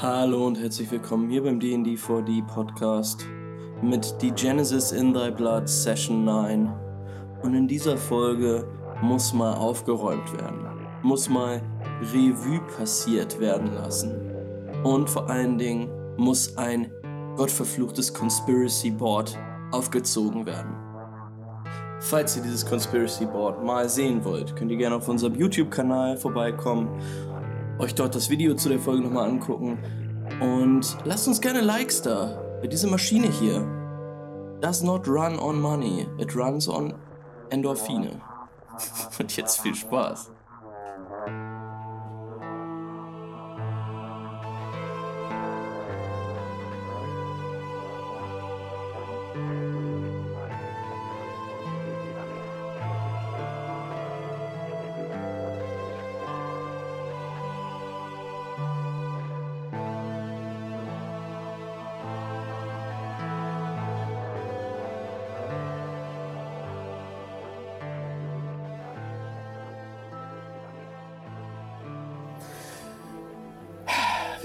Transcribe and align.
Hallo 0.00 0.46
und 0.46 0.58
herzlich 0.58 0.90
willkommen 0.90 1.28
hier 1.28 1.42
beim 1.42 1.58
D&D 1.58 1.94
4D 1.94 2.46
Podcast 2.46 3.26
mit 3.82 4.14
The 4.20 4.30
Genesis 4.30 4.92
in 4.92 5.12
Thy 5.12 5.30
Blood 5.30 5.68
Session 5.68 6.24
9. 6.24 6.72
Und 7.42 7.54
in 7.54 7.66
dieser 7.66 7.96
Folge 7.96 8.66
muss 9.00 9.32
mal 9.32 9.54
aufgeräumt 9.54 10.32
werden, 10.40 10.66
muss 11.02 11.28
mal 11.28 11.60
Revue 12.12 12.60
passiert 12.76 13.40
werden 13.40 13.74
lassen. 13.74 14.12
Und 14.84 15.10
vor 15.10 15.28
allen 15.28 15.58
Dingen 15.58 15.90
muss 16.16 16.56
ein 16.56 16.90
gottverfluchtes 17.36 18.12
Conspiracy 18.12 18.90
Board 18.90 19.38
aufgezogen 19.72 20.46
werden. 20.46 20.76
Falls 22.00 22.36
ihr 22.36 22.42
dieses 22.42 22.66
Conspiracy 22.66 23.26
Board 23.26 23.64
mal 23.64 23.88
sehen 23.88 24.24
wollt, 24.24 24.56
könnt 24.56 24.70
ihr 24.70 24.76
gerne 24.76 24.96
auf 24.96 25.08
unserem 25.08 25.34
YouTube-Kanal 25.36 26.16
vorbeikommen, 26.16 26.88
euch 27.78 27.94
dort 27.94 28.14
das 28.14 28.30
Video 28.30 28.54
zu 28.54 28.68
der 28.68 28.78
Folge 28.78 29.02
nochmal 29.02 29.28
angucken 29.28 29.78
und 30.40 30.96
lasst 31.04 31.28
uns 31.28 31.40
gerne 31.40 31.60
Likes 31.60 32.02
da. 32.02 32.38
Diese 32.64 32.86
Maschine 32.86 33.28
hier 33.28 33.60
does 34.60 34.82
not 34.82 35.08
run 35.08 35.38
on 35.38 35.60
money, 35.60 36.06
it 36.18 36.34
runs 36.36 36.68
on 36.68 36.94
Endorphine. 37.50 38.20
Und 39.18 39.36
jetzt 39.36 39.60
viel 39.60 39.74
Spaß. 39.74 40.31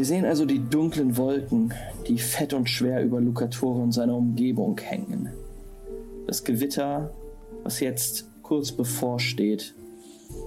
Sehen 0.07 0.25
also 0.25 0.45
die 0.45 0.59
dunklen 0.59 1.17
Wolken, 1.17 1.73
die 2.07 2.17
fett 2.17 2.53
und 2.53 2.69
schwer 2.69 3.03
über 3.03 3.21
Lucatore 3.21 3.81
und 3.81 3.91
seiner 3.91 4.15
Umgebung 4.15 4.79
hängen. 4.79 5.29
Das 6.25 6.43
Gewitter, 6.43 7.13
was 7.63 7.79
jetzt 7.79 8.25
kurz 8.41 8.71
bevorsteht, 8.71 9.75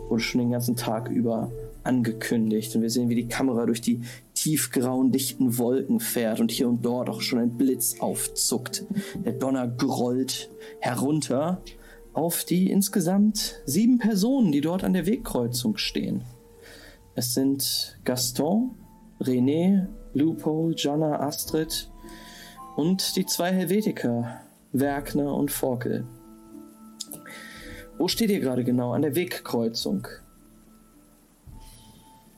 wurde 0.09 0.23
schon 0.23 0.41
den 0.41 0.51
ganzen 0.51 0.77
Tag 0.77 1.09
über 1.11 1.51
angekündigt. 1.85 2.75
Und 2.75 2.83
wir 2.83 2.91
sehen, 2.91 3.09
wie 3.09 3.15
die 3.15 3.29
Kamera 3.29 3.67
durch 3.67 3.81
die 3.81 4.01
tiefgrauen, 4.35 5.13
dichten 5.13 5.59
Wolken 5.59 6.01
fährt 6.01 6.41
und 6.41 6.51
hier 6.51 6.69
und 6.69 6.85
dort 6.85 7.09
auch 7.09 7.21
schon 7.21 7.39
ein 7.39 7.57
Blitz 7.57 7.97
aufzuckt. 8.01 8.85
Der 9.25 9.33
Donner 9.33 9.69
grollt 9.69 10.51
herunter 10.81 11.63
auf 12.13 12.45
die 12.45 12.71
insgesamt 12.71 13.61
sieben 13.67 13.99
Personen, 13.99 14.53
die 14.53 14.61
dort 14.61 14.85
an 14.85 14.93
der 14.93 15.07
Wegkreuzung 15.07 15.77
stehen. 15.77 16.25
Es 17.15 17.35
sind 17.35 17.99
Gaston, 18.05 18.75
René, 19.21 19.87
Lupo, 20.15 20.71
Jonna, 20.75 21.21
Astrid 21.21 21.91
und 22.77 23.17
die 23.17 23.27
zwei 23.27 23.53
Helvetiker, 23.53 24.41
Werkner 24.73 25.35
und 25.35 25.51
Forkel. 25.51 26.07
Wo 27.99 28.09
steht 28.09 28.31
ihr 28.31 28.41
gerade 28.41 28.65
genau? 28.65 28.93
An 28.93 29.03
der 29.03 29.15
Wegkreuzung. 29.15 30.09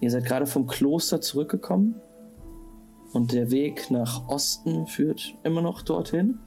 Ihr 0.00 0.10
seid 0.10 0.24
gerade 0.24 0.46
vom 0.46 0.66
Kloster 0.66 1.20
zurückgekommen 1.20 1.94
und 3.12 3.32
der 3.32 3.52
Weg 3.52 3.92
nach 3.92 4.28
Osten 4.28 4.88
führt 4.88 5.36
immer 5.44 5.62
noch 5.62 5.82
dorthin. 5.82 6.40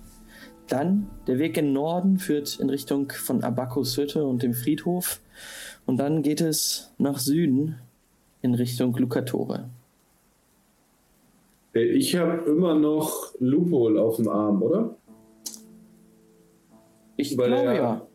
Dann 0.67 1.09
der 1.27 1.39
Weg 1.39 1.55
in 1.55 1.71
Norden 1.71 2.19
führt 2.19 2.59
in 2.59 2.69
Richtung 2.69 3.09
von 3.11 3.41
Abakos 3.43 3.95
Hütte 3.95 4.25
und 4.25 4.43
dem 4.43 4.53
Friedhof. 4.53 5.21
Und 5.85 5.97
dann 5.97 6.23
geht 6.23 6.41
es 6.41 6.91
nach 6.97 7.19
Süden 7.19 7.79
in 8.41 8.53
Richtung 8.53 8.93
Lucatore. 8.97 9.69
Äh, 11.75 11.83
ich 11.83 12.15
habe 12.15 12.49
immer 12.49 12.73
noch 12.75 13.33
Lupol 13.39 13.97
auf 13.99 14.15
dem 14.17 14.27
Arm, 14.29 14.63
oder? 14.63 14.95
Ich 17.17 17.37
Weil 17.37 17.47
glaube 17.47 17.65
er 17.67 17.73
ja. 17.75 18.07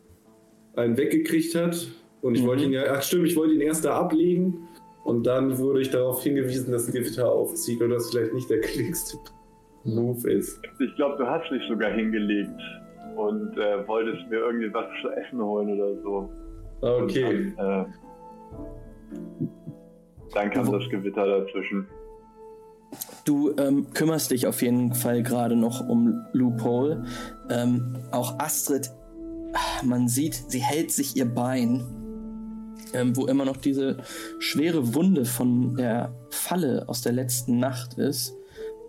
einen 0.75 0.97
weggekriegt 0.97 1.55
hat. 1.55 1.87
Und 2.21 2.35
ich 2.35 2.43
Mhm. 2.43 2.47
wollte 2.47 2.63
ihn 2.65 2.71
ja, 2.73 2.83
ach 2.91 3.01
stimmt, 3.01 3.25
ich 3.27 3.35
wollte 3.35 3.53
ihn 3.55 3.61
erst 3.61 3.83
da 3.85 3.97
ablegen. 3.99 4.67
Und 5.03 5.25
dann 5.25 5.57
wurde 5.57 5.81
ich 5.81 5.89
darauf 5.89 6.21
hingewiesen, 6.21 6.71
dass 6.71 6.87
ein 6.87 6.93
Gewitter 6.93 7.31
aufzieht 7.31 7.81
und 7.81 7.89
das 7.89 8.11
vielleicht 8.11 8.33
nicht 8.33 8.49
der 8.49 8.59
klickste 8.61 9.17
Move 9.83 10.29
ist. 10.31 10.61
Ich 10.79 10.95
glaube, 10.95 11.17
du 11.17 11.25
hast 11.27 11.49
dich 11.49 11.63
sogar 11.67 11.89
hingelegt 11.91 12.51
und 13.17 13.57
äh, 13.57 13.87
wolltest 13.87 14.29
mir 14.29 14.37
irgendwie 14.37 14.71
was 14.71 14.85
zu 15.01 15.09
essen 15.09 15.41
holen 15.43 15.73
oder 15.73 15.99
so. 16.03 16.29
Okay. 16.81 17.23
Und 17.47 17.57
dann, 17.57 17.81
äh, 17.81 17.85
dann 20.35 20.49
kam 20.51 20.71
das 20.71 20.87
Gewitter 20.89 21.25
dazwischen. 21.25 21.87
Du 23.23 23.55
ähm, 23.57 23.87
kümmerst 23.93 24.31
dich 24.31 24.47
auf 24.47 24.61
jeden 24.61 24.93
Fall 24.93 25.23
gerade 25.23 25.55
noch 25.55 25.87
um 25.87 26.25
Loophole. 26.33 27.05
Ähm, 27.49 27.97
auch 28.11 28.39
Astrid, 28.39 28.91
man 29.83 30.07
sieht, 30.07 30.43
sie 30.47 30.59
hält 30.59 30.91
sich 30.91 31.15
ihr 31.15 31.25
Bein, 31.25 31.83
ähm, 32.93 33.15
wo 33.15 33.27
immer 33.27 33.45
noch 33.45 33.57
diese 33.57 33.97
schwere 34.39 34.93
Wunde 34.95 35.25
von 35.25 35.75
der 35.75 36.13
Falle 36.29 36.87
aus 36.87 37.01
der 37.01 37.13
letzten 37.13 37.59
Nacht 37.59 37.97
ist. 37.97 38.35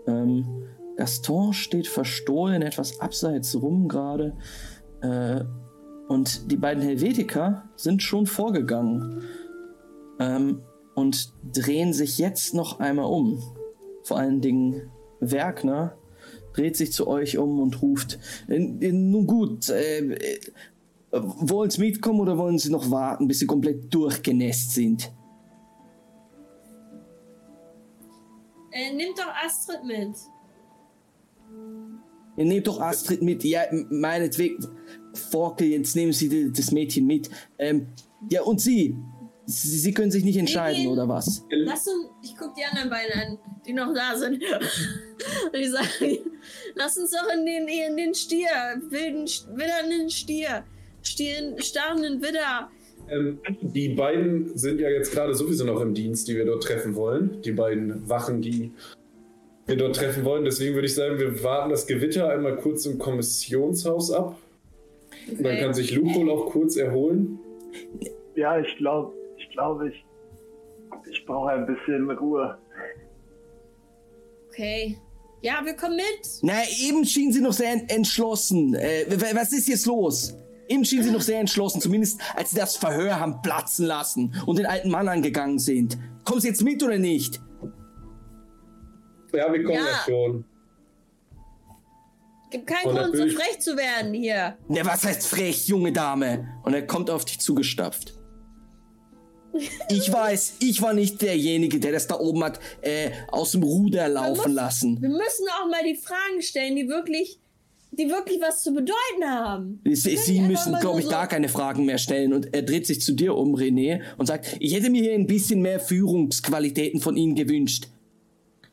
Ähm, 0.06 0.64
Gaston 0.96 1.52
steht 1.52 1.86
verstohlen 1.86 2.62
etwas 2.62 3.00
abseits 3.00 3.60
rum 3.60 3.88
gerade. 3.88 4.34
Äh, 5.00 5.44
und 6.08 6.50
die 6.50 6.56
beiden 6.56 6.82
Helvetiker 6.82 7.64
sind 7.76 8.02
schon 8.02 8.26
vorgegangen 8.26 9.22
ähm, 10.18 10.62
und 10.94 11.32
drehen 11.52 11.92
sich 11.92 12.18
jetzt 12.18 12.54
noch 12.54 12.80
einmal 12.80 13.06
um 13.06 13.40
vor 14.04 14.18
allen 14.18 14.40
Dingen 14.40 14.90
Werkner, 15.20 15.96
dreht 16.54 16.76
sich 16.76 16.92
zu 16.92 17.06
euch 17.06 17.38
um 17.38 17.60
und 17.60 17.82
ruft: 17.82 18.18
"Äh, 18.48 18.56
äh, 18.56 18.92
Nun 18.92 19.26
gut, 19.26 19.68
äh, 19.70 20.38
wollen 21.10 21.70
Sie 21.70 21.80
mitkommen 21.80 22.20
oder 22.20 22.38
wollen 22.38 22.58
Sie 22.58 22.70
noch 22.70 22.90
warten, 22.90 23.28
bis 23.28 23.38
Sie 23.40 23.46
komplett 23.46 23.92
durchgenässt 23.92 24.72
sind? 24.72 25.12
Äh, 28.72 28.94
nimm 28.94 29.14
doch 29.14 29.28
Astrid 29.44 29.84
mit. 29.84 30.16
Ihr 32.36 32.44
nehmt 32.46 32.66
doch 32.66 32.80
Astrid 32.80 33.22
mit, 33.22 33.44
ja, 33.44 33.62
meinetwegen. 33.90 34.66
Forkel, 35.12 35.66
jetzt 35.68 35.94
nehmen 35.94 36.12
Sie 36.14 36.50
das 36.50 36.72
Mädchen 36.72 37.06
mit. 37.06 37.28
Ähm, 37.58 37.88
ja, 38.30 38.42
und 38.42 38.60
Sie? 38.60 38.96
Sie, 39.46 39.78
Sie 39.78 39.92
können 39.92 40.10
sich 40.10 40.24
nicht 40.24 40.36
entscheiden, 40.38 40.86
oder 40.86 41.08
was? 41.08 41.44
Lass 41.50 41.86
uns, 41.88 42.06
ich 42.22 42.36
guck 42.38 42.54
die 42.54 42.64
anderen 42.64 42.90
beiden 42.90 43.12
an, 43.20 43.38
die 43.66 43.72
noch 43.72 43.92
da 43.92 44.16
sind. 44.16 44.42
Und 45.52 45.58
ich 45.58 45.70
sage, 45.70 46.20
lass 46.74 46.96
uns 46.96 47.10
doch 47.10 47.28
in 47.34 47.44
den, 47.44 47.66
in 47.68 47.96
den 47.96 48.14
Stier, 48.14 48.48
wilden, 48.88 49.24
witternden 49.56 50.10
Stier, 50.10 50.64
Stier, 51.02 51.56
starrenden 51.58 52.22
Widder. 52.22 52.70
Ähm, 53.10 53.40
die 53.60 53.88
beiden 53.90 54.56
sind 54.56 54.80
ja 54.80 54.88
jetzt 54.88 55.12
gerade 55.12 55.34
sowieso 55.34 55.64
noch 55.64 55.80
im 55.80 55.92
Dienst, 55.92 56.28
die 56.28 56.36
wir 56.36 56.44
dort 56.44 56.62
treffen 56.62 56.94
wollen. 56.94 57.42
Die 57.42 57.50
beiden 57.52 58.08
Wachen, 58.08 58.40
die 58.42 58.70
wir 59.66 59.76
dort 59.76 59.96
treffen 59.96 60.24
wollen. 60.24 60.44
Deswegen 60.44 60.74
würde 60.74 60.86
ich 60.86 60.94
sagen, 60.94 61.18
wir 61.18 61.42
warten 61.42 61.70
das 61.70 61.86
Gewitter 61.88 62.28
einmal 62.28 62.56
kurz 62.56 62.86
im 62.86 62.98
Kommissionshaus 62.98 64.12
ab. 64.12 64.38
Und 65.28 65.38
dann 65.42 65.52
Okay. 65.54 65.60
kann 65.62 65.74
sich 65.74 65.92
Lupol 65.92 66.30
auch 66.30 66.46
kurz 66.50 66.76
erholen. 66.76 67.38
Ja, 68.36 68.58
ich 68.60 68.76
glaube, 68.76 69.12
glaube, 69.52 69.88
ich, 69.90 70.04
ich 71.10 71.24
brauche 71.26 71.50
ein 71.50 71.66
bisschen 71.66 72.10
Ruhe. 72.10 72.58
Okay. 74.48 74.98
Ja, 75.40 75.60
wir 75.64 75.74
kommen 75.74 75.96
mit. 75.96 76.28
Na, 76.42 76.54
eben 76.80 77.04
schienen 77.04 77.32
Sie 77.32 77.40
noch 77.40 77.52
sehr 77.52 77.72
ent- 77.72 77.90
entschlossen. 77.90 78.74
Äh, 78.74 79.06
was 79.34 79.52
ist 79.52 79.66
jetzt 79.68 79.86
los? 79.86 80.34
Eben 80.68 80.84
schienen 80.84 81.02
Sie 81.04 81.10
noch 81.10 81.20
sehr 81.20 81.40
entschlossen, 81.40 81.80
zumindest 81.80 82.20
als 82.36 82.50
Sie 82.50 82.56
das 82.56 82.76
Verhör 82.76 83.18
haben 83.18 83.42
platzen 83.42 83.86
lassen 83.86 84.34
und 84.46 84.58
den 84.58 84.66
alten 84.66 84.90
Mann 84.90 85.08
angegangen 85.08 85.58
sind. 85.58 85.98
Kommen 86.24 86.40
Sie 86.40 86.48
jetzt 86.48 86.62
mit 86.62 86.82
oder 86.82 86.98
nicht? 86.98 87.40
Ja, 89.32 89.52
wir 89.52 89.62
kommen 89.64 89.74
Ja. 89.74 89.84
ja 89.84 89.98
schon. 90.06 90.44
Gibt 92.50 92.66
keinen 92.66 92.90
Und 92.90 92.96
Grund, 92.96 93.16
so 93.16 93.28
frech 93.28 93.58
zu 93.60 93.76
werden 93.76 94.12
hier. 94.12 94.56
Na, 94.68 94.84
was 94.84 95.04
heißt 95.04 95.26
frech, 95.26 95.66
junge 95.68 95.90
Dame? 95.90 96.46
Und 96.62 96.74
er 96.74 96.86
kommt 96.86 97.10
auf 97.10 97.24
dich 97.24 97.40
zugestapft. 97.40 98.14
Ich 99.90 100.10
weiß, 100.12 100.54
ich 100.60 100.80
war 100.80 100.94
nicht 100.94 101.20
derjenige, 101.20 101.78
der 101.78 101.92
das 101.92 102.06
da 102.06 102.18
oben 102.18 102.42
hat 102.44 102.58
äh, 102.80 103.10
aus 103.28 103.52
dem 103.52 103.62
Ruder 103.62 104.08
laufen 104.08 104.36
muss- 104.48 104.54
lassen. 104.54 105.02
Wir 105.02 105.08
müssen 105.10 105.46
auch 105.60 105.68
mal 105.70 105.82
die 105.86 105.96
Fragen 105.96 106.40
stellen, 106.40 106.76
die 106.76 106.88
wirklich 106.88 107.38
die 107.94 108.08
wirklich 108.08 108.40
was 108.40 108.62
zu 108.62 108.72
bedeuten 108.72 109.22
haben. 109.22 109.78
Sie, 109.84 110.16
Sie 110.16 110.40
müssen, 110.40 110.74
glaube 110.80 111.00
ich, 111.00 111.04
so- 111.04 111.10
gar 111.10 111.26
keine 111.28 111.50
Fragen 111.50 111.84
mehr 111.84 111.98
stellen. 111.98 112.32
Und 112.32 112.54
er 112.54 112.62
dreht 112.62 112.86
sich 112.86 113.02
zu 113.02 113.12
dir 113.12 113.34
um, 113.36 113.54
René, 113.54 114.00
und 114.16 114.24
sagt, 114.24 114.56
ich 114.60 114.72
hätte 114.72 114.88
mir 114.88 115.02
hier 115.02 115.12
ein 115.12 115.26
bisschen 115.26 115.60
mehr 115.60 115.78
Führungsqualitäten 115.78 117.02
von 117.02 117.18
Ihnen 117.18 117.34
gewünscht. 117.34 117.88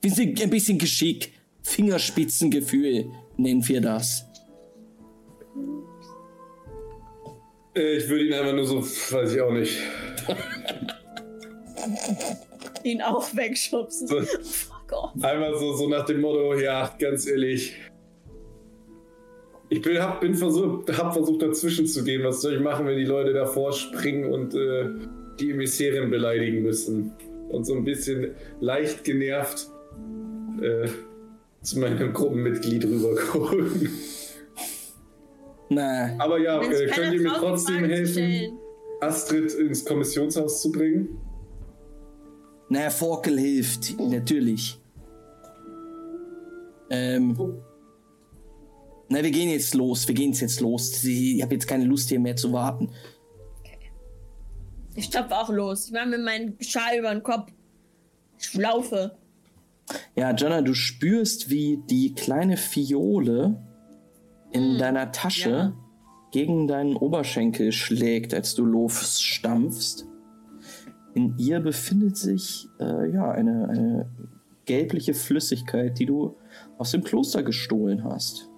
Wir 0.01 0.11
sind 0.11 0.41
ein 0.41 0.49
bisschen 0.49 0.77
Geschick. 0.77 1.33
Fingerspitzengefühl 1.63 3.11
nennen 3.35 3.67
wir 3.67 3.81
das. 3.81 4.23
Äh, 7.79 7.97
Ich 7.97 8.09
würde 8.09 8.25
ihn 8.25 8.33
einfach 8.33 8.53
nur 8.53 8.65
so, 8.65 8.81
weiß 8.81 9.33
ich 9.33 9.41
auch 9.41 9.51
nicht. 9.53 9.79
Ihn 12.83 13.01
auch 13.01 13.35
wegschubsen. 13.35 14.07
So. 14.07 14.21
Fuck 14.21 14.91
off. 14.91 15.23
Einmal 15.23 15.57
so, 15.57 15.73
so 15.73 15.87
nach 15.87 16.05
dem 16.05 16.21
Motto, 16.21 16.55
ja, 16.55 16.93
ganz 16.99 17.27
ehrlich. 17.27 17.75
Ich 19.69 19.81
bin, 19.81 20.01
hab, 20.01 20.19
bin 20.19 20.33
versucht, 20.33 20.97
hab 20.97 21.13
versucht 21.13 21.41
dazwischen 21.41 21.85
zu 21.85 22.03
gehen. 22.03 22.23
Was 22.23 22.41
soll 22.41 22.55
ich 22.55 22.59
machen, 22.59 22.87
wenn 22.87 22.97
die 22.97 23.05
Leute 23.05 23.33
davor 23.33 23.71
springen 23.71 24.31
und 24.31 24.55
äh, 24.55 24.89
die 25.39 25.51
Emissärin 25.51 26.09
beleidigen 26.09 26.63
müssen? 26.63 27.13
Und 27.49 27.65
so 27.65 27.75
ein 27.75 27.83
bisschen 27.83 28.35
leicht 28.59 29.03
genervt 29.03 29.67
äh, 30.61 30.87
zu 31.61 31.79
meinem 31.79 32.13
Gruppenmitglied 32.13 32.83
rübergucken. 32.85 33.89
Na, 35.69 36.15
Aber 36.17 36.39
ja, 36.39 36.61
äh, 36.61 36.87
könnt 36.87 37.13
ihr 37.13 37.21
mir 37.21 37.33
trotzdem 37.33 37.85
helfen. 37.85 38.57
Astrid 39.01 39.53
ins 39.53 39.85
Kommissionshaus 39.85 40.61
zu 40.61 40.71
bringen? 40.71 41.19
na, 42.69 42.89
Forkel 42.89 43.39
hilft, 43.39 43.99
natürlich. 43.99 44.79
Ähm. 46.89 47.37
Na, 49.09 49.23
wir 49.23 49.31
gehen 49.31 49.49
jetzt 49.49 49.73
los. 49.73 50.07
Wir 50.07 50.15
gehen 50.15 50.33
jetzt 50.33 50.59
los. 50.59 51.03
Ich 51.03 51.41
habe 51.41 51.55
jetzt 51.55 51.67
keine 51.67 51.85
Lust 51.85 52.09
hier 52.09 52.19
mehr 52.19 52.35
zu 52.35 52.53
warten. 52.53 52.91
Ich 54.95 55.05
stopfe 55.05 55.35
auch 55.35 55.49
los. 55.49 55.87
Ich 55.87 55.91
mache 55.91 56.07
mir 56.07 56.17
meinen 56.19 56.57
Schal 56.61 56.99
über 56.99 57.11
den 57.11 57.23
Kopf. 57.23 57.51
Ich 58.37 58.53
laufe. 58.53 59.17
Ja, 60.15 60.31
Jonna, 60.35 60.61
du 60.61 60.73
spürst, 60.73 61.49
wie 61.49 61.77
die 61.89 62.13
kleine 62.13 62.57
Fiole 62.57 63.59
in 64.51 64.77
deiner 64.77 65.11
Tasche 65.11 65.49
ja. 65.49 65.73
gegen 66.31 66.67
deinen 66.67 66.95
Oberschenkel 66.95 67.71
schlägt, 67.71 68.33
als 68.33 68.55
du 68.55 68.65
losstampfst. 68.65 70.05
In 71.13 71.35
ihr 71.37 71.59
befindet 71.59 72.17
sich 72.17 72.67
äh, 72.79 73.11
ja 73.11 73.31
eine, 73.31 73.69
eine 73.69 74.09
gelbliche 74.65 75.13
Flüssigkeit, 75.13 75.97
die 75.97 76.05
du 76.05 76.37
aus 76.77 76.91
dem 76.91 77.03
Kloster 77.03 77.43
gestohlen 77.43 78.03
hast. 78.03 78.49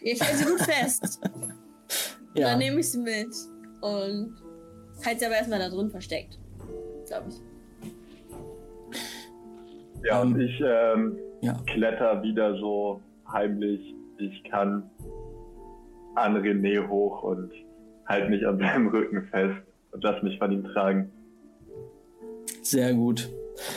Ich 0.00 0.20
halte 0.20 0.36
sie 0.36 0.44
gut 0.44 0.60
fest. 0.62 1.20
Ja, 2.34 2.50
Dann 2.50 2.58
nehme 2.58 2.80
ich 2.80 2.90
sie 2.90 2.98
mit. 2.98 3.28
Und 3.80 4.34
halte 5.04 5.20
sie 5.20 5.26
aber 5.26 5.36
erstmal 5.36 5.58
da 5.58 5.68
drin 5.68 5.90
versteckt. 5.90 6.38
Glaube 7.06 7.28
ich. 7.28 7.40
Ja, 10.04 10.20
und 10.20 10.34
Ähm, 10.34 10.40
ich 10.40 10.60
ähm, 10.60 11.18
ja. 11.44 11.54
kletter 11.66 12.22
wieder 12.22 12.56
so 12.58 13.00
heimlich, 13.30 13.94
wie 14.18 14.26
ich 14.26 14.44
kann, 14.44 14.88
an 16.14 16.36
René 16.36 16.88
hoch 16.88 17.22
und 17.22 17.50
halte 18.06 18.28
mich 18.30 18.46
an 18.46 18.58
seinem 18.58 18.88
Rücken 18.88 19.22
fest 19.30 19.56
und 19.92 20.02
lass 20.04 20.22
mich 20.22 20.38
von 20.38 20.52
ihm 20.52 20.64
tragen. 20.64 21.10
sehr 22.62 22.94
gut. 22.94 23.28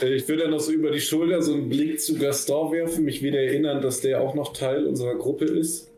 Äh, 0.02 0.14
Ich 0.16 0.28
würde 0.28 0.42
dann 0.42 0.50
noch 0.52 0.60
so 0.60 0.72
über 0.72 0.90
die 0.90 1.00
Schulter 1.00 1.40
so 1.42 1.52
einen 1.54 1.68
Blick 1.68 2.00
zu 2.00 2.16
Gaston 2.18 2.72
werfen, 2.72 3.04
mich 3.04 3.22
wieder 3.22 3.38
erinnern, 3.40 3.80
dass 3.80 4.00
der 4.00 4.20
auch 4.20 4.34
noch 4.34 4.52
Teil 4.52 4.86
unserer 4.86 5.14
Gruppe 5.16 5.44
ist. 5.44 5.90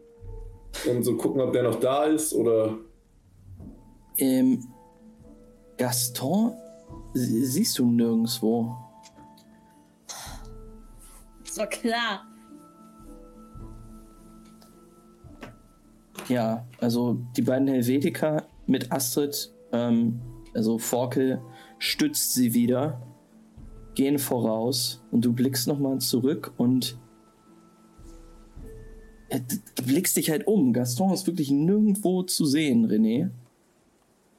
Und 0.88 1.02
so 1.02 1.16
gucken, 1.16 1.40
ob 1.40 1.52
der 1.52 1.62
noch 1.64 1.76
da 1.80 2.04
ist 2.04 2.32
oder. 2.34 2.78
Ähm, 4.18 4.64
Gaston 5.78 6.52
sie- 7.14 7.44
siehst 7.44 7.78
du 7.78 7.90
nirgendwo. 7.90 8.76
Ist 11.50 11.58
doch 11.58 11.68
klar. 11.68 12.24
Ja, 16.28 16.64
also 16.78 17.18
die 17.36 17.42
beiden 17.42 17.66
Helvetiker 17.66 18.44
mit 18.68 18.92
Astrid, 18.92 19.52
ähm, 19.72 20.20
also 20.54 20.78
Forkel, 20.78 21.42
stützt 21.80 22.34
sie 22.34 22.54
wieder, 22.54 23.02
gehen 23.96 24.20
voraus 24.20 25.02
und 25.10 25.24
du 25.24 25.32
blickst 25.32 25.66
nochmal 25.66 25.98
zurück 25.98 26.52
und 26.56 26.96
äh, 29.28 29.40
du 29.74 29.82
blickst 29.82 30.16
dich 30.16 30.30
halt 30.30 30.46
um. 30.46 30.72
Gaston 30.72 31.12
ist 31.12 31.26
wirklich 31.26 31.50
nirgendwo 31.50 32.22
zu 32.22 32.44
sehen, 32.44 32.86
René. 32.86 33.30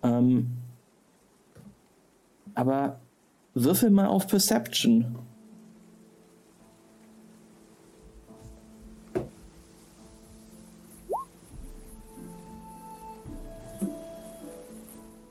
Ähm, 0.01 0.51
aber 2.53 3.01
würfel 3.53 3.89
mal 3.89 4.07
auf 4.07 4.27
Perception. 4.27 5.17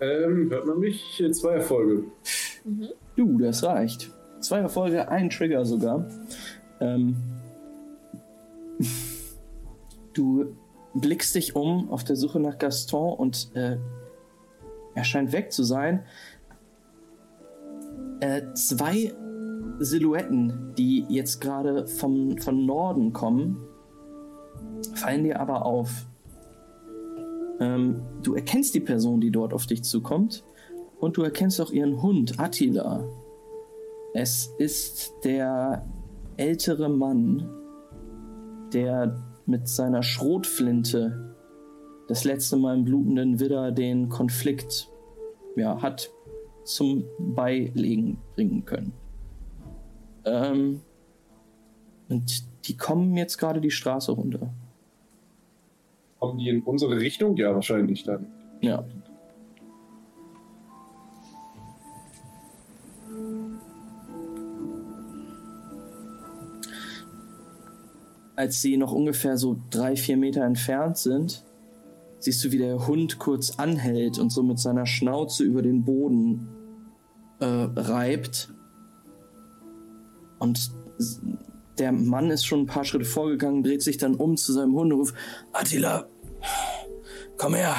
Ähm, 0.01 0.51
hört 0.51 0.67
man 0.67 0.79
mich? 0.79 1.23
Zwei 1.33 1.55
Erfolge. 1.55 2.05
Du, 3.17 3.39
das 3.39 3.63
reicht. 3.63 4.11
Zwei 4.41 4.61
Erfolge, 4.61 5.09
ein 5.09 5.29
Trigger 5.29 5.65
sogar. 5.65 6.07
Ähm, 6.81 7.17
du 10.15 10.57
blickst 10.95 11.35
dich 11.35 11.55
um 11.55 11.91
auf 11.91 12.05
der 12.05 12.17
Suche 12.17 12.41
nach 12.41 12.59
Gaston 12.59 13.13
und 13.13 13.55
äh, 13.55 13.77
er 14.95 15.05
scheint 15.05 15.33
weg 15.33 15.53
zu 15.53 15.63
sein. 15.63 16.05
Äh, 18.21 18.53
zwei 18.55 19.15
Silhouetten, 19.79 20.75
die 20.77 21.07
jetzt 21.09 21.41
gerade 21.41 21.87
vom, 21.87 22.39
von 22.39 22.67
Norden 22.67 23.13
kommen, 23.13 23.67
fallen 24.95 25.25
dir 25.25 25.41
aber 25.41 25.65
auf. 25.65 26.07
Ähm, 27.61 28.03
du 28.23 28.35
erkennst 28.35 28.75
die 28.75 28.81
Person, 28.81 29.21
die 29.21 29.31
dort 29.31 29.53
auf 29.53 29.67
dich 29.67 29.85
zukommt. 29.85 30.43
Und 30.99 31.17
du 31.17 31.23
erkennst 31.23 31.61
auch 31.61 31.71
ihren 31.71 32.03
Hund, 32.03 32.39
Attila. 32.39 33.05
Es 34.13 34.53
ist 34.59 35.15
der 35.25 35.87
ältere 36.37 36.89
Mann, 36.89 37.49
der 38.73 39.23
mit 39.47 39.69
seiner 39.69 40.03
Schrotflinte 40.03 41.35
das 42.09 42.25
letzte 42.25 42.57
Mal 42.57 42.77
im 42.77 42.85
blutenden 42.85 43.41
Widder 43.41 43.71
den 43.73 44.09
Konflikt 44.09 44.89
ja, 45.57 45.81
hat 45.81 46.11
zum 46.65 47.05
Beilegen 47.19 48.19
bringen 48.35 48.65
können. 48.65 48.93
Ähm, 50.25 50.81
und 52.09 52.45
die 52.69 52.77
kommen 52.77 53.17
jetzt 53.17 53.39
gerade 53.39 53.61
die 53.61 53.71
Straße 53.71 54.13
runter. 54.13 54.53
Kommen 56.21 56.39
die 56.39 56.51
in 56.51 56.63
unsere 56.63 57.01
Richtung? 57.01 57.37
Ja, 57.37 57.55
wahrscheinlich 57.55 58.05
dann. 58.05 58.27
Ja. 58.61 58.85
Als 68.37 68.61
sie 68.61 68.77
noch 68.77 68.93
ungefähr 68.93 69.39
so 69.39 69.59
drei, 69.71 69.97
vier 69.97 70.19
Meter 70.19 70.45
entfernt 70.45 70.99
sind, 70.99 71.43
siehst 72.19 72.45
du, 72.45 72.53
wie 72.53 72.59
der 72.59 72.87
Hund 72.87 73.19
kurz 73.19 73.59
anhält 73.59 74.19
und 74.19 74.31
so 74.31 74.43
mit 74.43 74.59
seiner 74.59 74.85
Schnauze 74.85 75.45
über 75.45 75.63
den 75.63 75.85
Boden 75.85 76.49
äh, 77.39 77.47
reibt. 77.47 78.53
Und 80.39 80.71
der 81.81 81.93
Mann 81.93 82.31
ist 82.31 82.45
schon 82.45 82.61
ein 82.61 82.67
paar 82.67 82.85
Schritte 82.85 83.07
vorgegangen, 83.07 83.63
dreht 83.63 83.83
sich 83.83 83.97
dann 83.97 84.15
um 84.15 84.37
zu 84.37 84.53
seinem 84.53 84.75
Hund 84.75 84.93
und 84.93 85.01
ruft, 85.01 85.15
Attila, 85.53 86.07
komm 87.39 87.55
her. 87.55 87.75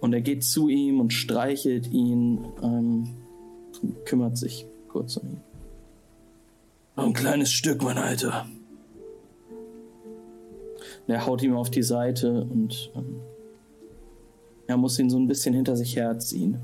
Und 0.00 0.14
er 0.14 0.22
geht 0.22 0.42
zu 0.42 0.68
ihm 0.68 0.98
und 0.98 1.12
streichelt 1.12 1.86
ihn, 1.88 2.46
ähm, 2.62 3.16
kümmert 4.06 4.38
sich 4.38 4.66
kurz 4.88 5.18
um 5.18 5.28
ihn. 5.28 5.40
Ein 6.96 7.12
kleines 7.12 7.52
Stück, 7.52 7.82
mein 7.82 7.98
Alter. 7.98 8.46
Und 11.06 11.14
er 11.14 11.26
haut 11.26 11.42
ihm 11.42 11.54
auf 11.54 11.70
die 11.70 11.82
Seite 11.82 12.42
und 12.44 12.90
ähm, 12.94 13.20
er 14.66 14.78
muss 14.78 14.98
ihn 14.98 15.10
so 15.10 15.18
ein 15.18 15.26
bisschen 15.26 15.54
hinter 15.54 15.76
sich 15.76 15.96
herziehen. 15.96 16.58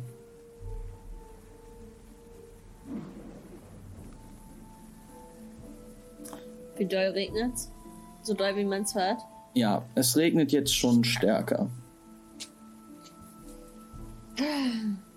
Wie 6.76 6.87
doll 6.87 7.12
regnet's? 7.12 7.71
So 8.23 8.35
doll, 8.35 8.56
wie 8.56 8.64
man 8.64 8.83
es 8.83 8.95
hört. 8.95 9.21
Ja, 9.54 9.85
es 9.95 10.16
regnet 10.16 10.52
jetzt 10.52 10.75
schon 10.75 11.04
stärker. 11.04 11.71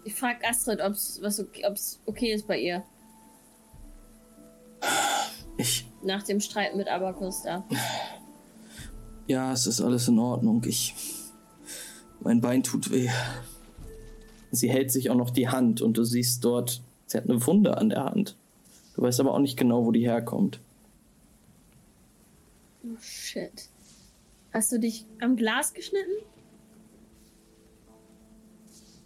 Ich 0.05 0.15
frage 0.15 0.47
Astrid, 0.47 0.79
ob's 0.81 1.19
was 1.21 1.39
okay, 1.39 1.63
okay 2.05 2.33
ist 2.33 2.47
bei 2.47 2.59
ihr. 2.59 2.83
Ich, 5.57 5.85
nach 6.03 6.23
dem 6.23 6.39
Streit 6.39 6.75
mit 6.75 6.87
Abakus 6.87 7.43
da. 7.43 7.65
Ja, 9.27 9.51
es 9.51 9.67
ist 9.67 9.81
alles 9.81 10.07
in 10.07 10.17
Ordnung. 10.19 10.63
Ich. 10.65 10.95
Mein 12.21 12.41
Bein 12.41 12.63
tut 12.63 12.91
weh. 12.91 13.09
Sie 14.51 14.69
hält 14.69 14.91
sich 14.91 15.09
auch 15.09 15.15
noch 15.15 15.29
die 15.29 15.49
Hand 15.49 15.81
und 15.81 15.97
du 15.97 16.03
siehst 16.03 16.43
dort, 16.43 16.81
sie 17.05 17.17
hat 17.17 17.29
eine 17.29 17.45
Wunde 17.45 17.77
an 17.77 17.89
der 17.89 18.05
Hand. 18.05 18.35
Du 18.95 19.01
weißt 19.01 19.19
aber 19.19 19.33
auch 19.33 19.39
nicht 19.39 19.57
genau, 19.57 19.85
wo 19.85 19.91
die 19.91 20.07
herkommt. 20.07 20.59
Oh 22.89 22.97
shit. 22.99 23.69
Hast 24.51 24.71
du 24.71 24.79
dich 24.79 25.05
am 25.21 25.35
Glas 25.35 25.73
geschnitten? 25.73 26.23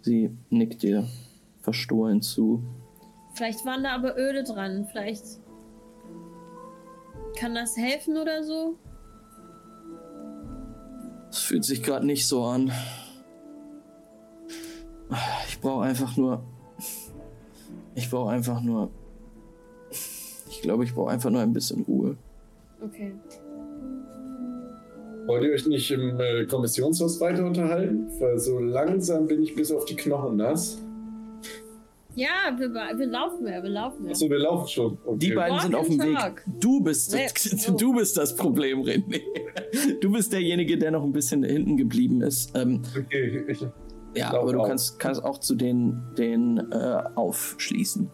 Sie 0.02 0.36
nickt 0.50 0.84
dir 0.84 1.08
verstohlen 1.62 2.22
zu. 2.22 2.64
Vielleicht 3.34 3.66
waren 3.66 3.84
da 3.84 3.96
aber 3.96 4.18
Öle 4.18 4.44
dran. 4.44 4.88
Vielleicht 4.92 5.40
kann 7.38 7.56
das 7.56 7.76
helfen 7.78 8.18
oder 8.18 8.44
so? 8.44 8.78
Es 11.30 11.40
fühlt 11.40 11.66
sich 11.66 11.82
gerade 11.82 12.06
nicht 12.06 12.28
so 12.28 12.44
an. 12.44 12.72
Ich 15.48 15.60
brauche 15.60 15.84
einfach 15.84 16.16
nur. 16.16 16.44
Ich 17.96 18.10
brauche 18.10 18.32
einfach 18.32 18.62
nur. 18.62 18.92
Ich 20.50 20.62
glaube, 20.62 20.84
ich 20.84 20.94
brauche 20.94 21.12
einfach 21.12 21.30
nur 21.30 21.42
ein 21.42 21.54
bisschen 21.54 21.84
Ruhe. 21.84 22.18
Okay. 22.82 23.16
Wollt 25.26 25.44
ihr 25.44 25.54
euch 25.54 25.66
nicht 25.68 25.90
im 25.92 26.20
äh, 26.20 26.46
Kommissionshaus 26.46 27.20
weiter 27.22 27.46
unterhalten? 27.46 28.08
Weil 28.20 28.38
so 28.40 28.60
langsam 28.60 29.28
bin 29.28 29.42
ich 29.42 29.56
bis 29.56 29.72
auf 29.72 29.86
die 29.86 29.96
Knochen 29.96 30.36
nass. 30.36 30.82
Ja, 32.16 32.56
wir, 32.58 32.72
wir 32.72 33.08
laufen 33.08 33.44
mehr, 33.44 33.64
wir 33.64 33.70
laufen 33.70 34.04
mehr. 34.04 34.12
Achso, 34.12 34.30
wir 34.30 34.38
laufen 34.38 34.68
schon. 34.68 34.98
Okay. 35.04 35.18
Die 35.18 35.32
beiden 35.32 35.60
sind 35.62 35.76
auf 35.76 35.88
dem 35.88 36.00
Weg. 36.00 36.46
Du 36.60 36.82
bist, 36.82 37.14
Nee, 37.14 37.28
du 37.78 37.94
bist 37.96 38.18
das 38.18 38.36
Problem, 38.36 38.82
René. 38.82 39.22
Du 40.00 40.12
bist 40.12 40.32
derjenige, 40.32 40.78
der 40.78 40.92
noch 40.92 41.04
ein 41.04 41.12
bisschen 41.12 41.44
hinten 41.44 41.78
geblieben 41.78 42.22
ist. 42.22 42.56
Ähm, 42.56 42.82
Okay, 42.96 43.46
ich, 43.48 43.66
ja, 44.16 44.32
aber 44.34 44.54
du 44.54 44.62
kannst, 44.62 45.00
kannst 45.00 45.24
auch 45.24 45.40
zu 45.40 45.56
den, 45.56 46.04
den 46.18 46.72
äh, 46.72 47.04
aufschließen. 47.16 48.12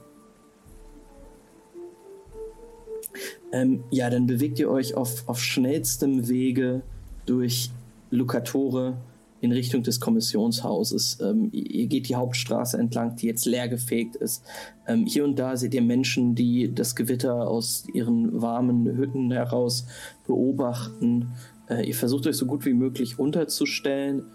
Ähm, 3.51 3.83
ja, 3.89 4.09
dann 4.09 4.27
bewegt 4.27 4.59
ihr 4.59 4.69
euch 4.69 4.95
auf, 4.95 5.27
auf 5.27 5.39
schnellstem 5.39 6.29
Wege 6.29 6.83
durch 7.29 7.71
Lucatore 8.09 8.97
in 9.41 9.51
Richtung 9.51 9.83
des 9.83 9.99
Kommissionshauses. 9.99 11.19
Ähm, 11.21 11.49
ihr 11.51 11.87
geht 11.87 12.09
die 12.09 12.15
Hauptstraße 12.15 12.77
entlang, 12.77 13.15
die 13.15 13.27
jetzt 13.27 13.45
leergefegt 13.45 14.15
ist. 14.17 14.43
Ähm, 14.87 15.05
hier 15.05 15.23
und 15.23 15.39
da 15.39 15.55
seht 15.55 15.73
ihr 15.73 15.81
Menschen, 15.81 16.35
die 16.35 16.73
das 16.73 16.95
Gewitter 16.95 17.47
aus 17.47 17.85
ihren 17.93 18.41
warmen 18.41 18.85
Hütten 18.85 19.31
heraus 19.31 19.85
beobachten. 20.27 21.31
Äh, 21.69 21.87
ihr 21.87 21.95
versucht 21.95 22.27
euch 22.27 22.35
so 22.35 22.45
gut 22.47 22.65
wie 22.65 22.73
möglich 22.73 23.17
unterzustellen, 23.17 24.25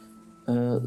äh, 0.47 0.79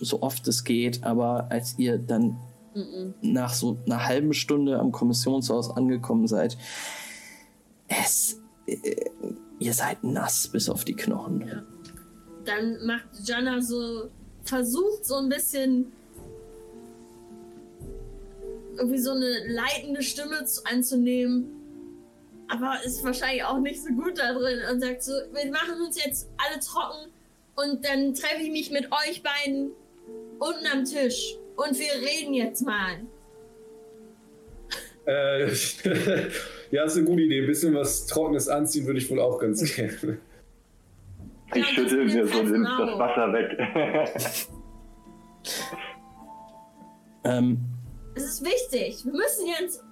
so 0.00 0.22
oft 0.22 0.46
es 0.46 0.62
geht, 0.62 1.02
aber 1.02 1.50
als 1.50 1.78
ihr 1.78 1.98
dann 1.98 2.36
Mhm. 2.76 3.14
nach 3.22 3.54
so 3.54 3.78
einer 3.86 4.06
halben 4.06 4.34
Stunde 4.34 4.78
am 4.78 4.92
Kommissionshaus 4.92 5.70
angekommen 5.70 6.26
seid, 6.26 6.58
es, 7.88 8.38
äh, 8.66 8.76
ihr 9.58 9.72
seid 9.72 10.04
nass 10.04 10.48
bis 10.48 10.68
auf 10.68 10.84
die 10.84 10.94
Knochen. 10.94 11.46
Ja. 11.46 11.62
Dann 12.44 12.84
macht 12.86 13.06
Jana 13.24 13.60
so, 13.60 14.10
versucht 14.44 15.04
so 15.04 15.16
ein 15.16 15.28
bisschen 15.28 15.92
irgendwie 18.76 18.98
so 18.98 19.12
eine 19.12 19.46
leitende 19.46 20.02
Stimme 20.02 20.44
zu, 20.44 20.64
anzunehmen, 20.66 21.46
aber 22.48 22.78
ist 22.84 23.02
wahrscheinlich 23.02 23.42
auch 23.44 23.58
nicht 23.58 23.82
so 23.82 23.90
gut 23.90 24.18
da 24.18 24.34
drin 24.34 24.60
und 24.70 24.80
sagt 24.80 25.02
so, 25.02 25.12
wir 25.12 25.50
machen 25.50 25.80
uns 25.84 26.02
jetzt 26.02 26.28
alle 26.36 26.60
trocken 26.60 27.10
und 27.56 27.84
dann 27.84 28.14
treffe 28.14 28.42
ich 28.42 28.50
mich 28.50 28.70
mit 28.70 28.90
euch 28.92 29.22
beiden 29.22 29.70
unten 30.38 30.66
am 30.72 30.84
Tisch 30.84 31.36
und 31.56 31.78
wir 31.78 31.92
reden 32.06 32.34
jetzt 32.34 32.62
mal. 32.62 33.00
äh, 35.06 35.50
ja, 36.70 36.84
ist 36.84 36.96
eine 36.96 37.04
gute 37.06 37.22
Idee. 37.22 37.40
Ein 37.42 37.46
bisschen 37.46 37.74
was 37.74 38.06
Trockenes 38.06 38.48
anziehen 38.48 38.86
würde 38.86 38.98
ich 38.98 39.10
wohl 39.10 39.20
auch 39.20 39.38
ganz 39.38 39.62
gerne. 39.74 40.18
Ich 41.54 41.56
Ja, 41.56 41.64
schüttel 41.64 42.04
das 42.06 42.14
mir 42.14 42.26
so 42.26 42.32
ist 42.40 42.42
das 42.44 42.52
genau. 42.52 42.98
Wasser 42.98 43.32
weg. 43.32 44.48
Ähm, 47.24 47.58
Es 48.14 48.24
ist 48.24 48.44
wichtig. 48.44 49.04
Wir 49.04 49.12
müssen 49.12 49.46
jetzt 49.60 49.82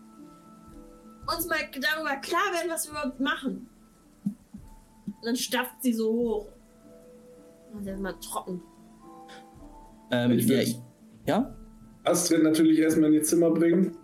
uns 1.26 1.46
mal 1.48 1.58
darüber 1.72 2.16
klar 2.16 2.52
werden, 2.52 2.70
was 2.70 2.86
wir 2.86 2.92
überhaupt 2.92 3.20
machen. 3.20 3.68
Und 4.24 5.24
dann 5.24 5.36
stafft 5.36 5.82
sie 5.82 5.92
so 5.92 6.12
hoch. 6.12 6.48
Und 7.72 7.86
dann 7.86 8.02
mal 8.02 8.14
trocken. 8.20 8.62
ähm, 10.12 10.30
Ich 10.32 10.46
ja, 10.46 10.58
will's. 10.58 10.78
ja, 11.26 11.56
Astrid 12.04 12.42
natürlich 12.44 12.78
erstmal 12.78 13.08
in 13.08 13.14
ihr 13.14 13.22
Zimmer 13.24 13.50
bringen. 13.50 13.96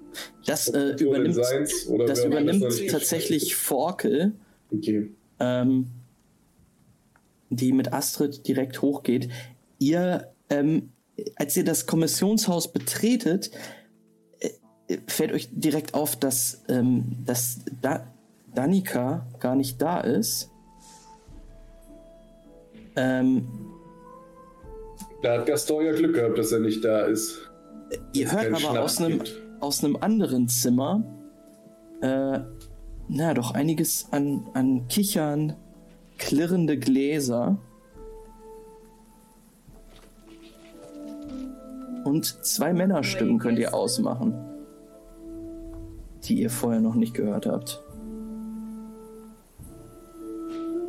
Das 0.47 0.69
äh, 0.69 0.97
übernimmt, 0.99 1.37
das 1.37 2.25
übernimmt 2.25 2.61
nicht 2.61 2.91
tatsächlich 2.91 3.55
Forkel. 3.57 4.33
Okay. 4.73 5.11
ähm, 5.41 5.87
die 7.51 7.73
mit 7.73 7.93
Astrid 7.93 8.47
direkt 8.47 8.81
hochgeht. 8.81 9.29
Ihr, 9.79 10.29
ähm, 10.49 10.93
als 11.35 11.57
ihr 11.57 11.65
das 11.65 11.87
Kommissionshaus 11.87 12.73
betretet, 12.73 13.51
äh, 14.39 14.99
fällt 15.09 15.33
euch 15.33 15.49
direkt 15.51 15.95
auf, 15.95 16.17
dass, 16.17 16.63
ähm, 16.69 17.05
dass 17.27 17.59
da 17.83 18.07
Danica 18.55 19.27
gar 19.41 19.55
nicht 19.57 19.81
da 19.83 20.01
ist. 20.01 20.51
Ähm, 22.97 23.47
Da 25.23 25.39
hat 25.39 25.47
Gaston 25.47 25.85
ja 25.85 25.93
Glück 25.93 26.15
gehabt, 26.15 26.39
dass 26.39 26.53
er 26.53 26.61
nicht 26.61 26.85
da 26.85 27.03
ist. 27.07 27.51
ihr 28.13 28.31
hört 28.33 28.47
aber 28.47 28.59
Schnaps 28.59 28.79
aus 28.79 28.99
einem, 28.99 29.19
gibt. 29.19 29.41
Aus 29.61 29.85
einem 29.85 29.97
anderen 29.97 30.49
Zimmer, 30.49 31.03
äh, 32.01 32.41
na 33.09 33.35
doch 33.35 33.53
einiges 33.53 34.09
an, 34.13 34.49
an 34.55 34.89
Kichern, 34.89 35.57
klirrende 36.19 36.79
Gläser. 36.79 37.59
Und 42.05 42.25
zwei 42.45 42.73
Männerstimmen 42.73 43.39
könnt 43.39 43.59
ihr 43.59 43.75
ausmachen, 43.75 44.35
die 46.25 46.41
ihr 46.41 46.51
vorher 46.51 46.81
noch 46.81 46.95
nicht 46.95 47.15
gehört 47.15 47.47
habt. 47.47 47.83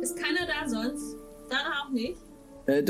Ist 0.00 0.16
keiner 0.16 0.46
da 0.46 0.68
sonst? 0.68 1.16
Dana 1.50 1.84
auch 1.84 1.90
nicht? 1.90 2.18
Äh, 2.66 2.82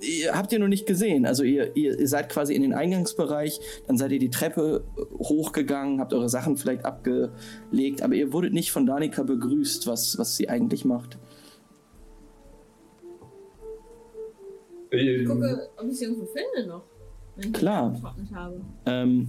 ihr 0.00 0.34
habt 0.34 0.52
ihr 0.52 0.58
noch 0.58 0.68
nicht 0.68 0.86
gesehen. 0.86 1.26
Also 1.26 1.44
ihr, 1.44 1.76
ihr, 1.76 2.08
seid 2.08 2.28
quasi 2.30 2.54
in 2.54 2.62
den 2.62 2.74
Eingangsbereich, 2.74 3.60
dann 3.86 3.96
seid 3.96 4.12
ihr 4.12 4.18
die 4.18 4.30
Treppe 4.30 4.84
äh, 4.96 5.00
hochgegangen, 5.18 6.00
habt 6.00 6.12
eure 6.12 6.28
Sachen 6.28 6.56
vielleicht 6.56 6.84
abgelegt, 6.84 8.02
aber 8.02 8.14
ihr 8.14 8.32
wurdet 8.32 8.52
nicht 8.52 8.72
von 8.72 8.86
Danica 8.86 9.22
begrüßt, 9.22 9.86
was, 9.86 10.18
was 10.18 10.36
sie 10.36 10.48
eigentlich 10.48 10.84
macht. 10.84 11.18
Ich 14.90 15.00
Äh, 15.00 15.24
gucke, 15.24 15.68
ob 15.76 15.88
ich 15.88 15.98
sie 15.98 16.04
irgendwo 16.04 16.26
finde 16.26 16.68
noch. 16.68 16.84
Wenn 17.36 17.48
ich 17.48 17.52
Klar. 17.52 18.14
habe. 18.32 18.60
Ähm, 18.86 19.28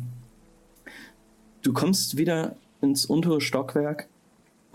du 1.64 1.74
kommst 1.74 2.18
wieder 2.18 2.56
ins 2.82 3.06
untere 3.06 3.42
Stockwerk 3.42 4.08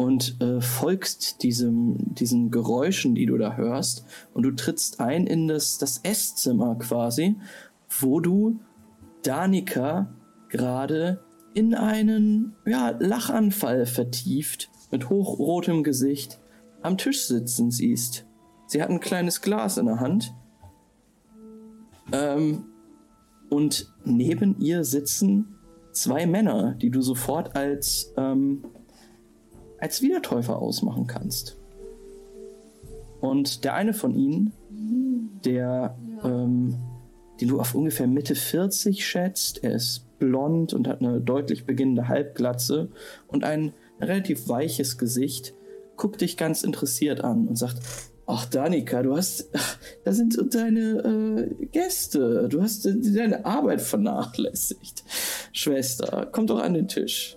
und 0.00 0.40
äh, 0.40 0.62
folgst 0.62 1.42
diesem, 1.42 2.14
diesen 2.14 2.50
Geräuschen, 2.50 3.14
die 3.14 3.26
du 3.26 3.36
da 3.36 3.56
hörst. 3.56 4.06
Und 4.32 4.44
du 4.44 4.52
trittst 4.52 4.98
ein 4.98 5.26
in 5.26 5.46
das, 5.46 5.76
das 5.76 5.98
Esszimmer 5.98 6.76
quasi, 6.76 7.36
wo 8.00 8.18
du 8.20 8.60
Danica 9.22 10.10
gerade 10.48 11.22
in 11.52 11.74
einen 11.74 12.56
ja, 12.64 12.96
Lachanfall 12.98 13.84
vertieft, 13.84 14.70
mit 14.90 15.10
hochrotem 15.10 15.82
Gesicht, 15.82 16.40
am 16.80 16.96
Tisch 16.96 17.26
sitzen 17.26 17.70
siehst. 17.70 18.24
Sie 18.68 18.80
hat 18.80 18.88
ein 18.88 19.00
kleines 19.00 19.42
Glas 19.42 19.76
in 19.76 19.84
der 19.84 20.00
Hand. 20.00 20.32
Ähm, 22.12 22.64
und 23.50 23.92
neben 24.06 24.58
ihr 24.60 24.82
sitzen 24.82 25.56
zwei 25.92 26.24
Männer, 26.24 26.74
die 26.80 26.88
du 26.88 27.02
sofort 27.02 27.54
als, 27.54 28.14
ähm, 28.16 28.64
als 29.80 30.02
Wiedertäufer 30.02 30.58
ausmachen 30.58 31.06
kannst. 31.06 31.56
Und 33.20 33.64
der 33.64 33.74
eine 33.74 33.92
von 33.92 34.14
ihnen, 34.14 34.52
der, 35.44 35.96
ähm, 36.24 36.76
den 37.40 37.48
du 37.48 37.60
auf 37.60 37.74
ungefähr 37.74 38.06
Mitte 38.06 38.34
40 38.34 39.06
schätzt, 39.06 39.62
er 39.62 39.74
ist 39.74 40.18
blond 40.18 40.72
und 40.74 40.88
hat 40.88 41.00
eine 41.00 41.20
deutlich 41.20 41.66
beginnende 41.66 42.08
Halbglatze 42.08 42.88
und 43.26 43.44
ein 43.44 43.72
relativ 44.00 44.48
weiches 44.48 44.98
Gesicht, 44.98 45.54
guckt 45.96 46.20
dich 46.20 46.36
ganz 46.36 46.62
interessiert 46.62 47.22
an 47.22 47.46
und 47.48 47.56
sagt, 47.56 47.78
Ach, 48.32 48.46
Danika, 48.46 49.02
du 49.02 49.16
hast. 49.16 49.48
Da 50.04 50.12
sind 50.12 50.38
deine 50.54 51.50
äh, 51.60 51.66
Gäste. 51.66 52.48
Du 52.48 52.62
hast 52.62 52.86
äh, 52.86 52.94
deine 53.12 53.44
Arbeit 53.44 53.80
vernachlässigt. 53.80 55.02
Schwester, 55.52 56.28
komm 56.30 56.46
doch 56.46 56.60
an 56.60 56.74
den 56.74 56.86
Tisch. 56.86 57.36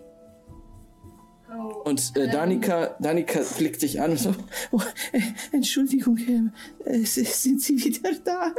Und 1.83 2.13
äh, 2.15 2.25
ähm, 2.25 2.31
Danika, 2.31 2.95
Danika 3.00 3.41
blickt 3.57 3.81
dich 3.81 4.01
an 4.01 4.12
und 4.12 4.19
so, 4.19 4.36
oh, 4.72 4.81
äh, 5.12 5.22
Entschuldigung, 5.51 6.17
ähm, 6.17 6.53
äh, 6.86 7.03
sind 7.03 7.62
Sie 7.62 7.83
wieder 7.83 8.13
da? 8.24 8.53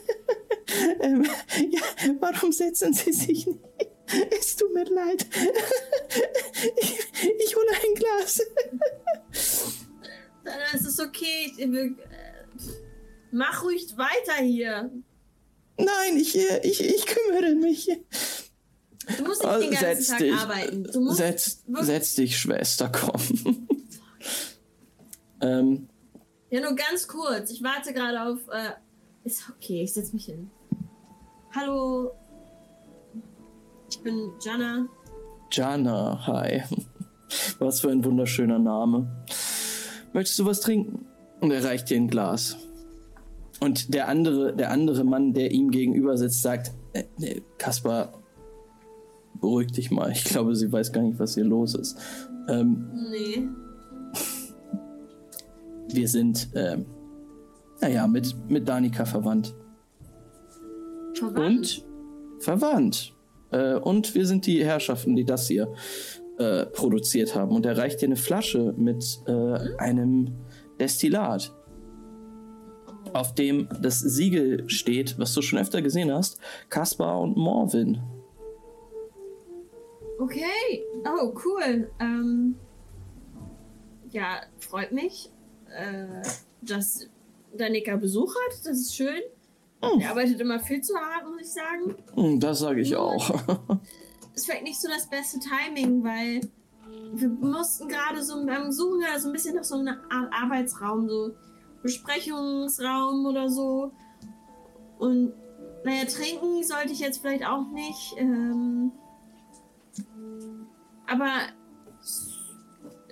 ähm, 1.00 1.24
ja, 1.70 1.80
warum 2.20 2.52
setzen 2.52 2.92
Sie 2.92 3.12
sich 3.12 3.46
nicht? 3.46 3.60
Es 4.38 4.56
tut 4.56 4.74
mir 4.74 4.84
leid. 4.84 5.26
ich, 6.80 6.98
ich 7.38 7.56
hole 7.56 7.70
ein 7.70 7.94
Glas. 7.94 8.42
Dann 10.44 10.58
ist 10.74 10.86
es 10.86 10.98
okay. 10.98 11.52
Äh, 11.58 11.90
mach 13.30 13.62
ruhig 13.62 13.96
weiter 13.96 14.42
hier. 14.42 14.90
Nein, 15.76 16.16
ich, 16.16 16.36
äh, 16.36 16.60
ich, 16.64 16.80
ich 16.82 17.06
kümmere 17.06 17.54
mich. 17.54 17.88
Du 19.16 19.24
musst 19.24 19.42
nicht 19.42 19.50
Also, 19.52 19.70
den 19.70 19.80
ganzen 19.80 20.10
Tag 20.10 20.18
dich. 20.18 20.34
arbeiten. 20.34 20.84
Du 20.84 21.00
musst 21.00 21.16
Setz, 21.16 21.64
setz 21.80 22.14
dich, 22.14 22.38
Schwester, 22.38 22.90
komm. 22.92 23.20
ähm, 25.40 25.88
Ja, 26.50 26.60
nur 26.60 26.74
ganz 26.74 27.08
kurz. 27.08 27.50
Ich 27.50 27.62
warte 27.62 27.92
gerade 27.92 28.22
auf. 28.22 28.38
Äh, 28.52 28.72
ist 29.24 29.42
okay, 29.56 29.82
ich 29.82 29.92
setz 29.92 30.12
mich 30.12 30.26
hin. 30.26 30.50
Hallo. 31.54 32.12
Ich 33.90 34.00
bin 34.02 34.32
Jana. 34.40 34.86
Jana, 35.50 36.26
hi. 36.26 36.62
Was 37.58 37.80
für 37.80 37.90
ein 37.90 38.04
wunderschöner 38.04 38.58
Name. 38.58 39.24
Möchtest 40.12 40.38
du 40.40 40.46
was 40.46 40.60
trinken? 40.60 41.06
Und 41.40 41.52
er 41.52 41.62
reicht 41.64 41.88
dir 41.90 41.96
ein 41.96 42.08
Glas. 42.08 42.56
Und 43.60 43.94
der 43.94 44.08
andere, 44.08 44.54
der 44.56 44.70
andere 44.70 45.04
Mann, 45.04 45.32
der 45.32 45.52
ihm 45.52 45.70
gegenüber 45.70 46.16
sitzt, 46.16 46.42
sagt, 46.42 46.72
äh, 46.92 47.04
Kaspar, 47.58 48.19
beruhig 49.40 49.72
dich 49.72 49.90
mal. 49.90 50.10
Ich 50.12 50.24
glaube, 50.24 50.54
sie 50.54 50.70
weiß 50.70 50.92
gar 50.92 51.02
nicht, 51.02 51.18
was 51.18 51.34
hier 51.34 51.44
los 51.44 51.74
ist. 51.74 51.98
Ähm, 52.48 52.90
Nee. 53.10 53.48
wir 55.92 56.08
sind, 56.08 56.48
ähm, 56.54 56.86
naja, 57.80 58.06
mit, 58.06 58.34
mit 58.48 58.68
Danika 58.68 59.04
verwandt. 59.04 59.54
Verwandt. 61.14 61.84
Und 62.38 62.42
verwandt. 62.42 63.14
Äh, 63.50 63.74
und 63.74 64.14
wir 64.14 64.26
sind 64.26 64.46
die 64.46 64.64
Herrschaften, 64.64 65.16
die 65.16 65.24
das 65.24 65.48
hier 65.48 65.72
äh, 66.38 66.66
produziert 66.66 67.34
haben. 67.34 67.50
Und 67.52 67.66
er 67.66 67.76
reicht 67.76 68.00
dir 68.00 68.06
eine 68.06 68.16
Flasche 68.16 68.74
mit 68.76 69.20
äh, 69.26 69.76
einem 69.78 70.28
Destillat, 70.78 71.52
auf 73.12 73.34
dem 73.34 73.68
das 73.82 74.00
Siegel 74.00 74.68
steht, 74.68 75.18
was 75.18 75.34
du 75.34 75.42
schon 75.42 75.58
öfter 75.58 75.82
gesehen 75.82 76.12
hast: 76.12 76.38
Kaspar 76.68 77.20
und 77.20 77.36
Morvin. 77.36 78.00
Okay. 80.20 80.84
Oh, 81.06 81.32
cool. 81.44 81.90
Ähm, 81.98 82.56
ja, 84.10 84.42
freut 84.58 84.92
mich, 84.92 85.32
äh, 85.74 86.22
dass 86.60 87.08
Danika 87.56 87.96
Besuch 87.96 88.34
hat. 88.34 88.58
Das 88.58 88.78
ist 88.78 88.94
schön. 88.94 89.22
Oh. 89.80 89.98
Er 89.98 90.10
arbeitet 90.10 90.38
immer 90.40 90.60
viel 90.60 90.82
zu 90.82 90.94
hart, 90.94 91.26
muss 91.26 91.40
ich 91.40 91.52
sagen. 91.52 91.96
Hm, 92.14 92.38
Das 92.38 92.58
sage 92.58 92.82
ich 92.82 92.94
auch. 92.96 93.30
Ist 94.34 94.44
vielleicht 94.44 94.64
nicht 94.64 94.80
so 94.80 94.88
das 94.88 95.08
beste 95.08 95.38
Timing, 95.40 96.04
weil 96.04 96.42
wir 97.14 97.28
mussten 97.28 97.88
gerade 97.88 98.22
so 98.22 98.44
beim 98.44 98.70
Suchen 98.70 99.00
so 99.18 99.28
ein 99.28 99.32
bisschen 99.32 99.56
nach 99.56 99.64
so 99.64 99.76
einem 99.76 99.88
Art 100.10 100.30
Arbeitsraum, 100.32 101.08
so 101.08 101.30
Besprechungsraum 101.82 103.24
oder 103.24 103.48
so. 103.48 103.90
Und 104.98 105.32
naja, 105.84 106.04
trinken 106.04 106.62
sollte 106.62 106.92
ich 106.92 107.00
jetzt 107.00 107.22
vielleicht 107.22 107.46
auch 107.46 107.66
nicht. 107.72 108.14
Ähm, 108.18 108.92
aber 111.06 111.30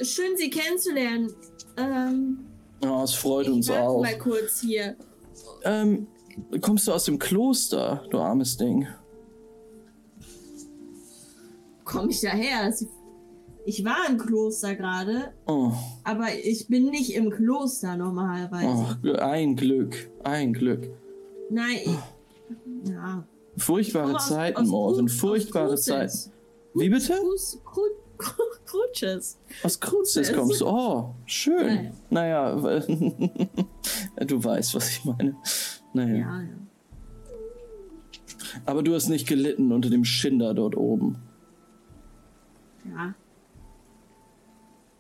schön, 0.02 0.37
Sie 0.37 0.50
kennenzulernen. 0.50 1.33
Ähm, 1.76 2.38
Ja, 2.83 3.02
es 3.04 3.14
freut 3.14 3.49
uns 3.49 3.71
auch. 3.71 4.02
mal 4.02 4.18
kurz 4.18 4.61
hier. 4.61 4.97
Ähm, 5.64 6.07
kommst 6.61 6.87
du 6.87 6.92
aus 6.92 7.04
dem 7.04 7.18
Kloster, 7.18 8.04
du 8.11 8.18
armes 8.18 8.57
Ding? 8.57 8.87
Komme 11.85 12.11
ich 12.11 12.21
daher? 12.21 12.73
Ich 13.64 13.85
war 13.85 14.09
im 14.09 14.18
Kloster 14.18 14.75
gerade, 14.75 15.32
Oh, 15.47 15.73
aber 16.04 16.26
ich 16.43 16.69
bin 16.69 16.86
nicht 16.91 17.15
im 17.15 17.30
Kloster 17.30 17.97
normalerweise. 17.97 18.97
oh, 19.04 19.12
ein 19.19 19.56
Glück, 19.56 20.10
ein 20.25 20.52
Glück. 20.54 20.89
Nein, 21.50 21.76
ich, 21.84 22.91
ja. 22.91 23.25
Furchtbare 23.56 24.06
Komm 24.06 24.17
aus- 24.17 24.28
Zeiten, 24.28 24.56
aus 24.58 24.73
aus 24.73 25.12
furchtbare. 25.12 25.76
Zeiten. 25.76 26.32
Wie 26.80 26.88
bitte? 26.88 27.14
Kruzes. 28.67 29.38
Aus 29.62 29.78
Das- 29.80 30.32
kommst 30.32 30.60
du. 30.60 30.67
Oh, 30.67 31.14
schön. 31.26 31.93
Naja, 32.10 32.60
weil- 32.62 32.80
du 34.26 34.43
weißt, 34.45 34.75
was 34.75 34.91
ich 34.91 35.04
meine. 35.04 35.36
Naja. 35.93 36.17
Ja, 36.17 36.43
ja. 36.43 36.49
Aber 38.67 38.82
du 38.82 38.95
hast 38.95 39.08
nicht 39.08 39.28
gelitten 39.28 39.73
unter 39.73 39.91
dem 39.91 40.04
Schinder 40.04 40.54
dort 40.54 40.76
oben. 40.76 41.17
Ja. 42.84 43.14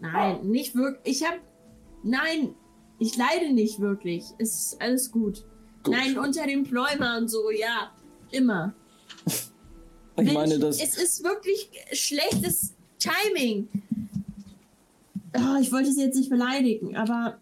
Nein, 0.00 0.46
nicht 0.48 0.74
wirklich. 0.74 1.16
Ich 1.20 1.26
hab. 1.26 1.38
Nein, 2.04 2.54
ich 2.98 3.16
leide 3.16 3.52
nicht 3.52 3.80
wirklich. 3.80 4.24
Es 4.38 4.72
ist 4.72 4.80
alles 4.82 5.10
gut. 5.10 5.44
Gut. 5.82 5.94
Nein, 5.94 6.18
unter 6.18 6.46
dem 6.46 6.64
Pläumer 6.64 7.18
und 7.18 7.28
so, 7.28 7.50
ja. 7.50 7.90
Immer. 8.30 8.74
Ich 10.20 10.32
meine, 10.32 10.58
das. 10.58 10.80
Es 10.80 10.96
ist 10.96 11.22
wirklich 11.24 11.70
schlechtes 11.92 12.72
Timing. 12.98 13.68
Oh, 15.36 15.60
ich 15.60 15.70
wollte 15.72 15.92
sie 15.92 16.02
jetzt 16.02 16.16
nicht 16.16 16.30
beleidigen, 16.30 16.96
aber. 16.96 17.38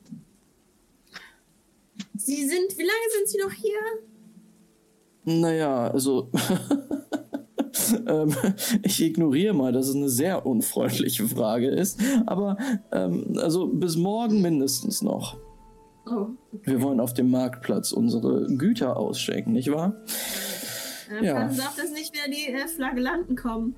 Sie 2.17 2.47
sind. 2.47 2.77
Wie 2.77 2.83
lange 2.83 3.09
sind 3.17 3.29
sie 3.29 3.39
noch 3.39 3.53
hier? 3.53 3.79
Naja, 5.25 5.91
also. 5.91 6.31
ähm, 8.07 8.35
ich 8.83 9.03
ignoriere 9.03 9.55
mal, 9.55 9.73
dass 9.73 9.89
es 9.89 9.95
eine 9.95 10.09
sehr 10.09 10.47
unfreundliche 10.47 11.27
Frage 11.29 11.69
ist. 11.69 12.01
Aber, 12.27 12.57
ähm, 12.93 13.39
also 13.39 13.69
bis 13.69 13.97
morgen 13.97 14.43
mindestens 14.43 15.03
noch. 15.03 15.37
Oh, 16.09 16.29
Wir 16.62 16.83
wollen 16.83 17.01
auf 17.01 17.15
dem 17.15 17.31
Marktplatz 17.31 17.91
unsere 17.91 18.47
Güter 18.47 18.97
ausschenken, 18.97 19.53
nicht 19.53 19.73
wahr? 19.73 19.95
Dann 21.09 21.25
Ja. 21.25 21.49
Sie 21.49 21.61
auf, 21.61 21.77
dass 21.77 21.92
nicht 21.92 22.14
mehr 22.14 22.29
die 22.29 22.53
äh, 22.53 22.66
Flagellanten 22.66 23.37
kommen. 23.37 23.77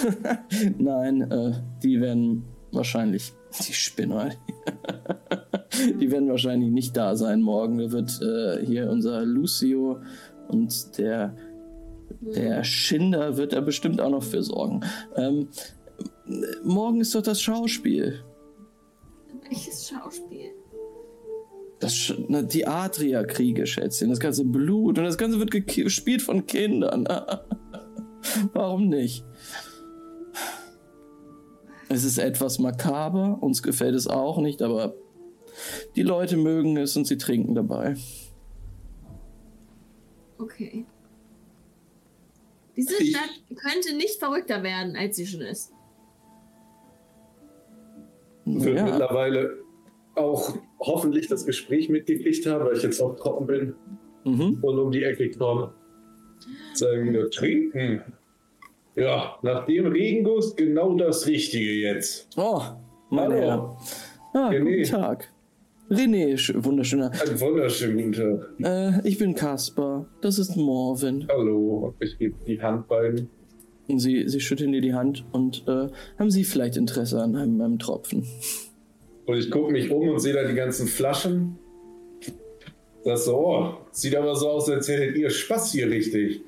Nein, 0.78 1.30
äh, 1.30 1.52
die 1.82 2.00
werden 2.00 2.44
wahrscheinlich. 2.72 3.32
Die 3.66 3.72
Spinner. 3.72 4.30
die 6.00 6.10
werden 6.10 6.28
wahrscheinlich 6.28 6.70
nicht 6.70 6.96
da 6.96 7.16
sein 7.16 7.42
morgen. 7.42 7.78
Da 7.78 7.90
wird 7.90 8.20
äh, 8.20 8.64
hier 8.64 8.90
unser 8.90 9.24
Lucio 9.24 10.00
und 10.48 10.98
der, 10.98 11.34
der 12.20 12.64
Schinder 12.64 13.36
wird 13.36 13.52
da 13.52 13.60
bestimmt 13.60 14.00
auch 14.00 14.10
noch 14.10 14.22
für 14.22 14.42
sorgen. 14.42 14.80
Ähm, 15.16 15.48
morgen 16.64 17.00
ist 17.00 17.14
doch 17.14 17.22
das 17.22 17.40
Schauspiel. 17.40 18.22
Welches 19.48 19.88
Schauspiel? 19.88 20.55
Das, 21.78 22.12
na, 22.28 22.42
die 22.42 22.66
Adria-Kriege, 22.66 23.66
Schätzchen. 23.66 24.08
Das 24.08 24.18
ganze 24.20 24.44
Blut 24.44 24.98
und 24.98 25.04
das 25.04 25.18
Ganze 25.18 25.38
wird 25.38 25.50
gespielt 25.66 26.22
von 26.22 26.46
Kindern. 26.46 27.06
Warum 28.54 28.88
nicht? 28.88 29.24
Es 31.88 32.02
ist 32.04 32.18
etwas 32.18 32.58
makaber, 32.58 33.38
uns 33.40 33.62
gefällt 33.62 33.94
es 33.94 34.06
auch 34.08 34.38
nicht, 34.38 34.62
aber 34.62 34.94
die 35.94 36.02
Leute 36.02 36.36
mögen 36.36 36.76
es 36.76 36.96
und 36.96 37.06
sie 37.06 37.16
trinken 37.18 37.54
dabei. 37.54 37.94
Okay. 40.38 40.84
Diese 42.76 42.94
Ich- 43.02 43.10
Stadt 43.16 43.30
könnte 43.56 43.94
nicht 43.96 44.18
verrückter 44.18 44.62
werden, 44.62 44.96
als 44.96 45.16
sie 45.16 45.26
schon 45.26 45.42
ist. 45.42 45.72
Wird 48.44 48.76
Ja, 48.76 48.84
mittlerweile 48.84 49.56
auch 50.16 50.56
hoffentlich 50.80 51.28
das 51.28 51.46
Gespräch 51.46 51.88
mitgekriegt 51.88 52.46
haben, 52.46 52.64
weil 52.64 52.76
ich 52.76 52.82
jetzt 52.82 53.00
auch 53.00 53.16
trocken 53.16 53.46
bin 53.46 53.74
mhm. 54.24 54.58
und 54.62 54.78
um 54.78 54.90
die 54.90 55.02
Ecke 55.04 55.30
komme. 55.30 55.72
Sagen 56.74 57.12
wir, 57.12 57.30
trinken. 57.30 58.02
Ja, 58.94 59.36
nach 59.42 59.66
dem 59.66 59.86
Regenguss 59.86 60.56
genau 60.56 60.94
das 60.94 61.26
Richtige 61.26 61.72
jetzt. 61.72 62.28
Oh, 62.36 62.60
mein 63.10 63.30
Hallo. 63.32 63.34
Herr. 63.36 63.76
Ah, 64.34 64.50
René. 64.50 64.78
guten 64.78 64.82
Tag. 64.90 65.32
René, 65.90 66.34
sch- 66.34 66.64
wunderschöner. 66.64 67.12
Einen 67.12 67.40
wunderschönen 67.40 68.12
guten 68.12 68.12
Tag. 68.60 69.02
Äh, 69.04 69.08
ich 69.08 69.18
bin 69.18 69.34
Kaspar. 69.34 70.06
Das 70.20 70.38
ist 70.38 70.56
Morvin. 70.56 71.26
Hallo, 71.30 71.94
ich 72.00 72.18
gebe 72.18 72.34
die 72.46 72.60
Hand 72.60 72.88
beiden. 72.88 73.28
Und 73.88 74.00
Sie, 74.00 74.28
sie 74.28 74.40
schütteln 74.40 74.72
dir 74.72 74.80
die 74.80 74.94
Hand 74.94 75.24
und 75.30 75.62
äh, 75.68 75.88
haben 76.18 76.30
Sie 76.30 76.42
vielleicht 76.44 76.76
Interesse 76.76 77.22
an 77.22 77.36
einem, 77.36 77.60
einem 77.60 77.78
Tropfen? 77.78 78.26
Und 79.26 79.36
ich 79.36 79.50
gucke 79.50 79.72
mich 79.72 79.90
um 79.90 80.08
und 80.08 80.20
sehe 80.20 80.32
da 80.32 80.44
die 80.44 80.54
ganzen 80.54 80.86
Flaschen. 80.86 81.58
Das 83.04 83.24
so, 83.24 83.36
oh, 83.36 83.74
sieht 83.92 84.16
aber 84.16 84.34
so 84.34 84.48
aus, 84.48 84.68
als 84.68 84.88
hättet 84.88 85.16
ihr 85.16 85.30
Spaß 85.30 85.72
hier 85.72 85.90
richtig. 85.90 86.40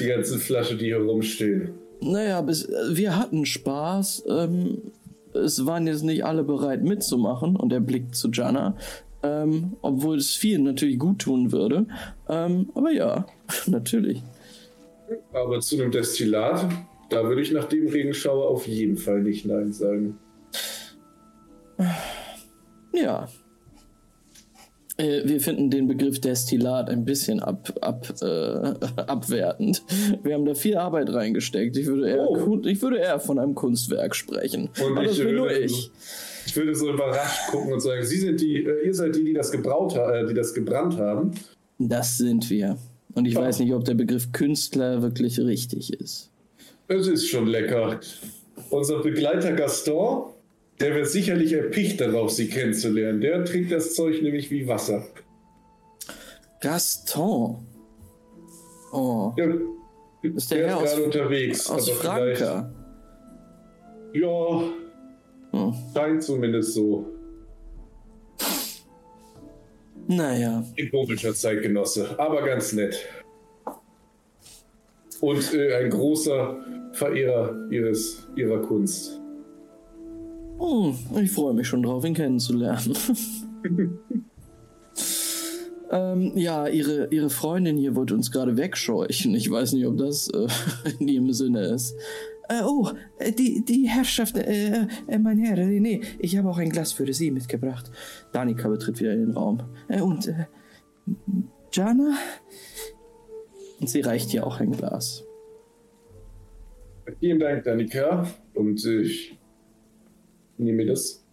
Die 0.00 0.06
ganzen 0.06 0.38
Flaschen, 0.38 0.78
die 0.78 0.86
hier 0.86 1.00
rumstehen. 1.00 1.74
naja, 2.00 2.40
bis, 2.40 2.68
wir 2.90 3.16
hatten 3.16 3.46
Spaß. 3.46 4.24
Ähm, 4.28 4.92
es 5.34 5.64
waren 5.66 5.86
jetzt 5.86 6.02
nicht 6.04 6.24
alle 6.24 6.44
bereit 6.44 6.82
mitzumachen 6.82 7.56
und 7.56 7.72
er 7.72 7.80
blickt 7.80 8.14
zu 8.14 8.30
Jana. 8.30 8.76
Ähm, 9.24 9.76
obwohl 9.82 10.16
es 10.16 10.34
vielen 10.34 10.64
natürlich 10.64 10.98
gut 10.98 11.20
tun 11.20 11.52
würde. 11.52 11.86
Ähm, 12.28 12.70
aber 12.74 12.90
ja, 12.90 13.26
natürlich. 13.66 14.22
Aber 15.32 15.60
zu 15.60 15.76
einem 15.76 15.92
Destillat, 15.92 16.68
da 17.10 17.24
würde 17.24 17.42
ich 17.42 17.52
nach 17.52 17.66
dem 17.66 17.86
Regenschauer 17.86 18.48
auf 18.48 18.66
jeden 18.66 18.96
Fall 18.96 19.22
nicht 19.22 19.46
Nein 19.46 19.72
sagen. 19.72 20.18
Ja. 22.92 23.28
Äh, 24.98 25.22
wir 25.24 25.40
finden 25.40 25.70
den 25.70 25.88
Begriff 25.88 26.20
Destillat 26.20 26.90
ein 26.90 27.04
bisschen 27.04 27.40
ab, 27.40 27.72
ab, 27.80 28.06
äh, 28.20 28.26
abwertend. 29.06 29.82
Wir 30.22 30.34
haben 30.34 30.44
da 30.44 30.54
viel 30.54 30.76
Arbeit 30.76 31.08
reingesteckt. 31.12 31.76
Ich 31.78 31.86
würde 31.86 32.10
eher, 32.10 32.28
Oh. 32.28 32.60
ich 32.64 32.82
würde 32.82 32.98
eher 32.98 33.18
von 33.18 33.38
einem 33.38 33.54
Kunstwerk 33.54 34.14
sprechen. 34.14 34.68
Und 34.84 34.92
Aber 34.92 35.02
ich 35.02 35.08
das 35.08 35.18
bin 35.18 35.34
nur 35.36 35.46
würde- 35.48 35.60
ich. 35.60 35.90
Ich 36.44 36.56
würde 36.56 36.74
so 36.74 36.92
überrascht 36.92 37.50
gucken 37.50 37.72
und 37.72 37.80
sagen, 37.80 38.04
Sie 38.04 38.18
sind 38.18 38.40
die, 38.40 38.56
äh, 38.64 38.86
ihr 38.86 38.94
seid 38.94 39.14
die, 39.14 39.24
die 39.24 39.32
das 39.32 39.50
gebraut 39.52 39.94
äh, 39.96 40.26
die 40.26 40.34
das 40.34 40.52
gebrannt 40.52 40.98
haben. 40.98 41.30
Das 41.78 42.18
sind 42.18 42.50
wir. 42.50 42.76
Und 43.14 43.26
ich 43.26 43.34
Ja. 43.34 43.40
weiß 43.42 43.60
nicht, 43.60 43.72
ob 43.72 43.84
der 43.84 43.94
Begriff 43.94 44.32
Künstler 44.32 45.00
wirklich 45.02 45.38
richtig 45.38 45.92
ist. 45.94 46.30
Es 46.88 47.06
ist 47.06 47.28
schon 47.28 47.46
lecker. 47.46 47.98
Unser 48.70 49.00
Begleiter 49.00 49.52
Gaston, 49.52 50.31
der 50.82 50.94
wird 50.94 51.06
sicherlich 51.08 51.52
erpicht 51.52 52.00
darauf, 52.00 52.30
Sie 52.30 52.48
kennenzulernen. 52.48 53.20
Der 53.20 53.44
trinkt 53.44 53.70
das 53.72 53.94
Zeug 53.94 54.20
nämlich 54.22 54.50
wie 54.50 54.66
Wasser. 54.68 55.06
Gaston. 56.60 57.66
Oh, 58.92 59.32
Ja, 59.38 59.46
ist 60.22 60.50
der 60.50 60.58
der 60.58 60.66
Herr 60.68 60.76
ist 60.76 60.82
aus, 60.82 60.90
gerade 60.96 61.04
unterwegs. 61.04 61.70
aus 61.70 61.88
Franka. 61.90 62.72
Ja, 64.12 64.62
Hm. 65.52 65.74
scheint 65.94 66.22
zumindest 66.22 66.74
so. 66.74 67.06
Naja, 70.08 70.62
Ein 70.78 70.90
komischer 70.90 71.32
Zeitgenosse, 71.34 72.18
aber 72.18 72.42
ganz 72.42 72.72
nett. 72.72 72.98
Und 75.20 75.54
äh, 75.54 75.74
ein 75.76 75.90
großer 75.90 76.56
Verehrer 76.92 77.68
ihres, 77.70 78.26
ihrer 78.36 78.60
Kunst. 78.60 79.21
Hm, 80.62 80.94
ich 81.20 81.32
freue 81.32 81.54
mich 81.54 81.66
schon 81.66 81.82
drauf, 81.82 82.04
ihn 82.04 82.14
kennenzulernen. 82.14 82.96
ähm, 85.90 86.32
ja, 86.36 86.68
ihre, 86.68 87.08
ihre 87.10 87.30
Freundin 87.30 87.76
hier 87.76 87.96
wollte 87.96 88.14
uns 88.14 88.30
gerade 88.30 88.56
wegscheuchen. 88.56 89.34
Ich 89.34 89.50
weiß 89.50 89.72
nicht, 89.72 89.86
ob 89.86 89.96
das 89.96 90.28
äh, 90.28 90.46
in 91.00 91.08
ihrem 91.08 91.32
Sinne 91.32 91.62
ist. 91.62 91.96
Äh, 92.48 92.62
oh, 92.64 92.88
äh, 93.18 93.32
die, 93.32 93.64
die 93.64 93.88
Herrschaft, 93.88 94.36
äh, 94.36 94.86
äh, 95.08 95.18
mein 95.18 95.38
Herr, 95.38 95.56
René, 95.56 96.04
ich 96.20 96.36
habe 96.36 96.48
auch 96.48 96.58
ein 96.58 96.70
Glas 96.70 96.92
für 96.92 97.12
Sie 97.12 97.32
mitgebracht. 97.32 97.90
Danica 98.32 98.68
betritt 98.68 99.00
wieder 99.00 99.14
in 99.14 99.26
den 99.26 99.30
Raum. 99.32 99.62
Äh, 99.88 100.00
und, 100.00 100.28
äh, 100.28 100.46
Jana? 101.72 102.14
Und 103.80 103.90
sie 103.90 104.00
reicht 104.00 104.32
ihr 104.32 104.46
auch 104.46 104.60
ein 104.60 104.70
Glas. 104.70 105.24
Vielen 107.18 107.40
Dank, 107.40 107.64
Danika. 107.64 108.28
Und 108.54 108.84
äh, 108.84 109.00
ich 109.00 109.36
nehme 110.58 110.86
das. 110.86 111.24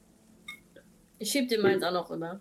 Ich 1.17 1.31
schieb 1.31 1.49
dir 1.49 1.61
meins 1.61 1.83
auch 1.83 1.91
noch 1.91 2.09
rüber. 2.09 2.39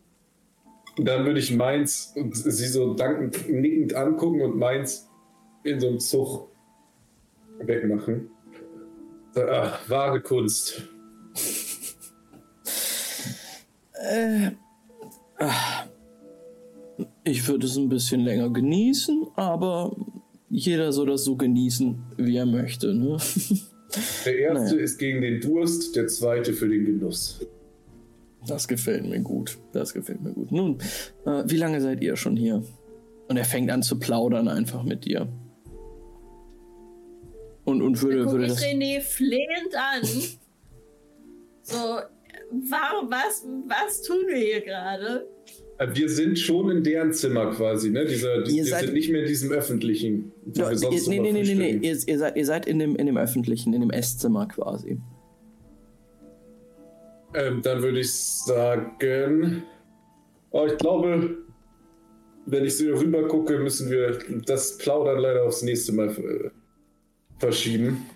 Dann 0.97 1.25
würde 1.25 1.39
ich 1.39 1.55
meins 1.55 2.13
und 2.17 2.35
sie 2.37 2.67
so 2.67 2.95
dankend, 2.95 3.49
nickend 3.49 3.95
angucken 3.95 4.41
und 4.43 4.57
meins 4.57 5.09
in 5.63 5.79
so 5.79 5.89
einem 5.89 6.01
Zug 6.01 6.49
wegmachen. 7.59 8.31
So, 9.33 9.43
ah, 9.43 9.79
wahre 9.87 10.21
Kunst. 10.21 10.83
Äh, 13.95 14.53
ich 17.25 17.47
würde 17.47 17.67
es 17.67 17.77
ein 17.77 17.89
bisschen 17.89 18.21
länger 18.21 18.51
genießen, 18.51 19.29
aber 19.37 19.95
jeder 20.51 20.93
soll 20.93 21.07
das 21.07 21.25
so 21.25 21.37
genießen, 21.37 22.03
wie 22.17 22.37
er 22.37 22.47
möchte. 22.47 22.95
Ne? 22.95 23.19
Der 24.25 24.39
erste 24.39 24.75
Naja. 24.75 24.83
ist 24.85 24.99
gegen 24.99 25.21
den 25.23 25.41
Durst, 25.41 25.97
der 25.97 26.09
zweite 26.09 26.53
für 26.53 26.69
den 26.69 26.85
Genuss. 26.85 27.41
Das 28.47 28.69
gefällt 28.69 29.05
mir 29.07 29.21
gut. 29.21 29.59
Das 29.73 29.93
gefällt 29.95 30.23
mir 30.23 30.33
gut. 30.33 30.53
Nun, 30.53 30.79
äh, 31.27 31.43
wie 31.47 31.57
lange 31.57 31.81
seid 31.81 32.03
ihr 32.03 32.17
schon 32.17 32.37
hier? 32.37 32.63
Und 33.29 33.37
er 33.37 33.45
fängt 33.45 33.71
an 33.71 33.83
zu 33.83 33.99
plaudern 33.99 34.49
einfach 34.49 34.83
mit 34.83 35.05
dir. 35.05 35.29
Und, 37.65 37.83
und 37.83 38.01
würde, 38.01 38.25
Guck 38.25 38.33
würde 38.33 38.45
ich 38.47 38.53
das. 38.53 38.63
René 38.63 39.01
flehend 39.01 39.75
an. 39.75 40.03
So, 41.63 41.77
warum, 41.77 43.11
was, 43.11 43.45
was 43.67 44.01
tun 44.01 44.23
wir 44.27 44.39
hier 44.39 44.63
gerade? 44.63 45.29
Äh, 45.79 45.89
Wir 45.95 46.09
sind 46.09 46.39
schon 46.39 46.71
in 46.71 46.83
deren 46.83 47.13
Zimmer 47.13 47.51
quasi, 47.53 47.91
ne? 47.91 48.05
Dieser, 48.05 48.43
die, 48.43 48.59
Ihr 48.59 48.65
wir 48.67 48.77
sind 48.77 48.93
nicht 48.93 49.11
mehr 49.11 49.23
in 49.23 49.29
diesem 49.29 49.51
öffentlichen. 49.53 50.33
wo 50.45 50.61
Ja, 50.61 50.67
wir 50.67 50.73
ihr, 50.73 50.79
sonst 50.79 51.09
nee, 51.09 51.17
immer 51.17 51.33
nee, 51.33 51.43
nee, 51.43 51.55
nee, 51.55 51.79
nee. 51.79 51.89
Ihr, 51.89 51.97
ihr 52.07 52.19
seid, 52.19 52.37
ihr 52.37 52.47
seid 52.47 52.67
in, 52.67 52.79
dem, 52.79 52.97
in 52.97 53.07
dem 53.07 53.17
öffentlichen, 53.17 53.73
in 53.73 53.81
dem 53.81 53.91
Esszimmer 53.91 54.47
quasi. 54.49 55.01
Ähm, 57.35 57.63
dann 57.63 57.83
würde 57.83 58.01
ich 58.01 58.13
sagen, 58.13 59.63
oh, 60.51 60.67
ich 60.67 60.77
glaube, 60.79 61.37
wenn 62.47 62.65
ich 62.65 62.77
so 62.77 62.87
rüber 62.87 63.29
gucke, 63.29 63.59
müssen 63.59 63.91
wir 63.91 64.19
das 64.47 64.79
Plaudern 64.79 65.19
leider 65.19 65.45
aufs 65.45 65.63
nächste 65.63 65.93
Mal 65.93 66.09
äh, 66.09 66.51
verschieben. 67.39 68.07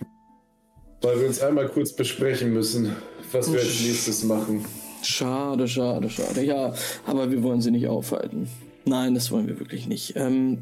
Weil 1.03 1.21
wir 1.21 1.27
uns 1.27 1.41
einmal 1.43 1.69
kurz 1.69 1.93
besprechen 1.93 2.53
müssen, 2.53 2.93
was 3.33 3.53
wir 3.53 3.61
als 3.61 3.83
nächstes 3.83 4.25
machen. 4.25 4.65
Schade, 5.03 5.69
schade, 5.69 6.09
schade. 6.11 6.45
Ja, 6.45 6.73
aber 7.07 7.31
wir 7.31 7.43
wollen 7.43 7.61
sie 7.61 7.71
nicht 7.71 7.87
aufhalten. 7.89 8.49
Nein, 8.85 9.15
das 9.15 9.31
wollen 9.31 9.47
wir 9.49 9.59
wirklich 9.59 9.87
nicht. 9.87 10.15
Ähm, 10.17 10.59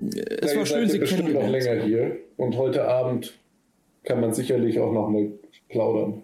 es 0.00 0.52
Ja, 0.52 0.58
war 0.58 0.66
schön, 0.66 0.88
Sie 0.88 0.98
bestimmt 0.98 1.32
noch 1.32 1.48
länger 1.48 1.82
hier. 1.84 2.16
Und 2.36 2.56
heute 2.56 2.86
Abend 2.86 3.34
kann 4.04 4.20
man 4.20 4.32
sicherlich 4.34 4.78
auch 4.78 4.92
noch 4.92 5.08
mal 5.08 5.32
plaudern. 5.68 6.22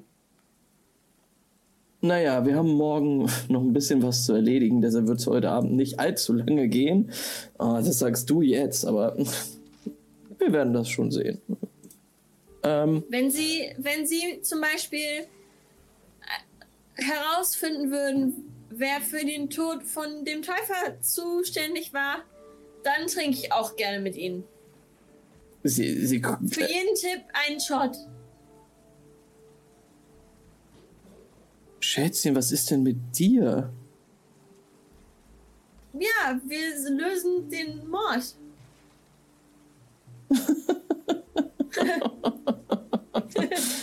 Naja, 2.00 2.44
wir 2.44 2.56
haben 2.56 2.70
morgen 2.72 3.28
noch 3.48 3.62
ein 3.62 3.72
bisschen 3.72 4.02
was 4.02 4.24
zu 4.26 4.34
erledigen, 4.34 4.80
deshalb 4.82 5.06
wird 5.06 5.20
es 5.20 5.26
heute 5.26 5.50
Abend 5.50 5.72
nicht 5.74 6.00
allzu 6.00 6.32
lange 6.32 6.68
gehen. 6.68 7.10
Ah, 7.58 7.80
das 7.80 7.98
sagst 8.00 8.28
du 8.28 8.42
jetzt, 8.42 8.84
aber 8.84 9.16
wir 10.38 10.52
werden 10.52 10.72
das 10.72 10.88
schon 10.88 11.10
sehen. 11.10 11.40
Ähm, 12.64 13.04
Wenn 13.08 13.30
Sie, 13.30 13.70
wenn 13.78 14.06
Sie 14.06 14.40
zum 14.42 14.60
Beispiel 14.60 15.26
herausfinden 16.94 17.90
würden, 17.90 18.52
wer 18.70 19.00
für 19.00 19.24
den 19.24 19.50
Tod 19.50 19.84
von 19.84 20.24
dem 20.24 20.42
Täufer 20.42 21.00
zuständig 21.00 21.92
war, 21.92 22.24
dann 22.84 23.06
trinke 23.06 23.38
ich 23.38 23.52
auch 23.52 23.76
gerne 23.76 24.00
mit 24.00 24.16
Ihnen. 24.16 24.44
sie, 25.62 26.06
sie, 26.06 26.20
Für 26.20 26.60
jeden 26.60 26.94
Tipp 26.94 27.22
einen 27.32 27.60
Shot. 27.60 27.96
Schätzchen, 31.80 32.34
was 32.34 32.52
ist 32.52 32.70
denn 32.70 32.82
mit 32.82 32.96
dir? 33.16 33.72
Ja, 35.92 36.40
wir 36.46 36.90
lösen 36.90 37.50
den 37.50 37.86
Mord. 37.88 38.34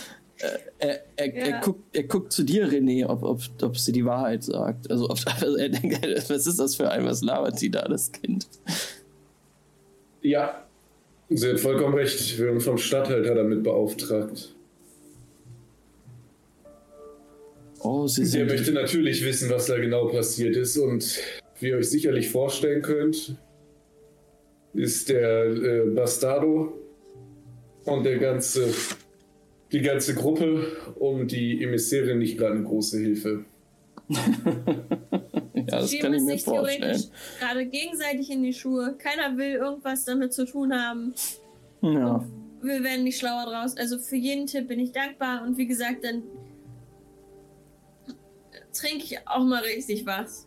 Er, 0.80 1.00
er, 1.16 1.26
Ja. 1.26 1.44
er, 1.56 1.60
guckt, 1.60 1.96
er 1.96 2.02
guckt 2.04 2.32
zu 2.32 2.42
dir, 2.42 2.66
René, 2.68 3.06
ob, 3.06 3.22
ob, 3.22 3.40
ob 3.62 3.78
sie 3.78 3.92
die 3.92 4.04
Wahrheit 4.04 4.42
sagt. 4.44 4.90
Also, 4.90 5.08
ob, 5.10 5.18
also 5.40 5.56
er 5.56 5.68
denkt, 5.68 6.02
was 6.30 6.46
ist 6.46 6.58
das 6.58 6.74
für 6.74 6.90
ein, 6.90 7.04
was 7.04 7.22
labert 7.22 7.58
sie 7.58 7.70
da, 7.70 7.86
das 7.86 8.10
Kind? 8.12 8.46
Ja, 10.22 10.64
Sie 11.32 11.48
hat 11.48 11.60
vollkommen 11.60 11.94
recht. 11.94 12.38
Wir 12.40 12.48
haben 12.48 12.60
vom 12.60 12.76
Stadthalter 12.76 13.36
damit 13.36 13.62
beauftragt. 13.62 14.52
Oh, 17.78 18.06
sie 18.08 18.24
sind. 18.24 18.48
möchte 18.48 18.72
natürlich 18.72 19.24
wissen, 19.24 19.48
was 19.48 19.66
da 19.66 19.78
genau 19.78 20.08
passiert 20.08 20.56
ist. 20.56 20.76
Und 20.76 21.18
wie 21.60 21.68
ihr 21.68 21.76
euch 21.76 21.88
sicherlich 21.88 22.28
vorstellen 22.30 22.82
könnt, 22.82 23.36
ist 24.74 25.08
der 25.08 25.44
äh, 25.46 25.86
Bastardo 25.86 26.72
und 27.84 28.04
der 28.04 28.18
ganze, 28.18 28.68
die 29.72 29.80
ganze 29.80 30.14
Gruppe 30.14 30.76
um 30.96 31.26
die 31.26 31.62
Emissärin 31.62 32.18
nicht 32.18 32.38
gerade 32.38 32.54
eine 32.54 32.64
große 32.64 32.98
Hilfe. 32.98 33.44
ja, 34.08 34.20
das 35.66 35.90
Schieben 35.90 36.02
kann 36.02 36.14
ich 36.14 36.22
mir 36.22 36.32
sich 36.32 36.44
vorstellen. 36.44 36.80
theoretisch 36.80 37.08
gerade 37.38 37.66
gegenseitig 37.66 38.30
in 38.30 38.42
die 38.42 38.52
Schuhe. 38.52 38.96
Keiner 38.98 39.36
will 39.36 39.52
irgendwas 39.52 40.04
damit 40.04 40.32
zu 40.32 40.44
tun 40.44 40.72
haben. 40.72 41.14
Ja. 41.82 42.24
Wir 42.62 42.82
werden 42.82 43.04
nicht 43.04 43.18
schlauer 43.18 43.46
draus. 43.46 43.76
Also 43.76 43.98
für 43.98 44.16
jeden 44.16 44.46
Tipp 44.46 44.68
bin 44.68 44.80
ich 44.80 44.92
dankbar. 44.92 45.44
Und 45.46 45.56
wie 45.56 45.66
gesagt, 45.66 46.04
dann 46.04 46.22
trinke 48.72 49.04
ich 49.04 49.18
auch 49.26 49.44
mal 49.44 49.62
richtig 49.62 50.04
was. 50.04 50.46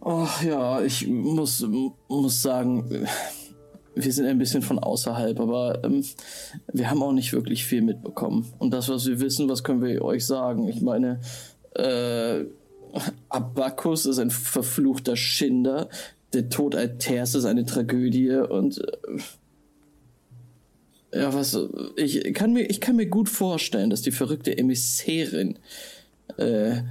Ach 0.00 0.42
ja, 0.42 0.82
ich 0.82 1.06
muss, 1.06 1.66
muss 2.08 2.42
sagen, 2.42 3.06
wir 3.96 4.12
sind 4.12 4.26
ein 4.26 4.38
bisschen 4.38 4.62
von 4.62 4.78
außerhalb, 4.78 5.40
aber 5.40 5.82
ähm, 5.82 6.04
wir 6.72 6.90
haben 6.90 7.02
auch 7.02 7.12
nicht 7.12 7.32
wirklich 7.32 7.64
viel 7.64 7.80
mitbekommen. 7.80 8.46
Und 8.58 8.72
das, 8.72 8.90
was 8.90 9.06
wir 9.06 9.20
wissen, 9.20 9.48
was 9.48 9.64
können 9.64 9.82
wir 9.82 10.04
euch 10.04 10.26
sagen? 10.26 10.68
Ich 10.68 10.82
meine, 10.82 11.20
äh, 11.74 12.44
Abakus 13.30 14.04
ist 14.04 14.18
ein 14.18 14.30
verfluchter 14.30 15.16
Schinder. 15.16 15.88
Der 16.34 16.50
Tod 16.50 16.74
Alters 16.74 17.34
ist 17.34 17.46
eine 17.46 17.64
Tragödie 17.64 18.32
und 18.32 18.78
äh, 18.78 19.18
ja, 21.14 21.32
was 21.32 21.58
ich 21.96 22.34
kann 22.34 22.52
mir 22.52 22.68
ich 22.68 22.80
kann 22.80 22.96
mir 22.96 23.06
gut 23.06 23.30
vorstellen, 23.30 23.88
dass 23.88 24.02
die 24.02 24.10
verrückte 24.10 24.58
Emissärin 24.58 25.58
äh, 26.36 26.82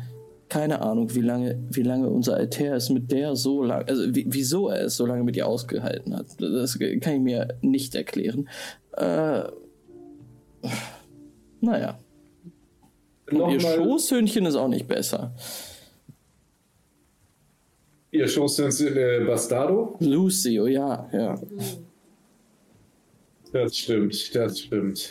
keine 0.50 0.82
Ahnung, 0.82 1.14
wie 1.16 1.22
lange, 1.22 1.60
wie 1.72 1.82
lange 1.82 2.08
unser 2.10 2.36
Alter 2.36 2.76
ist 2.76 2.90
mit 2.90 3.12
der 3.12 3.36
so 3.36 3.64
lange, 3.64 3.88
also 3.88 4.14
wie, 4.14 4.26
wieso 4.28 4.70
er 4.70 4.86
es 4.86 4.98
so 4.98 5.06
lange 5.06 5.24
mit 5.24 5.36
ihr 5.36 5.48
ausgehalten 5.48 6.16
hat. 6.16 6.28
Das 6.40 6.78
kann 6.78 7.16
ich 7.16 7.22
mir 7.22 7.58
nicht 7.62 7.96
erklären. 7.96 8.48
Äh, 8.94 9.44
naja. 11.62 12.00
Und 13.32 13.52
ihr 13.52 13.60
Schoßhündchen 13.60 14.46
ist 14.46 14.56
auch 14.56 14.68
nicht 14.68 14.88
besser. 14.88 15.34
Ihr 18.12 18.28
Schoßhündchen 18.28 18.96
äh, 18.96 19.24
Bastardo? 19.26 19.98
Lucy, 20.00 20.60
oh 20.60 20.68
ja, 20.68 21.10
ja. 21.12 21.42
Das 23.52 23.78
stimmt, 23.78 24.36
das 24.36 24.60
stimmt. 24.60 25.10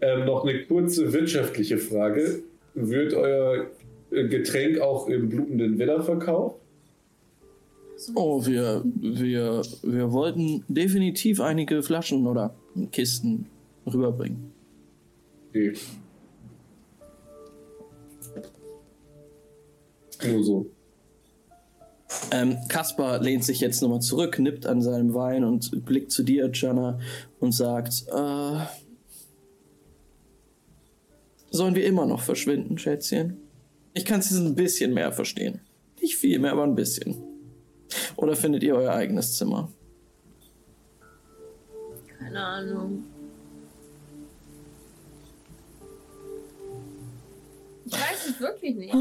Ähm, 0.00 0.24
noch 0.24 0.44
eine 0.44 0.64
kurze 0.64 1.12
wirtschaftliche 1.12 1.78
Frage. 1.78 2.42
Wird 2.74 3.14
euer 3.14 3.66
Getränk 4.12 4.80
auch 4.80 5.08
im 5.08 5.28
blutenden 5.28 5.78
Widder 5.78 6.02
verkauft? 6.02 6.56
Oh, 8.14 8.44
wir, 8.44 8.82
wir, 8.84 9.62
wir 9.82 10.12
wollten 10.12 10.64
definitiv 10.68 11.40
einige 11.40 11.82
Flaschen 11.82 12.26
oder 12.26 12.54
Kisten 12.90 13.46
rüberbringen. 13.86 14.52
Okay. 15.50 15.72
Nur 20.24 20.44
so. 20.44 20.66
Ähm, 22.30 22.56
Kaspar 22.68 23.20
lehnt 23.22 23.44
sich 23.44 23.60
jetzt 23.60 23.80
nochmal 23.82 24.00
zurück, 24.00 24.38
nippt 24.38 24.66
an 24.66 24.82
seinem 24.82 25.14
Wein 25.14 25.44
und 25.44 25.84
blickt 25.84 26.12
zu 26.12 26.22
dir, 26.22 26.50
Jana, 26.52 26.98
und 27.40 27.52
sagt: 27.52 28.04
äh, 28.12 28.58
Sollen 31.50 31.74
wir 31.74 31.84
immer 31.84 32.06
noch 32.06 32.20
verschwinden, 32.20 32.78
Schätzchen? 32.78 33.41
Ich 33.94 34.04
kann 34.04 34.20
es 34.20 34.30
ein 34.30 34.54
bisschen 34.54 34.94
mehr 34.94 35.12
verstehen. 35.12 35.60
Nicht 36.00 36.16
viel 36.16 36.38
mehr, 36.38 36.52
aber 36.52 36.64
ein 36.64 36.74
bisschen. 36.74 37.22
Oder 38.16 38.34
findet 38.36 38.62
ihr 38.62 38.74
euer 38.74 38.92
eigenes 38.92 39.36
Zimmer? 39.36 39.70
Keine 42.18 42.40
Ahnung. 42.40 43.04
Ich 47.84 47.92
weiß 47.92 48.28
es 48.30 48.40
wirklich 48.40 48.74
nicht. 48.76 48.94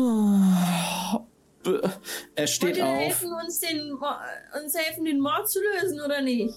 Er 2.36 2.48
steht 2.48 2.70
Wollt 2.70 2.78
ihr 2.78 2.86
auf. 2.86 2.98
helfen, 2.98 3.30
uns, 3.34 3.60
den, 3.60 3.92
uns 3.94 4.76
helfen, 4.76 5.06
den 5.06 5.20
Mord 5.20 5.50
zu 5.50 5.60
lösen 5.62 6.02
oder 6.02 6.22
nicht? 6.22 6.56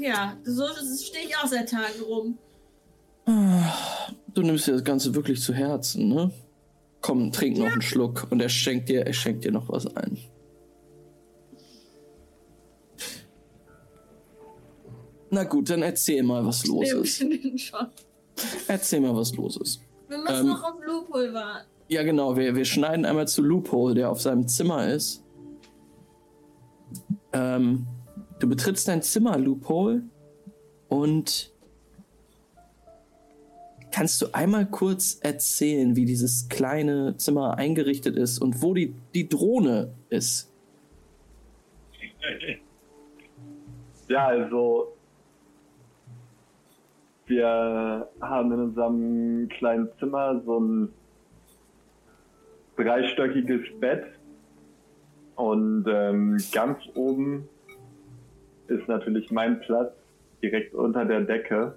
Ja, 0.00 0.36
so 0.44 0.64
stehe 0.66 1.26
ich 1.26 1.36
auch 1.36 1.46
seit 1.46 1.68
Tagen 1.70 2.00
rum. 2.06 2.38
Du 4.32 4.42
nimmst 4.42 4.66
dir 4.66 4.72
das 4.72 4.84
Ganze 4.84 5.14
wirklich 5.14 5.40
zu 5.42 5.52
Herzen, 5.52 6.08
ne? 6.08 6.30
Komm, 7.00 7.32
trink 7.32 7.58
noch 7.58 7.66
einen 7.72 7.82
Schluck 7.82 8.26
und 8.30 8.40
er 8.40 8.48
schenkt 8.48 8.88
dir, 8.88 9.06
er 9.06 9.12
schenkt 9.12 9.44
dir 9.44 9.52
noch 9.52 9.68
was 9.68 9.86
ein. 9.96 10.18
Na 15.30 15.44
gut, 15.44 15.68
dann 15.70 15.82
erzähl 15.82 16.22
mal, 16.22 16.44
was 16.46 16.64
los 16.66 16.90
ist. 16.92 17.24
Erzähl 18.66 19.00
mal, 19.00 19.14
was 19.14 19.34
los 19.34 19.56
ist. 19.58 19.80
Wir 20.08 20.18
müssen 20.18 20.40
Ähm. 20.40 20.46
noch 20.46 20.62
auf 20.62 20.80
Loophole 20.84 21.34
warten. 21.34 21.66
Ja, 21.88 22.02
genau, 22.02 22.36
wir, 22.36 22.54
wir 22.54 22.64
schneiden 22.64 23.04
einmal 23.04 23.28
zu 23.28 23.42
Loophole, 23.42 23.94
der 23.94 24.10
auf 24.10 24.20
seinem 24.20 24.46
Zimmer 24.46 24.88
ist. 24.88 25.22
Ähm, 27.32 27.86
du 28.38 28.48
betrittst 28.48 28.88
dein 28.88 29.02
Zimmer, 29.02 29.38
Loophole, 29.38 30.02
und 30.88 31.52
kannst 33.92 34.22
du 34.22 34.26
einmal 34.32 34.66
kurz 34.66 35.18
erzählen, 35.22 35.96
wie 35.96 36.04
dieses 36.04 36.48
kleine 36.48 37.16
Zimmer 37.16 37.58
eingerichtet 37.58 38.16
ist 38.16 38.38
und 38.38 38.62
wo 38.62 38.74
die, 38.74 38.94
die 39.14 39.28
Drohne 39.28 39.92
ist? 40.08 40.52
Ja, 44.10 44.28
also 44.28 44.96
wir 47.26 48.08
haben 48.22 48.52
in 48.52 48.60
unserem 48.60 49.48
kleinen 49.50 49.90
Zimmer 49.98 50.40
so 50.46 50.60
ein 50.60 50.92
dreistöckiges 52.78 53.78
Bett 53.78 54.06
und 55.36 55.84
ähm, 55.88 56.38
ganz 56.52 56.78
oben 56.94 57.50
ist 58.70 58.88
natürlich 58.88 59.30
mein 59.30 59.60
Platz 59.60 59.92
direkt 60.42 60.74
unter 60.74 61.04
der 61.04 61.22
Decke 61.22 61.74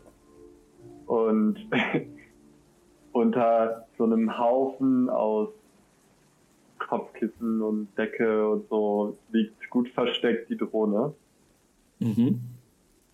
und 1.06 1.58
unter 3.12 3.88
so 3.98 4.04
einem 4.06 4.38
Haufen 4.38 5.10
aus 5.10 5.50
Kopfkissen 6.80 7.62
und 7.62 7.88
Decke 7.98 8.50
und 8.50 8.68
so 8.70 9.18
liegt 9.32 9.70
gut 9.70 9.90
versteckt 9.90 10.50
die 10.50 10.58
Drohne. 10.58 11.14
Mhm. 12.00 12.40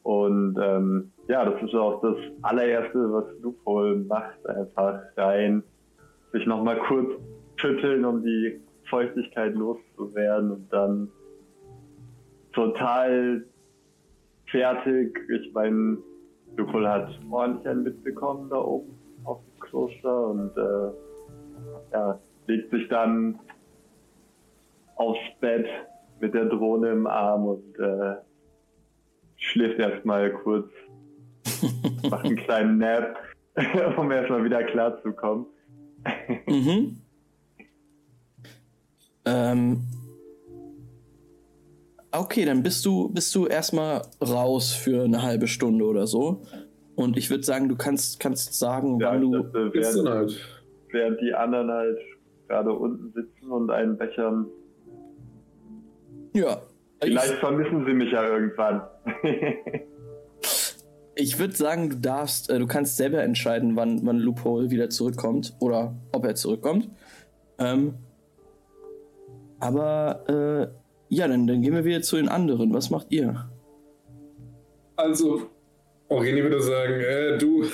Und 0.04 0.58
ähm, 0.62 1.12
ja, 1.28 1.44
das 1.44 1.62
ist 1.62 1.76
auch 1.76 2.02
das 2.02 2.16
allererste, 2.42 3.12
was 3.12 3.26
Loophole 3.42 3.98
macht. 3.98 4.48
Einfach 4.48 5.02
rein, 5.18 5.64
sich 6.32 6.46
nochmal 6.46 6.80
kurz 6.88 7.12
schütteln, 7.58 8.06
um 8.06 8.24
die 8.24 8.60
Feuchtigkeit 8.90 9.54
loszuwerden 9.54 10.52
und 10.52 10.72
dann 10.72 11.10
total 12.54 13.44
fertig. 14.50 15.20
Ich 15.30 15.54
meine, 15.54 15.98
Loophole 16.56 16.90
hat 16.90 17.20
ordentlich 17.30 17.68
einen 17.68 17.84
mitbekommen 17.84 18.50
da 18.50 18.58
oben 18.58 18.98
auf 19.24 19.40
dem 19.40 19.60
Kloster 19.60 20.28
und 20.28 20.58
äh, 20.58 21.94
ja, 21.94 22.20
legt 22.48 22.72
sich 22.72 22.88
dann 22.90 23.40
aufs 24.96 25.20
Bett 25.40 25.68
mit 26.20 26.34
der 26.34 26.46
Drohne 26.46 26.92
im 26.92 27.08
Arm 27.08 27.46
und 27.46 27.80
äh, 27.80 28.16
schläft 29.38 29.80
erstmal 29.80 30.32
kurz, 30.32 30.70
macht 32.10 32.26
einen 32.26 32.38
kleinen 32.38 32.78
Nap, 32.80 33.18
um 33.98 34.12
erstmal 34.12 34.44
wieder 34.44 34.64
klarzukommen. 34.64 35.46
Mhm. 36.48 37.02
Ähm. 39.30 39.97
Okay, 42.12 42.46
dann 42.46 42.64
bist 42.64 42.86
du, 42.86 43.10
bist 43.10 43.34
du 43.36 43.48
erstmal 43.48 44.02
raus 44.22 44.74
für 44.74 45.04
eine 45.04 45.22
halbe 45.22 45.48
Stunde 45.48 45.86
oder 45.86 46.08
so. 46.08 46.42
Und 46.96 47.18
ich 47.18 47.30
würde 47.30 47.44
sagen, 47.44 47.70
du 47.70 47.76
kannst, 47.76 48.20
kannst 48.20 48.58
sagen, 48.58 49.00
Ja, 49.00 49.12
wann 49.12 49.22
du. 49.22 49.32
dachte, 49.44 49.72
während, 49.74 50.10
halt. 50.10 50.62
während 50.92 51.22
die 51.22 51.34
anderen 51.34 51.70
halt 51.70 52.00
gerade 52.48 52.72
unten 52.74 53.12
sitzen 53.14 53.52
und 53.52 53.70
einen 53.70 53.98
Bechern. 53.98 54.48
Ja. 56.34 56.62
Vielleicht 57.02 57.34
Ich, 57.34 57.40
vermissen 57.40 57.86
sie 57.86 57.94
mich 57.94 58.12
ja 58.12 58.26
irgendwann. 58.28 58.82
ich 61.16 61.38
würde 61.38 61.56
sagen, 61.56 61.90
du 61.90 61.98
darfst, 61.98 62.50
äh, 62.50 62.58
du 62.58 62.66
kannst 62.68 62.98
selber 62.98 63.22
entscheiden, 63.22 63.76
wann, 63.76 64.04
wann 64.06 64.18
Loophole 64.18 64.72
wieder 64.72 64.90
zurückkommt 64.90 65.56
oder 65.60 65.96
ob 66.14 66.26
er 66.26 66.36
zurückkommt. 66.36 66.90
Ähm, 67.60 67.96
aber 69.60 70.24
äh, 70.30 70.68
ja, 71.10 71.28
dann, 71.28 71.48
dann 71.48 71.62
gehen 71.62 71.74
wir 71.74 71.86
wieder 71.86 72.02
zu 72.02 72.18
den 72.18 72.28
anderen. 72.28 72.74
Was 72.74 72.90
macht 72.90 73.08
ihr? 73.12 73.50
Also, 74.96 75.44
Aurelie 76.10 76.44
würde 76.44 76.62
sagen, 76.62 77.00
äh, 77.00 77.38
du, 77.38 77.66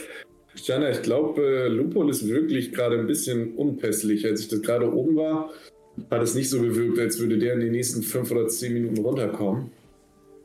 Jana, 0.55 0.91
ich 0.91 1.01
glaube, 1.01 1.41
äh, 1.41 1.67
Lupol 1.67 2.09
ist 2.09 2.27
wirklich 2.27 2.73
gerade 2.73 2.99
ein 2.99 3.07
bisschen 3.07 3.55
unpässlich. 3.55 4.25
Als 4.25 4.41
ich 4.41 4.47
das 4.49 4.61
gerade 4.61 4.91
oben 4.93 5.15
war, 5.15 5.51
hat 6.11 6.21
es 6.21 6.35
nicht 6.35 6.49
so 6.49 6.61
gewirkt, 6.61 6.99
als 6.99 7.19
würde 7.19 7.37
der 7.37 7.53
in 7.53 7.61
den 7.61 7.71
nächsten 7.71 8.03
fünf 8.03 8.31
oder 8.31 8.47
zehn 8.47 8.73
Minuten 8.73 8.99
runterkommen. 8.99 9.71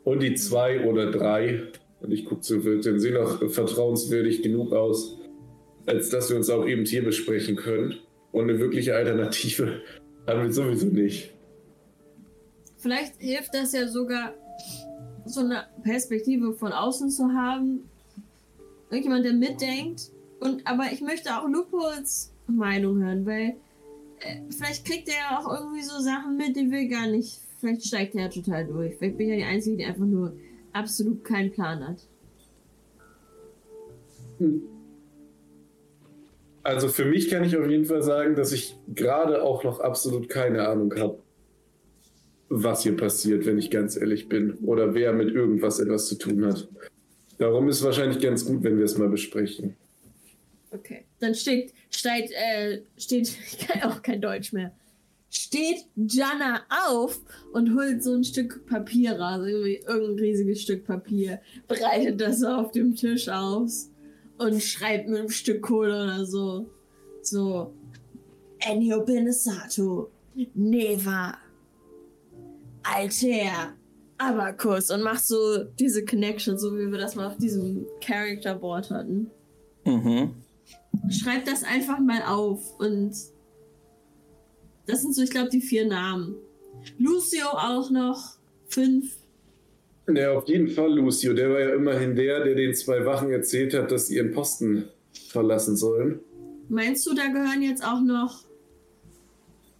Und 0.05 0.22
die 0.22 0.35
zwei 0.35 0.87
oder 0.87 1.11
drei, 1.11 1.62
und 2.01 2.12
ich 2.12 2.24
gucke 2.24 2.40
zur 2.40 2.64
Wirtin, 2.64 3.01
sehen 3.01 3.16
auch 3.16 3.51
vertrauenswürdig 3.51 4.42
genug 4.42 4.72
aus, 4.72 5.18
als 5.87 6.09
dass 6.11 6.31
wir 6.31 6.37
uns 6.37 6.48
auch 6.48 6.66
eben 6.66 6.85
hier 6.85 7.05
besprechen 7.05 7.57
können. 7.57 7.96
Und 8.33 8.48
eine 8.48 8.59
wirkliche 8.61 8.94
Alternative 8.94 9.83
haben 10.27 10.42
wir 10.42 10.53
sowieso 10.53 10.87
nicht. 10.87 11.35
Vielleicht 12.79 13.17
hilft 13.19 13.55
das 13.55 13.73
ja 13.73 13.88
sogar, 13.88 14.35
so 15.25 15.41
eine 15.41 15.67
Perspektive 15.83 16.55
von 16.55 16.73
außen 16.73 17.11
zu 17.11 17.33
haben. 17.33 17.88
Irgendjemand, 18.91 19.25
der 19.25 19.35
mitdenkt. 19.35 20.11
Und, 20.41 20.67
aber 20.67 20.85
ich 20.93 21.01
möchte 21.01 21.37
auch 21.37 21.47
Lupos 21.47 22.33
Meinung 22.47 23.03
hören, 23.03 23.27
weil 23.27 23.57
äh, 24.21 24.41
vielleicht 24.51 24.87
kriegt 24.87 25.09
er 25.09 25.14
ja 25.14 25.38
auch 25.38 25.61
irgendwie 25.61 25.83
so 25.83 26.01
Sachen 26.01 26.37
mit, 26.37 26.57
die 26.57 26.71
wir 26.71 26.88
gar 26.88 27.07
nicht. 27.07 27.41
Vielleicht 27.59 27.85
steigt 27.87 28.14
er 28.14 28.23
ja 28.23 28.29
total 28.29 28.67
durch. 28.67 28.97
Vielleicht 28.97 29.19
bin 29.19 29.29
ich 29.29 29.38
ja 29.38 29.47
die 29.47 29.53
Einzige, 29.53 29.77
die 29.77 29.85
einfach 29.85 30.07
nur 30.07 30.33
absolut 30.73 31.25
keinen 31.25 31.51
Plan 31.51 31.87
hat. 31.87 32.07
Also 36.62 36.88
für 36.88 37.05
mich 37.05 37.29
kann 37.29 37.45
ich 37.45 37.57
auf 37.57 37.69
jeden 37.69 37.85
Fall 37.85 38.03
sagen, 38.03 38.37
dass 38.37 38.53
ich 38.53 38.77
gerade 38.95 39.43
auch 39.43 39.64
noch 39.64 39.81
absolut 39.81 40.29
keine 40.29 40.69
Ahnung 40.69 40.95
habe, 40.97 41.19
was 42.49 42.83
hier 42.83 42.97
passiert, 42.97 43.47
wenn 43.47 43.59
ich 43.59 43.71
ganz 43.71 43.97
ehrlich 43.97 44.29
bin. 44.29 44.55
Oder 44.63 44.95
wer 44.95 45.13
mit 45.13 45.35
irgendwas 45.35 45.79
etwas 45.79 46.07
zu 46.07 46.17
tun 46.17 46.45
hat. 46.47 46.69
Darum 47.39 47.69
ist 47.69 47.79
es 47.79 47.85
wahrscheinlich 47.85 48.21
ganz 48.21 48.45
gut, 48.45 48.63
wenn 48.63 48.79
wir 48.79 48.85
es 48.85 48.99
mal 48.99 49.09
besprechen. 49.09 49.77
Okay. 50.71 51.05
Dann 51.21 51.35
steht, 51.35 51.73
steht, 51.91 52.31
äh, 52.33 52.81
steht, 52.97 53.29
ich 53.29 53.59
kann 53.67 53.91
auch 53.91 54.03
kein 54.03 54.21
Deutsch 54.21 54.53
mehr. 54.53 54.73
Steht 55.31 55.85
Jana 55.95 56.63
auf 56.89 57.21
und 57.53 57.77
holt 57.77 58.03
so 58.03 58.15
ein 58.15 58.25
Stück 58.25 58.65
Papier 58.67 59.13
raus, 59.21 59.47
irgendein 59.47 60.19
riesiges 60.19 60.63
Stück 60.63 60.87
Papier, 60.87 61.41
breitet 61.67 62.19
das 62.21 62.41
so 62.41 62.49
auf 62.49 62.73
dem 62.73 62.95
Tisch 62.95 63.29
aus 63.29 63.91
und 64.39 64.63
schreibt 64.63 65.09
mit 65.09 65.19
einem 65.19 65.29
Stück 65.29 65.61
Kohle 65.63 66.05
oder 66.05 66.25
so. 66.25 66.71
So. 67.21 67.75
Ennio 68.61 69.05
Benesato. 69.05 70.11
Neva. 70.55 71.37
Alter. 72.94 73.74
Abacus. 74.18 74.90
Und 74.90 75.03
macht 75.03 75.24
so 75.24 75.64
diese 75.79 76.05
Connection, 76.05 76.59
so 76.59 76.77
wie 76.77 76.90
wir 76.90 76.98
das 76.98 77.14
mal 77.14 77.27
auf 77.27 77.37
diesem 77.37 77.87
Character 78.05 78.55
Board 78.57 78.90
hatten. 78.90 79.31
Mhm. 79.85 80.35
Schreib 81.11 81.44
das 81.44 81.64
einfach 81.64 81.98
mal 82.01 82.22
auf 82.22 82.79
und 82.79 83.14
das 84.87 85.03
sind 85.03 85.14
so, 85.14 85.22
ich 85.22 85.31
glaube, 85.31 85.51
die 85.51 85.61
vier 85.61 85.87
Namen. 85.87 86.35
Lucio 86.98 87.46
auch 87.46 87.90
noch. 87.90 88.38
Fünf. 88.68 89.16
Ja, 90.12 90.33
auf 90.33 90.48
jeden 90.48 90.68
Fall, 90.68 90.94
Lucio. 90.94 91.35
Der 91.35 91.51
war 91.51 91.61
ja 91.61 91.74
immerhin 91.74 92.16
der, 92.16 92.42
der 92.44 92.55
den 92.55 92.74
zwei 92.74 93.05
Wachen 93.05 93.31
erzählt 93.31 93.74
hat, 93.74 93.90
dass 93.90 94.07
sie 94.07 94.16
ihren 94.16 94.33
Posten 94.33 94.88
verlassen 95.29 95.77
sollen. 95.77 96.20
Meinst 96.68 97.07
du, 97.07 97.14
da 97.14 97.27
gehören 97.27 97.62
jetzt 97.62 97.85
auch 97.85 98.01
noch 98.01 98.48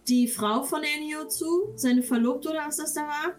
die 0.09 0.27
Frau 0.27 0.63
von 0.63 0.81
Ennio 0.83 1.27
zu? 1.27 1.71
Seine 1.75 2.01
Verlobte 2.03 2.49
oder 2.49 2.65
was 2.67 2.77
das 2.77 2.93
da 2.93 3.01
war? 3.01 3.35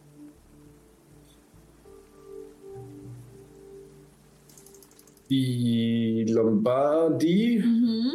Die 5.28 6.24
Lombardi. 6.28 7.62
Mhm. 7.64 8.12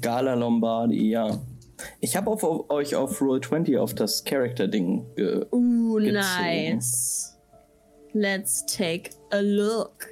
Gala 0.00 0.34
Lombardi, 0.34 1.10
ja. 1.10 1.38
Ich 2.00 2.16
habe 2.16 2.30
auf, 2.30 2.42
auf 2.42 2.68
euch 2.70 2.96
auf 2.96 3.20
Roll 3.20 3.40
20 3.40 3.78
auf 3.78 3.94
das 3.94 4.24
Character-Ding 4.24 5.06
ge 5.14 5.46
Uh, 5.52 5.94
Gezogen. 5.94 6.14
nice. 6.14 7.36
Let's 8.12 8.66
take 8.66 9.10
a 9.30 9.40
look. 9.40 10.08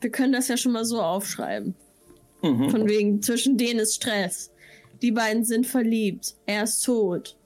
Wir 0.00 0.10
können 0.10 0.32
das 0.32 0.48
ja 0.48 0.56
schon 0.56 0.72
mal 0.72 0.84
so 0.84 1.00
aufschreiben. 1.00 1.74
Mhm. 2.42 2.70
Von 2.70 2.88
wegen, 2.88 3.22
zwischen 3.22 3.56
denen 3.56 3.80
ist 3.80 3.94
Stress. 3.94 4.52
Die 5.02 5.12
beiden 5.12 5.44
sind 5.44 5.66
verliebt. 5.66 6.34
Er 6.46 6.64
ist 6.64 6.84
tot. 6.84 7.36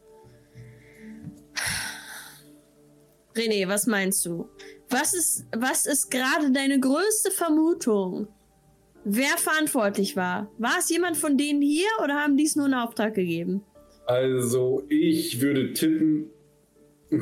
René, 3.34 3.68
was 3.68 3.86
meinst 3.86 4.24
du? 4.26 4.48
Was 4.88 5.14
ist, 5.14 5.46
was 5.56 5.86
ist 5.86 6.10
gerade 6.10 6.50
deine 6.50 6.80
größte 6.80 7.30
Vermutung? 7.30 8.28
Wer 9.04 9.38
verantwortlich 9.38 10.16
war? 10.16 10.50
War 10.58 10.78
es 10.78 10.90
jemand 10.90 11.16
von 11.16 11.38
denen 11.38 11.62
hier 11.62 11.88
oder 12.02 12.14
haben 12.14 12.36
die 12.36 12.44
es 12.44 12.56
nur 12.56 12.66
in 12.66 12.74
Auftrag 12.74 13.14
gegeben? 13.14 13.62
Also, 14.06 14.84
ich 14.88 15.40
würde 15.40 15.72
tippen, 15.72 16.30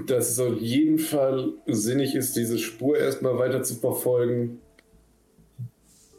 dass 0.06 0.30
es 0.30 0.40
auf 0.40 0.58
jeden 0.58 0.98
Fall 0.98 1.52
sinnig 1.66 2.14
ist, 2.14 2.34
diese 2.36 2.58
Spur 2.58 2.96
erstmal 2.98 3.38
weiter 3.38 3.62
zu 3.62 3.74
verfolgen 3.74 4.60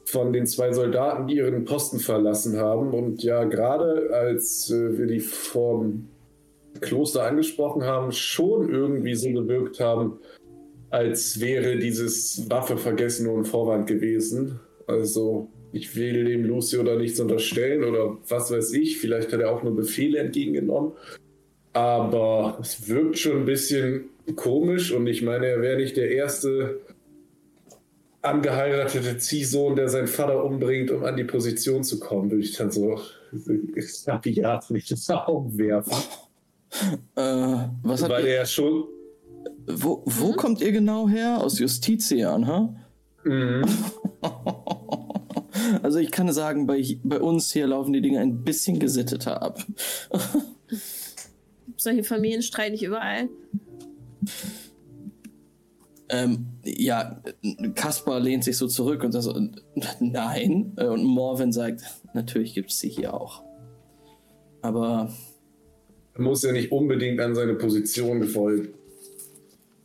von 0.10 0.34
den 0.34 0.48
zwei 0.48 0.74
Soldaten, 0.74 1.28
die 1.28 1.36
ihren 1.36 1.66
Posten 1.66 2.00
verlassen 2.00 2.58
haben. 2.58 2.94
Und 2.94 3.24
ja, 3.24 3.44
gerade 3.44 4.10
als 4.14 4.72
äh, 4.72 4.98
wir 4.98 5.06
die 5.06 5.20
vom 5.20 6.10
Kloster 6.82 7.26
angesprochen 7.26 7.84
haben, 7.84 8.12
schon 8.12 8.70
irgendwie 8.70 9.16
so 9.16 9.32
gewirkt 9.32 9.80
haben, 9.80 10.20
als 10.90 11.40
wäre 11.40 11.78
dieses 11.78 12.50
Waffe 12.50 12.78
vergessen 12.78 13.28
nur 13.28 13.38
ein 13.38 13.46
Vorwand 13.46 13.88
gewesen. 13.88 14.60
Also, 14.88 15.50
ich 15.72 15.96
will 15.96 16.26
dem 16.26 16.46
Lucio 16.46 16.82
da 16.82 16.96
nichts 16.96 17.20
unterstellen 17.20 17.84
oder 17.84 18.18
was 18.28 18.52
weiß 18.52 18.74
ich. 18.74 18.98
Vielleicht 18.98 19.32
hat 19.32 19.42
er 19.42 19.52
auch 19.52 19.62
nur 19.62 19.76
Befehle 19.76 20.18
entgegengenommen. 20.18 20.94
Aber 21.74 22.58
es 22.60 22.90
wirkt 22.90 23.20
schon 23.20 23.38
ein 23.38 23.46
bisschen 23.46 24.10
komisch 24.36 24.92
und 24.92 25.06
ich 25.06 25.22
meine, 25.22 25.46
er 25.46 25.62
wäre 25.62 25.78
nicht 25.78 25.98
der 25.98 26.10
erste 26.12 26.80
angeheiratete 28.22 29.18
Ziehsohn, 29.18 29.76
der 29.76 29.90
seinen 29.90 30.08
Vater 30.08 30.44
umbringt, 30.44 30.92
um 30.92 31.04
an 31.04 31.16
die 31.16 31.24
Position 31.24 31.84
zu 31.84 32.00
kommen, 32.00 32.30
würde 32.32 32.44
ich 32.44 32.56
dann 32.56 32.72
so 32.72 33.00
rabiat 34.08 34.70
nicht 34.72 34.92
ins 34.92 35.10
Auge 35.10 35.58
werfen. 35.58 35.94
Äh, 37.16 37.68
was 37.84 38.04
habt 38.04 38.12
Weil 38.12 38.26
ihr, 38.26 38.36
er 38.36 38.46
schon. 38.46 38.86
wo 39.68 40.04
wo 40.06 40.34
kommt 40.34 40.62
ihr 40.62 40.72
genau 40.72 41.08
her? 41.08 41.42
Aus 41.42 41.60
Justitian, 41.60 42.48
ha? 42.48 42.76
Mhm. 43.24 43.64
Also 45.84 46.00
ich 46.00 46.12
kann 46.12 46.32
sagen, 46.32 46.66
bei, 46.68 46.84
bei 47.04 47.20
uns 47.20 47.52
hier 47.52 47.68
laufen 47.68 47.94
die 47.94 48.02
Dinge 48.02 48.20
ein 48.20 48.44
bisschen 48.44 48.80
gesitteter 48.80 49.42
ab. 49.42 49.64
Solche 51.78 52.04
Familienstreit 52.04 52.72
nicht 52.72 52.84
überall. 52.84 53.30
Ähm, 56.10 56.48
ja, 56.78 57.22
Kaspar 57.76 58.20
lehnt 58.20 58.44
sich 58.44 58.58
so 58.58 58.68
zurück 58.68 59.04
und 59.04 59.12
sagt 59.12 59.26
so, 59.26 59.50
nein. 60.00 60.74
Und 60.78 61.04
Morven 61.04 61.52
sagt, 61.52 61.82
natürlich 62.14 62.54
gibt 62.54 62.72
es 62.72 62.80
sie 62.80 62.90
hier 62.90 63.14
auch. 63.14 63.44
Aber 64.62 65.12
Er 66.16 66.22
muss 66.22 66.44
ja 66.44 66.52
nicht 66.52 66.72
unbedingt 66.72 67.20
an 67.22 67.34
seine 67.36 67.54
Position 67.56 68.34
wollen. 68.36 68.70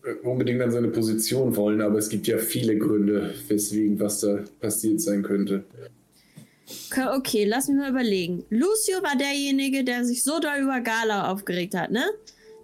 äh, 0.05 0.15
Unbedingt 0.27 0.61
an 0.63 0.71
seine 0.73 0.89
Position 0.89 1.55
wollen, 1.57 1.81
aber 1.81 1.99
es 1.99 2.09
gibt 2.09 2.27
ja 2.27 2.39
viele 2.39 2.77
Gründe, 2.77 3.33
weswegen 3.49 3.99
was 4.01 4.21
da 4.21 4.41
passiert 4.61 5.01
sein 5.01 5.23
könnte. 5.23 5.65
Okay, 6.91 7.07
Okay, 7.17 7.45
lass 7.45 7.69
mich 7.69 7.77
mal 7.77 7.91
überlegen. 7.91 8.45
Lucio 8.51 9.03
war 9.03 9.17
derjenige, 9.17 9.85
der 9.85 10.05
sich 10.05 10.23
so 10.25 10.41
doll 10.41 10.63
über 10.63 10.81
Gala 10.81 11.31
aufgeregt 11.31 11.75
hat, 11.75 11.91
ne? 11.91 12.05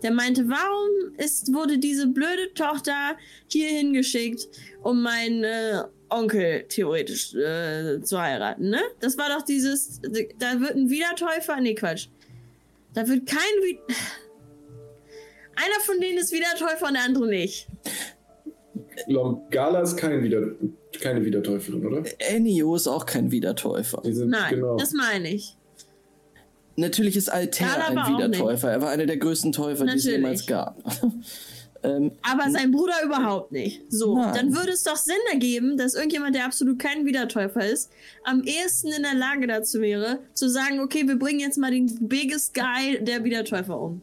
Der 0.02 0.12
meinte, 0.12 0.48
warum 0.48 1.14
ist, 1.16 1.52
wurde 1.52 1.78
diese 1.78 2.06
blöde 2.06 2.52
Tochter 2.54 3.16
hier 3.48 3.68
hingeschickt, 3.68 4.48
um 4.82 5.02
meinen 5.02 5.44
äh, 5.44 5.82
Onkel 6.08 6.64
theoretisch 6.68 7.34
äh, 7.34 8.00
zu 8.02 8.20
heiraten, 8.20 8.70
ne? 8.70 8.80
Das 9.00 9.16
war 9.16 9.28
doch 9.28 9.42
dieses, 9.42 10.00
da 10.38 10.60
wird 10.60 10.74
ein 10.74 10.90
Wiedertäufer, 10.90 11.60
nee, 11.60 11.74
Quatsch. 11.74 12.08
Da 12.94 13.06
wird 13.06 13.26
kein 13.26 13.38
Wie 13.62 13.78
Einer 15.56 15.80
von 15.84 16.00
denen 16.00 16.18
ist 16.18 16.32
Wiedertäufer 16.32 16.86
und 16.88 16.94
der 16.94 17.04
andere 17.04 17.28
nicht. 17.28 17.68
Gala 19.50 19.82
ist 19.82 19.96
kein 19.96 20.22
Wieder 20.22 20.54
keine 21.00 21.24
Wiedertäuferin, 21.24 21.86
oder? 21.86 22.02
Ennio 22.18 22.74
ist 22.74 22.86
auch 22.86 23.06
kein 23.06 23.30
Wiedertäufer. 23.30 24.02
Nein, 24.04 24.54
genau. 24.54 24.76
das 24.76 24.92
meine 24.92 25.32
ich. 25.32 25.56
Natürlich 26.81 27.16
ist 27.16 27.31
Alter 27.31 27.88
ein 27.88 27.97
Wiedertäufer. 27.97 28.71
Er 28.71 28.81
war 28.81 28.90
einer 28.90 29.07
der 29.07 29.19
größten 29.19 29.53
Täufer, 29.53 29.85
die 29.85 29.97
es 29.97 30.05
Natürlich. 30.05 30.16
jemals 30.16 30.47
gab. 30.47 30.79
ähm, 31.83 32.12
Aber 32.23 32.51
sein 32.51 32.73
Bruder 32.73 32.95
überhaupt 33.05 33.53
nicht. 33.53 33.83
So, 33.90 34.16
Nein. 34.16 34.35
dann 34.35 34.55
würde 34.55 34.73
es 34.73 34.83
doch 34.83 34.97
Sinn 34.97 35.14
ergeben, 35.31 35.77
dass 35.77 35.95
irgendjemand, 35.95 36.35
der 36.35 36.47
absolut 36.47 36.79
kein 36.79 37.05
Wiedertäufer 37.05 37.66
ist, 37.66 37.90
am 38.25 38.43
ehesten 38.45 38.88
in 38.93 39.03
der 39.03 39.14
Lage 39.14 39.47
dazu 39.47 39.81
wäre, 39.81 40.21
zu 40.33 40.49
sagen, 40.49 40.81
okay, 40.81 41.07
wir 41.07 41.19
bringen 41.19 41.40
jetzt 41.40 41.59
mal 41.59 41.71
den 41.71 42.09
biggest 42.09 42.55
guy 42.55 42.99
der 43.05 43.24
Wiedertäufer 43.24 43.78
um. 43.78 44.01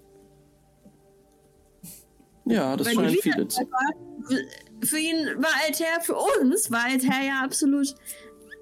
ja, 2.45 2.77
das 2.77 2.87
Weil 2.87 3.07
die 3.07 3.21
scheint 3.21 3.21
viele 3.23 3.47
zu. 3.47 3.67
Für 4.83 4.99
ihn 4.99 5.25
war 5.37 5.49
Altair, 5.65 5.99
für 6.01 6.15
uns 6.15 6.69
war 6.69 6.85
Altair 6.85 7.25
ja 7.25 7.43
absolut 7.43 7.95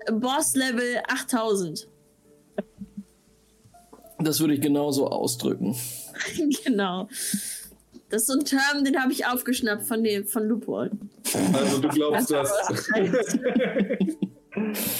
Boss-Level 0.09 1.01
8000. 1.07 1.89
Das 4.19 4.39
würde 4.39 4.53
ich 4.53 4.61
genauso 4.61 5.07
ausdrücken. 5.07 5.75
genau. 6.63 7.09
Das 8.09 8.21
ist 8.21 8.27
so 8.27 8.33
ein 8.33 8.45
Term, 8.45 8.83
den 8.85 9.01
habe 9.01 9.11
ich 9.11 9.25
aufgeschnappt 9.25 9.83
von, 9.83 10.03
dem, 10.03 10.27
von 10.27 10.47
Lupol. 10.47 10.91
Also 11.53 11.79
du 11.79 11.87
glaubst, 11.89 12.31
dass 12.31 12.51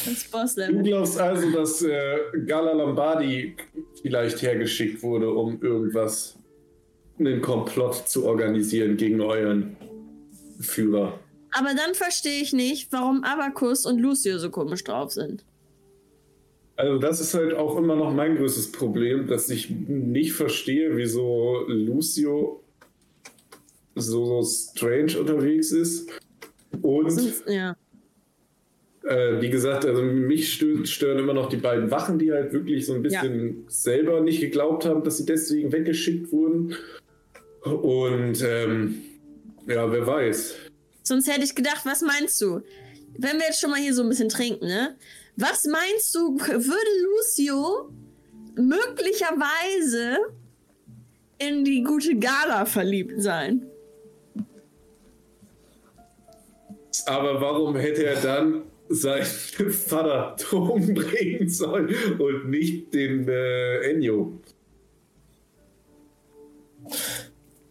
Das 0.05 0.55
du 0.55 0.84
glaubst 0.84 1.20
also, 1.20 1.51
dass 1.51 1.82
äh, 1.84 2.18
Gala 2.45 2.74
Lombardi 2.74 3.55
vielleicht 4.01 4.41
hergeschickt 4.41 5.01
wurde, 5.01 5.30
um 5.32 5.61
irgendwas 5.61 6.38
einen 7.20 7.41
Komplott 7.41 8.09
zu 8.09 8.26
organisieren 8.26 8.97
gegen 8.97 9.22
euren 9.22 9.78
Führer. 10.59 11.20
Aber 11.51 11.70
dann 11.74 11.95
verstehe 11.95 12.41
ich 12.41 12.51
nicht, 12.51 12.91
warum 12.91 13.24
Abacus 13.24 13.86
und 13.86 13.99
Lucio 13.99 14.38
so 14.39 14.49
komisch 14.49 14.84
drauf 14.84 15.11
sind. 15.13 15.45
Also 16.78 16.97
das 16.99 17.21
ist 17.21 17.34
halt 17.34 17.53
auch 17.53 17.78
immer 17.78 17.95
noch 17.95 18.13
mein 18.13 18.36
größtes 18.36 18.71
Problem, 18.73 19.28
dass 19.28 19.49
ich 19.49 19.69
nicht 19.69 20.34
verstehe, 20.34 20.97
wieso 20.97 21.63
Lucio 21.67 22.63
so 23.95 24.43
strange 24.43 25.17
unterwegs 25.19 25.71
ist. 25.71 26.09
Und 26.82 27.09
Sind- 27.11 27.43
Ja. 27.47 27.78
äh, 29.03 29.39
wie 29.41 29.49
gesagt, 29.49 29.86
also 29.86 30.01
mich 30.03 30.49
stö- 30.53 30.86
stören 30.86 31.19
immer 31.19 31.34
noch 31.34 31.47
die 31.47 31.55
beiden 31.57 31.89
Wachen, 31.91 32.19
die 32.19 32.32
halt 32.34 32.51
wirklich 32.51 32.86
so 32.86 32.93
ein 32.93 33.01
bisschen 33.01 33.63
selber 33.69 34.19
nicht 34.19 34.41
geglaubt 34.41 34.86
haben, 34.86 35.03
dass 35.03 35.17
sie 35.17 35.26
deswegen 35.26 35.71
weggeschickt 35.71 36.32
wurden. 36.34 36.76
Und 37.63 38.43
ähm, 38.45 39.01
ja, 39.67 39.89
wer 39.91 40.05
weiß. 40.05 40.55
Sonst 41.03 41.32
hätte 41.32 41.45
ich 41.45 41.55
gedacht, 41.55 41.86
was 41.86 42.01
meinst 42.01 42.39
du? 42.41 42.61
Wenn 43.17 43.38
wir 43.38 43.45
jetzt 43.47 43.61
schon 43.61 43.69
mal 43.71 43.80
hier 43.80 43.93
so 43.93 44.03
ein 44.03 44.09
bisschen 44.09 44.28
trinken, 44.30 44.65
ne? 44.65 44.95
Was 45.38 45.65
meinst 45.65 46.15
du, 46.15 46.38
würde 46.38 46.91
Lucio 47.03 47.89
möglicherweise 48.55 50.17
in 51.38 51.65
die 51.65 51.83
gute 51.83 52.15
Gala 52.17 52.65
verliebt 52.65 53.21
sein? 53.21 53.65
Aber 57.05 57.39
warum 57.41 57.75
hätte 57.75 58.05
er 58.05 58.21
dann 58.21 58.63
seinen 58.88 59.25
Vater 59.71 60.36
umbringen 60.51 61.49
sollen 61.49 61.93
und 62.17 62.49
nicht 62.49 62.93
den 62.93 63.27
äh, 63.27 63.91
Ennio? 63.91 64.39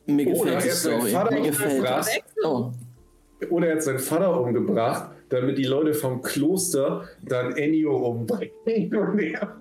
Mir 0.06 0.26
Oder 0.28 0.58
gefällt 0.58 0.64
die 0.64 0.68
er 0.68 0.72
hat 0.72 0.76
seinen 0.76 0.98
Story. 1.00 1.10
Vater 1.12 1.34
Mir 1.34 1.42
gefällt 1.50 1.72
umgebracht. 1.72 2.08
das. 2.08 2.44
Oh. 2.44 2.72
Oder 3.50 3.68
er 3.68 3.74
hat 3.76 3.82
seinen 3.82 3.98
Vater 3.98 4.40
umgebracht, 4.40 5.10
damit 5.34 5.58
die 5.58 5.64
Leute 5.64 5.94
vom 5.94 6.22
Kloster 6.22 7.08
dann 7.22 7.56
Ennio 7.56 7.96
umbringen. 7.96 8.54
Und 8.94 9.18
er 9.18 9.56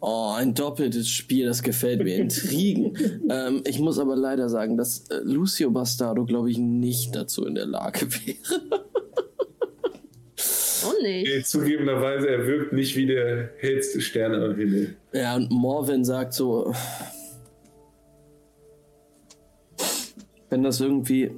oh, 0.00 0.32
ein 0.36 0.54
doppeltes 0.54 1.08
Spiel, 1.08 1.46
das 1.46 1.62
gefällt 1.62 2.02
mir. 2.02 2.16
Intrigen. 2.16 2.96
ähm, 3.30 3.62
ich 3.66 3.78
muss 3.78 3.98
aber 3.98 4.16
leider 4.16 4.48
sagen, 4.48 4.76
dass 4.76 5.08
äh, 5.10 5.20
Lucio 5.22 5.70
Bastardo, 5.70 6.24
glaube 6.24 6.50
ich, 6.50 6.58
nicht 6.58 7.14
dazu 7.14 7.46
in 7.46 7.54
der 7.54 7.66
Lage 7.66 8.06
wäre. 8.26 8.84
Oh 10.86 11.02
nicht. 11.02 11.28
Äh, 11.28 11.42
Zugegebenerweise, 11.42 12.28
er 12.28 12.46
wirkt 12.46 12.72
nicht 12.72 12.96
wie 12.96 13.06
der 13.06 13.50
hellste 13.58 14.00
Stern 14.00 14.34
am 14.34 14.56
Himmel. 14.56 14.96
Ja, 15.12 15.34
und 15.36 15.50
Morven 15.50 16.04
sagt 16.04 16.34
so, 16.34 16.72
wenn 20.50 20.62
das 20.62 20.80
irgendwie, 20.80 21.32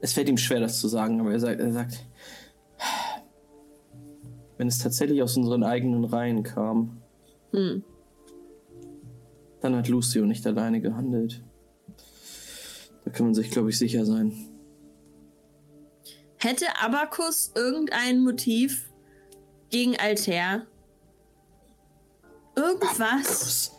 es 0.00 0.12
fällt 0.12 0.28
ihm 0.28 0.36
schwer, 0.38 0.60
das 0.60 0.80
zu 0.80 0.88
sagen, 0.88 1.20
aber 1.20 1.32
er 1.32 1.40
sagt, 1.40 1.60
er 1.60 1.72
sagt, 1.72 2.04
wenn 4.56 4.68
es 4.68 4.78
tatsächlich 4.78 5.22
aus 5.22 5.36
unseren 5.36 5.62
eigenen 5.62 6.04
Reihen 6.04 6.42
kam, 6.42 7.00
Hm. 7.52 7.82
dann 9.60 9.74
hat 9.76 9.88
Lucio 9.88 10.24
nicht 10.24 10.46
alleine 10.46 10.80
gehandelt. 10.80 11.42
Da 13.04 13.10
kann 13.10 13.26
man 13.26 13.34
sich, 13.34 13.50
glaube 13.50 13.70
ich, 13.70 13.78
sicher 13.78 14.04
sein. 14.06 14.32
Hätte 16.36 16.66
Abacus 16.80 17.52
irgendein 17.54 18.20
Motiv 18.22 18.90
gegen 19.70 19.96
Altair? 19.98 20.66
Irgendwas? 22.56 23.72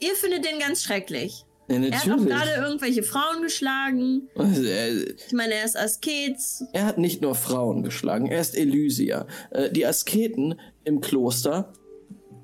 Ihr 0.00 0.14
findet 0.14 0.44
den 0.44 0.58
ganz 0.60 0.82
schrecklich. 0.82 1.44
Ja, 1.68 1.76
Er 1.76 2.00
hat 2.00 2.10
auch 2.10 2.24
gerade 2.24 2.50
irgendwelche 2.66 3.02
Frauen 3.02 3.42
geschlagen. 3.42 4.28
Also, 4.34 4.62
er, 4.62 5.06
Ich 5.26 5.32
meine, 5.32 5.54
er 5.54 5.64
ist 5.64 5.76
Asket. 5.76 6.36
er 6.72 6.86
hat 6.86 6.98
nicht 6.98 7.20
nur 7.20 7.34
Frauen 7.34 7.82
geschlagen, 7.82 8.26
er 8.26 8.40
ist 8.40 8.56
Elysier. 8.56 9.26
Äh, 9.50 9.70
die 9.70 9.84
Asketen 9.86 10.58
im 10.84 11.00
Kloster, 11.00 11.72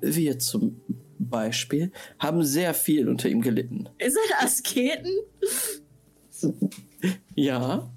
wir 0.01 0.37
zum 0.39 0.79
Beispiel, 1.17 1.91
haben 2.19 2.43
sehr 2.43 2.73
viel 2.75 3.09
unter 3.09 3.27
ihm 3.29 3.41
gelitten. 3.41 3.89
Ist 3.97 4.17
er 4.29 4.45
Asketen? 4.45 5.11
Ja, 7.35 7.89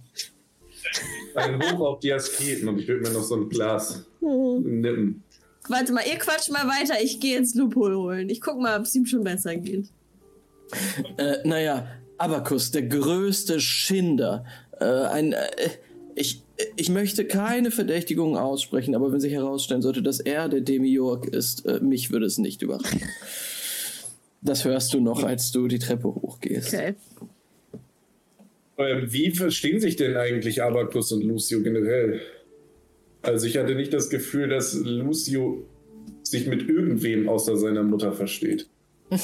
Ein 1.35 1.61
Hoch 1.62 1.81
auf 1.81 2.01
die 2.01 2.12
Asketen 2.12 2.68
und 2.68 2.79
ich 2.79 2.89
würde 2.89 3.03
mir 3.03 3.11
noch 3.11 3.22
so 3.22 3.37
ein 3.37 3.49
Glas 3.49 4.07
nippen. 4.20 5.22
Warte 5.68 5.93
mal, 5.93 6.03
ihr 6.11 6.16
quatscht 6.18 6.51
mal 6.51 6.66
weiter. 6.66 6.95
Ich 7.03 7.20
gehe 7.20 7.39
jetzt 7.39 7.55
Lupol 7.55 7.95
holen. 7.95 8.31
Ich 8.31 8.41
guck 8.41 8.59
mal, 8.59 8.79
ob 8.79 8.87
es 8.87 8.95
ihm 8.95 9.05
schon 9.05 9.22
besser 9.22 9.55
geht. 9.57 9.89
Äh, 11.16 11.37
naja, 11.45 11.89
Abacus, 12.19 12.71
der 12.71 12.83
größte 12.83 13.61
Schinder. 13.61 14.45
Äh, 14.81 14.85
ein, 14.85 15.33
äh, 15.33 15.47
ich, 16.14 16.43
ich 16.77 16.91
möchte 16.91 17.25
keine 17.25 17.71
Verdächtigungen 17.71 18.37
aussprechen, 18.37 18.95
aber 18.95 19.12
wenn 19.12 19.21
sich 19.21 19.33
herausstellen 19.33 19.83
sollte, 19.83 20.03
dass 20.03 20.21
er 20.21 20.49
der 20.49 20.61
Demiurg 20.61 21.27
ist, 21.27 21.64
äh, 21.66 21.81
mich 21.81 22.11
würde 22.11 22.27
es 22.27 22.39
nicht 22.39 22.62
überraschen. 22.62 23.03
Das 24.43 24.64
hörst 24.64 24.95
du 24.95 25.01
noch, 25.01 25.25
als 25.25 25.53
du 25.53 25.69
die 25.69 25.79
Treppe 25.79 26.09
hochgehst. 26.09 26.75
Okay. 26.75 26.95
Ähm, 28.79 29.12
wie 29.12 29.31
verstehen 29.33 29.81
sich 29.81 29.97
denn 29.97 30.16
eigentlich 30.16 30.62
Abacus 30.62 31.11
und 31.12 31.25
Lucio 31.25 31.62
generell? 31.62 32.21
Also 33.23 33.47
ich 33.47 33.57
hatte 33.57 33.75
nicht 33.75 33.93
das 33.93 34.11
Gefühl, 34.11 34.49
dass 34.49 34.75
Lucio 34.75 35.66
sich 36.23 36.47
mit 36.47 36.69
irgendwem 36.69 37.29
außer 37.29 37.57
seiner 37.57 37.83
Mutter 37.83 38.12
versteht. 38.12 38.69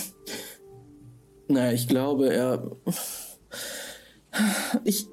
Naja, 1.48 1.72
ich 1.72 1.88
glaube, 1.88 2.32
er. 2.32 2.76
Ich, 4.82 5.06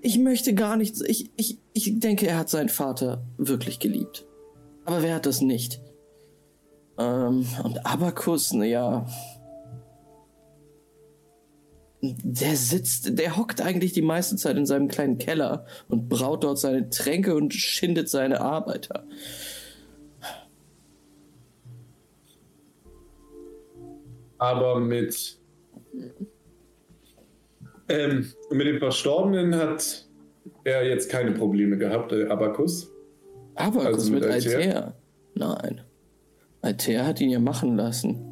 ich 0.00 0.18
möchte 0.18 0.52
gar 0.52 0.76
nichts. 0.76 1.00
Ich, 1.00 1.30
ich, 1.36 1.58
ich 1.74 2.00
denke, 2.00 2.26
er 2.26 2.38
hat 2.38 2.48
seinen 2.48 2.68
Vater 2.68 3.24
wirklich 3.36 3.78
geliebt. 3.78 4.26
Aber 4.84 5.02
wer 5.02 5.14
hat 5.14 5.26
das 5.26 5.40
nicht? 5.40 5.80
Ähm, 6.98 7.46
und 7.62 7.86
Abacus, 7.86 8.52
naja. 8.52 9.06
Der 12.00 12.56
sitzt, 12.56 13.18
der 13.18 13.36
hockt 13.36 13.60
eigentlich 13.60 13.92
die 13.92 14.02
meiste 14.02 14.36
Zeit 14.36 14.56
in 14.56 14.66
seinem 14.66 14.88
kleinen 14.88 15.18
Keller 15.18 15.66
und 15.88 16.08
braut 16.08 16.44
dort 16.44 16.58
seine 16.58 16.90
Tränke 16.90 17.34
und 17.34 17.54
schindet 17.54 18.08
seine 18.08 18.40
Arbeiter. 18.40 19.04
Aber 24.38 24.78
mit, 24.78 25.37
ähm, 27.88 28.32
mit 28.50 28.66
dem 28.66 28.78
Verstorbenen 28.78 29.54
hat 29.56 30.06
er 30.64 30.86
jetzt 30.86 31.10
keine 31.10 31.32
Probleme 31.32 31.78
gehabt, 31.78 32.12
äh, 32.12 32.26
Abacus. 32.26 32.90
Abacus 33.54 33.86
Also 33.86 34.12
mit 34.12 34.22
mit 34.22 34.30
Altair? 34.30 34.56
Altair? 34.56 34.94
Nein. 35.34 35.80
Altair 36.60 37.06
hat 37.06 37.20
ihn 37.20 37.30
ja 37.30 37.38
machen 37.38 37.76
lassen. 37.76 38.24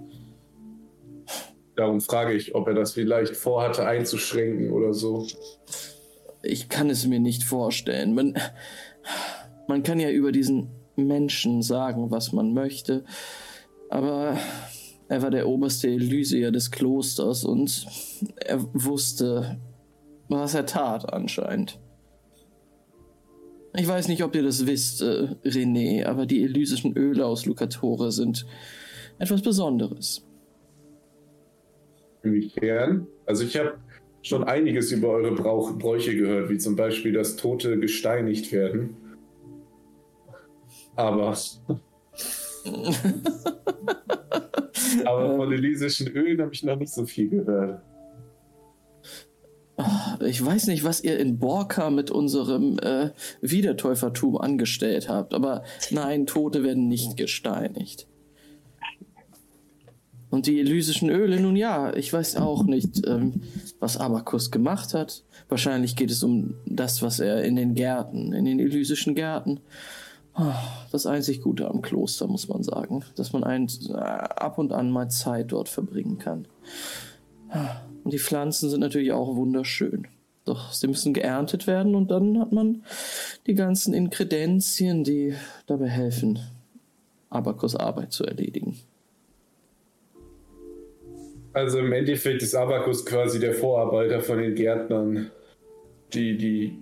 Darum 1.76 2.00
frage 2.00 2.32
ich, 2.32 2.54
ob 2.54 2.68
er 2.68 2.74
das 2.74 2.92
vielleicht 2.92 3.36
vorhatte 3.36 3.86
einzuschränken 3.86 4.70
oder 4.72 4.94
so. 4.94 5.26
Ich 6.42 6.68
kann 6.68 6.88
es 6.88 7.06
mir 7.06 7.20
nicht 7.20 7.44
vorstellen. 7.44 8.14
Man, 8.14 8.34
man 9.68 9.82
kann 9.82 10.00
ja 10.00 10.10
über 10.10 10.32
diesen 10.32 10.70
Menschen 10.96 11.62
sagen, 11.62 12.10
was 12.10 12.32
man 12.32 12.54
möchte, 12.54 13.04
aber 13.90 14.38
er 15.08 15.22
war 15.22 15.30
der 15.30 15.48
oberste 15.48 15.88
Elysier 15.88 16.50
des 16.50 16.70
Klosters 16.70 17.44
und 17.44 17.86
er 18.36 18.62
wusste, 18.74 19.60
was 20.28 20.54
er 20.54 20.66
tat 20.66 21.12
anscheinend. 21.12 21.80
Ich 23.74 23.86
weiß 23.86 24.08
nicht, 24.08 24.24
ob 24.24 24.34
ihr 24.34 24.42
das 24.42 24.66
wisst, 24.66 25.02
äh, 25.02 25.28
René, 25.44 26.06
aber 26.06 26.24
die 26.26 26.42
elysischen 26.42 26.96
Öle 26.96 27.26
aus 27.26 27.44
Lucatore 27.44 28.10
sind 28.10 28.46
etwas 29.18 29.42
Besonderes. 29.42 30.26
Inwiefern? 32.22 33.06
Also 33.26 33.44
ich 33.44 33.56
habe 33.56 33.74
schon 34.22 34.44
einiges 34.44 34.90
über 34.92 35.08
eure 35.08 35.34
Brauch 35.34 35.78
Bräuche 35.78 36.16
gehört, 36.16 36.50
wie 36.50 36.58
zum 36.58 36.74
Beispiel, 36.74 37.12
dass 37.12 37.36
Tote 37.36 37.78
gesteinigt 37.78 38.50
werden. 38.50 38.96
Aber. 40.96 41.36
Aber 45.04 45.36
von 45.36 45.52
elysischen 45.52 46.08
Ölen 46.08 46.40
habe 46.40 46.52
ich 46.52 46.62
noch 46.62 46.76
nicht 46.76 46.92
so 46.92 47.06
viel 47.06 47.28
gehört. 47.28 47.82
Ich 50.24 50.44
weiß 50.44 50.68
nicht, 50.68 50.84
was 50.84 51.04
ihr 51.04 51.18
in 51.18 51.38
Borka 51.38 51.90
mit 51.90 52.10
unserem 52.10 52.78
äh, 52.78 53.10
Wiedertäufertum 53.42 54.38
angestellt 54.38 55.10
habt, 55.10 55.34
aber 55.34 55.64
nein, 55.90 56.26
Tote 56.26 56.64
werden 56.64 56.88
nicht 56.88 57.18
gesteinigt. 57.18 58.08
Und 60.30 60.46
die 60.46 60.60
elysischen 60.60 61.10
Öle, 61.10 61.40
nun 61.40 61.56
ja, 61.56 61.94
ich 61.94 62.12
weiß 62.12 62.36
auch 62.36 62.64
nicht, 62.64 63.06
ähm, 63.06 63.42
was 63.78 63.96
Abacus 63.96 64.50
gemacht 64.50 64.92
hat. 64.92 65.24
Wahrscheinlich 65.48 65.94
geht 65.94 66.10
es 66.10 66.22
um 66.22 66.54
das, 66.66 67.02
was 67.02 67.20
er 67.20 67.44
in 67.44 67.56
den 67.56 67.74
Gärten, 67.74 68.32
in 68.32 68.44
den 68.44 68.58
elysischen 68.58 69.14
Gärten 69.14 69.60
Das 70.92 71.06
einzig 71.06 71.42
Gute 71.42 71.68
am 71.68 71.80
Kloster, 71.82 72.26
muss 72.26 72.48
man 72.48 72.62
sagen, 72.62 73.04
dass 73.16 73.32
man 73.32 73.42
ein, 73.42 73.68
äh, 73.88 73.94
ab 73.94 74.58
und 74.58 74.72
an 74.72 74.90
mal 74.90 75.08
Zeit 75.08 75.52
dort 75.52 75.68
verbringen 75.68 76.18
kann. 76.18 76.46
Und 78.04 78.12
die 78.12 78.18
Pflanzen 78.18 78.68
sind 78.68 78.80
natürlich 78.80 79.12
auch 79.12 79.36
wunderschön. 79.36 80.08
Doch 80.44 80.72
sie 80.72 80.86
müssen 80.86 81.12
geerntet 81.12 81.66
werden 81.66 81.94
und 81.94 82.10
dann 82.10 82.38
hat 82.38 82.52
man 82.52 82.84
die 83.46 83.54
ganzen 83.54 83.94
Inkredenzien, 83.94 85.02
die 85.02 85.34
dabei 85.66 85.88
helfen, 85.88 86.38
Abakos 87.30 87.74
Arbeit 87.74 88.12
zu 88.12 88.24
erledigen. 88.24 88.78
Also 91.52 91.78
im 91.78 91.92
Endeffekt 91.92 92.42
ist 92.42 92.54
Abakus 92.54 93.04
quasi 93.04 93.40
der 93.40 93.54
Vorarbeiter 93.54 94.20
von 94.20 94.38
den 94.38 94.54
Gärtnern, 94.54 95.30
die 96.12 96.36
die 96.36 96.78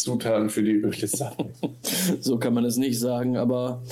Zutaten 0.00 0.50
für 0.50 0.62
die 0.62 0.82
sammeln. 1.06 1.52
so 2.20 2.38
kann 2.38 2.54
man 2.54 2.64
es 2.64 2.76
nicht 2.76 2.98
sagen, 2.98 3.36
aber 3.36 3.82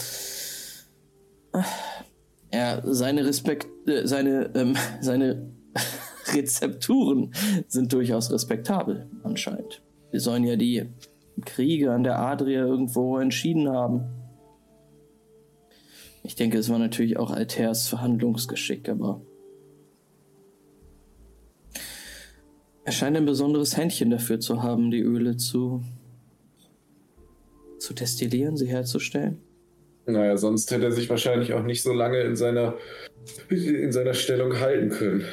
ja, 2.52 2.80
seine 2.84 3.24
Respekt, 3.26 3.66
äh, 3.88 4.06
seine, 4.06 4.50
ähm, 4.54 4.74
seine 5.00 5.50
Rezepturen 6.32 7.32
sind 7.66 7.92
durchaus 7.92 8.30
respektabel, 8.30 9.08
anscheinend. 9.22 9.82
Wir 10.10 10.20
sollen 10.20 10.44
ja 10.44 10.56
die 10.56 10.84
Kriege 11.44 11.92
an 11.92 12.02
der 12.02 12.18
Adria 12.18 12.64
irgendwo 12.64 13.18
entschieden 13.18 13.68
haben. 13.68 14.04
Ich 16.22 16.34
denke, 16.34 16.58
es 16.58 16.68
war 16.68 16.78
natürlich 16.78 17.18
auch 17.18 17.30
Alters 17.30 17.88
Verhandlungsgeschick, 17.88 18.88
aber 18.88 19.20
er 22.84 22.92
scheint 22.92 23.16
ein 23.16 23.26
besonderes 23.26 23.76
Händchen 23.76 24.10
dafür 24.10 24.40
zu 24.40 24.62
haben, 24.62 24.90
die 24.90 25.00
Öle 25.00 25.36
zu 25.36 25.82
zu 27.88 27.94
destillieren, 27.94 28.58
sie 28.58 28.66
herzustellen. 28.66 29.38
Naja, 30.04 30.36
sonst 30.36 30.70
hätte 30.70 30.84
er 30.84 30.92
sich 30.92 31.08
wahrscheinlich 31.08 31.54
auch 31.54 31.62
nicht 31.62 31.82
so 31.82 31.92
lange 31.92 32.20
in 32.20 32.36
seiner 32.36 32.74
in 33.48 33.92
seiner 33.92 34.14
Stellung 34.14 34.60
halten 34.60 34.90
können. 34.90 35.24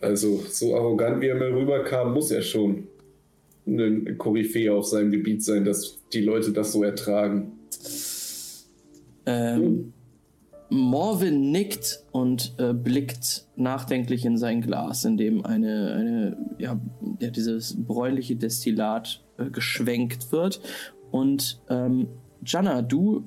Also 0.00 0.42
so 0.48 0.76
arrogant 0.76 1.22
wie 1.22 1.28
er 1.28 1.34
mir 1.34 1.54
rüberkam, 1.54 2.12
muss 2.12 2.30
er 2.30 2.42
schon 2.42 2.88
ein 3.66 4.18
Koryphäe 4.18 4.70
auf 4.72 4.86
seinem 4.86 5.10
Gebiet 5.10 5.42
sein, 5.42 5.64
dass 5.64 5.98
die 6.12 6.20
Leute 6.20 6.52
das 6.52 6.72
so 6.72 6.84
ertragen. 6.84 7.52
Ähm, 9.24 9.62
hm. 9.62 9.92
Morvin 10.68 11.50
nickt 11.50 12.04
und 12.12 12.54
äh, 12.58 12.74
blickt 12.74 13.46
nachdenklich 13.56 14.24
in 14.26 14.36
sein 14.36 14.60
Glas, 14.60 15.04
in 15.04 15.16
dem 15.16 15.44
eine, 15.44 15.94
eine 15.94 16.36
ja, 16.58 16.78
ja 17.20 17.30
dieses 17.30 17.74
bräunliche 17.82 18.36
Destillat 18.36 19.24
äh, 19.36 19.50
geschwenkt 19.50 20.30
wird. 20.32 20.60
Und 21.14 21.60
ähm, 21.70 22.08
Jana, 22.44 22.82
du 22.82 23.22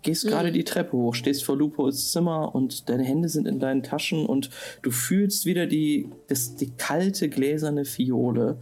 gehst 0.00 0.24
mhm. 0.24 0.30
gerade 0.30 0.52
die 0.52 0.64
Treppe 0.64 0.96
hoch, 0.96 1.14
stehst 1.14 1.44
vor 1.44 1.54
Lupos 1.54 2.12
Zimmer 2.12 2.54
und 2.54 2.88
deine 2.88 3.04
Hände 3.04 3.28
sind 3.28 3.46
in 3.46 3.60
deinen 3.60 3.82
Taschen 3.82 4.24
und 4.24 4.48
du 4.80 4.90
fühlst 4.90 5.44
wieder 5.44 5.66
die, 5.66 6.08
das, 6.28 6.56
die 6.56 6.70
kalte 6.70 7.28
gläserne 7.28 7.84
Fiole, 7.84 8.56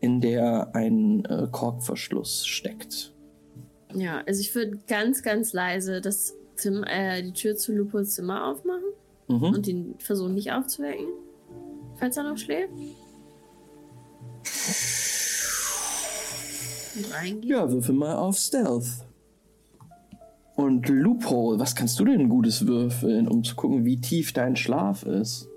in 0.00 0.20
der 0.20 0.74
ein 0.74 1.24
äh, 1.26 1.46
Korkverschluss 1.52 2.48
steckt. 2.48 3.12
Ja, 3.94 4.24
also 4.26 4.40
ich 4.40 4.52
würde 4.56 4.80
ganz, 4.88 5.22
ganz 5.22 5.52
leise 5.52 6.00
das 6.00 6.34
Zimmer, 6.56 6.84
äh, 6.90 7.22
die 7.22 7.32
Tür 7.32 7.54
zu 7.54 7.72
Lupos 7.72 8.14
Zimmer 8.14 8.48
aufmachen 8.48 8.90
mhm. 9.28 9.54
und 9.54 9.68
ihn 9.68 9.94
versuchen 9.98 10.34
nicht 10.34 10.50
aufzuwecken, 10.50 11.06
falls 11.94 12.16
er 12.16 12.24
noch 12.24 12.38
schläft. 12.38 12.72
Ja, 17.42 17.70
würfel 17.70 17.94
mal 17.94 18.16
auf 18.16 18.36
Stealth. 18.36 19.04
Und 20.54 20.88
Loophole, 20.88 21.58
was 21.58 21.74
kannst 21.74 21.98
du 21.98 22.04
denn 22.04 22.28
Gutes 22.28 22.66
würfeln, 22.66 23.26
um 23.26 23.42
zu 23.42 23.56
gucken, 23.56 23.84
wie 23.84 24.00
tief 24.00 24.32
dein 24.32 24.56
Schlaf 24.56 25.02
ist? 25.02 25.48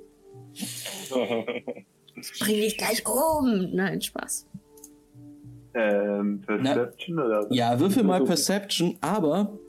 Bring 2.40 2.56
dich 2.56 2.78
gleich 2.78 3.04
um. 3.06 3.72
Nein, 3.74 4.02
Spaß. 4.02 4.48
Ähm, 5.74 6.42
Perception 6.42 7.16
Na, 7.16 7.26
oder? 7.26 7.54
Ja, 7.54 7.80
würfel 7.80 8.04
mal 8.04 8.24
Perception, 8.24 8.98
aber 9.02 9.60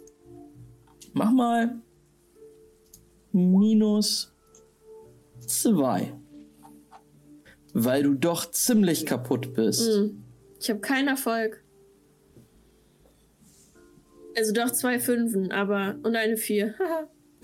mach 1.12 1.32
mal 1.32 1.74
minus 3.32 4.32
zwei. 5.44 6.12
Weil 7.74 8.04
du 8.04 8.14
doch 8.14 8.50
ziemlich 8.52 9.04
kaputt 9.04 9.52
bist. 9.54 9.98
Mhm. 9.98 10.22
Ich 10.61 10.70
habe 10.70 10.80
keinen 10.80 11.09
Erfolg. 11.09 11.62
Also 14.36 14.52
doch 14.52 14.70
zwei 14.70 14.98
Fünfen, 14.98 15.50
aber 15.50 15.96
und 16.02 16.16
eine 16.16 16.36
Vier. 16.36 16.74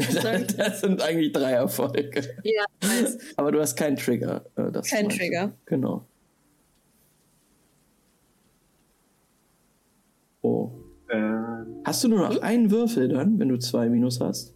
das 0.57 0.81
sind 0.81 1.03
eigentlich 1.03 1.33
drei 1.33 1.53
Erfolge. 1.53 2.23
Ja, 2.45 2.65
weiß. 2.81 3.19
Aber 3.37 3.53
du 3.53 3.61
hast 3.61 3.77
keinen 3.77 3.97
Trigger. 3.97 4.45
Äh, 4.57 4.73
Kein 4.89 5.09
Trigger. 5.09 5.49
Du. 5.49 5.55
Genau. 5.67 6.07
Oh. 10.41 10.73
Ähm. 11.11 11.83
Hast 11.85 12.03
du 12.03 12.09
nur 12.09 12.21
noch 12.21 12.35
hm? 12.35 12.43
einen 12.43 12.71
Würfel 12.71 13.09
dann, 13.09 13.39
wenn 13.39 13.49
du 13.49 13.59
zwei 13.59 13.89
Minus 13.89 14.21
hast? 14.21 14.52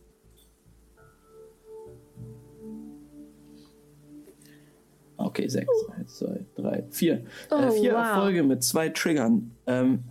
Okay, 5.16 5.48
sechs. 5.48 5.68
Uh. 5.68 5.92
Eins, 5.92 6.18
zwei, 6.18 6.44
drei, 6.54 6.84
vier. 6.90 7.14
Äh, 7.14 7.24
oh, 7.50 7.56
äh, 7.56 7.70
vier 7.72 7.92
wow. 7.92 8.00
Erfolge 8.00 8.42
mit 8.42 8.62
zwei 8.62 8.88
Triggern. 8.88 9.52
Ähm, 9.66 10.04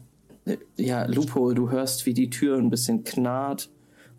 ja, 0.76 1.06
Lupo, 1.06 1.54
du 1.54 1.72
hörst, 1.72 2.06
wie 2.06 2.14
die 2.14 2.30
Tür 2.30 2.58
ein 2.58 2.70
bisschen 2.70 3.04
knarrt, 3.04 3.70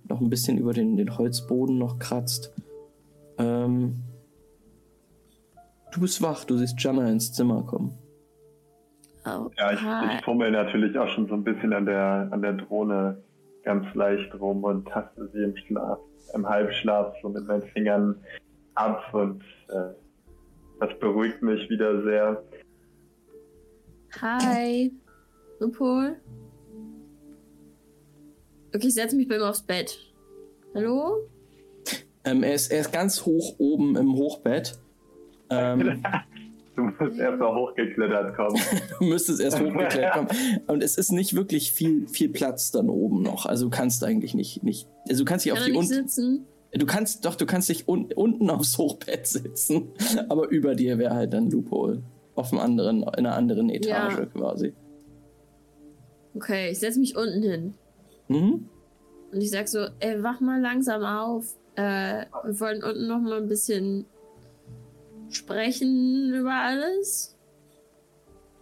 noch 0.09 0.21
ein 0.21 0.31
bisschen 0.31 0.59
über 0.59 0.73
den, 0.73 0.97
den 0.97 1.17
Holzboden 1.17 1.79
noch 1.79 1.99
kratzt. 1.99 2.53
Ähm, 3.39 4.03
du 5.93 6.01
bist 6.01 6.23
wach, 6.23 6.45
du 6.45 6.57
siehst 6.57 6.83
Jana 6.83 7.09
ins 7.11 7.33
Zimmer 7.33 7.63
kommen. 7.63 7.97
Oh, 9.25 9.51
ja, 9.59 9.73
ich, 9.73 9.81
ich 9.81 10.25
fummel 10.25 10.53
natürlich 10.53 10.97
auch 10.97 11.09
schon 11.09 11.27
so 11.27 11.35
ein 11.35 11.43
bisschen 11.43 11.73
an 11.73 11.85
der, 11.87 12.29
an 12.31 12.43
der 12.43 12.53
Drohne 12.53 13.23
ganz 13.65 13.93
leicht 13.95 14.33
rum 14.39 14.63
und 14.63 14.87
taste 14.87 15.29
sie 15.33 15.43
im 15.43 15.57
Schlaf, 15.57 15.99
im 16.35 16.49
Halbschlaf 16.49 17.15
so 17.21 17.29
mit 17.29 17.47
meinen 17.47 17.65
Fingern 17.65 18.15
ab 18.75 19.03
und 19.13 19.43
äh, 19.69 19.93
das 20.81 20.99
beruhigt 21.01 21.43
mich 21.43 21.69
wieder 21.71 22.03
sehr. 22.03 22.43
Hi. 24.21 24.93
Lupol? 25.59 26.17
Okay, 28.75 28.89
ich 28.89 28.95
setze 28.95 29.17
mich 29.17 29.29
bei 29.29 29.37
ihm 29.37 29.43
aufs 29.43 29.63
Bett. 29.63 29.99
Hallo? 30.75 31.29
Ähm, 32.25 32.43
er, 32.43 32.55
ist, 32.55 32.71
er 32.71 32.81
ist 32.81 32.93
ganz 32.93 33.25
hoch 33.25 33.55
oben 33.59 33.97
im 33.97 34.15
Hochbett. 34.15 34.79
Ähm, 35.49 36.03
du 36.77 36.83
musst 36.83 37.19
erst 37.19 37.39
mal 37.39 37.55
hochgeklettert 37.55 38.37
kommen. 38.37 38.61
du 38.99 39.05
müsstest 39.07 39.41
erst 39.41 39.61
hochgeklettert 39.61 40.13
kommen. 40.13 40.29
Und 40.67 40.83
es 40.83 40.99
ist 40.99 41.13
nicht 41.13 41.35
wirklich 41.35 41.73
viel, 41.73 42.07
viel 42.09 42.29
Platz 42.29 42.71
dann 42.71 42.91
oben 42.91 43.23
noch. 43.23 43.47
Also 43.47 43.67
du 43.67 43.71
kannst 43.71 44.05
eigentlich 44.05 44.35
nicht. 44.35 44.63
nicht 44.63 44.89
also 45.09 45.25
du 45.25 45.29
kannst 45.29 45.47
dich 45.47 45.53
Kann 45.55 45.63
auf 45.63 45.67
die 45.67 45.73
unten. 45.73 46.47
Du 46.73 46.87
kannst 46.87 47.25
doch, 47.25 47.37
du 47.37 47.47
kannst 47.47 47.69
dich 47.69 47.89
un 47.89 48.13
unten 48.15 48.51
aufs 48.51 48.77
Hochbett 48.77 49.27
sitzen, 49.27 49.93
aber 50.29 50.49
über 50.49 50.75
dir 50.75 50.99
wäre 50.99 51.15
halt 51.15 51.33
dann 51.33 51.51
Loophole. 51.51 52.03
Auf 52.35 52.53
einem 52.53 52.61
anderen, 52.61 53.03
in 53.03 53.09
einer 53.09 53.35
anderen 53.35 53.71
Etage 53.71 54.19
ja. 54.19 54.27
quasi. 54.27 54.75
Okay, 56.35 56.71
ich 56.71 56.81
setze 56.81 57.01
mich 57.01 57.17
unten 57.17 57.43
hin. 57.43 57.75
Mhm. 58.29 58.69
Und 59.33 59.41
ich 59.41 59.51
sag 59.51 59.69
so, 59.69 59.87
ey, 60.01 60.23
wach 60.23 60.41
mal 60.41 60.61
langsam 60.61 61.03
auf. 61.03 61.47
Äh, 61.77 62.27
wir 62.45 62.61
wollen 62.61 62.83
unten 62.83 63.07
noch 63.07 63.21
mal 63.21 63.39
ein 63.39 63.49
bisschen 63.49 64.05
sprechen 65.31 66.33
über 66.35 66.53
alles. 66.53 67.37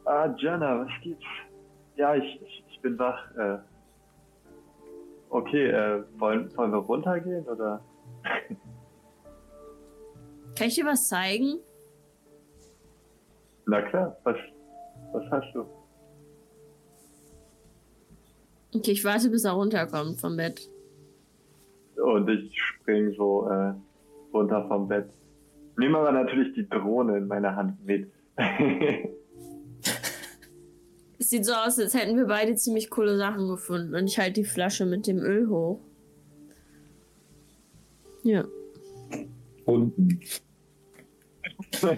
Ah, 0.05 0.33
Jenna, 0.39 0.85
was 0.85 0.93
gibt's? 1.03 1.25
Ja, 1.97 2.15
ich, 2.15 2.41
ich, 2.43 2.65
ich 2.71 2.81
bin 2.81 2.99
wach. 2.99 3.19
Äh, 3.37 3.59
okay, 5.31 5.69
äh, 5.69 6.05
wollen, 6.17 6.57
wollen 6.57 6.73
wir 6.73 6.79
runtergehen 6.79 7.45
oder? 7.47 7.81
Kann 10.57 10.69
ich 10.69 10.75
dir 10.75 10.87
was 10.87 11.09
zeigen? 11.09 11.59
Na 13.67 13.83
klar, 13.83 14.17
was, 14.25 14.37
was 15.13 15.25
hast 15.31 15.55
du? 15.55 15.65
Okay, 18.75 18.93
ich 18.93 19.05
warte, 19.05 19.31
bis 19.31 19.45
er 19.45 19.53
runterkommt 19.53 20.21
vom 20.21 20.37
Bett. 20.37 20.69
Und 21.97 22.29
ich 22.29 22.61
spring 22.61 23.15
so 23.17 23.49
äh, 23.49 23.73
runter 24.33 24.67
vom 24.69 24.89
Bett. 24.89 25.09
Nehme 25.77 25.99
aber 25.99 26.13
natürlich 26.13 26.55
die 26.55 26.69
Drohne 26.69 27.17
in 27.17 27.27
meiner 27.27 27.55
Hand 27.57 27.85
mit. 27.85 28.11
es 31.19 31.31
sieht 31.31 31.45
so 31.47 31.53
aus, 31.53 31.79
als 31.79 31.95
hätten 31.95 32.17
wir 32.17 32.27
beide 32.27 32.55
ziemlich 32.57 32.91
coole 32.91 33.17
Sachen 33.17 33.49
gefunden. 33.49 33.95
Und 33.95 34.07
ich 34.07 34.19
halte 34.19 34.41
die 34.41 34.45
Flasche 34.45 34.87
mit 34.87 35.07
dem 35.07 35.19
Öl 35.19 35.49
hoch. 35.49 35.81
Ja. 38.25 38.45
Unten. 39.67 40.19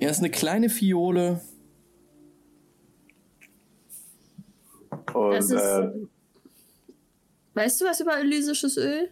er 0.00 0.10
ist 0.10 0.18
eine 0.20 0.30
kleine 0.30 0.68
Fiole 0.68 1.40
Und 5.14 5.36
ist- 5.36 5.52
äh, 5.52 5.90
Weißt 7.54 7.80
du 7.80 7.84
was 7.84 8.00
über 8.00 8.18
elysisches 8.18 8.76
Öl? 8.76 9.08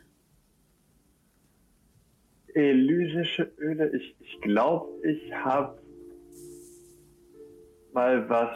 elysische 2.55 3.53
Öle, 3.59 3.95
ich, 3.97 4.17
ich 4.21 4.41
glaube, 4.41 4.89
ich 5.07 5.33
habe 5.33 5.79
mal 7.93 8.29
was 8.29 8.51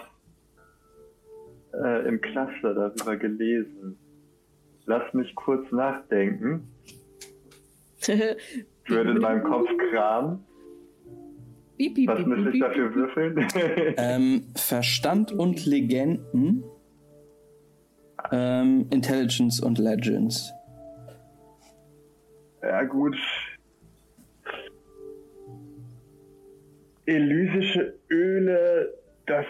äh, 1.74 2.08
im 2.08 2.20
Cluster 2.20 2.74
darüber 2.74 3.16
gelesen. 3.16 3.96
Lass 4.86 5.12
mich 5.14 5.34
kurz 5.34 5.70
nachdenken. 5.70 6.68
Ich 8.84 8.90
würde 8.90 9.12
in 9.12 9.18
meinem 9.18 9.44
Kopf 9.44 9.68
kramen. 9.92 10.44
Was 11.78 12.26
müsste 12.26 12.50
ich 12.50 12.60
dafür 12.60 12.92
würfeln? 12.94 13.46
Ähm, 13.96 14.44
Verstand 14.56 15.30
und 15.30 15.64
Legenden. 15.66 16.64
Ähm, 18.32 18.86
Intelligence 18.90 19.60
und 19.60 19.78
Legends. 19.78 20.52
Ja, 22.60 22.82
gut. 22.82 23.16
Elysische 27.06 27.94
Öle, 28.10 28.94
das. 29.26 29.46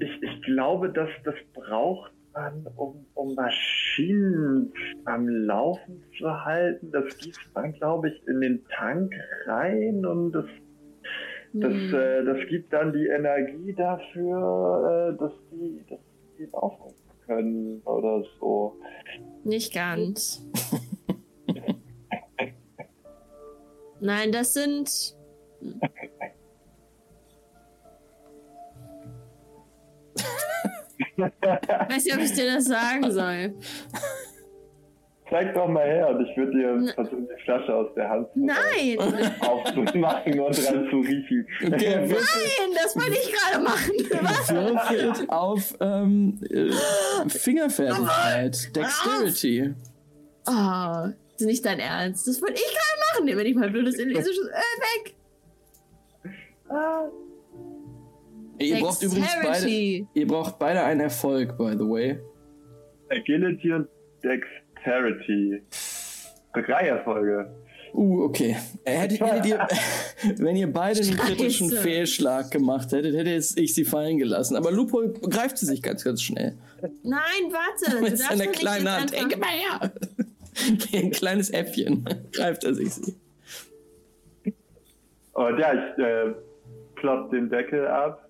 Ich, 0.00 0.22
ich 0.22 0.42
glaube, 0.42 0.90
dass 0.90 1.10
das 1.24 1.34
braucht 1.52 2.12
man, 2.32 2.66
um, 2.76 3.06
um 3.14 3.34
Maschinen 3.34 4.72
am 5.04 5.28
Laufen 5.28 6.02
zu 6.18 6.44
halten. 6.44 6.90
Das 6.92 7.16
gießt 7.18 7.50
man, 7.54 7.72
glaube 7.72 8.10
ich, 8.10 8.28
in 8.28 8.40
den 8.40 8.64
Tank 8.76 9.12
rein 9.46 10.04
und 10.04 10.32
das, 10.32 10.46
das, 11.52 11.72
Hm. 11.72 11.94
äh, 11.94 12.24
das 12.24 12.48
gibt 12.48 12.72
dann 12.72 12.92
die 12.92 13.06
Energie 13.06 13.72
dafür, 13.72 15.12
äh, 15.12 15.18
dass 15.18 15.32
die, 15.50 15.84
dass 15.88 15.98
die 16.38 16.44
laufen 16.52 16.94
können 17.26 17.80
oder 17.84 18.22
so. 18.38 18.76
Nicht 19.44 19.74
ganz. 19.74 20.46
Nein, 24.00 24.32
das 24.32 24.54
sind. 24.54 25.16
Weiß 31.16 32.04
nicht, 32.04 32.14
ob 32.16 32.20
ich 32.22 32.32
dir 32.32 32.54
das 32.54 32.64
sagen 32.64 33.10
soll. 33.10 33.54
Zeig 35.28 35.54
doch 35.54 35.68
mal 35.68 35.84
her 35.86 36.08
und 36.08 36.26
ich 36.26 36.36
würde 36.36 36.50
dir 36.50 36.68
N- 36.70 36.88
versuchen, 36.92 37.28
die 37.28 37.42
Flasche 37.44 37.72
aus 37.72 37.86
der 37.94 38.08
Hand 38.08 38.26
zu 38.32 38.40
Nein! 38.40 38.98
aufzumachen 39.40 40.40
und 40.40 40.66
dran 40.66 40.88
zu 40.90 40.98
riechen. 40.98 41.46
Okay, 41.64 41.96
Nein, 42.00 42.10
das 42.74 42.96
wollte 42.96 43.12
ich 43.12 43.32
gerade 43.32 43.62
machen. 43.62 43.92
Was? 44.22 44.52
Würfelt 44.52 45.30
auf 45.30 45.74
ähm, 45.80 46.40
äh, 46.50 47.28
Fingerfertigkeit, 47.28 48.74
Dexterity. 48.74 49.72
Oh, 50.48 50.52
das 50.52 51.14
ist 51.42 51.46
nicht 51.46 51.64
dein 51.64 51.78
Ernst. 51.78 52.26
Das 52.26 52.42
wollte 52.42 52.54
ich 52.54 52.66
gerade 52.66 53.00
machen. 53.12 53.26
Wir 53.28 53.36
nicht 53.44 53.56
mal 53.56 53.70
blödes 53.70 54.00
elysisches 54.00 54.36
Öl 54.36 55.04
weg. 55.04 55.14
Ah, 56.70 57.04
Ihr 58.60 58.78
braucht 58.80 59.02
übrigens 59.02 59.36
beide, 59.42 59.68
ihr 59.68 60.26
braucht 60.26 60.58
beide 60.58 60.82
einen 60.82 61.00
Erfolg, 61.00 61.56
by 61.56 61.72
the 61.72 61.88
way. 61.88 62.18
Agility 63.10 63.72
und 63.72 63.88
Dexterity. 64.22 65.62
Drei 66.52 66.88
Erfolge. 66.88 67.50
Uh, 67.92 68.24
okay. 68.24 68.56
Äh, 68.84 68.98
Hättet, 68.98 69.20
hättet 69.20 69.46
ihr, 69.46 69.66
wenn 70.38 70.56
ihr 70.56 70.72
beide 70.72 71.00
einen 71.00 71.16
kritischen. 71.16 71.70
Fehlschlag 71.70 72.50
gemacht 72.50 72.92
hättet, 72.92 73.16
hätte 73.16 73.30
ich 73.30 73.74
sie 73.74 73.84
fallen 73.84 74.18
gelassen. 74.18 74.56
Aber 74.56 74.70
Lupo 74.70 75.02
greift 75.28 75.58
sie 75.58 75.66
sich 75.66 75.82
ganz, 75.82 76.04
ganz 76.04 76.22
schnell. 76.22 76.56
Nein, 77.02 77.20
warte. 77.50 78.00
Mit 78.02 78.18
seiner 78.18 78.46
kleinen 78.46 78.90
Hand. 78.90 79.12
Ey, 79.12 79.18
einfach- 79.20 79.30
gib 79.30 79.40
mal 79.40 79.48
her! 79.48 79.92
Wie 80.90 80.96
ein 81.04 81.10
kleines 81.10 81.50
Äffchen 81.50 82.04
greift 82.32 82.64
er 82.64 82.74
sich 82.74 82.92
sie. 82.94 83.14
Und 85.32 85.58
ja, 85.58 85.72
ich 85.72 85.98
äh, 86.04 86.34
klopp 86.96 87.30
den 87.30 87.48
Deckel 87.48 87.86
ab, 87.86 88.28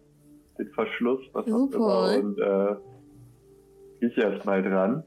den 0.61 0.73
Verschluss, 0.73 1.21
was 1.33 1.45
auch 1.47 1.49
Super. 1.49 2.15
immer, 2.15 2.29
und 2.29 2.39
äh, 2.39 4.05
rieche 4.05 4.21
erstmal 4.23 4.63
dran. 4.63 5.05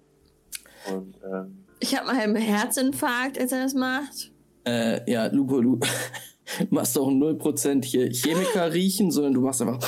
Und 0.91 1.15
ähm, 1.23 1.65
Ich 1.79 1.95
habe 1.95 2.07
mal 2.07 2.19
einen 2.19 2.35
Herzinfarkt, 2.35 3.39
als 3.39 3.51
er 3.51 3.63
das 3.63 3.73
macht. 3.73 4.31
Äh, 4.65 5.09
ja, 5.11 5.27
Lupo, 5.27 5.61
du 5.61 5.79
machst 6.69 6.95
doch 6.95 7.07
0% 7.07 7.85
hier 7.85 8.09
Chemiker 8.11 8.73
riechen, 8.73 9.11
sondern 9.11 9.33
du 9.33 9.41
machst 9.41 9.61
einfach. 9.61 9.79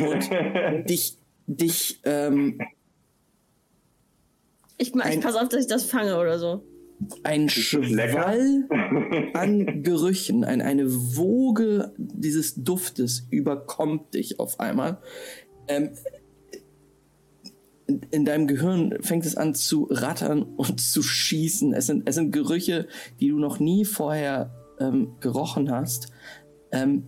Und 0.00 0.88
dich, 0.88 1.18
dich, 1.46 2.00
ähm, 2.04 2.58
Ich, 4.76 4.94
ich 4.94 5.20
pass 5.20 5.36
auf, 5.36 5.48
dass 5.48 5.60
ich 5.60 5.66
das 5.66 5.84
fange 5.84 6.18
oder 6.18 6.38
so. 6.38 6.62
Ein? 7.22 7.48
Schwall 7.48 8.68
an 9.34 9.82
Gerüchen, 9.82 10.44
ein, 10.44 10.60
eine 10.60 10.90
Woge 11.16 11.92
dieses 11.96 12.54
Duftes 12.56 13.26
überkommt 13.30 14.14
dich 14.14 14.40
auf 14.40 14.60
einmal. 14.60 14.98
Ähm, 15.68 15.90
in, 17.86 18.00
in 18.10 18.24
deinem 18.24 18.46
Gehirn 18.46 18.96
fängt 19.00 19.24
es 19.26 19.36
an 19.36 19.54
zu 19.54 19.88
rattern 19.90 20.42
und 20.42 20.80
zu 20.80 21.02
schießen. 21.02 21.72
Es 21.72 21.86
sind, 21.86 22.08
es 22.08 22.14
sind 22.14 22.32
Gerüche, 22.32 22.88
die 23.20 23.28
du 23.28 23.38
noch 23.38 23.58
nie 23.60 23.84
vorher 23.84 24.50
ähm, 24.78 25.14
gerochen 25.20 25.70
hast. 25.70 26.12
Ähm, 26.70 27.04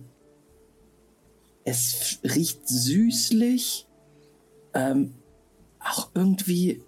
es 1.63 2.19
riecht 2.23 2.67
süßlich, 2.67 3.87
ähm, 4.73 5.13
auch 5.79 6.09
irgendwie 6.15 6.81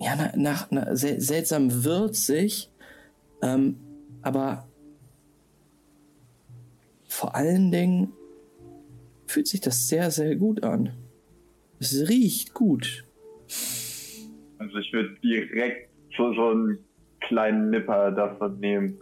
ja, 0.00 0.16
na, 0.16 0.32
nach, 0.36 0.66
na, 0.70 0.96
sel 0.96 1.20
seltsam 1.20 1.84
würzig, 1.84 2.70
ähm, 3.42 3.76
aber 4.22 4.66
vor 7.08 7.34
allen 7.34 7.70
Dingen 7.70 8.12
fühlt 9.26 9.46
sich 9.46 9.60
das 9.60 9.88
sehr, 9.88 10.10
sehr 10.10 10.36
gut 10.36 10.64
an. 10.64 10.92
Es 11.78 12.08
riecht 12.08 12.54
gut. 12.54 13.04
also 14.58 14.78
ich 14.78 14.92
würde 14.92 15.16
direkt 15.22 15.90
so, 16.16 16.34
so 16.34 16.48
einen 16.50 16.78
kleinen 17.20 17.70
Nipper 17.70 18.10
davon 18.12 18.58
nehmen. 18.60 18.98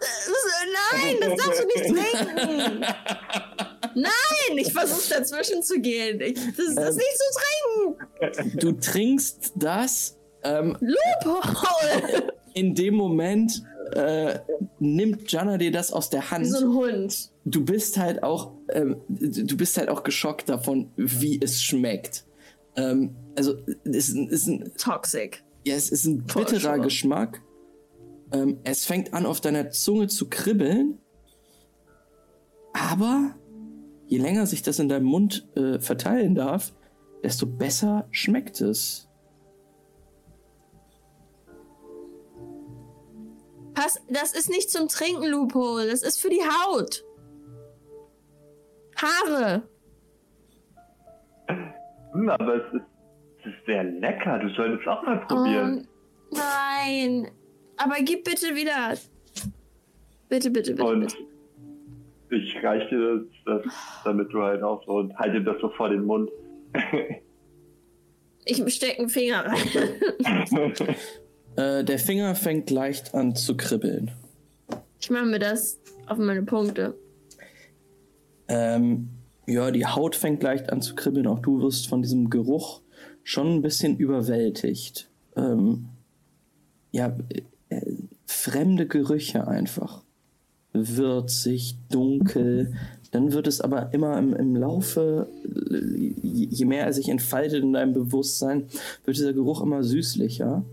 Nein, 0.93 1.17
das 1.21 1.37
darfst 1.37 1.63
du 1.63 1.67
nicht 1.67 1.87
trinken. 1.87 2.81
Nein, 3.95 4.59
ich 4.59 4.73
versuche 4.73 5.09
dazwischen 5.21 5.63
zu 5.63 5.81
gehen. 5.81 6.21
Ich, 6.21 6.35
das, 6.35 6.75
das 6.75 6.97
ist 6.97 6.97
Ähm. 6.97 6.97
nicht 6.97 7.19
zu 7.19 8.35
trinken. 8.35 8.59
Du 8.59 8.73
trinkst 8.73 9.53
das, 9.57 10.18
ähm, 10.45 10.77
Loophole. 10.81 12.33
in 12.55 12.75
dem 12.75 12.95
Moment 12.95 13.63
äh, 13.93 14.39
nimmt 14.79 15.31
Jana 15.31 15.57
dir 15.59 15.71
das 15.73 15.93
aus 15.93 16.11
der 16.11 16.31
Hand. 16.31 16.45
Wie 16.45 16.51
so 16.51 16.59
ein 16.59 16.73
Hund. 16.75 17.31
du 17.45 17.65
bist 17.65 17.97
halt 17.99 18.23
auch, 18.23 18.53
ähm, 18.71 18.97
du 19.09 19.57
bist 19.57 19.77
halt 19.79 19.89
auch 19.89 20.03
geschockt 20.03 20.49
davon, 20.49 20.91
wie 20.97 21.41
es 21.43 21.63
schmeckt. 21.63 22.25
Ähm, 22.77 23.15
also 23.37 23.57
es 23.85 24.09
ist, 24.11 24.47
ein- 24.47 24.73
Toxic. 24.77 25.43
ja, 25.65 25.75
es 25.75 25.91
ist 25.91 26.05
ein 26.05 26.25
Voll 26.29 26.45
bitterer 26.45 26.75
schon. 26.75 26.83
Geschmack. 26.83 27.43
Ähm, 28.33 28.59
es 28.65 28.85
fängt 28.85 29.15
an, 29.15 29.25
auf 29.25 29.41
deiner 29.41 29.71
Zunge 29.71 30.09
zu 30.09 30.29
kribbeln. 30.29 30.99
Aber 32.75 33.35
je 34.07 34.19
länger 34.19 34.47
sich 34.47 34.63
das 34.63 34.79
in 34.79 34.89
deinem 34.89 35.07
Mund 35.07 35.49
äh, 35.57 35.79
verteilen 35.81 36.35
darf, 36.35 36.73
desto 37.25 37.47
besser 37.47 38.07
schmeckt 38.11 38.61
es. 38.61 39.08
Pass, 43.79 44.03
das 44.09 44.33
ist 44.33 44.51
nicht 44.51 44.71
zum 44.71 44.89
Trinken, 44.89 45.29
Loophole. 45.29 45.89
Das 45.89 46.03
ist 46.03 46.21
für 46.21 46.31
die 46.31 46.43
Haut. 46.43 47.05
Haare. 48.97 49.63
Hm, 52.13 52.29
aber 52.29 52.57
es 52.57 52.75
ist, 52.75 52.83
es 53.39 53.47
ist 53.47 53.67
sehr 53.67 53.85
lecker. 53.85 54.41
Du 54.41 54.49
solltest 54.55 54.89
auch 54.89 55.05
mal 55.05 55.21
probieren. 55.27 55.87
Oh, 56.33 56.39
nein. 56.39 57.31
Aber 57.77 57.95
gib 58.01 58.25
bitte 58.25 58.57
wieder. 58.57 58.95
Bitte, 60.29 60.51
bitte, 60.51 60.73
bitte. 60.73 60.85
Und 60.85 61.17
bitte. 62.29 62.45
ich 62.45 62.61
reiche 62.61 62.89
dir 62.89 63.29
das, 63.47 63.63
das, 63.63 63.75
damit 64.05 64.33
du 64.33 64.43
halt 64.43 64.65
auch 64.65 64.85
so 64.87 64.97
und 64.97 65.17
halte 65.17 65.41
das 65.41 65.61
so 65.61 65.69
vor 65.69 65.89
den 65.89 66.05
Mund. 66.05 66.31
Ich 68.45 68.57
stecke 68.75 68.99
einen 68.99 69.09
Finger 69.09 69.47
rein. 69.47 70.97
Äh, 71.59 71.83
der 71.83 71.99
Finger 71.99 72.37
fängt 72.37 72.71
leicht 72.71 73.15
an 73.15 73.35
zu 73.35 73.57
kribbeln. 73.57 74.13
Ich 75.01 75.11
mache 75.11 75.27
mir 75.27 75.41
das 75.41 75.81
auf 76.07 76.17
meine 76.17 76.45
Punkte. 76.45 76.95
Ähm, 78.47 79.09
ja, 79.45 79.73
die 79.73 79.85
Haut 79.85 80.15
fängt 80.15 80.41
leicht 80.41 80.71
an 80.71 80.83
zu 80.83 80.95
kribbeln. 80.95 81.27
Auch 81.27 81.41
du 81.41 81.61
wirst 81.61 81.89
von 81.89 82.01
diesem 82.01 82.31
Geruch 82.31 82.83
schon 83.25 83.57
ein 83.57 83.63
bisschen 83.63 83.97
überwältigt. 83.97 85.11
Ähm, 85.37 85.89
ja, 86.93 87.17
äh, 87.71 87.81
fremde 88.25 88.87
Gerüche 88.87 89.49
einfach. 89.49 90.05
Würzig, 90.73 91.77
dunkel, 91.91 92.75
dann 93.11 93.33
wird 93.33 93.49
es 93.49 93.61
aber 93.61 93.93
immer 93.93 94.17
im, 94.17 94.33
im 94.33 94.55
Laufe, 94.55 95.29
äh, 95.45 96.13
je 96.23 96.67
mehr 96.67 96.85
er 96.85 96.93
sich 96.93 97.09
entfaltet 97.09 97.65
in 97.65 97.73
deinem 97.73 97.95
Bewusstsein, 97.95 98.69
wird 99.05 99.17
dieser 99.17 99.33
Geruch 99.33 99.61
immer 99.61 99.83
süßlicher 99.83 100.65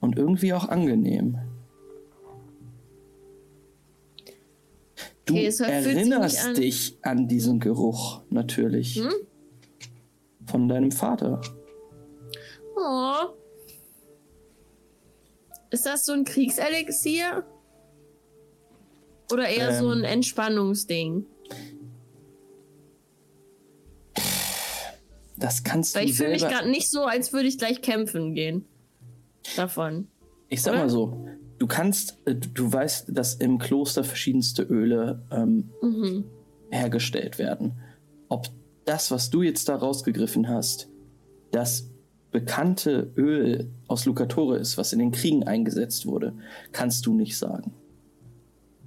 und 0.00 0.16
irgendwie 0.16 0.52
auch 0.52 0.68
angenehm. 0.68 1.38
Du 5.24 5.34
Okay, 5.34 5.52
erinnerst 5.62 6.46
an- 6.46 6.54
dich 6.54 6.96
an 7.02 7.28
diesen 7.28 7.60
Geruch 7.60 8.22
natürlich 8.30 8.96
Hm? 8.96 9.12
von 10.46 10.68
deinem 10.68 10.90
Vater. 10.90 11.40
Oh. 12.76 13.34
Ist 15.70 15.84
das 15.84 16.06
so 16.06 16.12
ein 16.12 16.24
Kriegselixier? 16.24 17.44
Oder 19.30 19.48
eher 19.48 19.78
so 19.78 19.92
Ähm. 19.92 19.98
ein 19.98 20.04
Entspannungsding? 20.04 21.26
Das 25.36 25.62
kannst 25.62 25.94
Weil 25.94 26.06
du 26.06 26.10
ich 26.10 26.16
fühle 26.16 26.30
mich 26.30 26.40
selber. 26.40 26.54
gerade 26.56 26.70
nicht 26.70 26.90
so, 26.90 27.04
als 27.04 27.32
würde 27.32 27.48
ich 27.48 27.58
gleich 27.58 27.82
kämpfen 27.82 28.34
gehen. 28.34 28.64
Davon. 29.56 30.08
Ich 30.48 30.62
sag 30.62 30.72
oder? 30.72 30.82
mal 30.82 30.90
so, 30.90 31.26
du 31.58 31.66
kannst, 31.66 32.18
äh, 32.26 32.34
du 32.34 32.48
du 32.48 32.72
weißt, 32.72 33.06
dass 33.16 33.34
im 33.34 33.58
Kloster 33.58 34.04
verschiedenste 34.04 34.62
Öle 34.62 35.22
ähm, 35.30 35.70
Mhm. 35.82 36.24
hergestellt 36.70 37.38
werden. 37.38 37.72
Ob 38.28 38.48
das, 38.84 39.10
was 39.10 39.30
du 39.30 39.42
jetzt 39.42 39.68
da 39.68 39.76
rausgegriffen 39.76 40.48
hast, 40.48 40.88
das 41.50 41.90
bekannte 42.30 43.10
Öl 43.16 43.70
aus 43.86 44.04
Lucatore 44.04 44.58
ist, 44.58 44.76
was 44.78 44.92
in 44.92 44.98
den 44.98 45.12
Kriegen 45.12 45.44
eingesetzt 45.44 46.06
wurde, 46.06 46.34
kannst 46.72 47.06
du 47.06 47.14
nicht 47.14 47.38
sagen. 47.38 47.74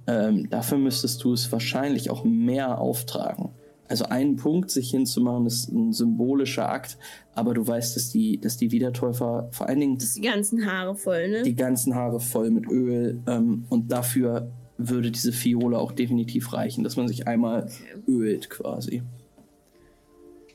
Ähm, 0.08 0.50
dafür 0.50 0.78
müsstest 0.78 1.24
du 1.24 1.34
es 1.34 1.52
wahrscheinlich 1.52 2.10
auch 2.10 2.24
mehr 2.24 2.80
auftragen. 2.80 3.50
Also 3.92 4.06
einen 4.06 4.38
Punkt 4.38 4.72
sich 4.72 4.90
hinzumachen, 4.90 5.46
ist 5.46 5.70
ein 5.70 5.92
symbolischer 5.92 6.70
Akt, 6.70 6.98
aber 7.36 7.54
du 7.54 7.68
weißt, 7.68 7.98
dass 7.98 8.10
die, 8.10 8.40
dass 8.40 8.56
die 8.56 8.72
Wiedertäufer 8.72 9.50
vor 9.52 9.68
allen 9.68 9.82
Dingen 9.82 9.98
die 9.98 10.22
ganzen 10.22 10.66
Haare 10.66 10.96
voll, 10.96 11.28
ne? 11.28 11.44
die 11.44 11.58
ganzen 11.58 11.94
Haare 11.94 12.22
voll 12.22 12.52
mit 12.52 12.72
Öl 12.72 13.20
ähm, 13.28 13.66
und 13.68 13.92
dafür 13.92 14.50
würde 14.78 15.12
diese 15.12 15.34
Fiole 15.34 15.78
auch 15.78 15.92
definitiv 15.92 16.54
reichen, 16.54 16.86
dass 16.86 16.96
man 16.96 17.10
sich 17.10 17.28
einmal 17.28 17.70
ölt 18.08 18.50
quasi. 18.50 19.04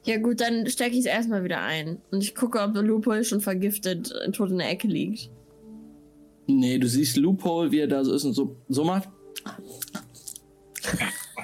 Ja 0.05 0.17
gut, 0.17 0.41
dann 0.41 0.67
stecke 0.67 0.93
ich 0.93 1.01
es 1.01 1.05
erstmal 1.05 1.45
wieder 1.45 1.61
ein. 1.61 1.99
Und 2.11 2.23
ich 2.23 2.35
gucke, 2.35 2.59
ob 2.63 2.73
der 2.73 2.85
Lupol 2.85 3.23
schon 3.23 3.43
vergiftet 3.43 4.13
äh, 4.13 4.31
tot 4.31 4.51
in 4.51 4.57
der 4.57 4.71
Ecke 4.71 4.89
liegt. 4.89 5.31
Nee, 6.47 6.79
du 6.79 6.89
siehst 6.89 7.19
Loophole, 7.19 7.71
wie 7.71 7.81
er 7.81 7.87
da 7.87 8.03
so 8.03 8.15
ist 8.15 8.25
und 8.25 8.33
so, 8.33 8.57
so 8.71 8.83
macht. 8.83 9.11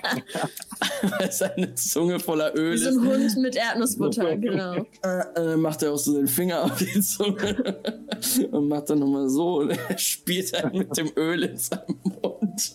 Seine 1.30 1.74
Zunge 1.74 2.18
voller 2.20 2.54
Öl 2.56 2.74
Wie 2.74 2.78
so 2.78 2.90
ist. 2.90 2.96
ein 2.98 3.06
Hund 3.06 3.36
mit 3.38 3.56
Erdnussbutter, 3.56 4.36
genau. 4.38 4.86
Äh, 5.04 5.52
äh, 5.52 5.56
macht 5.56 5.82
er 5.82 5.92
auch 5.92 5.98
so 5.98 6.14
den 6.14 6.26
Finger 6.26 6.64
auf 6.64 6.76
die 6.78 7.00
Zunge 7.00 7.80
und 8.50 8.68
macht 8.68 8.90
dann 8.90 8.98
nochmal 9.00 9.28
so 9.28 9.58
und 9.60 9.70
er 9.70 9.98
spielt 9.98 10.52
dann 10.54 10.72
mit 10.72 10.96
dem 10.96 11.10
Öl 11.16 11.42
in 11.44 11.56
seinem 11.56 12.00
Mund. 12.22 12.74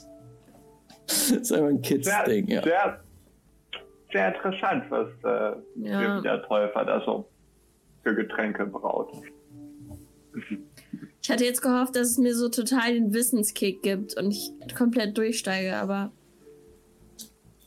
Das 1.08 1.32
ist 1.32 1.52
einfach 1.54 1.70
ein 1.70 1.82
Kids-Ding, 1.82 2.48
ja. 2.50 2.64
sehr, 2.64 3.04
sehr 4.12 4.36
interessant, 4.36 4.84
was 4.90 5.08
äh, 5.24 5.56
Ja. 5.90 6.22
der 6.22 6.44
Täufer 6.44 6.84
da 6.86 7.02
so 7.06 7.28
für 8.04 8.14
Getränke 8.16 8.66
braut. 8.66 9.12
Ich 11.22 11.30
hatte 11.30 11.44
jetzt 11.46 11.62
gehofft, 11.62 11.96
dass 11.96 12.12
es 12.12 12.18
mir 12.18 12.36
so 12.36 12.48
total 12.50 12.94
den 12.94 13.14
Wissenskick 13.14 13.82
gibt 13.82 14.16
und 14.18 14.32
ich 14.32 14.52
komplett 14.78 15.18
durchsteige, 15.18 15.76
aber 15.76 16.12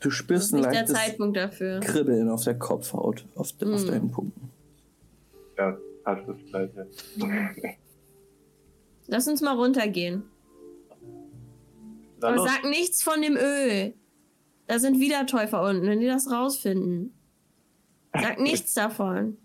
Du 0.01 0.09
das 0.09 0.14
spürst 0.14 0.46
ist 0.46 0.55
ein 0.55 0.62
leichtes 0.62 0.92
Zeitpunkt 0.94 1.36
dafür. 1.36 1.80
Kribbeln 1.80 2.28
auf 2.30 2.42
der 2.44 2.59
Kopfhaut, 2.59 3.26
auf, 3.34 3.53
de, 3.53 3.72
auf 3.72 3.84
Mm. 3.84 3.86
deinen 3.86 4.11
Punkten. 4.11 4.51
Ja, 5.59 5.76
fast 6.05 6.26
das 6.28 6.36
gleiche. 6.48 6.86
Lass 9.07 9.28
uns 9.28 9.40
mal 9.42 9.55
runtergehen. 9.57 10.22
Aber 12.22 12.38
sag 12.46 12.64
nichts 12.64 13.03
von 13.03 13.20
dem 13.22 13.36
Öl. 13.36 13.94
Da 14.66 14.78
sind 14.78 15.01
wieder 15.01 15.26
Täufer 15.26 15.62
unten, 15.62 15.86
wenn 15.86 16.01
die 16.01 16.07
das 16.07 16.30
rausfinden. 16.30 17.12
Sag 18.14 18.38
nichts 18.40 18.74
davon. 18.74 19.36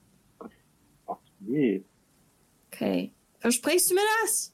Ach, 1.07 1.17
nee. 1.39 1.83
Okay. 2.71 3.13
Versprichst 3.39 3.89
du 3.91 3.95
mir 3.95 4.01
das? 4.23 4.53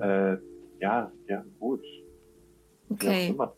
Äh, 0.00 0.36
ja, 0.80 1.12
ja, 1.28 1.44
gut. 1.58 1.84
Okay. 2.88 3.28
immer. 3.28 3.54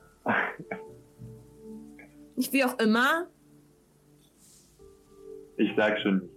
Nicht 2.37 2.53
wie 2.53 2.65
auch 2.65 2.79
immer. 2.79 3.29
Ich 5.57 5.71
sag 5.77 6.01
schon, 6.01 6.29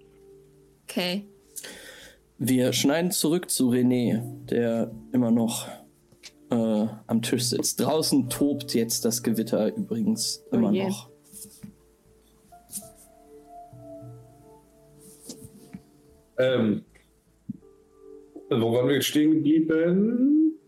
Okay. 0.87 1.25
Wir 2.37 2.73
schneiden 2.73 3.11
zurück 3.11 3.49
zu 3.49 3.69
René, 3.69 4.21
der 4.45 4.91
immer 5.13 5.31
noch 5.31 5.67
äh, 6.51 6.87
am 7.07 7.21
Tisch 7.21 7.45
sitzt. 7.45 7.79
Draußen 7.79 8.29
tobt 8.29 8.73
jetzt 8.75 9.03
das 9.03 9.23
Gewitter 9.23 9.75
übrigens 9.75 10.43
Oh 10.51 10.55
immer 10.55 10.71
je. 10.71 10.87
noch. 10.87 11.09
Ähm, 16.37 16.83
wo 18.49 18.73
waren 18.73 18.87
wir 18.89 18.95
jetzt 18.95 19.07
stehen 19.07 19.31
geblieben? 19.31 20.59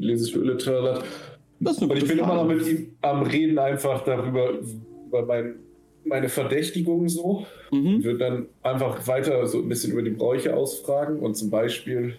Lese 0.00 0.28
ich 0.28 0.34
ist 1.76 1.82
eine 1.82 1.92
Und 1.92 1.98
ich 1.98 2.06
bin 2.08 2.18
immer 2.18 2.34
noch 2.34 2.46
Frage. 2.46 2.54
mit 2.54 2.66
ihm 2.68 2.94
am 3.02 3.22
Reden 3.22 3.58
einfach 3.58 4.04
darüber, 4.04 4.50
über 5.08 5.26
mein, 5.26 5.56
meine 6.04 6.28
Verdächtigung 6.28 7.08
so. 7.08 7.46
Ich 7.70 7.78
Mhm. 7.78 8.04
würde 8.04 8.18
dann 8.18 8.46
einfach 8.62 9.06
weiter 9.06 9.46
so 9.46 9.58
ein 9.58 9.68
bisschen 9.68 9.92
über 9.92 10.02
die 10.02 10.10
Bräuche 10.10 10.54
ausfragen 10.56 11.18
und 11.20 11.34
zum 11.36 11.50
Beispiel 11.50 12.14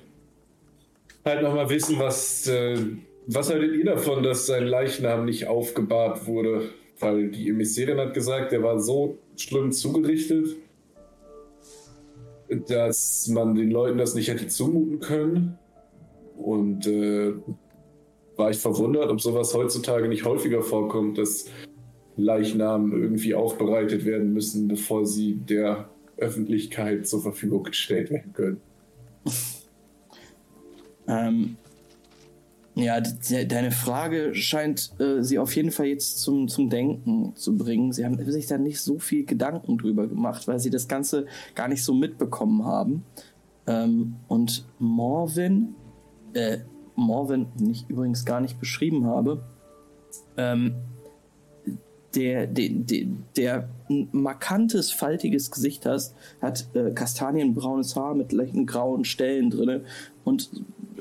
halt 1.25 1.41
nochmal 1.41 1.69
wissen, 1.69 1.97
was, 1.99 2.47
äh, 2.47 2.77
was 3.27 3.49
haltet 3.49 3.75
ihr 3.75 3.85
davon, 3.85 4.23
dass 4.23 4.45
sein 4.47 4.65
Leichnam 4.67 5.25
nicht 5.25 5.47
aufgebahrt 5.47 6.27
wurde? 6.27 6.69
Weil 6.99 7.29
die 7.29 7.47
Emissärin 7.49 7.97
hat 7.97 8.13
gesagt, 8.13 8.51
der 8.51 8.61
war 8.61 8.79
so 8.79 9.17
schlimm 9.37 9.71
zugerichtet, 9.71 10.57
dass 12.67 13.27
man 13.27 13.55
den 13.55 13.71
Leuten 13.71 13.97
das 13.97 14.15
nicht 14.15 14.27
hätte 14.29 14.47
zumuten 14.47 14.99
können. 14.99 15.57
Und 16.37 16.87
äh, 16.87 17.33
war 18.39 18.49
ich 18.49 18.57
verwundert, 18.57 19.09
ob 19.09 19.21
sowas 19.21 19.53
heutzutage 19.53 20.07
nicht 20.07 20.25
häufiger 20.25 20.63
vorkommt, 20.63 21.17
dass 21.17 21.45
Leichnamen 22.15 22.91
irgendwie 22.91 23.35
aufbereitet 23.35 24.05
werden 24.05 24.33
müssen, 24.33 24.67
bevor 24.67 25.05
sie 25.05 25.35
der 25.35 25.89
Öffentlichkeit 26.17 27.07
zur 27.07 27.21
Verfügung 27.21 27.63
gestellt 27.63 28.09
werden 28.09 28.33
können. 28.33 28.61
Ähm, 31.07 31.57
ja, 32.75 33.01
de 33.01 33.45
deine 33.45 33.71
Frage 33.71 34.33
scheint 34.35 34.91
äh, 34.99 35.21
sie 35.21 35.39
auf 35.39 35.55
jeden 35.55 35.71
Fall 35.71 35.87
jetzt 35.87 36.19
zum, 36.21 36.47
zum 36.47 36.69
Denken 36.69 37.35
zu 37.35 37.57
bringen. 37.57 37.91
Sie 37.91 38.05
haben 38.05 38.23
sich 38.31 38.47
da 38.47 38.57
nicht 38.57 38.79
so 38.79 38.99
viel 38.99 39.25
Gedanken 39.25 39.77
drüber 39.77 40.07
gemacht, 40.07 40.47
weil 40.47 40.59
sie 40.59 40.69
das 40.69 40.87
Ganze 40.87 41.25
gar 41.55 41.67
nicht 41.67 41.83
so 41.83 41.93
mitbekommen 41.93 42.63
haben. 42.65 43.03
Ähm, 43.67 44.15
und 44.27 44.65
Morvin, 44.77 45.75
äh, 46.33 46.59
Morvin, 46.99 47.47
den 47.59 47.71
ich 47.71 47.89
übrigens 47.89 48.25
gar 48.25 48.41
nicht 48.41 48.59
beschrieben 48.59 49.05
habe, 49.05 49.41
ähm, 50.37 50.75
der, 52.15 52.47
der, 52.47 52.69
der, 52.69 53.05
der 53.35 53.69
ein 53.89 54.09
markantes, 54.11 54.91
faltiges 54.91 55.51
Gesicht 55.51 55.85
hat, 55.85 56.11
hat 56.41 56.67
äh, 56.73 56.91
kastanienbraunes 56.91 57.95
Haar 57.95 58.15
mit 58.15 58.31
leichten 58.31 58.65
grauen 58.65 59.05
Stellen 59.05 59.49
drinne 59.49 59.81
und 60.23 60.49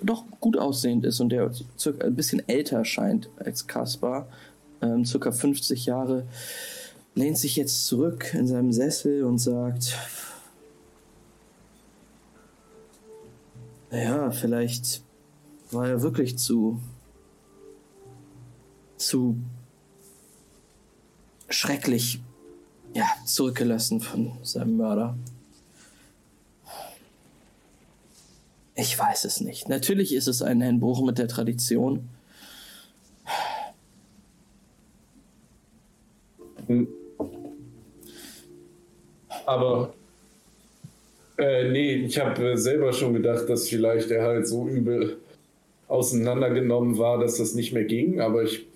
doch 0.03 0.25
gut 0.41 0.57
aussehend 0.57 1.05
ist 1.05 1.21
und 1.21 1.31
der 1.31 1.51
circa 1.79 2.07
ein 2.07 2.15
bisschen 2.15 2.47
älter 2.49 2.85
scheint 2.85 3.31
als 3.39 3.67
Kaspar, 3.67 4.29
ähm, 4.83 5.05
circa 5.05 5.33
50 5.33 5.87
Jahre, 5.87 6.27
lehnt 7.15 7.39
sich 7.39 7.57
jetzt 7.57 7.87
zurück 7.87 8.35
in 8.35 8.47
seinem 8.47 8.73
Sessel 8.73 9.25
und 9.25 9.39
sagt, 9.39 9.97
ja, 13.91 14.31
vielleicht 14.31 15.03
war 15.71 15.89
er 15.89 16.03
wirklich 16.03 16.39
zu 16.39 16.81
zu 18.97 19.37
schrecklich 21.49 22.21
ja, 22.95 23.07
zurückgelassen 23.25 24.01
von 24.01 24.33
seinem 24.43 24.77
Mörder. 24.77 25.17
Ich 28.75 28.99
weiß 28.99 29.25
es 29.25 29.41
nicht. 29.41 29.69
Natürlich 29.69 30.15
ist 30.15 30.29
es 30.29 30.41
ein 30.41 30.63
Einbruch 30.63 31.05
mit 31.05 31.19
der 31.19 31.29
Tradition. 31.29 32.09
Hm. 36.67 36.87
Aber 39.47 39.95
äh, 41.39 41.71
nee, 41.71 41.95
ich 41.95 42.19
habe 42.19 42.57
selber 42.59 42.93
schon 42.93 43.15
gedacht, 43.15 43.49
dass 43.49 43.69
vielleicht 43.69 44.11
er 44.11 44.23
halt 44.23 44.47
so 44.47 44.69
übel 44.69 45.19
auseinandergenommen 45.89 46.99
war, 46.99 47.19
dass 47.19 47.39
das 47.39 47.55
nicht 47.55 47.73
mehr 47.73 47.85
ging. 47.85 48.21
Aber 48.21 48.43
ich 48.43 48.67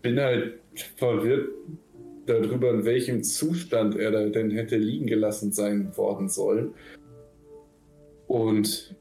bin 0.00 0.18
halt 0.18 0.54
verwirrt 0.96 1.48
darüber, 2.26 2.70
in 2.70 2.84
welchem 2.84 3.22
Zustand 3.22 3.96
er 3.96 4.10
da 4.10 4.26
denn 4.26 4.50
hätte 4.50 4.76
liegen 4.76 5.06
gelassen 5.06 5.52
sein 5.52 5.96
worden 5.96 6.28
sollen. 6.28 6.74
Und 8.26 8.94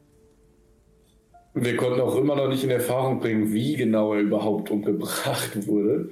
wir 1.54 1.78
konnten 1.78 2.02
auch 2.02 2.16
immer 2.18 2.36
noch 2.36 2.50
nicht 2.50 2.64
in 2.64 2.70
Erfahrung 2.70 3.20
bringen, 3.20 3.54
wie 3.54 3.76
genau 3.76 4.14
er 4.14 4.22
überhaupt 4.22 4.72
umgebracht 4.72 5.68
wurde. 5.68 6.10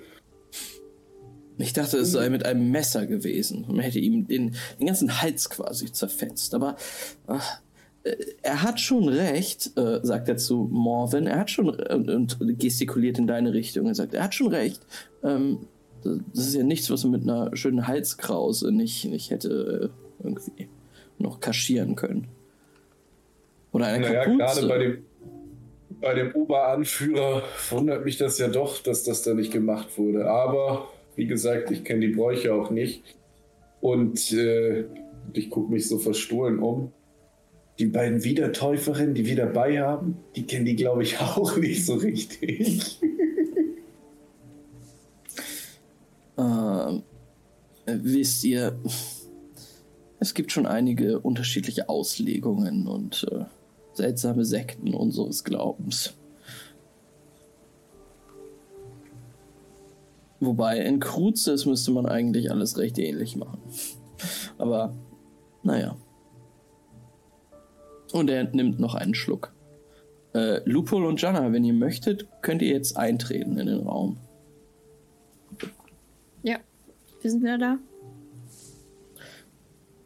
Ich 1.58 1.74
dachte, 1.74 1.98
es 1.98 2.12
sei 2.12 2.30
mit 2.30 2.46
einem 2.46 2.72
Messer 2.72 3.06
gewesen. 3.06 3.66
Man 3.68 3.80
hätte 3.80 4.00
ihm 4.00 4.28
den, 4.28 4.56
den 4.80 4.88
ganzen 4.88 5.22
Hals 5.22 5.50
quasi 5.50 5.92
zerfetzt. 5.92 6.56
Aber 6.56 6.76
ach, 7.28 7.62
er 8.42 8.64
hat 8.64 8.80
schon 8.80 9.08
recht, 9.08 9.78
äh, 9.78 10.00
sagt 10.02 10.28
er 10.28 10.38
zu 10.38 10.68
Morven. 10.72 11.28
Er 11.28 11.40
hat 11.40 11.52
schon 11.52 11.70
und, 11.70 12.10
und, 12.10 12.60
gestikuliert 12.60 13.20
in 13.20 13.28
deine 13.28 13.54
Richtung. 13.54 13.88
Er 13.88 13.96
sagt, 13.96 14.14
er 14.14 14.24
hat 14.24 14.34
schon 14.34 14.48
recht. 14.48 14.82
Ähm, 15.24 15.68
das 16.04 16.48
ist 16.48 16.56
ja 16.56 16.64
nichts, 16.64 16.90
was 16.90 17.04
man 17.04 17.12
mit 17.12 17.24
einer 17.24 17.56
schönen 17.56 17.88
Halskrause 17.88 18.72
nicht, 18.72 19.06
nicht 19.06 19.30
hätte 19.30 19.92
äh, 19.92 20.24
irgendwie 20.24 20.68
noch 21.20 21.40
kaschieren 21.40 21.96
können. 21.96 22.28
Oder 23.72 23.86
eine 23.86 24.08
naja, 24.08 24.24
Kapuze. 24.26 24.38
gerade 24.38 24.68
bei 24.68 24.78
dem, 24.80 25.06
bei 26.02 26.14
dem 26.16 26.36
Oberanführer 26.36 27.44
wundert 27.70 28.04
mich 28.04 28.18
das 28.18 28.40
ja 28.40 28.48
doch, 28.48 28.82
dass 28.82 29.04
das 29.04 29.22
da 29.22 29.36
nicht 29.36 29.54
gemacht 29.54 29.98
wurde. 29.98 30.26
Aber 30.28 30.88
wie 31.16 31.28
gesagt, 31.28 31.70
ich 31.70 31.84
kenne 31.84 32.08
die 32.08 32.16
Bräuche 32.16 32.54
auch 32.54 32.72
nicht. 32.72 33.04
Und 33.80 34.32
äh, 34.34 34.86
ich 35.34 35.50
gucke 35.50 35.72
mich 35.72 35.88
so 35.88 36.00
verstohlen 36.00 36.60
um. 36.60 36.92
Die 37.80 37.86
beiden 37.88 38.24
Wiedertäuferinnen, 38.24 39.16
die 39.16 39.26
wir 39.26 39.36
dabei 39.36 39.82
haben, 39.82 40.18
die 40.36 40.46
kennen 40.46 40.66
die, 40.66 40.76
glaube 40.76 41.04
ich, 41.04 41.20
auch 41.22 41.58
nicht 41.58 41.86
so 41.86 41.96
richtig. 41.96 43.00
ähm, 46.38 47.04
wisst 47.86 48.44
ihr, 48.44 48.78
es 50.20 50.34
gibt 50.34 50.52
schon 50.52 50.68
einige 50.68 51.20
unterschiedliche 51.20 51.90
Auslegungen 51.90 52.88
und 52.88 53.26
äh, 53.32 53.46
seltsame 53.94 54.46
Sekten 54.46 54.94
unseres 54.94 55.44
Glaubens. 55.44 56.14
Wobei 60.40 60.80
in 60.80 61.00
Kruzes 61.00 61.68
müsste 61.68 61.92
man 61.92 62.08
eigentlich 62.08 62.52
alles 62.52 62.78
recht 62.78 62.98
ähnlich 62.98 63.36
machen. 63.36 63.60
Aber 64.58 64.94
naja. 65.64 65.96
Und 68.12 68.30
er 68.30 68.44
nimmt 68.44 68.80
noch 68.80 68.96
einen 68.96 69.16
Schluck. 69.16 69.54
Äh, 70.34 70.62
Lupol 70.70 71.06
und 71.06 71.22
Jana, 71.22 71.52
wenn 71.52 71.64
ihr 71.64 71.74
möchtet, 71.74 72.28
könnt 72.42 72.62
ihr 72.62 72.70
jetzt 72.70 72.98
eintreten 72.98 73.58
in 73.58 73.68
den 73.68 73.82
Raum. 73.82 74.18
Ja, 76.44 76.58
wir 77.22 77.32
sind 77.32 77.42
wieder 77.42 77.58
da. 77.58 77.78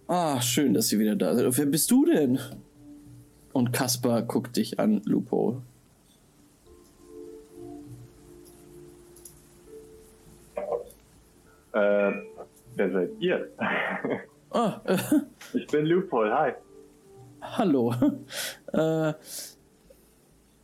Ah, 0.08 0.42
schön, 0.42 0.74
dass 0.74 0.92
ihr 0.92 1.00
wieder 1.00 1.16
da 1.16 1.36
seid. 1.36 1.58
Wer 1.58 1.66
bist 1.66 1.90
du 1.90 2.06
denn? 2.06 2.40
Und 3.54 3.72
Kaspar 3.72 4.22
guckt 4.22 4.58
dich 4.58 4.80
an, 4.80 5.02
Lupo. 5.06 5.62
Äh, 11.72 12.12
wer 12.76 12.92
seid 12.92 13.10
ihr? 13.20 13.50
Ah, 14.52 14.82
äh, 14.86 14.98
ich 15.54 15.68
bin 15.68 15.86
Lupol, 15.86 16.32
hi. 16.32 16.54
Hallo. 17.58 17.94
Äh, 18.74 19.14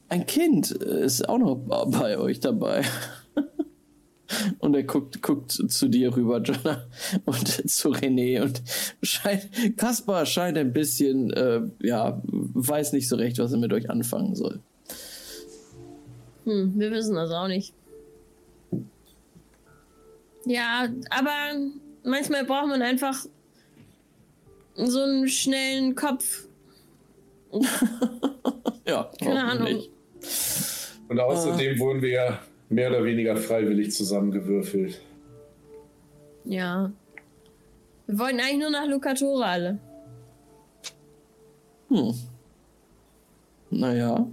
ein 0.10 0.26
Kind 0.26 0.72
ist 0.72 1.30
auch 1.30 1.38
noch 1.38 1.56
bei 1.56 2.18
euch 2.18 2.42
dabei. 2.42 2.84
Und 4.60 4.76
er 4.76 4.84
guckt, 4.84 5.22
guckt 5.22 5.52
zu 5.52 5.88
dir 5.88 6.16
rüber, 6.16 6.42
Jonah, 6.42 6.86
und 7.26 7.48
zu 7.70 7.90
René. 7.92 8.42
Und 8.42 8.62
scheint, 9.02 9.50
Kaspar 9.78 10.26
scheint 10.26 10.58
ein 10.58 10.74
bisschen, 10.74 11.32
äh, 11.32 11.62
ja, 11.80 12.22
weiß 12.26 12.92
nicht 12.92 13.08
so 13.08 13.16
recht, 13.16 13.40
was 13.40 13.54
er 13.54 13.60
mit 13.60 13.72
euch 13.72 13.90
anfangen 13.90 14.36
soll. 14.36 14.60
Hm, 16.44 16.74
wir 16.78 16.92
wissen 16.92 17.16
das 17.16 17.32
auch 17.32 17.48
nicht. 17.48 17.74
Ja, 20.46 20.90
aber 21.10 21.56
manchmal 22.04 22.46
braucht 22.46 22.68
man 22.68 22.82
einfach 22.82 23.26
so 24.76 25.02
einen 25.02 25.30
schnellen 25.30 25.96
Kopf. 25.96 26.48
ja, 28.88 29.12
keine 29.20 29.44
Ahnung. 29.44 29.84
Und 31.10 31.20
außerdem 31.20 31.76
uh. 31.76 31.80
wurden 31.80 32.02
wir 32.02 32.10
ja 32.10 32.40
mehr 32.70 32.90
oder 32.90 33.04
weniger 33.04 33.36
freiwillig 33.36 33.92
zusammengewürfelt. 33.92 35.02
Ja. 36.46 36.92
Wir 38.08 38.20
wollten 38.20 38.40
eigentlich 38.40 38.60
nur 38.60 38.70
nach 38.70 38.88
Lucatora 38.88 39.52
alle. 39.52 39.80
Hm. 41.90 42.14
Naja. 43.70 44.28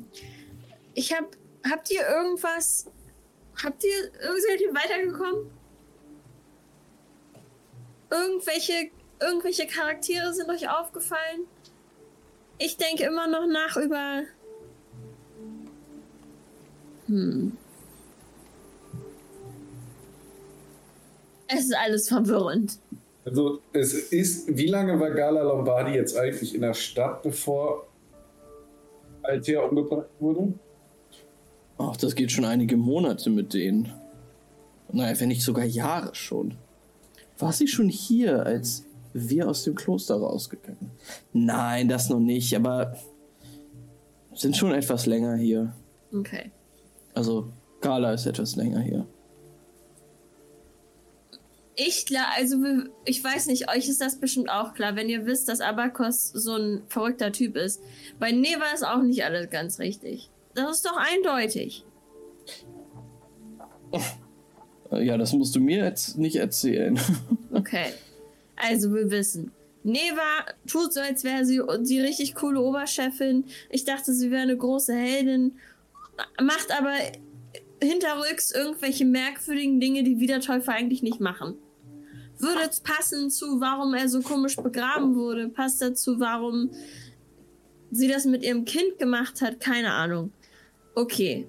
Ich 0.95 1.13
hab. 1.13 1.37
Habt 1.69 1.91
ihr 1.91 2.07
irgendwas. 2.09 2.87
Habt 3.63 3.85
ihr. 3.85 3.91
Ihr 3.91 4.75
weitergekommen? 4.75 5.51
Irgendwelche. 8.11 8.91
Irgendwelche 9.21 9.67
Charaktere 9.67 10.33
sind 10.33 10.49
euch 10.49 10.69
aufgefallen? 10.69 11.49
Ich 12.59 12.77
denke 12.77 13.05
immer 13.05 13.29
noch 13.29 13.47
nach 13.47 13.77
über. 13.77 14.23
Hm. 17.07 17.57
Es 21.47 21.61
ist 21.65 21.75
alles 21.75 22.09
verwirrend. 22.09 22.79
Also, 23.25 23.61
es 23.73 23.95
ist, 23.95 24.57
wie 24.57 24.67
lange 24.67 24.99
war 25.01 25.11
Gala 25.11 25.43
Lombardi 25.43 25.93
jetzt 25.93 26.17
eigentlich 26.17 26.55
in 26.55 26.63
der 26.63 26.75
Stadt, 26.75 27.23
bevor 27.23 27.87
Altea 29.23 29.61
umgebracht 29.61 30.09
wurde? 30.19 30.53
Ach, 31.79 31.97
das 31.97 32.15
geht 32.15 32.33
schon 32.33 32.45
einige 32.45 32.77
Monate 32.77 33.31
mit 33.31 33.55
denen. 33.55 33.93
Naja, 34.91 35.19
wenn 35.21 35.29
nicht 35.29 35.43
sogar 35.43 35.65
Jahre 35.65 36.15
schon. 36.15 36.57
War 37.39 37.53
sie 37.53 37.69
schon 37.69 37.89
hier, 37.89 38.45
als 38.45 38.85
wir 39.13 39.49
aus 39.49 39.65
dem 39.65 39.75
Kloster 39.75 40.17
rausgegangen? 40.17 40.91
Nein, 41.33 41.89
das 41.89 42.09
noch 42.09 42.21
nicht, 42.21 42.55
aber 42.55 42.97
sind 44.35 44.57
schon 44.57 44.73
etwas 44.73 45.07
länger 45.07 45.37
hier. 45.37 45.75
Okay. 46.13 46.51
Also, 47.15 47.53
Gala 47.81 48.13
ist 48.13 48.27
etwas 48.27 48.57
länger 48.57 48.81
hier. 48.81 49.07
Ich 51.81 52.07
klar, 52.07 52.27
also 52.37 52.57
ich 53.05 53.23
weiß 53.23 53.47
nicht, 53.47 53.71
euch 53.71 53.89
ist 53.89 54.01
das 54.01 54.19
bestimmt 54.19 54.51
auch 54.51 54.75
klar, 54.75 54.97
wenn 54.97 55.09
ihr 55.09 55.27
wisst, 55.27 55.49
dass 55.49 55.61
Abakos 55.61 56.29
so 56.31 56.57
ein 56.57 56.83
verrückter 56.89 57.31
Typ 57.31 57.57
ist. 57.57 57.81
Bei 58.19 58.33
Neva 58.33 58.65
ist 58.75 58.85
auch 58.85 59.03
nicht 59.03 59.25
alles 59.25 59.49
ganz 59.49 59.79
richtig. 59.79 60.29
Das 60.55 60.73
ist 60.73 60.87
doch 60.87 60.97
eindeutig. 60.97 61.85
Ja, 64.91 65.17
das 65.17 65.33
musst 65.33 65.55
du 65.55 65.61
mir 65.61 65.85
jetzt 65.85 66.19
nicht 66.19 66.37
erzählen. 66.37 66.99
Okay. 67.51 67.87
Also 68.61 68.95
wir 68.95 69.11
wissen. 69.11 69.53
Neva 69.85 70.45
tut 70.67 70.93
so, 70.93 71.01
als 71.01 71.25
wäre 71.25 71.45
sie 71.45 71.63
die 71.81 72.01
richtig 72.01 72.35
coole 72.35 72.61
Oberchefin. 72.61 73.45
Ich 73.71 73.85
dachte, 73.85 74.13
sie 74.13 74.31
wäre 74.31 74.43
eine 74.43 74.57
große 74.57 74.95
Heldin. 74.95 75.57
Macht 76.43 76.77
aber 76.77 76.95
hinterrücks 77.81 78.51
irgendwelche 78.51 79.05
merkwürdigen 79.05 79.81
Dinge, 79.81 80.03
die 80.03 80.19
Wiedertäufer 80.19 80.73
eigentlich 80.73 81.03
nicht 81.03 81.21
machen 81.21 81.57
würde 82.41 82.69
es 82.71 82.81
passen 82.81 83.31
zu, 83.31 83.61
warum 83.61 83.95
er 83.95 84.09
so 84.09 84.21
komisch 84.21 84.57
begraben 84.57 85.15
wurde? 85.17 85.49
Passt 85.49 85.83
dazu, 85.83 86.21
warum 86.21 86.71
sie 87.91 88.09
das 88.09 88.25
mit 88.25 88.43
ihrem 88.45 88.65
Kind 88.65 88.99
gemacht 88.99 89.41
hat? 89.41 89.61
Keine 89.61 89.93
Ahnung. 89.93 90.33
Okay. 90.95 91.49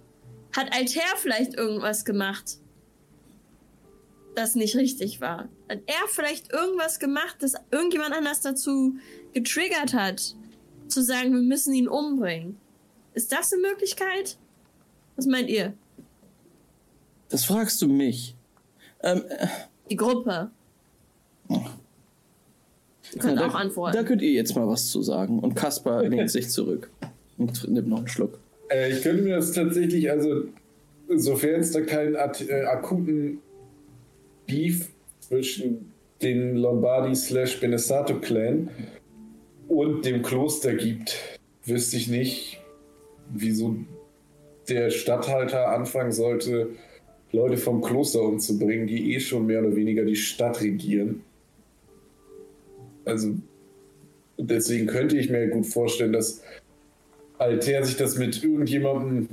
Hat 0.55 0.74
Alter 0.74 1.01
vielleicht 1.18 1.53
irgendwas 1.55 2.05
gemacht, 2.05 2.59
das 4.39 4.55
nicht 4.55 4.75
richtig 4.75 5.21
war? 5.21 5.49
Hat 5.69 5.81
er 5.85 6.07
vielleicht 6.07 6.51
irgendwas 6.51 6.99
gemacht, 6.99 7.37
das 7.39 7.53
irgendjemand 7.71 8.13
anders 8.13 8.41
dazu 8.41 8.95
getriggert 9.33 9.93
hat, 9.93 10.35
zu 10.87 11.03
sagen, 11.03 11.33
wir 11.33 11.41
müssen 11.41 11.73
ihn 11.73 11.87
umbringen? 11.87 12.57
Ist 13.13 13.31
das 13.31 13.51
eine 13.51 13.61
Möglichkeit? 13.61 14.37
Was 15.15 15.25
meint 15.25 15.49
ihr? 15.49 15.73
Das 17.29 17.45
fragst 17.45 17.81
du 17.81 17.87
mich. 17.87 18.35
Ähm, 19.03 19.23
äh, 19.29 19.47
Die 19.89 19.95
Gruppe. 19.95 20.51
Könnt 23.19 23.39
ja, 23.39 23.47
auch 23.47 23.53
da, 23.53 23.57
antworten. 23.57 23.97
Da 23.97 24.03
könnt 24.03 24.21
ihr 24.21 24.31
jetzt 24.31 24.55
mal 24.55 24.67
was 24.67 24.87
zu 24.87 25.01
sagen. 25.01 25.39
Und 25.39 25.55
Kaspar 25.55 26.03
lehnt 26.07 26.31
sich 26.31 26.49
zurück 26.49 26.89
und 27.37 27.67
nimmt 27.67 27.87
noch 27.87 27.99
einen 27.99 28.07
Schluck. 28.07 28.39
Äh, 28.69 28.91
ich 28.91 29.01
könnte 29.01 29.23
mir 29.23 29.35
das 29.35 29.51
tatsächlich, 29.51 30.09
also 30.09 30.45
sofern 31.15 31.61
es 31.61 31.71
da 31.71 31.81
keinen 31.81 32.15
äh, 32.15 32.63
akuten 32.65 33.39
Beef 34.50 34.89
zwischen 35.20 35.93
den 36.22 36.56
Lombardi 36.58 37.16
slash 37.16 37.60
Benesato 37.60 38.20
Clan 38.20 38.70
und 39.68 40.04
dem 40.04 40.24
Kloster 40.24 40.74
gibt, 40.74 41.39
wüsste 41.64 41.97
ich 41.97 42.08
nicht, 42.08 42.60
wieso 43.30 43.78
der 44.68 44.89
Statthalter 44.89 45.70
anfangen 45.70 46.12
sollte, 46.12 46.70
Leute 47.32 47.58
vom 47.58 47.82
Kloster 47.82 48.22
umzubringen, 48.24 48.88
die 48.88 49.14
eh 49.14 49.20
schon 49.20 49.45
mehr 49.45 49.60
oder 49.60 49.76
weniger 49.76 50.04
die 50.04 50.16
Stadt 50.16 50.62
regieren. 50.62 51.22
Also 53.06 53.36
deswegen 54.38 54.88
könnte 54.88 55.18
ich 55.18 55.30
mir 55.30 55.47
gut 55.47 55.68
vorstellen, 55.68 56.14
dass 56.14 56.41
Alter 57.38 57.84
sich 57.86 57.97
das 57.97 58.18
mit 58.18 58.43
irgendjemandem 58.43 59.30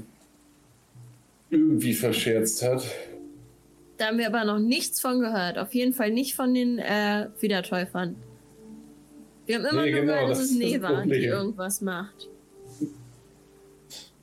irgendwie 1.51 1.95
verscherzt 1.95 2.63
hat. 2.63 2.87
Da 3.97 4.07
haben 4.07 4.19
wir 4.19 4.27
aber 4.27 4.45
noch 4.45 4.59
nichts 4.59 5.01
von 5.01 5.21
gehört. 5.21 5.59
Auf 5.59 5.75
jeden 5.75 5.95
Fall 5.95 6.11
nicht 6.11 6.35
von 6.35 6.53
den 6.55 6.79
äh, 6.79 7.29
Wiedertäufern. 7.41 8.17
Wir 9.47 9.57
haben 9.57 9.65
immer 9.67 9.83
Nee, 9.83 9.93
nur 9.93 10.01
genau, 10.01 10.13
gehört, 10.13 10.31
das 10.31 10.39
dass 10.39 10.47
es 10.47 10.51
ist 10.53 10.63
das 10.63 10.71
Neva, 10.71 11.03
die 11.05 11.25
irgendwas 11.25 11.81
macht. 11.81 12.29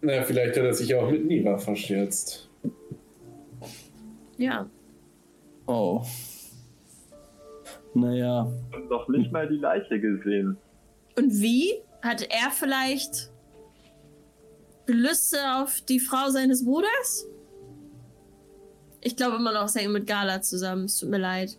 Na, 0.02 0.22
vielleicht 0.24 0.58
hat 0.58 0.66
er 0.66 0.74
sich 0.74 0.94
auch 0.96 1.10
mit 1.10 1.26
Niva 1.26 1.58
verscherzt. 1.58 2.50
Ja. 4.38 4.70
Oh. 5.66 6.04
Naja. 7.94 8.52
Und 8.76 8.90
noch 8.90 9.08
nicht 9.08 9.32
mal 9.32 9.48
die 9.48 9.56
Leiche 9.56 10.00
gesehen. 10.00 10.58
Und 11.16 11.32
wie? 11.42 11.76
Hatte 12.02 12.30
er 12.30 12.52
vielleicht 12.52 13.32
Gelüste 14.86 15.38
auf 15.56 15.80
die 15.82 16.00
Frau 16.00 16.30
seines 16.30 16.66
Bruders? 16.66 17.28
Ich 19.06 19.16
glaube 19.18 19.36
immer 19.36 19.52
noch, 19.52 19.66
es 19.66 19.76
hängt 19.76 19.92
mit 19.92 20.08
Gala 20.08 20.42
zusammen. 20.42 20.86
Es 20.86 20.98
tut 21.00 21.10
mir 21.10 21.18
leid. 21.18 21.58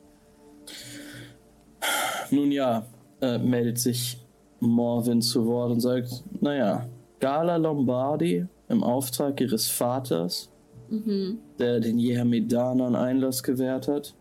Nun 2.30 2.50
ja, 2.50 2.86
äh, 3.20 3.36
meldet 3.38 3.78
sich 3.78 4.18
Morvin 4.60 5.20
zu 5.20 5.44
Wort 5.46 5.70
und 5.72 5.80
sagt, 5.80 6.24
naja, 6.40 6.88
Gala 7.20 7.56
Lombardi 7.56 8.46
im 8.68 8.82
Auftrag 8.82 9.40
ihres 9.40 9.68
Vaters, 9.68 10.50
Mhm. 10.88 11.38
der 11.58 11.80
den 11.80 11.98
Jehermedanern 11.98 12.94
Einlass 12.96 13.42
gewährt 13.42 13.88
hat. 13.88 14.14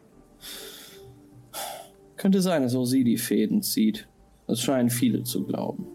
Könnte 2.18 2.42
sein, 2.42 2.64
dass 2.64 2.76
auch 2.76 2.86
sie 2.86 3.04
die 3.04 3.18
Fäden 3.18 3.62
zieht. 3.62 4.08
Das 4.48 4.60
scheinen 4.62 4.90
viele 4.90 5.24
zu 5.24 5.44
glauben. 5.46 5.88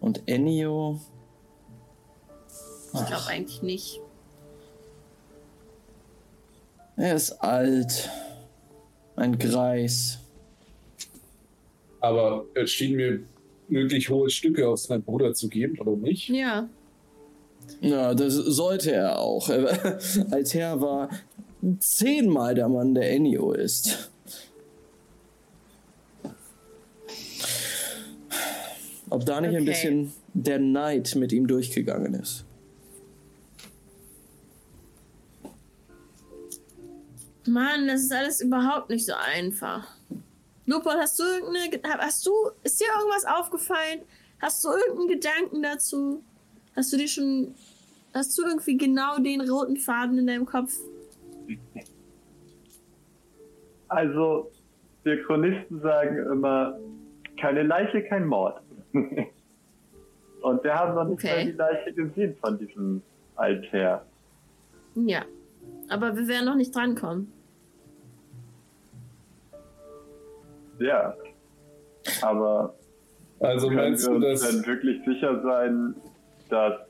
Und 0.00 0.22
Ennio, 0.26 1.00
Ich 2.92 3.06
glaube 3.06 3.26
eigentlich 3.28 3.62
nicht. 3.62 4.00
Er 7.00 7.14
ist 7.16 7.32
alt. 7.42 8.10
Ein 9.16 9.38
Greis. 9.38 10.18
Aber 12.00 12.44
es 12.54 12.70
schien 12.70 12.96
mir 12.96 13.20
möglich 13.68 14.08
hohe 14.08 14.30
Stücke 14.30 14.68
auf 14.68 14.78
seinen 14.80 15.02
Bruder 15.02 15.34
zu 15.34 15.48
geben, 15.48 15.78
oder 15.78 15.96
nicht? 15.96 16.28
Ja. 16.28 16.68
Ja, 17.80 18.14
das 18.14 18.34
sollte 18.34 18.92
er 18.92 19.18
auch. 19.18 19.48
Alter 20.30 20.80
war 20.80 21.08
zehnmal 21.78 22.54
der 22.54 22.68
Mann, 22.68 22.94
der 22.94 23.10
Ennio 23.12 23.52
ist. 23.52 24.10
Ob 29.08 29.24
da 29.26 29.40
nicht 29.40 29.50
ein 29.50 29.62
Okay. 29.62 29.64
bisschen 29.64 30.12
der 30.34 30.58
Neid 30.58 31.14
mit 31.16 31.32
ihm 31.32 31.46
durchgegangen 31.46 32.14
ist. 32.14 32.44
Mann, 37.46 37.86
das 37.88 38.02
ist 38.02 38.12
alles 38.12 38.40
überhaupt 38.40 38.90
nicht 38.90 39.06
so 39.06 39.12
einfach. 39.14 39.86
Lupol, 40.66 40.92
hast 40.98 41.18
du 41.18 41.24
irgendeine. 41.24 41.70
Ge- 41.70 41.80
Hast 41.84 42.26
du. 42.26 42.32
Ist 42.62 42.80
dir 42.80 42.86
irgendwas 42.98 43.24
aufgefallen? 43.24 44.02
Hast 44.40 44.62
du 44.64 44.68
irgendeinen 44.68 45.08
Gedanken 45.08 45.62
dazu? 45.62 46.22
Hast 46.76 46.92
du 46.92 46.96
dir 46.96 47.08
schon. 47.08 47.54
Hast 48.14 48.36
du 48.38 48.42
irgendwie 48.44 48.76
genau 48.76 49.18
den 49.18 49.40
roten 49.40 49.76
Faden 49.76 50.18
in 50.18 50.26
deinem 50.26 50.46
Kopf? 50.46 50.76
Also, 53.88 54.50
wir 55.02 55.22
Chronisten 55.24 55.80
sagen 55.80 56.18
immer, 56.32 56.78
keine 57.40 57.62
Leiche, 57.62 58.02
kein 58.04 58.26
Mord. 58.26 58.60
Und 58.92 60.64
wir 60.64 60.74
haben 60.74 60.94
noch 60.94 61.04
nicht 61.04 61.24
Okay. 61.24 61.36
mal 61.36 61.44
die 61.46 61.52
Leiche 61.58 61.92
gesehen 61.92 62.36
von 62.40 62.58
diesem 62.58 63.02
Alter. 63.36 64.04
Ja. 64.94 65.24
Aber 65.88 66.16
wir 66.16 66.28
werden 66.28 66.46
noch 66.46 66.54
nicht 66.54 66.74
drankommen. 66.74 67.32
Ja. 70.78 71.14
Aber 72.22 72.74
Also 73.40 73.68
können 73.68 73.80
meinst 73.80 74.06
wir 74.08 74.18
du, 74.18 74.26
uns 74.28 74.40
dass 74.42 74.50
denn 74.50 74.66
wirklich 74.66 75.04
sicher 75.04 75.42
sein, 75.42 75.94
dass, 76.48 76.80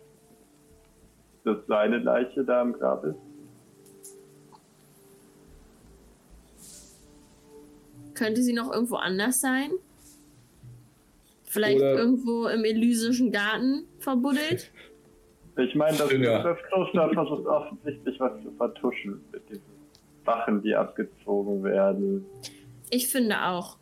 dass 1.44 1.56
seine 1.66 1.98
Leiche 1.98 2.44
da 2.44 2.62
im 2.62 2.72
Grab 2.74 3.04
ist? 3.04 3.16
Könnte 8.14 8.42
sie 8.42 8.52
noch 8.52 8.72
irgendwo 8.72 8.96
anders 8.96 9.40
sein? 9.40 9.70
Vielleicht 11.44 11.78
Oder- 11.80 11.94
irgendwo 11.98 12.46
im 12.46 12.64
elysischen 12.64 13.32
Garten 13.32 13.86
verbuddelt? 13.98 14.70
Ich 15.56 15.74
meine, 15.74 15.96
das, 15.96 16.08
das 16.08 16.58
Kloster 16.68 17.10
versucht 17.12 17.46
offensichtlich 17.46 18.18
was 18.20 18.32
zu 18.42 18.50
vertuschen 18.52 19.20
mit 19.32 19.48
diesen 19.48 19.62
Wachen, 20.24 20.62
die 20.62 20.74
abgezogen 20.74 21.62
werden. 21.64 22.24
Ich 22.90 23.08
finde 23.08 23.42
auch. 23.46 23.76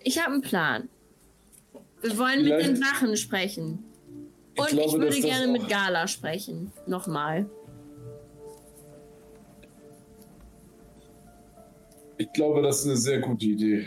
Ich 0.00 0.18
habe 0.22 0.32
einen 0.34 0.42
Plan. 0.42 0.88
Wir 2.02 2.18
wollen 2.18 2.42
mit 2.44 2.52
Vielleicht- 2.52 2.68
den 2.68 2.80
Wachen 2.82 3.16
sprechen. 3.16 3.84
Ich 4.54 4.60
Und 4.60 4.66
ich, 4.68 4.72
glaube, 4.76 4.92
würde 4.92 5.06
dass 5.06 5.16
das 5.16 5.24
gerne 5.24 5.50
mit 5.52 5.68
Gala 5.68 6.06
sprechen. 6.06 6.70
Nochmal. 6.86 7.46
ich 12.16 12.32
glaube, 12.32 12.62
das 12.62 12.80
ist 12.80 12.86
eine 12.86 12.96
sehr 12.96 13.18
gute 13.20 13.44
Idee. 13.46 13.86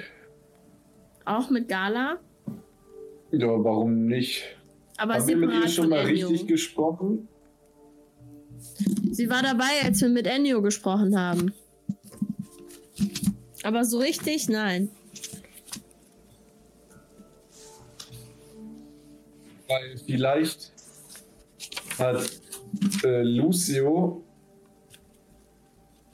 Auch 1.26 1.50
mit 1.50 1.68
Gala. 1.70 2.18
Ja, 3.32 3.48
warum 3.64 4.06
nicht? 4.06 4.57
Aber 4.98 5.14
Haben 5.16 5.28
wir 5.28 5.38
mit 5.38 5.52
ihr 5.54 5.68
schon 5.70 5.84
von 5.86 5.90
mal 5.92 6.08
Ennio. 6.10 6.28
richtig 6.30 6.48
gesprochen? 6.48 7.28
Sie 9.12 9.30
war 9.30 9.44
dabei, 9.44 9.84
als 9.84 10.02
wir 10.02 10.10
mit 10.10 10.26
Ennio 10.28 10.62
gesprochen 10.62 11.18
haben. 11.20 11.54
Aber 13.64 13.84
so 13.86 14.00
richtig, 14.00 14.50
nein. 14.50 14.90
Weil 19.68 19.98
vielleicht 20.06 20.72
hat 22.00 22.30
äh, 23.04 23.22
Lucio, 23.24 24.24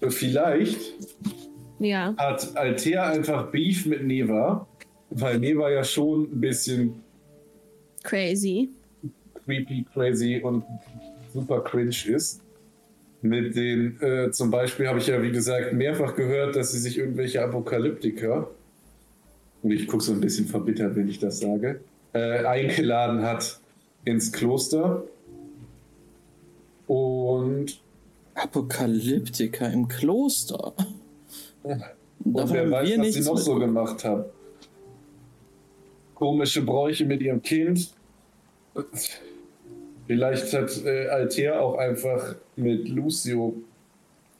äh, 0.01 0.09
vielleicht 0.09 0.79
Ja. 1.79 2.15
hat 2.17 2.55
Altea 2.57 3.09
einfach 3.09 3.51
Beef 3.51 3.85
mit 3.85 4.03
Neva, 4.05 4.67
weil 5.09 5.39
Neva 5.39 5.69
ja 5.69 5.83
schon 5.83 6.23
ein 6.23 6.41
bisschen 6.41 7.02
Crazy. 8.03 8.69
creepy, 9.45 9.85
crazy 9.93 10.41
und 10.43 10.63
super 11.33 11.61
cringe 11.61 11.95
ist. 12.07 12.41
Mit 13.21 13.55
den, 13.55 13.99
äh, 14.01 14.31
zum 14.31 14.51
Beispiel 14.51 14.87
habe 14.87 14.99
ich 14.99 15.07
ja, 15.07 15.21
wie 15.21 15.31
gesagt, 15.31 15.73
mehrfach 15.73 16.15
gehört, 16.15 16.55
dass 16.55 16.73
sie 16.73 16.79
sich 16.79 16.97
irgendwelche 16.97 17.41
Apokalyptiker, 17.41 18.49
und 19.61 19.71
ich 19.71 19.87
gucke 19.87 20.03
so 20.03 20.11
ein 20.11 20.19
bisschen 20.19 20.45
verbittert, 20.45 20.95
wenn 20.97 21.07
ich 21.07 21.19
das 21.19 21.39
sage, 21.39 21.79
äh, 22.11 22.45
eingeladen 22.45 23.21
hat 23.21 23.59
ins 24.03 24.31
Kloster. 24.33 25.03
Und, 26.87 27.79
Apokalyptiker 28.35 29.71
im 29.71 29.87
Kloster. 29.87 30.73
und 31.63 31.81
Davon 32.37 32.53
wer 32.53 32.71
weiß, 32.71 32.97
was 32.97 33.13
sie 33.13 33.21
noch 33.21 33.35
mit. 33.35 33.43
so 33.43 33.55
gemacht 33.55 34.03
haben. 34.03 34.25
Komische 36.23 36.61
Bräuche 36.61 37.03
mit 37.03 37.21
ihrem 37.21 37.41
Kind. 37.41 37.93
Vielleicht 40.07 40.53
hat 40.53 40.85
äh, 40.85 41.07
Altair 41.09 41.61
auch 41.61 41.77
einfach 41.77 42.35
mit 42.55 42.87
Lucio 42.87 43.55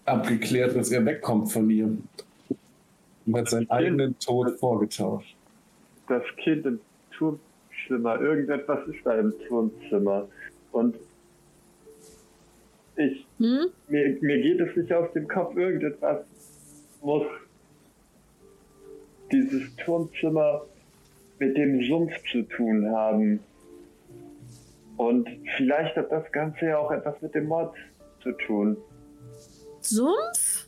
abgeklärt, 0.06 0.78
dass 0.78 0.94
er 0.94 1.06
wegkommt 1.06 1.52
von 1.52 1.70
ihr. 1.70 1.90
Und 3.26 3.36
hat 3.36 3.50
seinen 3.50 3.70
eigenen 3.70 4.18
Tod 4.18 4.58
vorgetauscht. 4.62 5.36
Das 6.08 6.24
Kind 6.42 6.66
im 6.66 6.80
Turmzimmer, 7.18 8.22
irgendetwas 8.22 8.88
ist 8.88 9.00
da 9.04 9.20
im 9.20 9.34
Turmzimmer. 9.50 10.30
Und 10.72 10.96
ich, 12.96 13.26
Hm? 13.40 13.66
mir, 13.90 14.18
mir 14.22 14.42
geht 14.42 14.62
es 14.62 14.74
nicht 14.78 14.94
aus 14.94 15.12
dem 15.12 15.28
Kopf, 15.28 15.58
irgendetwas 15.58 16.20
muss 17.02 17.26
dieses 19.30 19.76
Turmzimmer 19.76 20.62
mit 21.40 21.58
dem 21.58 21.84
Sumpf 21.84 22.14
zu 22.32 22.44
tun 22.44 22.90
haben. 22.92 23.40
Und 24.98 25.28
vielleicht 25.58 25.96
hat 25.96 26.12
das 26.12 26.32
Ganze 26.32 26.66
ja 26.68 26.78
auch 26.78 26.92
etwas 26.92 27.22
mit 27.22 27.34
dem 27.36 27.48
Mord 27.48 27.76
zu 28.22 28.32
tun. 28.34 28.78
Sumpf? 29.82 30.68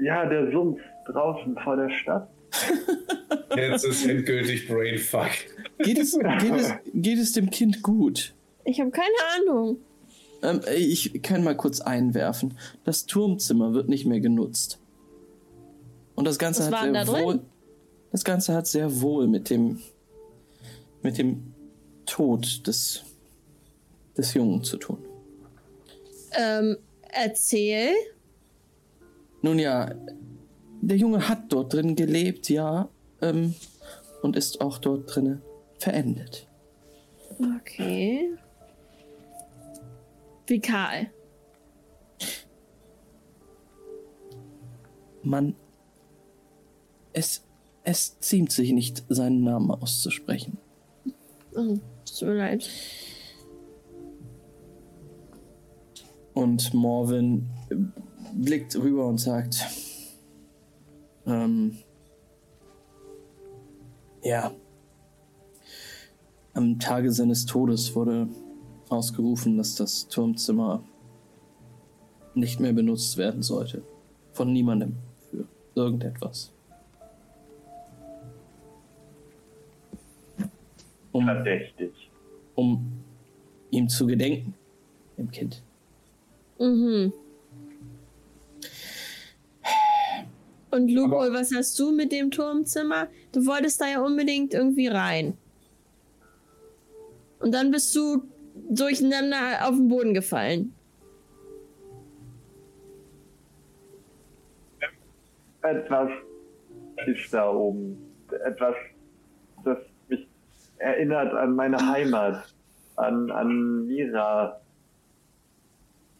Ja, 0.00 0.26
der 0.26 0.50
Sumpf 0.50 0.80
draußen 1.06 1.56
vor 1.62 1.76
der 1.76 1.90
Stadt. 1.90 2.28
Jetzt 3.56 3.84
ist 3.84 4.06
endgültig 4.06 4.68
Brainfuck. 4.68 5.30
Geht 5.78 5.98
es, 5.98 6.18
geht, 6.18 6.54
es, 6.54 6.72
geht 6.92 7.18
es 7.18 7.32
dem 7.32 7.50
Kind 7.50 7.82
gut? 7.82 8.34
Ich 8.64 8.80
habe 8.80 8.90
keine 8.90 9.08
Ahnung. 9.36 9.78
Ähm, 10.42 10.60
ich 10.76 11.22
kann 11.22 11.42
mal 11.44 11.56
kurz 11.56 11.80
einwerfen. 11.80 12.56
Das 12.84 13.06
Turmzimmer 13.06 13.72
wird 13.74 13.88
nicht 13.88 14.06
mehr 14.06 14.20
genutzt. 14.20 14.80
Und 16.14 16.26
das 16.26 16.38
Ganze 16.38 16.60
Was 16.70 16.70
hat 16.70 16.82
sehr 16.82 16.92
da 16.92 17.04
drin? 17.04 17.24
wohl. 17.24 17.40
Das 18.14 18.22
Ganze 18.22 18.54
hat 18.54 18.68
sehr 18.68 19.00
wohl 19.00 19.26
mit 19.26 19.50
dem 19.50 19.80
mit 21.02 21.18
dem 21.18 21.52
Tod 22.06 22.64
des 22.64 23.02
des 24.16 24.34
Jungen 24.34 24.62
zu 24.62 24.76
tun. 24.76 24.98
Ähm, 26.38 26.76
erzähl. 27.10 27.88
Nun 29.42 29.58
ja, 29.58 29.92
der 30.80 30.96
Junge 30.96 31.28
hat 31.28 31.52
dort 31.52 31.72
drin 31.72 31.96
gelebt, 31.96 32.48
ja, 32.48 32.88
ähm, 33.20 33.56
und 34.22 34.36
ist 34.36 34.60
auch 34.60 34.78
dort 34.78 35.12
drinne 35.12 35.42
verendet. 35.80 36.46
Okay. 37.56 38.30
Wie 40.46 40.60
Karl. 40.60 41.10
Man, 45.24 45.56
es, 47.12 47.44
es 47.84 48.18
ziemt 48.20 48.50
sich 48.50 48.72
nicht, 48.72 49.04
seinen 49.08 49.44
Namen 49.44 49.70
auszusprechen. 49.70 50.58
Oh, 51.54 51.78
es 52.04 52.18
tut 52.18 52.28
mir 52.28 52.34
leid. 52.34 52.68
Und 56.32 56.74
Morvin 56.74 57.48
blickt 58.34 58.74
rüber 58.76 59.06
und 59.06 59.18
sagt, 59.18 59.64
ähm, 61.26 61.76
ja, 64.22 64.50
am 66.54 66.78
Tage 66.78 67.12
seines 67.12 67.46
Todes 67.46 67.94
wurde 67.94 68.28
ausgerufen, 68.88 69.58
dass 69.58 69.74
das 69.76 70.08
Turmzimmer 70.08 70.82
nicht 72.34 72.60
mehr 72.60 72.72
benutzt 72.72 73.16
werden 73.16 73.42
sollte. 73.42 73.84
Von 74.32 74.52
niemandem 74.52 74.96
für 75.30 75.46
irgendetwas. 75.74 76.53
Um, 81.14 81.26
Verdächtig. 81.26 81.92
um 82.56 82.92
ihm 83.70 83.88
zu 83.88 84.04
gedenken, 84.04 84.52
dem 85.16 85.30
Kind. 85.30 85.62
Mhm. 86.58 87.12
Und 90.72 90.90
Lupo, 90.90 91.18
was 91.32 91.54
hast 91.54 91.78
du 91.78 91.92
mit 91.92 92.10
dem 92.10 92.32
Turmzimmer? 92.32 93.06
Du 93.30 93.46
wolltest 93.46 93.80
da 93.80 93.86
ja 93.86 94.00
unbedingt 94.02 94.54
irgendwie 94.54 94.88
rein. 94.88 95.38
Und 97.38 97.54
dann 97.54 97.70
bist 97.70 97.94
du 97.94 98.24
durcheinander 98.70 99.68
auf 99.68 99.76
den 99.76 99.86
Boden 99.86 100.14
gefallen. 100.14 100.74
Etwas 105.62 106.10
ist 107.06 107.32
da 107.32 107.52
oben. 107.52 107.96
Etwas, 108.44 108.74
das 109.64 109.78
erinnert 110.84 111.32
an 111.32 111.56
meine 111.56 111.78
Heimat, 111.78 112.54
an, 112.96 113.30
an 113.30 113.86
Mira. 113.86 114.60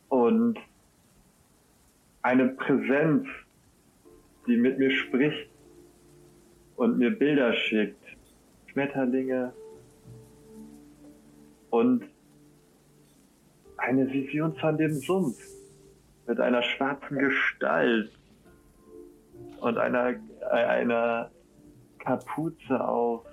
Und 0.09 0.59
eine 2.23 2.49
Präsenz, 2.49 3.27
die 4.47 4.57
mit 4.57 4.79
mir 4.79 4.91
spricht 4.91 5.51
und 6.77 6.99
mir 6.99 7.11
Bilder 7.11 7.53
schickt. 7.53 8.03
Schmetterlinge 8.67 9.53
und 11.71 12.05
eine 13.77 14.11
Vision 14.11 14.55
von 14.57 14.79
dem 14.79 14.95
Sumpf 14.95 15.39
mit 16.27 16.41
einer 16.41 16.63
schwarzen 16.63 17.19
Gestalt 17.19 18.11
und 19.61 19.79
einer, 19.79 20.15
einer 20.51 21.31
Kapuze 21.99 22.83
auf, 22.83 23.27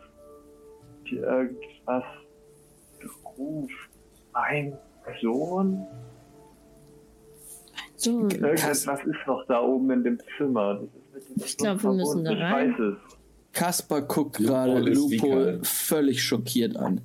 irgendwas 1.18 2.04
ruft. 3.38 3.90
Mein 4.34 4.78
Sohn? 5.22 5.86
So, 7.96 8.22
Irgendetwas 8.22 8.86
ist 8.86 9.20
doch 9.28 9.46
da 9.48 9.62
oben 9.62 9.92
in 9.92 10.04
dem 10.04 10.20
Zimmer. 10.38 10.82
Ich 11.36 11.58
glaub, 11.58 11.84
wir 11.84 11.94
müssen 11.94 12.24
da 12.24 12.32
rein. 12.32 12.98
Kasper 13.54 14.02
guckt 14.02 14.38
gerade 14.38 14.80
Lupo 14.80 15.60
völlig 15.62 16.24
schockiert 16.24 16.78
an. 16.78 17.02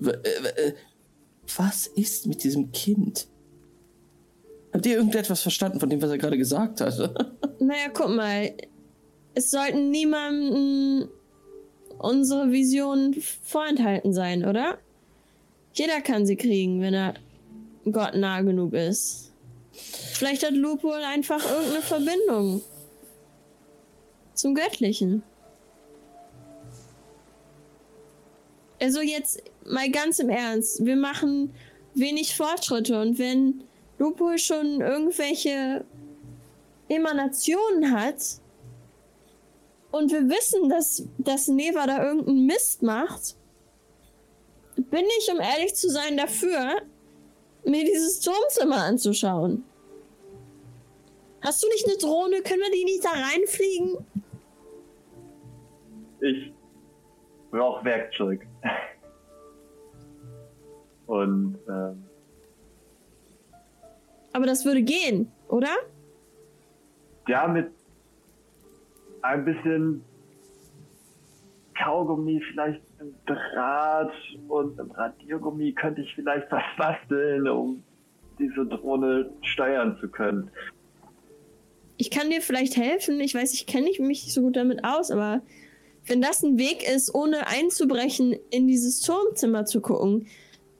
Äh, 0.00 0.10
äh, 0.10 0.74
was 1.56 1.86
ist 1.86 2.26
mit 2.26 2.44
diesem 2.44 2.72
Kind? 2.72 3.28
Habt 4.72 4.86
ihr 4.86 4.96
irgendetwas 4.96 5.42
verstanden 5.42 5.80
von 5.80 5.90
dem, 5.90 6.00
was 6.00 6.10
er 6.10 6.18
gerade 6.18 6.38
gesagt 6.38 6.80
hat? 6.80 6.96
naja, 7.60 7.88
guck 7.92 8.08
mal. 8.08 8.54
Es 9.34 9.50
sollten 9.50 9.90
niemandem 9.90 11.08
unsere 12.02 12.50
Visionen 12.50 13.14
vorenthalten 13.42 14.12
sein, 14.12 14.44
oder? 14.44 14.78
Jeder 15.74 16.00
kann 16.00 16.26
sie 16.26 16.36
kriegen, 16.36 16.80
wenn 16.80 16.94
er 16.94 17.14
Gott 17.90 18.14
nah 18.14 18.42
genug 18.42 18.74
ist. 18.74 19.32
Vielleicht 19.72 20.44
hat 20.44 20.52
Lupo 20.52 20.90
einfach 20.90 21.44
irgendeine 21.50 21.82
Verbindung 21.82 22.62
zum 24.34 24.54
Göttlichen. 24.54 25.22
Also 28.80 29.00
jetzt 29.00 29.42
mal 29.64 29.90
ganz 29.90 30.18
im 30.18 30.28
Ernst, 30.28 30.84
wir 30.84 30.96
machen 30.96 31.54
wenig 31.94 32.36
Fortschritte 32.36 33.00
und 33.00 33.18
wenn 33.18 33.62
Lupo 33.98 34.36
schon 34.38 34.80
irgendwelche 34.80 35.84
Emanationen 36.88 37.92
hat 37.92 38.16
und 39.92 40.10
wir 40.10 40.28
wissen, 40.28 40.68
dass, 40.68 41.06
dass 41.18 41.48
Neva 41.48 41.86
da 41.86 42.04
irgendeinen 42.04 42.46
Mist 42.46 42.82
macht, 42.82 43.36
bin 44.76 45.04
ich, 45.18 45.30
um 45.30 45.38
ehrlich 45.38 45.74
zu 45.74 45.88
sein, 45.90 46.16
dafür, 46.16 46.82
mir 47.64 47.84
dieses 47.84 48.20
Turmzimmer 48.20 48.78
anzuschauen. 48.78 49.64
Hast 51.42 51.62
du 51.62 51.68
nicht 51.68 51.86
eine 51.86 51.96
Drohne? 51.96 52.42
Können 52.42 52.60
wir 52.60 52.70
die 52.70 52.84
nicht 52.84 53.04
da 53.04 53.10
reinfliegen? 53.10 54.06
Ich 56.20 56.52
brauche 57.50 57.84
Werkzeug. 57.84 58.46
Und 61.06 61.58
ähm, 61.68 62.04
Aber 64.32 64.46
das 64.46 64.64
würde 64.64 64.82
gehen, 64.82 65.30
oder? 65.48 65.68
ja, 67.28 67.46
mit 67.46 67.70
ein 69.22 69.44
bisschen 69.44 70.04
Kaugummi, 71.82 72.42
vielleicht 72.50 72.82
ein 73.00 73.14
Draht 73.26 74.12
und 74.48 74.78
einem 74.78 74.90
Radiergummi 74.90 75.72
könnte 75.72 76.02
ich 76.02 76.14
vielleicht 76.14 76.50
was 76.50 76.62
basteln, 76.78 77.48
um 77.48 77.82
diese 78.38 78.66
Drohne 78.66 79.30
steuern 79.42 79.96
zu 80.00 80.08
können. 80.08 80.50
Ich 81.96 82.10
kann 82.10 82.30
dir 82.30 82.40
vielleicht 82.40 82.76
helfen. 82.76 83.20
Ich 83.20 83.34
weiß, 83.34 83.52
ich 83.54 83.66
kenne 83.66 83.84
mich 83.84 84.00
nicht 84.00 84.32
so 84.32 84.42
gut 84.42 84.56
damit 84.56 84.84
aus, 84.84 85.10
aber 85.10 85.42
wenn 86.06 86.20
das 86.20 86.42
ein 86.42 86.58
Weg 86.58 86.88
ist, 86.88 87.14
ohne 87.14 87.46
einzubrechen, 87.46 88.34
in 88.50 88.66
dieses 88.66 89.02
Turmzimmer 89.02 89.66
zu 89.66 89.80
gucken, 89.80 90.26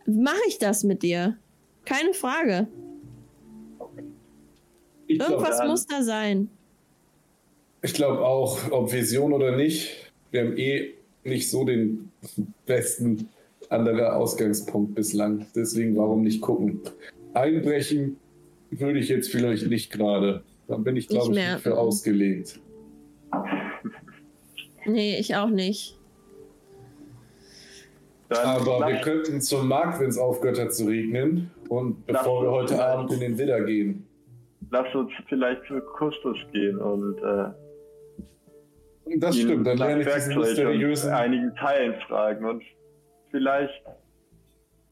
mache 0.07 0.41
ich 0.49 0.59
das 0.59 0.83
mit 0.83 1.03
dir. 1.03 1.37
Keine 1.85 2.13
Frage. 2.13 2.67
Ich 5.07 5.21
Irgendwas 5.21 5.65
muss 5.65 5.87
da 5.87 6.03
sein. 6.03 6.49
Ich 7.83 7.95
glaub 7.95 8.19
auch, 8.19 8.71
ob 8.71 8.93
Vision 8.93 9.33
oder 9.33 9.57
nicht, 9.57 10.13
wir 10.31 10.43
haben 10.43 10.57
eh 10.57 10.95
nicht 11.25 11.51
so 11.51 11.65
den 11.65 12.11
besten 12.67 13.29
anderer 13.69 14.17
Ausgangspunkt 14.17 14.95
bislang. 14.95 15.47
Deswegen 15.55 15.97
warum 15.97 16.23
nicht 16.23 16.41
gucken? 16.41 16.81
Einbrechen 17.35 18.17
würde 18.71 18.99
ich 18.99 19.09
jetzt 19.09 19.31
vielleicht 19.31 19.67
nicht 19.67 19.91
gerade. 19.93 20.43
Da 20.69 20.77
bin 20.77 20.97
ich, 20.97 21.09
glaube 21.09 21.31
ich, 21.31 21.35
mehr. 21.35 21.55
nicht 21.55 21.63
für 21.63 21.77
ausgelegt. 21.77 22.61
Nee, 24.87 25.19
ich 25.19 25.37
auch 25.37 25.49
nicht. 25.49 25.99
Dann 28.29 28.47
Aber 28.47 28.87
wir 28.87 28.97
könnten 29.01 29.41
zum 29.41 29.69
Markt, 29.69 30.01
wenn 30.01 30.09
es 30.09 30.19
aufgehört 30.19 30.59
hat 30.59 30.75
zu 30.75 30.87
regnen. 30.87 31.51
Und 31.69 32.07
bevor 32.07 32.43
wir 32.43 32.51
heute 32.51 32.83
Abend 32.85 33.13
in 33.13 33.21
den 33.21 33.39
Widder 33.39 33.65
gehen. 33.65 34.07
lass 34.71 34.95
uns 34.95 35.11
vielleicht 35.29 35.63
zu 35.67 35.81
Kustus 35.81 36.39
gehen 36.53 36.79
und 36.79 37.19
äh, 37.19 37.51
Das 39.17 39.37
stimmt, 39.37 39.67
dann 39.67 39.79
lerne 39.79 40.03
ich 40.03 40.09
diesen 40.15 40.39
mysteriösen. 40.39 41.11
einigen 41.13 41.55
Teilen 41.57 41.95
fragen 42.09 42.45
und 42.45 42.63
vielleicht 43.31 43.83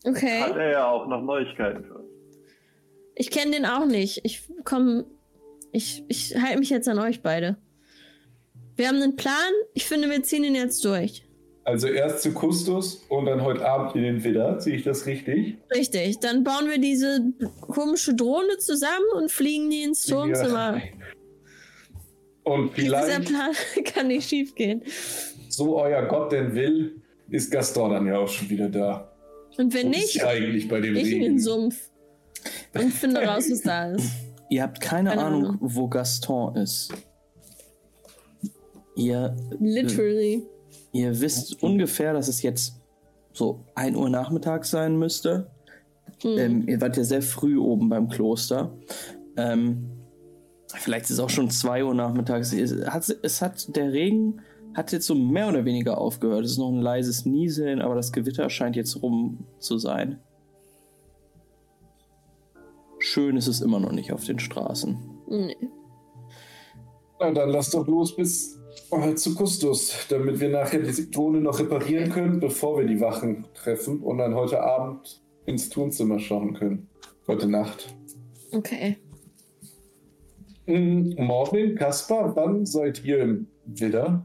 Okay. 0.05 0.41
hat 0.43 0.57
er 0.57 0.71
ja 0.71 0.91
auch 0.91 1.07
noch 1.07 1.23
Neuigkeiten 1.23 1.85
für 1.85 1.95
uns. 1.95 2.11
Ich 3.15 3.31
kenne 3.31 3.51
den 3.53 3.67
auch 3.67 3.85
nicht. 3.87 4.21
Ich 4.25 4.43
komm. 4.65 5.05
Ich, 5.73 6.05
ich 6.09 6.35
halte 6.41 6.59
mich 6.59 6.71
jetzt 6.71 6.89
an 6.89 6.99
euch 6.99 7.23
beide. 7.23 7.57
Wir 8.77 8.89
haben 8.89 8.97
einen 9.03 9.15
Plan. 9.17 9.35
Ich 9.75 9.85
finde, 9.87 10.09
wir 10.09 10.23
ziehen 10.23 10.43
ihn 10.43 10.55
jetzt 10.55 10.85
durch. 10.85 11.27
Also 11.65 11.87
erst 11.87 12.23
zu 12.23 12.33
Kustus 12.33 13.05
und 13.11 13.27
dann 13.27 13.45
heute 13.45 13.65
Abend 13.69 13.95
in 13.95 14.03
den 14.03 14.25
Widder. 14.25 14.59
Sehe 14.59 14.75
ich 14.75 14.83
das 14.83 15.05
richtig? 15.07 15.59
Richtig, 15.73 16.19
dann 16.21 16.43
bauen 16.43 16.69
wir 16.71 16.79
diese 16.81 17.21
komische 17.61 18.15
Drohne 18.15 18.57
zusammen 18.59 19.05
und 19.15 19.31
fliegen 19.31 19.69
die 19.69 19.83
ins 19.83 20.07
Turmzimmer. 20.07 20.79
Ja. 20.79 20.83
Und 22.45 22.77
Dieser 22.77 23.03
vielleicht, 23.03 23.29
Plan 23.29 23.55
kann 23.85 24.09
nicht 24.09 24.29
schief 24.29 24.55
gehen. 24.55 24.83
so 25.49 25.79
euer 25.79 26.03
Gott 26.07 26.33
denn 26.33 26.55
will, 26.55 27.03
ist 27.29 27.51
Gaston 27.51 27.91
dann 27.91 28.07
ja 28.07 28.19
auch 28.19 28.29
schon 28.29 28.49
wieder 28.49 28.69
da. 28.69 29.13
Und 29.59 29.75
wenn 29.75 29.87
Wo 29.87 29.91
nicht, 29.91 30.05
ist 30.05 30.13
sie 30.15 30.23
eigentlich 30.23 30.69
bei 30.69 30.81
dem 30.81 30.97
ich 30.97 31.13
in 31.13 31.21
den 31.21 31.23
Regen? 31.23 31.39
Sumpf. 31.41 31.91
Und 32.75 32.93
finde 32.93 33.23
raus, 33.23 33.45
was 33.51 33.61
da 33.63 33.93
ist. 33.93 34.11
Ihr 34.49 34.63
habt 34.63 34.81
keine, 34.81 35.11
Keine 35.11 35.23
Ahnung, 35.23 35.45
Ahnung. 35.45 35.59
wo 35.61 35.87
Gaston 35.87 36.57
ist. 36.57 36.93
Ihr, 38.97 39.37
Literally. 39.61 40.43
ihr 40.93 41.21
wisst 41.21 41.63
ungefähr, 41.63 42.13
dass 42.13 42.27
es 42.29 42.43
jetzt 42.43 42.75
so 43.33 43.65
1 43.77 43.97
Uhr 43.97 44.09
nachmittags 44.11 44.71
sein 44.71 44.99
müsste. 44.99 45.51
Hm. 46.23 46.39
Ähm, 46.39 46.69
ihr 46.69 46.81
wart 46.81 46.97
ja 46.97 47.05
sehr 47.05 47.23
früh 47.23 47.57
oben 47.59 47.89
beim 47.89 48.09
Kloster. 48.09 48.73
Ähm, 49.37 49.90
vielleicht 50.77 51.07
ist 51.07 51.13
es 51.13 51.21
auch 51.21 51.31
schon 51.31 51.51
2 51.51 51.85
Uhr 51.85 51.95
nachmittags. 51.95 52.53
Es 52.53 52.87
hat, 52.87 53.17
es 53.23 53.43
hat, 53.43 53.77
der 53.77 53.93
Regen 53.93 54.41
hat 54.75 54.93
jetzt 54.93 55.07
so 55.07 55.15
mehr 55.15 55.49
oder 55.49 55.65
weniger 55.65 55.99
aufgehört. 55.99 56.45
Es 56.45 56.53
ist 56.53 56.59
noch 56.59 56.71
ein 56.71 56.81
leises 56.81 57.27
Nieseln, 57.27 57.81
aber 57.81 57.95
das 57.95 58.13
Gewitter 58.13 58.49
scheint 58.51 58.77
jetzt 58.77 59.03
rum 59.03 59.47
zu 59.59 59.79
sein. 59.79 60.21
Schön 62.99 63.37
ist 63.37 63.47
es 63.47 63.61
immer 63.61 63.81
noch 63.81 63.93
nicht 63.93 64.13
auf 64.13 64.25
den 64.25 64.39
Straßen. 64.39 64.99
Nee. 65.29 65.57
Na, 67.19 67.33
dann 67.33 67.51
lass 67.51 67.71
doch 67.71 67.87
los 67.87 68.15
bis 68.15 68.59
äh, 68.91 69.15
zu 69.15 69.35
Kustus, 69.35 70.07
damit 70.09 70.41
wir 70.41 70.51
nachher 70.51 70.81
die 70.81 71.11
Drohne 71.11 71.41
noch 71.41 71.59
reparieren 71.59 72.11
können, 72.11 72.41
bevor 72.41 72.79
wir 72.79 72.87
die 72.87 73.01
Wachen 73.01 73.47
treffen 73.55 74.01
und 74.01 74.19
dann 74.19 74.35
heute 74.35 74.63
Abend 74.63 75.23
ins 75.47 75.69
Turmzimmer 75.69 76.19
schauen 76.19 76.55
können. 76.55 76.89
Heute 77.27 77.49
Nacht. 77.49 77.95
Okay. 78.53 78.99
Morgen, 80.71 81.75
Kaspar, 81.75 82.37
wann 82.37 82.65
seid 82.65 83.05
ihr 83.05 83.19
im 83.19 83.49
Widder? 83.67 84.25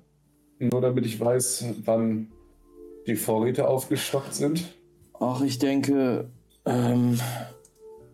Nur 0.60 0.80
damit 0.80 1.06
ich 1.06 1.20
weiß, 1.20 1.66
wann 1.86 2.32
die 3.08 3.16
Vorräte 3.16 3.68
aufgestockt 3.68 4.36
sind. 4.36 4.64
Ach, 5.20 5.42
ich 5.42 5.58
denke, 5.58 6.30
ähm, 6.66 7.20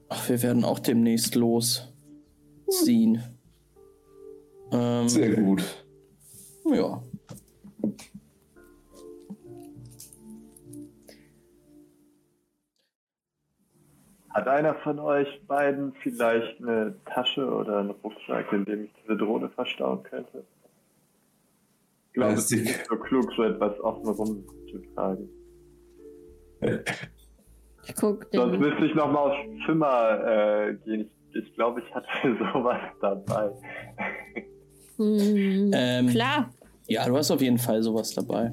ach, 0.07 0.29
wir 0.29 0.41
werden 0.41 0.63
auch 0.63 0.79
demnächst 0.79 1.35
losziehen. 1.35 3.21
Ähm, 4.71 5.09
Sehr 5.09 5.35
gut. 5.35 5.63
Ja. 6.73 7.03
Hat 14.33 14.47
einer 14.47 14.75
von 14.75 14.97
euch 14.99 15.27
beiden 15.47 15.93
vielleicht 16.01 16.61
eine 16.61 16.95
Tasche 17.05 17.45
oder 17.45 17.79
einen 17.79 17.91
Rucksack, 17.91 18.51
in 18.53 18.65
dem 18.65 18.85
ich 18.85 18.91
diese 19.03 19.17
Drohne 19.17 19.49
verstauen 19.49 20.03
könnte? 20.03 20.43
Ich 22.07 22.13
glaube, 22.13 22.33
es 22.33 22.51
ist 22.51 22.61
nicht 22.63 22.85
so 22.87 22.95
klug, 22.97 23.31
so 23.35 23.43
etwas 23.43 23.79
offen 23.81 24.07
rumzutragen. 24.07 25.29
Ich 27.87 27.95
guck 27.95 28.27
Sonst 28.31 28.59
müsste 28.59 28.85
ich 28.85 28.95
nochmal 28.95 29.31
aufs 29.31 29.65
Zimmer 29.65 30.19
äh, 30.25 30.73
gehen. 30.85 31.09
Ich, 31.33 31.35
ich 31.43 31.55
glaube, 31.55 31.81
ich 31.81 31.95
hatte 31.95 32.07
sowas 32.53 32.79
dabei. 33.01 33.51
Hm, 34.97 35.71
Ähm, 35.73 36.07
Klar. 36.09 36.49
Ja, 36.87 37.05
du 37.07 37.15
hast 37.17 37.31
auf 37.31 37.41
jeden 37.41 37.57
Fall 37.57 37.81
sowas 37.81 38.13
dabei. 38.13 38.51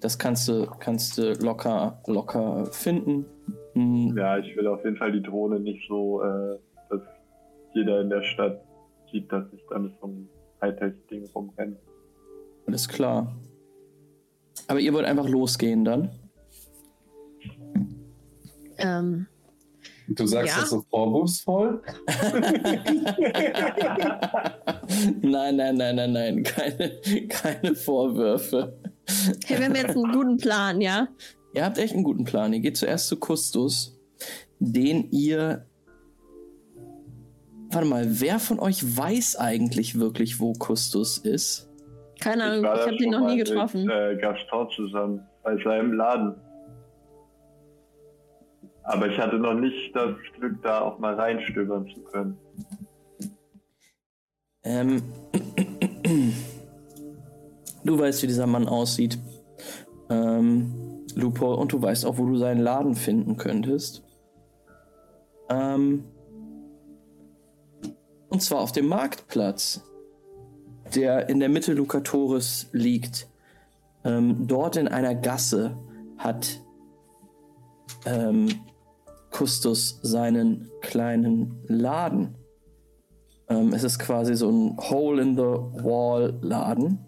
Das 0.00 0.18
kannst 0.18 0.48
du, 0.48 0.66
kannst 0.78 1.18
du 1.18 1.32
locker, 1.34 2.00
locker 2.06 2.66
finden. 2.66 3.26
Hm, 3.74 4.16
Ja, 4.16 4.38
ich 4.38 4.56
will 4.56 4.66
auf 4.66 4.82
jeden 4.84 4.96
Fall 4.96 5.12
die 5.12 5.22
Drohne 5.22 5.60
nicht 5.60 5.86
so, 5.88 6.22
äh, 6.22 6.58
dass 6.88 7.00
jeder 7.74 8.00
in 8.00 8.08
der 8.10 8.22
Stadt 8.22 8.60
sieht, 9.12 9.30
dass 9.30 9.44
ich 9.52 9.60
da 9.68 9.78
mit 9.78 9.92
so 10.00 10.06
einem 10.06 10.28
Hightech-Ding 10.62 11.28
rumrenne. 11.34 11.76
alles 12.66 12.88
klar. 12.88 13.34
Aber 14.68 14.80
ihr 14.80 14.92
wollt 14.94 15.04
einfach 15.06 15.28
losgehen 15.28 15.84
dann? 15.84 16.10
Ähm, 18.78 19.26
Du 20.12 20.26
sagst 20.26 20.56
Ja. 20.56 20.60
das 20.62 20.70
so 20.70 20.82
vorwurfsvoll? 20.90 21.80
nein, 25.22 25.54
nein, 25.56 25.76
nein, 25.76 25.94
nein, 25.96 26.12
nein. 26.12 26.42
Keine, 26.42 26.90
keine 27.28 27.74
Vorwürfe. 27.76 28.76
Hey, 29.46 29.58
wir 29.58 29.66
haben 29.66 29.74
jetzt 29.74 29.96
einen 29.96 30.12
guten 30.12 30.36
Plan, 30.36 30.80
ja? 30.80 31.08
Ihr 31.54 31.64
habt 31.64 31.78
echt 31.78 31.94
einen 31.94 32.04
guten 32.04 32.24
Plan. 32.24 32.52
Ihr 32.52 32.60
geht 32.60 32.76
zuerst 32.76 33.08
zu 33.08 33.18
Kustus, 33.18 33.98
den 34.58 35.10
ihr. 35.10 35.66
Warte 37.72 37.86
mal, 37.86 38.04
wer 38.08 38.38
von 38.38 38.58
euch 38.58 38.96
weiß 38.96 39.36
eigentlich 39.36 39.98
wirklich, 39.98 40.40
wo 40.40 40.52
Kustus 40.52 41.18
ist? 41.18 41.68
Keine 42.20 42.44
Ahnung, 42.44 42.58
ich 42.58 42.62
da 42.62 42.86
habe 42.86 42.96
den 42.96 43.10
noch 43.10 43.26
nie 43.26 43.38
getroffen. 43.38 43.84
Mit, 43.84 43.94
äh, 43.94 44.16
Gaston 44.16 44.68
zusammen 44.74 45.26
bei 45.42 45.56
seinem 45.62 45.92
Laden. 45.92 46.34
Aber 48.82 49.08
ich 49.08 49.18
hatte 49.18 49.38
noch 49.38 49.54
nicht 49.54 49.94
das 49.94 50.14
Glück, 50.36 50.60
da 50.62 50.80
auch 50.80 50.98
mal 50.98 51.14
reinstöbern 51.14 51.88
zu 51.94 52.00
können. 52.02 52.36
Ähm, 54.64 55.02
du 57.84 57.98
weißt, 57.98 58.22
wie 58.22 58.26
dieser 58.26 58.46
Mann 58.46 58.68
aussieht. 58.68 59.18
Ähm, 60.08 61.04
Lupol, 61.14 61.54
und 61.54 61.72
du 61.72 61.80
weißt 61.80 62.06
auch, 62.06 62.18
wo 62.18 62.26
du 62.26 62.36
seinen 62.36 62.60
Laden 62.60 62.94
finden 62.94 63.36
könntest. 63.36 64.02
Ähm, 65.48 66.04
und 68.28 68.42
zwar 68.42 68.60
auf 68.60 68.72
dem 68.72 68.86
Marktplatz, 68.86 69.82
der 70.94 71.28
in 71.28 71.40
der 71.40 71.48
Mitte 71.48 71.72
Lucatoris 71.72 72.68
liegt. 72.72 73.28
Ähm, 74.04 74.46
dort 74.46 74.76
in 74.76 74.88
einer 74.88 75.14
Gasse 75.14 75.76
hat 76.16 76.60
ähm, 78.06 78.48
Kustus 79.30 80.00
seinen 80.02 80.70
kleinen 80.80 81.62
Laden. 81.66 82.34
Ähm, 83.48 83.72
es 83.72 83.84
ist 83.84 83.98
quasi 83.98 84.36
so 84.36 84.50
ein 84.50 84.76
Hole-in-the-Wall-Laden. 84.78 86.98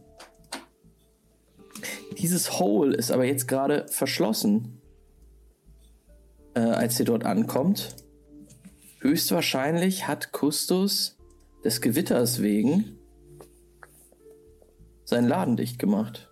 Dieses 2.22 2.60
Hole 2.60 2.94
ist 2.96 3.10
aber 3.10 3.24
jetzt 3.24 3.48
gerade 3.48 3.88
verschlossen, 3.88 4.80
äh, 6.54 6.60
als 6.60 7.00
ihr 7.00 7.04
dort 7.04 7.24
ankommt. 7.24 7.96
Höchstwahrscheinlich 9.00 10.06
hat 10.06 10.30
Kustus 10.30 11.18
des 11.64 11.80
Gewitters 11.80 12.40
wegen 12.40 12.96
seinen 15.04 15.26
Laden 15.26 15.56
dicht 15.56 15.80
gemacht. 15.80 16.30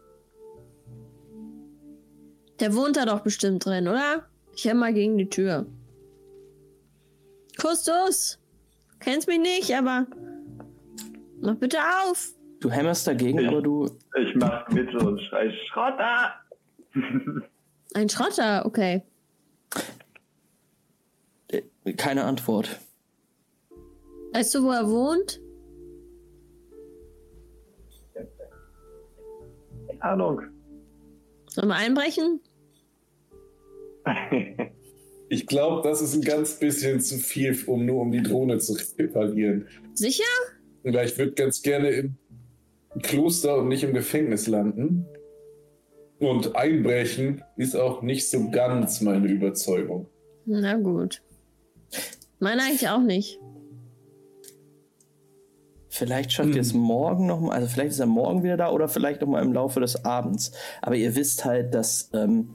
Der 2.61 2.73
wohnt 2.77 2.97
da 2.97 3.05
doch 3.05 3.23
bestimmt 3.23 3.65
drin, 3.65 3.89
oder? 3.89 4.29
Ich 4.55 4.67
hämm 4.67 4.79
mal 4.79 4.95
gegen 4.95 5.19
die 5.19 5.29
Tür. 5.29 5.67
Kustus! 7.61 8.39
Kennst 9.01 9.27
mich 9.27 9.41
nicht, 9.41 9.75
aber. 9.75 10.07
Mach 11.41 11.57
bitte 11.57 11.79
auf! 12.05 12.35
Du 12.61 12.71
hämmerst 12.71 13.07
dagegen, 13.07 13.39
Ich- 13.39 13.49
aber 13.49 13.63
du. 13.63 13.87
Ich 14.21 14.35
mach 14.37 14.69
mit 14.69 14.95
und 14.95 15.21
schrei 15.23 15.51
Schrotter! 15.69 16.35
Ein 17.95 18.09
Schrotter, 18.09 18.65
okay. 18.67 19.03
äh, 21.49 21.63
Keine 21.95 22.25
Antwort. 22.25 22.79
Weißt 24.33 24.55
du, 24.55 24.63
wo 24.63 24.71
er 24.71 24.89
wohnt? 24.89 25.41
Keine 29.89 30.03
Ahnung. 30.03 30.43
Sollen 31.49 31.69
wir 31.69 31.77
einbrechen? 31.77 32.41
Ich 35.33 35.47
glaube, 35.47 35.89
das 35.89 36.03
ist 36.03 36.13
ein 36.17 36.23
ganz 36.23 36.59
bisschen 36.59 36.99
zu 37.01 37.17
viel, 37.17 37.57
um 37.69 37.87
nur 37.87 38.01
um 38.01 38.11
die 38.11 38.21
Drohne 38.21 38.59
zu 38.59 38.77
reparieren. 38.99 39.69
Sicher? 39.95 40.25
Weil 40.83 41.07
ich 41.07 41.17
würde 41.19 41.35
ganz 41.35 41.63
gerne 41.63 41.91
im 41.91 42.17
Kloster 43.03 43.59
und 43.59 43.69
nicht 43.69 43.85
im 43.85 43.95
Gefängnis 43.95 44.47
landen. 44.47 45.07
Und 46.19 46.55
einbrechen 46.55 47.43
ist 47.57 47.75
auch 47.75 48.03
nicht 48.03 48.29
so 48.29 48.51
ganz 48.51 49.01
meine 49.01 49.27
Überzeugung. 49.27 50.07
Na 50.45 50.77
gut. 50.77 51.23
Meine 52.41 52.63
eigentlich 52.63 52.89
auch 52.89 53.01
nicht. 53.01 53.41
Vielleicht 55.89 56.33
schafft 56.33 56.55
ihr 56.55 56.61
es 56.61 56.73
morgen 56.73 57.27
noch 57.27 57.41
mal, 57.41 57.53
also 57.53 57.67
vielleicht 57.67 57.91
ist 57.91 57.99
er 57.99 58.07
morgen 58.07 58.43
wieder 58.43 58.57
da 58.57 58.71
oder 58.71 58.89
vielleicht 58.89 59.21
noch 59.23 59.29
mal 59.29 59.43
im 59.43 59.53
Laufe 59.53 59.81
des 59.81 60.05
Abends. 60.05 60.53
Aber 60.83 60.95
ihr 60.95 61.17
wisst 61.17 61.45
halt, 61.45 61.75
dass, 61.75 62.11
ähm, 62.15 62.55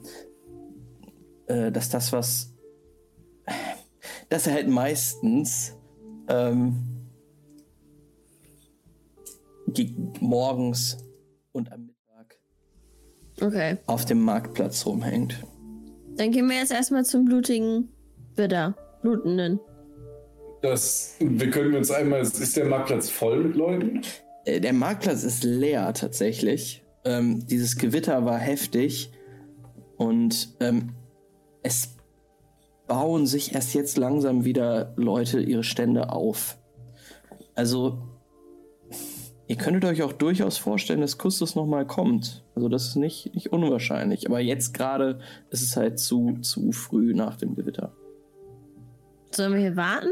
äh, 1.46 1.70
dass 1.70 1.90
das, 1.90 2.12
was, 2.12 2.54
dass 4.30 4.46
er 4.46 4.54
halt 4.54 4.68
meistens 4.68 5.76
ähm, 6.28 6.95
morgens 10.20 10.98
und 11.52 11.72
am 11.72 11.86
Mittag 11.86 12.38
Okay. 13.40 13.76
auf 13.86 14.04
dem 14.04 14.22
Marktplatz 14.22 14.86
rumhängt. 14.86 15.42
Dann 16.16 16.30
gehen 16.32 16.48
wir 16.48 16.56
jetzt 16.56 16.72
erstmal 16.72 17.04
zum 17.04 17.24
blutigen 17.26 17.88
Widder. 18.36 18.74
Blutenden. 19.02 19.60
Das, 20.62 21.14
wir 21.20 21.50
können 21.50 21.74
uns 21.76 21.90
einmal, 21.90 22.22
ist 22.22 22.56
der 22.56 22.64
Marktplatz 22.64 23.08
voll 23.10 23.44
mit 23.44 23.56
Leuten? 23.56 24.00
Äh, 24.46 24.60
Der 24.60 24.72
Marktplatz 24.72 25.22
ist 25.22 25.44
leer 25.44 25.92
tatsächlich. 25.92 26.82
Ähm, 27.04 27.46
dieses 27.46 27.76
Gewitter 27.76 28.24
war 28.24 28.38
heftig 28.38 29.12
und 29.96 30.56
ähm, 30.60 30.94
es 31.62 31.94
bauen 32.88 33.26
sich 33.26 33.54
erst 33.54 33.74
jetzt 33.74 33.96
langsam 33.96 34.44
wieder 34.44 34.92
Leute 34.96 35.40
ihre 35.40 35.62
Stände 35.62 36.10
auf. 36.10 36.58
Also 37.54 37.98
ihr 39.48 39.56
könntet 39.56 39.84
euch 39.84 40.02
auch 40.02 40.12
durchaus 40.12 40.58
vorstellen, 40.58 41.00
dass 41.00 41.18
Kustus 41.18 41.54
nochmal 41.54 41.86
kommt. 41.86 42.44
Also 42.54 42.68
das 42.68 42.88
ist 42.88 42.96
nicht, 42.96 43.34
nicht 43.34 43.52
unwahrscheinlich. 43.52 44.26
Aber 44.26 44.40
jetzt 44.40 44.74
gerade 44.74 45.20
ist 45.50 45.62
es 45.62 45.76
halt 45.76 45.98
zu, 45.98 46.38
zu 46.42 46.72
früh 46.72 47.14
nach 47.14 47.36
dem 47.36 47.54
Gewitter. 47.54 47.92
Sollen 49.30 49.52
wir 49.54 49.60
hier 49.60 49.76
warten? 49.76 50.10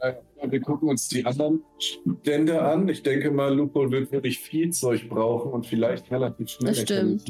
Äh, 0.00 0.14
Wir 0.48 0.60
gucken 0.60 0.88
uns 0.88 1.08
die 1.08 1.24
anderen 1.26 1.62
Stände 1.78 2.62
an. 2.62 2.88
Ich 2.88 3.02
denke 3.02 3.30
mal, 3.30 3.54
Lupo 3.54 3.90
wird 3.90 4.10
wirklich 4.12 4.38
viel 4.38 4.70
Zeug 4.70 5.08
brauchen 5.08 5.52
und 5.52 5.66
vielleicht 5.66 6.10
relativ 6.10 6.48
schnell 6.48 6.72
Das 6.72 6.80
stimmt. 6.80 7.28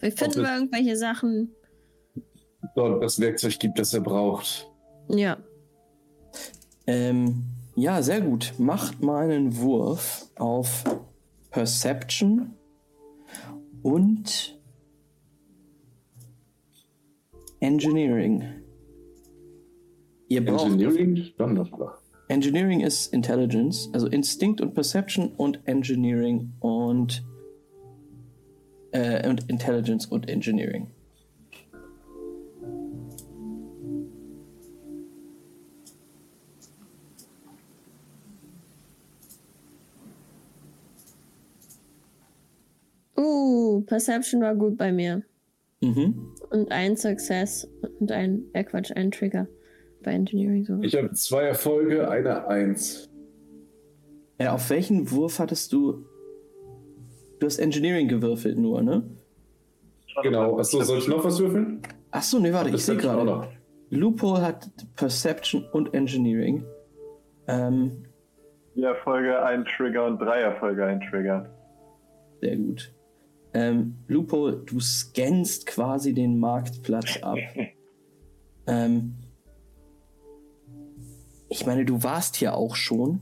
Wir 0.00 0.12
finden 0.12 0.42
wir 0.42 0.54
irgendwelche 0.54 0.96
Sachen. 0.96 1.50
dort 2.74 3.02
das 3.02 3.20
Werkzeug 3.20 3.58
gibt, 3.58 3.78
das 3.78 3.92
er 3.92 4.00
braucht. 4.00 4.68
Ja. 5.08 5.36
Ähm, 6.86 7.44
ja, 7.74 8.02
sehr 8.02 8.20
gut. 8.20 8.54
Macht 8.58 9.02
mal 9.02 9.30
einen 9.30 9.56
Wurf 9.58 10.30
auf 10.36 10.84
Perception 11.50 12.54
und 13.82 14.58
Engineering. 17.60 18.44
Ihr 20.28 20.44
braucht 20.44 20.72
Engineering. 20.72 21.32
Engineering 22.28 22.80
ist 22.80 23.12
Intelligence, 23.12 23.90
also 23.92 24.06
Instinct 24.06 24.60
und 24.60 24.74
Perception 24.74 25.32
und 25.36 25.60
Engineering 25.66 26.52
und 26.60 27.24
äh, 28.92 29.28
und 29.28 29.48
Intelligence 29.50 30.06
und 30.06 30.28
Engineering. 30.28 30.88
Uh, 43.16 43.82
Perception 43.82 44.40
war 44.40 44.54
gut 44.54 44.76
bei 44.76 44.92
mir. 44.92 45.22
Mhm. 45.82 46.34
Und 46.50 46.70
ein 46.70 46.96
Success 46.96 47.68
und 47.98 48.12
ein, 48.12 48.44
äh 48.52 48.64
Quatsch, 48.64 48.92
ein 48.94 49.10
Trigger 49.10 49.48
bei 50.02 50.12
Engineering 50.12 50.64
so. 50.64 50.78
Ich 50.82 50.96
habe 50.96 51.12
zwei 51.12 51.42
Erfolge, 51.42 52.08
eine 52.08 52.46
Eins. 52.46 53.10
Äh, 54.38 54.48
auf 54.48 54.70
welchen 54.70 55.10
Wurf 55.10 55.38
hattest 55.38 55.72
du? 55.72 56.04
Du 57.38 57.46
hast 57.46 57.58
Engineering 57.58 58.08
gewürfelt 58.08 58.58
nur, 58.58 58.82
ne? 58.82 59.02
Genau. 60.22 60.58
Achso, 60.58 60.82
soll 60.82 60.98
ich 60.98 61.08
noch 61.08 61.24
was 61.24 61.38
würfeln? 61.40 61.82
Ach 62.10 62.22
so, 62.22 62.38
nee, 62.38 62.52
warte, 62.52 62.70
ich 62.70 62.84
sehe 62.84 62.96
gerade. 62.96 63.48
Loophole 63.90 64.42
hat 64.42 64.70
Perception 64.96 65.64
und 65.72 65.92
Engineering. 65.94 66.64
Ähm, 67.48 68.04
Vier 68.74 68.88
Erfolge, 68.88 69.42
ein 69.42 69.64
Trigger 69.64 70.06
und 70.06 70.18
drei 70.18 70.40
Erfolge, 70.40 70.84
ein 70.86 71.00
Trigger. 71.00 71.50
sehr 72.40 72.56
gut. 72.56 72.92
Ähm, 73.54 73.96
Loophole, 74.08 74.62
du 74.64 74.80
scannst 74.80 75.66
quasi 75.66 76.14
den 76.14 76.38
Marktplatz 76.38 77.18
ab. 77.22 77.38
ähm, 78.66 79.14
ich 81.48 81.66
meine, 81.66 81.84
du 81.84 82.02
warst 82.02 82.36
hier 82.36 82.54
auch 82.54 82.76
schon 82.76 83.20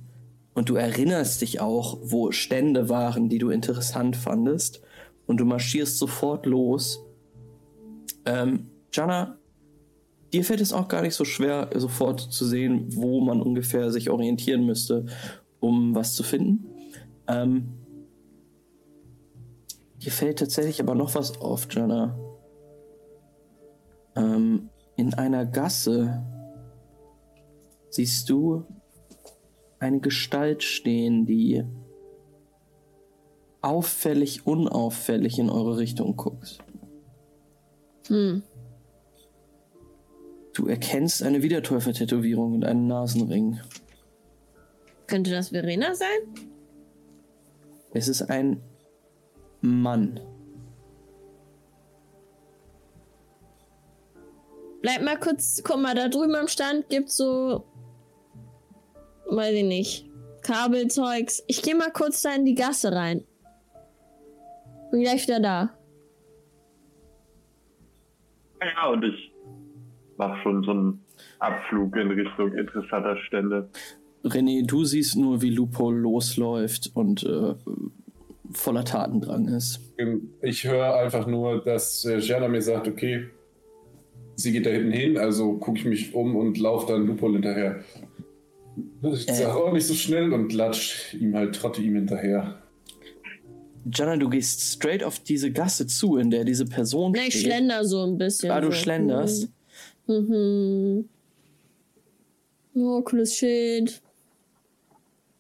und 0.55 0.69
du 0.69 0.77
erinnerst 0.77 1.41
dich 1.41 1.61
auch, 1.61 1.99
wo 2.03 2.31
Stände 2.31 2.89
waren, 2.89 3.29
die 3.29 3.39
du 3.39 3.51
interessant 3.51 4.17
fandest. 4.17 4.83
Und 5.27 5.39
du 5.39 5.45
marschierst 5.45 5.99
sofort 5.99 6.47
los. 6.47 7.05
Ähm, 8.27 8.67
Jana, 8.93 9.39
dir 10.33 10.45
fällt 10.45 10.61
es 10.61 10.73
auch 10.73 10.89
gar 10.89 11.03
nicht 11.03 11.15
so 11.15 11.25
schwer, 11.25 11.71
sofort 11.77 12.21
zu 12.21 12.45
sehen, 12.45 12.87
wo 12.95 13.21
man 13.21 13.41
ungefähr 13.41 13.91
sich 13.93 14.11
orientieren 14.11 14.67
müsste, 14.67 15.07
um 15.61 15.95
was 15.95 16.15
zu 16.15 16.23
finden. 16.23 16.67
Ähm, 17.29 17.80
dir 20.03 20.13
fällt 20.13 20.39
tatsächlich 20.39 20.81
aber 20.81 20.95
noch 20.95 21.15
was 21.15 21.41
auf, 21.41 21.67
Jana. 21.71 22.19
Ähm, 24.17 24.71
in 24.97 25.15
einer 25.15 25.47
Gasse 25.47 26.25
siehst 27.91 28.29
du 28.29 28.65
eine 29.79 30.01
Gestalt 30.01 30.63
stehen, 30.63 31.27
die 31.27 31.65
auffällig, 33.63 34.47
unauffällig 34.47 35.39
in 35.39 35.51
eure 35.51 35.79
Richtung 35.79 36.17
guckt. 36.17 36.59
Hm. 38.09 38.43
Du 40.55 40.67
erkennst 40.67 41.23
eine 41.23 41.43
Wiedertäufer-Tätowierung 41.43 42.55
und 42.55 42.65
einen 42.65 42.87
Nasenring. 42.87 43.61
Könnte 45.07 45.31
das 45.31 45.51
Verena 45.51 45.95
sein? 45.95 46.47
Es 47.93 48.09
ist 48.09 48.23
ein 48.23 48.61
Mann. 49.61 50.21
Bleib 54.83 55.03
mal 55.03 55.19
kurz, 55.19 55.63
guck 55.63 55.81
mal, 55.81 55.95
da 55.95 56.09
drüben 56.09 56.35
am 56.35 56.49
Stand 56.49 56.89
gibt's 56.89 57.17
so, 57.17 57.65
weiß 59.29 59.55
ich 59.55 59.65
nicht, 59.65 60.11
Kabelzeugs. 60.43 61.45
Ich 61.49 61.63
gehe 61.63 61.75
mal 61.75 61.93
kurz 61.93 62.23
da 62.23 62.35
in 62.35 62.47
die 62.47 62.55
Gasse 62.55 62.93
rein. 62.93 63.25
Bin 64.91 65.03
gleich 65.03 65.27
wieder 65.27 65.41
da. 65.41 65.75
Ja, 68.63 68.89
und 68.89 69.05
ich 69.05 69.33
mach 70.17 70.43
schon 70.43 70.63
so 70.65 70.71
einen 70.71 71.05
Abflug 71.39 71.97
in 71.97 72.11
Richtung 72.11 72.53
interessanter 72.55 73.17
Stelle. 73.19 73.71
René, 74.25 74.67
du 74.67 74.85
siehst 74.85 75.17
nur, 75.17 75.41
wie 75.41 75.51
Lupo 75.51 75.91
losläuft 75.91 76.91
und 76.95 77.23
äh, 77.23 77.55
voller 78.53 78.85
Tatendrang 78.85 79.49
ist. 79.49 79.81
Ich 80.43 80.65
höre 80.65 80.95
einfach 80.97 81.27
nur, 81.27 81.63
dass 81.65 82.05
äh, 82.05 82.19
Jana 82.19 82.49
mir 82.49 82.63
sagt, 82.63 82.89
okay, 82.89 83.27
sie 84.37 84.53
geht 84.53 84.67
da 84.67 84.71
hinten 84.71 84.93
hin, 84.93 85.19
also 85.19 85.55
gucke 85.59 85.79
ich 85.79 85.85
mich 85.85 86.15
um 86.15 86.37
und 86.37 86.59
laufe 86.59 86.93
dann 86.93 87.07
Lupol 87.07 87.35
hinterher. 87.35 87.85
Ich 89.03 89.29
Äh. 89.29 89.33
sag, 89.35 89.57
oh, 89.57 89.73
nicht 89.73 89.87
so 89.87 89.95
schnell 89.95 90.33
und 90.33 90.53
latsch 90.53 91.15
ihm 91.15 91.35
halt, 91.35 91.55
trotte 91.55 91.83
ihm 91.83 91.95
hinterher. 91.97 92.63
Jana, 93.93 94.17
du 94.17 94.29
gehst 94.29 94.61
straight 94.61 95.03
auf 95.03 95.19
diese 95.21 95.51
Gasse 95.51 95.87
zu, 95.87 96.17
in 96.19 96.31
der 96.31 96.45
diese 96.45 96.67
Person 96.67 97.15
ich 97.15 97.35
steht. 97.35 97.47
schlender 97.47 97.85
so 97.85 98.05
ein 98.05 98.19
bisschen. 98.19 98.51
Ah, 98.51 98.61
du 98.61 98.69
so. 98.69 98.73
schlenderst. 98.73 99.49
Mhm. 100.07 101.09
Oh, 102.75 103.01
cooles 103.03 103.35
Schild. 103.37 104.01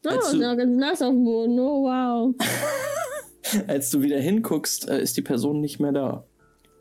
Oh, 0.06 0.10
ist 0.14 0.40
ganz 0.40 0.76
nass 0.76 1.02
auf 1.02 1.10
dem 1.10 1.24
Boden. 1.24 1.58
Oh, 1.60 1.84
wow. 1.84 2.34
Als 3.66 3.90
du 3.90 4.02
wieder 4.02 4.18
hinguckst, 4.20 4.88
äh, 4.88 5.00
ist 5.00 5.16
die 5.16 5.22
Person 5.22 5.60
nicht 5.60 5.80
mehr 5.80 5.92
da. 5.92 6.24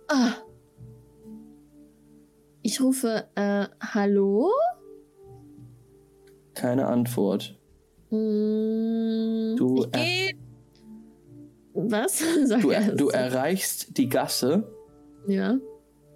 Ah. 0.07 0.33
Ich 2.61 2.81
rufe, 2.81 3.25
äh, 3.35 3.67
hallo? 3.81 4.51
Keine 6.53 6.87
Antwort. 6.87 7.57
Hm, 8.09 9.55
Du, 9.57 9.83
ich 9.85 9.91
geh... 9.91 10.35
Was? 11.73 12.21
Sag 12.45 12.61
Du, 12.61 12.71
erst. 12.71 12.99
du 12.99 13.07
erreichst 13.09 13.97
die 13.97 14.09
Gasse 14.09 14.69
Ja. 15.27 15.57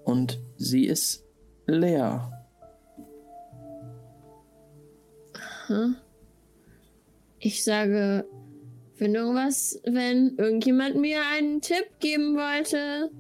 und 0.04 0.42
sie 0.58 0.86
ist 0.86 1.24
leer. 1.66 2.30
Ich 7.40 7.64
sage, 7.64 8.26
wenn 9.04 9.16
irgendwas, 9.16 9.82
wenn 9.84 10.38
irgendjemand 10.38 10.96
mir 10.96 11.22
einen 11.34 11.60
Tipp 11.60 11.86
geben 12.00 12.38
wollte, 12.38 13.12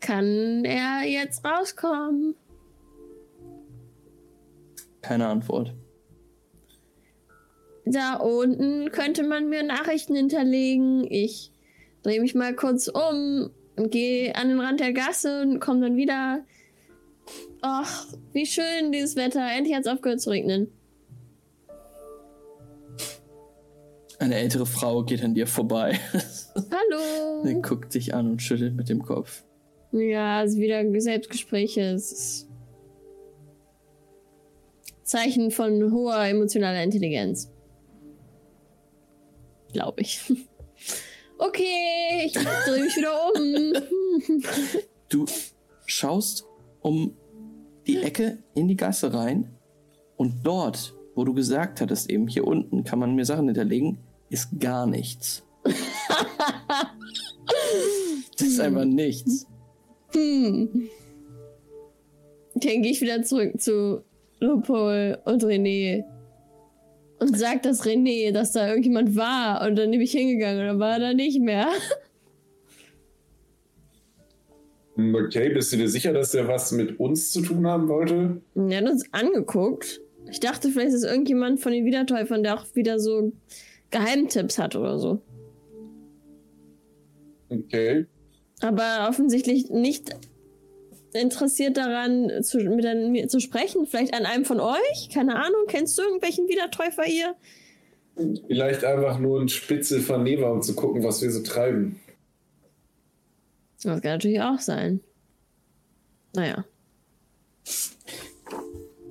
kann 0.00 0.64
er 0.64 1.08
jetzt 1.08 1.44
rauskommen. 1.44 2.34
Keine 5.02 5.28
Antwort. 5.28 5.72
Da 7.84 8.16
unten 8.16 8.90
könnte 8.90 9.22
man 9.22 9.48
mir 9.48 9.62
Nachrichten 9.62 10.16
hinterlegen. 10.16 11.06
Ich 11.08 11.52
drehe 12.02 12.20
mich 12.20 12.34
mal 12.34 12.54
kurz 12.56 12.88
um 12.88 13.50
und 13.76 13.92
gehe 13.92 14.34
an 14.34 14.48
den 14.48 14.58
Rand 14.58 14.80
der 14.80 14.92
Gasse 14.92 15.42
und 15.42 15.60
komme 15.60 15.82
dann 15.82 15.96
wieder. 15.96 16.44
Ach, 17.60 18.06
wie 18.32 18.46
schön 18.46 18.90
dieses 18.90 19.14
Wetter. 19.14 19.46
Endlich 19.48 19.76
hat 19.76 19.86
es 19.86 19.92
aufgehört 19.92 20.20
zu 20.20 20.30
regnen. 20.30 20.72
Eine 24.20 24.34
ältere 24.34 24.66
Frau 24.66 25.02
geht 25.02 25.24
an 25.24 25.34
dir 25.34 25.46
vorbei. 25.46 25.98
Hallo. 26.54 27.42
Sie 27.42 27.54
guckt 27.62 27.94
dich 27.94 28.12
an 28.12 28.32
und 28.32 28.42
schüttelt 28.42 28.76
mit 28.76 28.90
dem 28.90 29.02
Kopf. 29.02 29.44
Ja, 29.92 30.44
es 30.44 30.52
ist 30.52 30.58
wieder 30.58 30.84
Selbstgespräche. 31.00 31.80
Es 31.80 32.12
ist 32.12 32.48
Zeichen 35.04 35.50
von 35.50 35.90
hoher 35.90 36.22
emotionaler 36.26 36.84
Intelligenz. 36.84 37.50
Glaube 39.72 40.02
ich. 40.02 40.20
Okay, 41.42 42.26
ich 42.26 42.34
drehe 42.34 42.84
mich 42.84 42.94
wieder 42.98 43.16
um. 43.34 43.72
Du 45.08 45.24
schaust 45.86 46.44
um 46.82 47.16
die 47.86 47.96
Ecke 47.96 48.36
in 48.54 48.68
die 48.68 48.76
Gasse 48.76 49.14
rein 49.14 49.48
und 50.18 50.42
dort, 50.42 50.94
wo 51.14 51.24
du 51.24 51.32
gesagt 51.32 51.80
hattest, 51.80 52.10
eben 52.10 52.28
hier 52.28 52.46
unten 52.46 52.84
kann 52.84 52.98
man 52.98 53.14
mir 53.14 53.24
Sachen 53.24 53.46
hinterlegen, 53.46 53.96
ist 54.30 54.48
gar 54.58 54.86
nichts. 54.86 55.42
das 58.38 58.46
ist 58.46 58.60
einfach 58.60 58.84
nichts. 58.84 59.46
Hm. 60.14 60.88
Dann 62.54 62.82
gehe 62.82 62.92
ich 62.92 63.00
wieder 63.00 63.22
zurück 63.22 63.60
zu 63.60 64.02
Lupol 64.40 65.18
und 65.24 65.44
René 65.44 66.04
und 67.20 67.38
sag 67.38 67.62
das 67.62 67.84
René, 67.84 68.32
dass 68.32 68.52
da 68.52 68.68
irgendjemand 68.68 69.14
war 69.14 69.66
und 69.66 69.76
dann 69.76 69.90
bin 69.90 70.00
ich 70.00 70.12
hingegangen 70.12 70.60
und 70.60 70.66
dann 70.66 70.78
war 70.80 70.94
er 70.94 71.00
da 71.00 71.14
nicht 71.14 71.40
mehr. 71.40 71.68
Okay, 74.96 75.50
bist 75.50 75.72
du 75.72 75.76
dir 75.76 75.88
sicher, 75.88 76.12
dass 76.12 76.32
der 76.32 76.48
was 76.48 76.72
mit 76.72 76.98
uns 76.98 77.30
zu 77.32 77.42
tun 77.42 77.66
haben 77.66 77.88
wollte? 77.88 78.40
Er 78.54 78.78
hat 78.78 78.90
uns 78.90 79.04
angeguckt. 79.12 80.00
Ich 80.30 80.40
dachte, 80.40 80.70
vielleicht 80.70 80.92
ist 80.92 81.04
irgendjemand 81.04 81.60
von 81.60 81.72
den 81.72 81.84
Wiedertäufern, 81.84 82.42
der 82.42 82.54
auch 82.54 82.66
wieder 82.74 82.98
so 82.98 83.32
Geheimtipps 83.90 84.58
hat 84.58 84.76
oder 84.76 84.98
so. 84.98 85.22
Okay. 87.48 88.06
Aber 88.60 89.08
offensichtlich 89.08 89.70
nicht 89.70 90.10
interessiert 91.12 91.76
daran, 91.76 92.30
zu, 92.42 92.58
mit 92.58 92.84
mir 93.10 93.28
zu 93.28 93.40
sprechen. 93.40 93.86
Vielleicht 93.86 94.14
an 94.14 94.26
einem 94.26 94.44
von 94.44 94.60
euch? 94.60 95.08
Keine 95.12 95.36
Ahnung. 95.36 95.64
Kennst 95.66 95.98
du 95.98 96.02
irgendwelchen 96.02 96.48
Wiedertäufer 96.48 97.02
hier? 97.02 97.34
Vielleicht 98.46 98.84
einfach 98.84 99.18
nur 99.18 99.40
ein 99.40 99.48
Spitzel 99.48 100.00
von 100.00 100.22
Neva, 100.22 100.50
um 100.50 100.62
zu 100.62 100.74
gucken, 100.74 101.02
was 101.02 101.22
wir 101.22 101.30
so 101.30 101.42
treiben. 101.42 102.00
Das 103.82 103.84
kann 104.02 104.12
natürlich 104.12 104.40
auch 104.40 104.58
sein. 104.58 105.00
Naja. 106.34 106.64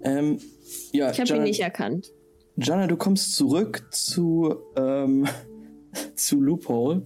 Ähm, 0.04 0.40
ja, 0.92 1.12
Ich 1.12 1.20
habe 1.20 1.36
ihn 1.36 1.44
nicht 1.44 1.60
erkannt. 1.60 2.12
Jana, 2.62 2.88
du 2.88 2.98
kommst 2.98 3.36
zurück 3.36 3.88
zu, 3.92 4.56
ähm, 4.76 5.28
zu 6.16 6.42
Loophole, 6.42 7.04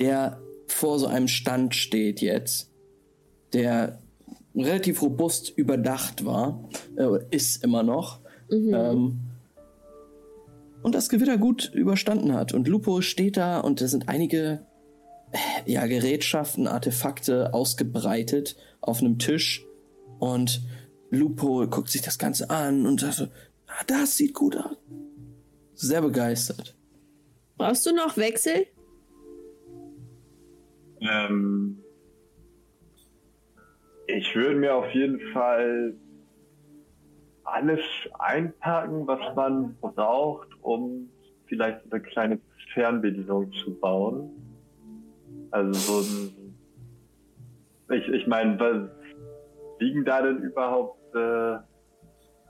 der 0.00 0.40
vor 0.66 0.98
so 0.98 1.06
einem 1.06 1.28
Stand 1.28 1.74
steht 1.74 2.20
jetzt, 2.20 2.70
der 3.52 3.98
relativ 4.54 5.02
robust 5.02 5.50
überdacht 5.56 6.24
war, 6.24 6.68
äh, 6.96 7.18
ist 7.30 7.62
immer 7.62 7.82
noch. 7.82 8.20
Ähm, 8.50 9.20
und 10.82 10.94
das 10.94 11.08
Gewitter 11.08 11.38
gut 11.38 11.70
überstanden 11.72 12.34
hat. 12.34 12.52
Und 12.52 12.68
Lupo 12.68 13.00
steht 13.00 13.36
da 13.36 13.60
und 13.60 13.80
da 13.80 13.88
sind 13.88 14.08
einige 14.08 14.66
äh, 15.32 15.72
ja, 15.72 15.86
Gerätschaften, 15.86 16.68
Artefakte 16.68 17.54
ausgebreitet 17.54 18.56
auf 18.80 19.00
einem 19.00 19.18
Tisch. 19.18 19.64
Und 20.18 20.62
Lupo 21.10 21.66
guckt 21.68 21.88
sich 21.88 22.02
das 22.02 22.18
Ganze 22.18 22.50
an 22.50 22.86
und 22.86 23.00
sagt 23.00 23.14
so, 23.14 23.26
ah, 23.78 23.84
das 23.86 24.16
sieht 24.16 24.34
gut 24.34 24.56
aus. 24.56 24.76
Sehr 25.74 26.02
begeistert. 26.02 26.76
Brauchst 27.56 27.86
du 27.86 27.94
noch 27.94 28.16
Wechsel? 28.16 28.66
Ähm, 31.00 31.82
ich 34.06 34.34
würde 34.34 34.56
mir 34.56 34.74
auf 34.74 34.90
jeden 34.92 35.20
Fall 35.32 35.94
alles 37.44 37.80
einpacken, 38.18 39.06
was 39.06 39.34
man 39.34 39.76
braucht, 39.80 40.48
um 40.62 41.10
vielleicht 41.46 41.80
eine 41.90 42.02
kleine 42.02 42.40
Fernbedienung 42.72 43.52
zu 43.52 43.74
bauen. 43.74 44.30
Also 45.50 45.72
so 45.72 46.00
ein, 46.00 46.56
ich, 47.96 48.08
ich 48.08 48.26
meine, 48.26 48.58
was 48.58 48.88
liegen 49.78 50.04
da 50.04 50.22
denn 50.22 50.38
überhaupt, 50.38 51.14
äh, 51.14 51.58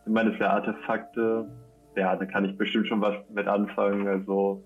ich 0.06 0.12
meine, 0.12 0.30
das 0.30 0.38
sind 0.38 0.46
Artefakte, 0.46 1.48
ja, 1.96 2.16
da 2.16 2.24
kann 2.26 2.44
ich 2.44 2.56
bestimmt 2.56 2.88
schon 2.88 3.00
was 3.00 3.14
mit 3.30 3.46
anfangen, 3.46 4.06
also 4.06 4.62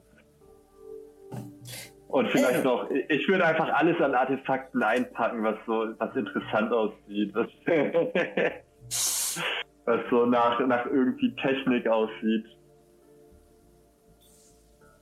und 2.08 2.30
vielleicht 2.30 2.64
noch, 2.64 2.90
ich 2.90 3.28
würde 3.28 3.44
einfach 3.44 3.68
alles 3.68 4.00
an 4.00 4.14
Artefakten 4.14 4.82
einpacken, 4.82 5.42
was 5.44 5.56
so, 5.66 5.88
was 5.98 6.16
interessant 6.16 6.72
aussieht, 6.72 7.34
was, 7.34 7.48
was 9.84 10.00
so 10.10 10.24
nach, 10.24 10.58
nach 10.66 10.86
irgendwie 10.86 11.36
Technik 11.36 11.86
aussieht. 11.86 12.46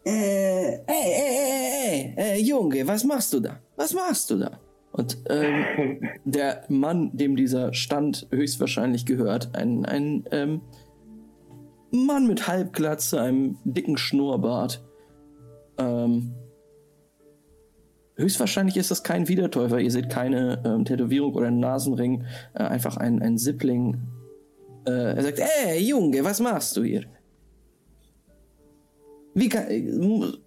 Äh, 0.04 0.74
ey, 0.74 0.84
ey, 0.86 1.34
ey, 1.46 2.14
ey, 2.16 2.38
äh, 2.38 2.40
Junge, 2.40 2.86
was 2.86 3.04
machst 3.04 3.32
du 3.32 3.40
da? 3.40 3.60
Was 3.76 3.94
machst 3.94 4.28
du 4.30 4.38
da? 4.38 4.58
Und 4.96 5.18
ähm, 5.28 6.00
der 6.24 6.64
Mann, 6.68 7.10
dem 7.14 7.36
dieser 7.36 7.74
Stand 7.74 8.26
höchstwahrscheinlich 8.30 9.04
gehört, 9.04 9.54
ein, 9.54 9.84
ein 9.84 10.24
ähm, 10.30 10.62
Mann 11.90 12.26
mit 12.26 12.48
Halbglatze, 12.48 13.20
einem 13.20 13.58
dicken 13.64 13.98
Schnurrbart. 13.98 14.82
Ähm, 15.76 16.32
höchstwahrscheinlich 18.16 18.78
ist 18.78 18.90
das 18.90 19.02
kein 19.02 19.28
Wiedertäufer. 19.28 19.80
Ihr 19.80 19.90
seht 19.90 20.08
keine 20.08 20.62
ähm, 20.64 20.86
Tätowierung 20.86 21.34
oder 21.34 21.48
einen 21.48 21.60
Nasenring, 21.60 22.24
äh, 22.54 22.62
einfach 22.62 22.96
ein, 22.96 23.20
ein 23.20 23.36
Sippling. 23.36 24.00
Äh, 24.86 25.16
er 25.16 25.22
sagt, 25.22 25.40
ey, 25.40 25.78
Junge, 25.78 26.24
was 26.24 26.40
machst 26.40 26.74
du 26.74 26.84
hier? 26.84 27.04
Wie 29.34 29.50
kann, 29.50 29.66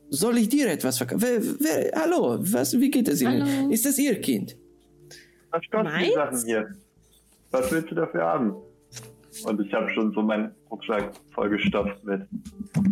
soll 0.09 0.37
ich 0.37 0.49
dir 0.49 0.69
etwas 0.69 0.97
verkaufen? 0.97 1.21
Wer, 1.21 1.41
wer, 1.59 2.01
hallo, 2.01 2.37
was, 2.39 2.79
wie 2.79 2.89
geht 2.89 3.07
es 3.07 3.21
Ihnen? 3.21 3.43
Hallo. 3.43 3.69
Ist 3.69 3.85
das 3.85 3.97
Ihr 3.97 4.19
Kind? 4.21 4.57
Was 5.51 5.61
kosten 5.71 5.89
die? 5.99 6.13
Sachen 6.13 6.45
hier? 6.45 6.71
Was 7.51 7.71
willst 7.71 7.91
du 7.91 7.95
dafür 7.95 8.23
haben? 8.23 8.55
Und 9.45 9.61
ich 9.61 9.73
habe 9.73 9.89
schon 9.93 10.11
so 10.13 10.21
meinen 10.21 10.51
Rucksack 10.69 11.11
vollgestopft 11.33 12.03
mit 12.03 12.21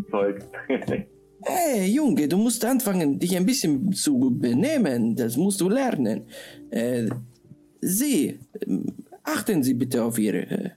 Zeug. 0.10 0.44
Hey, 1.44 1.86
Junge, 1.86 2.28
du 2.28 2.36
musst 2.36 2.66
anfangen, 2.66 3.20
dich 3.20 3.38
ein 3.38 3.46
bisschen 3.46 3.94
zu 3.94 4.32
benehmen. 4.32 5.16
Das 5.16 5.38
musst 5.38 5.62
du 5.62 5.70
lernen. 5.70 6.26
Äh, 6.72 7.10
Sie, 7.80 8.40
ähm, 8.66 8.86
achten 9.22 9.62
Sie 9.62 9.76
bitte 9.76 10.04
auf 10.04 10.18
Ihre, 10.18 10.40
äh, 10.50 10.72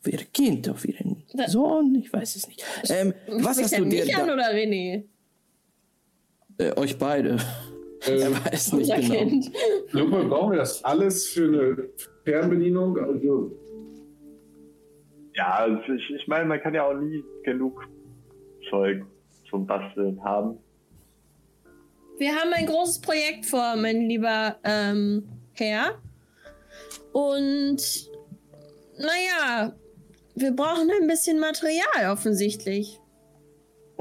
auf 0.00 0.12
Ihr 0.12 0.18
Kind, 0.32 0.68
auf 0.68 0.84
Ihren 0.84 1.24
Sohn. 1.46 1.94
Ich 1.94 2.12
weiß 2.12 2.36
es 2.36 2.46
nicht. 2.46 2.62
Ähm, 2.90 3.14
was 3.26 3.60
hast 3.60 3.78
du 3.78 3.86
dir 3.86 4.04
mich 4.04 4.14
an 4.14 4.30
oder 4.30 4.52
René? 4.52 5.04
Äh, 6.60 6.76
Euch 6.76 6.98
beide. 6.98 7.38
Ähm, 8.06 8.32
er 8.32 8.44
weiß 8.46 8.72
nicht 8.72 8.94
genau. 8.94 9.14
Kind. 9.14 9.52
Lupe, 9.90 10.24
brauchen 10.24 10.52
wir 10.52 10.58
das 10.60 10.82
alles 10.82 11.28
für 11.28 11.44
eine 11.44 11.90
Fernbedienung? 12.24 12.98
Also, 12.98 13.52
ja, 15.34 15.50
also 15.50 15.92
ich, 15.92 16.10
ich 16.10 16.26
meine, 16.26 16.46
man 16.46 16.60
kann 16.62 16.72
ja 16.72 16.86
auch 16.86 16.94
nie 16.94 17.22
genug 17.44 17.86
Zeug 18.70 19.04
zum 19.50 19.66
Basteln 19.66 20.22
haben. 20.24 20.58
Wir 22.18 22.34
haben 22.34 22.52
ein 22.54 22.66
großes 22.66 23.00
Projekt 23.00 23.46
vor, 23.46 23.76
mein 23.76 24.08
lieber 24.08 24.56
ähm, 24.64 25.28
Herr. 25.52 25.98
Und 27.12 27.82
naja, 28.98 29.74
wir 30.34 30.52
brauchen 30.52 30.90
ein 30.90 31.06
bisschen 31.06 31.40
Material 31.40 32.12
offensichtlich. 32.12 32.99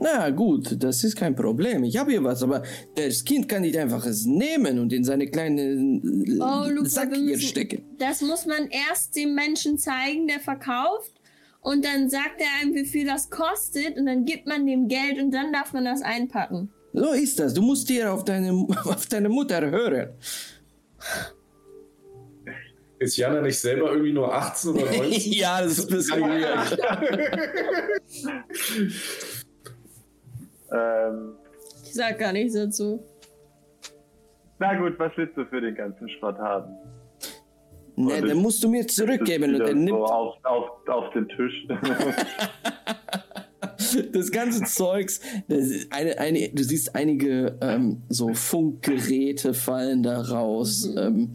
Na 0.01 0.30
gut, 0.30 0.81
das 0.81 1.03
ist 1.03 1.15
kein 1.17 1.35
Problem. 1.35 1.84
Ich 1.84 1.97
habe 1.97 2.11
hier 2.11 2.23
was, 2.23 2.41
aber 2.41 2.63
das 2.95 3.23
Kind 3.26 3.49
kann 3.49 3.63
nicht 3.63 3.76
einfach 3.77 4.05
es 4.05 4.26
nehmen 4.26 4.80
und 4.80 4.93
in 4.93 5.03
seine 5.03 5.27
kleine 5.27 5.61
äh, 5.61 6.39
Oh, 6.39 6.69
Luca, 6.69 6.89
Sack 6.89 7.13
hier 7.13 7.21
müssen- 7.21 7.41
stecken. 7.41 7.84
Das 7.97 8.21
muss 8.21 8.45
man 8.45 8.69
erst 8.69 9.15
dem 9.15 9.35
Menschen 9.35 9.77
zeigen, 9.77 10.27
der 10.27 10.39
verkauft. 10.39 11.11
Und 11.61 11.84
dann 11.84 12.09
sagt 12.09 12.39
er 12.39 12.47
einem, 12.61 12.73
wie 12.76 12.85
viel 12.85 13.05
das 13.05 13.30
kostet. 13.30 13.97
Und 13.97 14.05
dann 14.05 14.23
gibt 14.23 14.47
man 14.47 14.65
dem 14.65 14.88
Geld 14.88 15.19
und 15.21 15.31
dann 15.31 15.51
darf 15.51 15.73
man 15.73 15.84
das 15.84 16.01
einpacken. 16.01 16.69
So 16.93 17.11
ist 17.11 17.38
das. 17.38 17.53
Du 17.53 17.61
musst 17.61 17.89
hier 17.89 18.13
auf 18.13 18.23
deine, 18.23 18.51
auf 18.85 19.05
deine 19.07 19.27
Mutter 19.27 19.69
hören. 19.69 20.11
ist 22.99 23.17
Jana 23.17 23.41
nicht 23.41 23.59
selber 23.59 23.91
irgendwie 23.91 24.13
nur 24.13 24.34
18 24.34 24.71
oder 24.71 24.85
19? 24.85 25.31
ja, 25.34 25.61
das 25.61 25.77
ist 25.80 25.89
ein 25.91 25.97
bisschen 25.97 26.21
weird. 26.21 26.80
Ähm, 30.71 31.35
Ich 31.83 31.93
sag 31.93 32.19
gar 32.19 32.31
nichts 32.33 32.53
dazu. 32.53 33.03
na 34.59 34.77
gut, 34.79 34.97
was 34.99 35.11
willst 35.15 35.35
du 35.37 35.45
für 35.45 35.61
den 35.61 35.75
ganzen 35.75 36.09
Schrott 36.09 36.37
haben? 36.37 36.73
Ne, 37.95 38.21
dann 38.21 38.37
musst 38.37 38.63
du 38.63 38.69
mir 38.69 38.87
zurückgeben 38.87 39.45
und 39.45 39.53
Wieder 39.55 39.65
dann 39.65 39.77
so 39.79 39.83
nimmt. 39.83 39.97
auf, 39.97 40.35
auf, 40.43 40.69
auf 40.87 41.13
den 41.13 41.27
Tisch. 41.27 41.67
das 44.13 44.31
ganze 44.31 44.63
Zeugs, 44.63 45.19
das 45.47 45.67
ist 45.67 45.91
eine, 45.93 46.17
eine, 46.17 46.49
du 46.49 46.63
siehst 46.63 46.95
einige 46.95 47.57
ähm, 47.61 48.03
so 48.09 48.33
Funkgeräte 48.33 49.53
fallen 49.53 50.03
da 50.03 50.21
raus. 50.21 50.89
Ähm, 50.97 51.33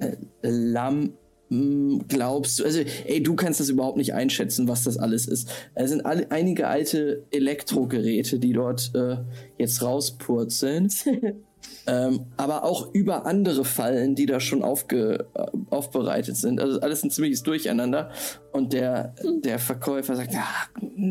äh, 0.00 0.16
Lampen, 0.42 1.16
glaubst 1.48 2.58
du, 2.58 2.64
also 2.64 2.80
ey, 3.06 3.22
du 3.22 3.36
kannst 3.36 3.60
das 3.60 3.68
überhaupt 3.68 3.96
nicht 3.96 4.14
einschätzen, 4.14 4.66
was 4.68 4.84
das 4.84 4.96
alles 4.98 5.26
ist. 5.26 5.48
Es 5.74 5.90
sind 5.90 6.04
alle, 6.04 6.30
einige 6.30 6.66
alte 6.66 7.24
Elektrogeräte, 7.30 8.38
die 8.38 8.52
dort 8.52 8.90
äh, 8.94 9.18
jetzt 9.58 9.82
rauspurzeln. 9.82 10.90
Ähm, 11.88 12.26
aber 12.36 12.64
auch 12.64 12.92
über 12.94 13.26
andere 13.26 13.64
Fallen, 13.64 14.14
die 14.16 14.26
da 14.26 14.40
schon 14.40 14.62
aufge, 14.62 15.26
äh, 15.34 15.46
aufbereitet 15.70 16.36
sind. 16.36 16.60
Also 16.60 16.80
alles 16.80 17.04
ein 17.04 17.10
ziemliches 17.10 17.42
Durcheinander. 17.44 18.10
Und 18.52 18.72
der, 18.72 19.14
der 19.42 19.58
Verkäufer 19.58 20.16
sagt, 20.16 20.32
ja, 20.32 20.46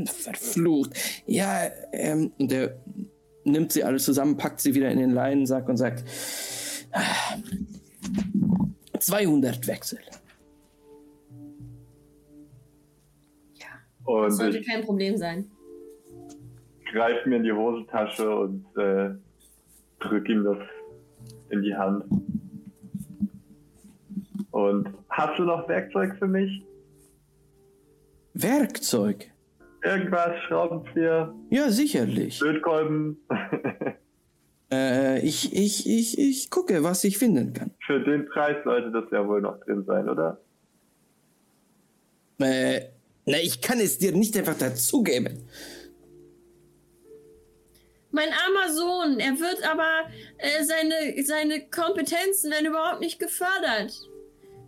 verflucht. 0.06 0.91
Ja, 1.26 1.70
ähm, 1.94 2.32
und 2.38 2.52
der 2.52 2.78
nimmt 3.45 3.72
sie 3.72 3.84
alle 3.84 3.98
zusammen, 3.98 4.38
packt 4.38 4.60
sie 4.60 4.76
wieder 4.76 4.90
in 4.90 4.99
den 4.99 5.12
Leinensack 5.12 5.70
und 5.70 5.78
sagt, 5.78 6.03
ah, 6.91 7.02
200 8.99 9.68
Wechsel. 9.68 9.99
Das 14.06 14.14
Und 14.15 14.32
sollte 14.32 14.57
ich 14.60 14.68
kein 14.68 14.84
Problem 14.84 15.18
sein. 15.18 15.49
greife 16.91 17.27
mir 17.27 17.38
in 17.38 17.44
die 17.44 17.52
Hosentasche 17.52 18.36
und 18.36 18.65
äh, 18.77 19.11
drücke 19.99 20.32
ihm 20.32 20.44
das 20.44 20.57
in 21.49 21.61
die 21.61 21.76
Hand. 21.76 22.06
Und 24.52 24.90
hast 25.10 25.38
du 25.40 25.44
noch 25.44 25.68
Werkzeug 25.68 26.15
für 26.18 26.27
mich? 26.27 26.64
Werkzeug? 28.34 29.30
Irgendwas, 29.84 30.41
Schraubenzieher, 30.48 31.34
Ja, 31.49 31.69
sicherlich. 31.69 32.40
Lötkolben. 32.41 33.18
Äh, 34.72 35.19
ich, 35.19 35.53
ich, 35.56 35.88
ich, 35.88 36.18
ich 36.18 36.49
gucke, 36.49 36.84
was 36.84 37.03
ich 37.03 37.19
finden 37.19 37.53
kann. 37.53 37.69
Für 37.86 37.99
den 38.03 38.26
Preis 38.26 38.57
sollte 38.64 38.91
das 38.91 39.03
ja 39.11 39.26
wohl 39.27 39.40
noch 39.40 39.60
drin 39.60 39.84
sein, 39.86 40.10
oder? 40.10 40.40
Äh, 42.40 42.82
na, 43.26 43.39
ich 43.39 43.61
kann 43.61 43.80
es 43.80 43.97
dir 43.97 44.11
nicht 44.11 44.38
einfach 44.38 44.57
dazugeben. 44.57 45.47
Mein 48.11 48.30
armer 48.30 48.73
Sohn, 48.73 49.19
er 49.19 49.39
wird 49.39 49.64
aber 49.69 50.10
äh, 50.38 50.64
seine, 50.64 51.23
seine 51.23 51.68
Kompetenzen 51.68 52.49
werden 52.52 52.68
überhaupt 52.68 53.02
nicht 53.02 53.19
gefördert. 53.19 53.93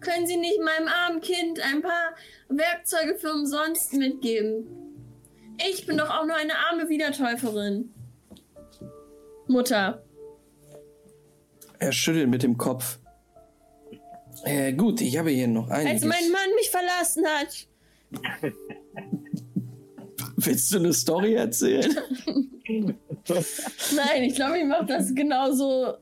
Können 0.02 0.28
Sie 0.28 0.38
nicht 0.38 0.60
meinem 0.60 0.88
armen 0.88 1.22
Kind 1.22 1.60
ein 1.62 1.82
paar 1.82 2.16
Werkzeuge 2.50 3.16
für 3.16 3.32
umsonst 3.32 3.94
mitgeben? 3.94 4.68
Ich 5.70 5.86
bin 5.86 5.98
doch 5.98 6.10
auch 6.10 6.26
nur 6.26 6.36
eine 6.36 6.58
arme 6.58 6.90
Wiedertäuferin. 6.90 7.94
Mutter. 9.48 10.04
Er 11.80 11.92
schüttelt 11.92 12.30
mit 12.30 12.44
dem 12.44 12.58
Kopf. 12.58 13.00
Äh, 14.44 14.74
gut, 14.74 15.02
ich 15.02 15.18
habe 15.18 15.30
hier 15.32 15.48
noch 15.48 15.70
einiges. 15.70 16.04
Als 16.04 16.22
mein 16.22 16.32
Mann 16.32 16.56
mich 16.56 16.70
verlassen 16.70 17.26
hat. 17.26 17.68
Willst 20.38 20.74
du 20.74 20.78
eine 20.78 20.94
Story 20.94 21.34
erzählen? 21.34 21.92
Nein, 23.26 24.24
ich 24.24 24.36
glaube, 24.36 24.60
ich 24.60 24.66
mache 24.66 24.86
das 24.86 25.14
genauso 25.14 25.96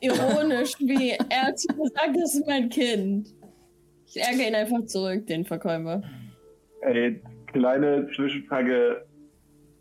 ironisch, 0.00 0.74
wie 0.78 1.10
er 1.10 1.42
hat 1.42 1.56
gesagt, 1.56 2.16
das 2.16 2.34
ist 2.34 2.46
mein 2.46 2.68
Kind. 2.68 3.34
Ich 4.06 4.16
ärgere 4.20 4.48
ihn 4.48 4.54
einfach 4.54 4.84
zurück, 4.86 5.26
den 5.26 5.44
Verkäufer. 5.44 6.02
Ey, 6.82 7.20
kleine 7.46 8.08
Zwischenfrage. 8.14 9.04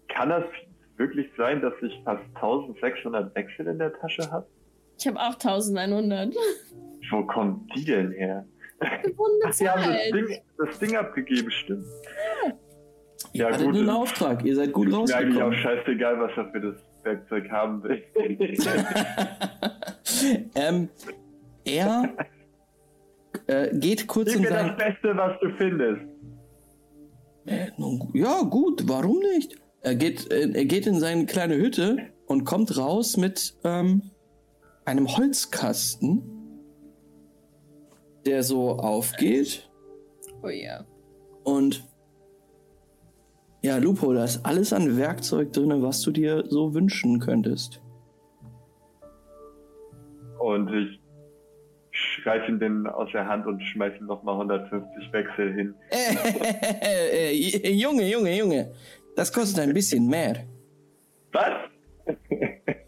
Kann 0.07 0.29
das 0.29 0.45
wirklich 0.97 1.27
sein, 1.37 1.61
dass 1.61 1.73
ich 1.81 1.93
fast 2.03 2.23
1600 2.35 3.35
Wechsel 3.35 3.67
in 3.67 3.79
der 3.79 3.93
Tasche 3.93 4.29
habe? 4.31 4.47
Ich 4.99 5.07
habe 5.07 5.19
auch 5.19 5.33
1100. 5.33 6.33
Wo 7.09 7.23
kommt 7.25 7.69
die 7.75 7.85
denn 7.85 8.11
her? 8.11 8.45
Ach, 9.45 9.53
sie 9.53 9.69
haben 9.69 9.83
das. 9.83 10.11
Ding, 10.11 10.37
das 10.57 10.79
Ding 10.79 10.95
abgegeben, 10.95 11.51
stimmt. 11.51 11.85
Ja, 12.45 12.53
Ja, 13.33 13.47
Hattet 13.53 13.65
gut. 13.65 13.75
einen 13.77 13.89
Auftrag, 13.89 14.43
ihr 14.45 14.55
seid 14.55 14.71
gut 14.73 14.87
Ist 14.87 14.93
mir 14.93 14.99
eigentlich 15.15 15.41
auch 15.41 15.47
rausgekommen. 15.47 15.59
scheißegal, 15.59 16.19
was 16.19 16.31
er 16.37 16.51
für 16.51 16.61
das 16.61 16.75
Werkzeug 17.03 17.49
haben 17.51 17.83
will. 17.83 18.03
ähm, 20.55 20.89
er 21.65 22.13
äh, 23.47 23.77
geht 23.77 24.07
kurz 24.07 24.29
Gib 24.29 24.37
in 24.37 24.41
mir 24.43 24.49
das. 24.49 24.77
Beste, 24.77 25.17
was 25.17 25.39
du 25.41 25.49
findest. 25.57 26.01
Äh, 27.45 27.67
nun 27.77 28.09
ja, 28.13 28.41
gut, 28.43 28.87
warum 28.87 29.19
nicht? 29.19 29.55
Er 29.81 29.95
geht, 29.95 30.31
äh, 30.31 30.49
er 30.53 30.65
geht 30.65 30.87
in 30.87 30.97
seine 30.99 31.25
kleine 31.25 31.55
Hütte 31.57 31.97
und 32.25 32.45
kommt 32.45 32.77
raus 32.77 33.17
mit 33.17 33.55
ähm, 33.65 34.01
einem 34.85 35.07
Holzkasten, 35.17 36.32
der 38.25 38.43
so 38.43 38.71
aufgeht. 38.77 39.69
Oh 40.41 40.49
ja. 40.49 40.85
Und 41.43 41.87
ja, 43.61 43.77
Lupo, 43.77 44.13
da 44.13 44.25
ist 44.25 44.45
alles 44.45 44.73
an 44.73 44.97
Werkzeug 44.97 45.53
drin, 45.53 45.81
was 45.81 46.01
du 46.01 46.11
dir 46.11 46.43
so 46.47 46.73
wünschen 46.73 47.19
könntest. 47.19 47.81
Und 50.39 50.69
ich 50.73 50.99
greife 52.23 52.51
ihm 52.51 52.59
den 52.59 52.87
aus 52.87 53.09
der 53.13 53.25
Hand 53.27 53.45
und 53.45 53.61
schmeiß 53.61 53.93
ihm 53.99 54.07
nochmal 54.07 54.35
150 54.35 55.13
Wechsel 55.13 55.53
hin. 55.53 55.75
Äh, 55.89 57.31
äh, 57.67 57.71
Junge, 57.71 58.09
Junge, 58.09 58.37
Junge, 58.37 58.73
das 59.15 59.31
kostet 59.31 59.59
ein 59.59 59.73
bisschen 59.73 60.07
mehr. 60.07 60.45
Was? 61.31 61.69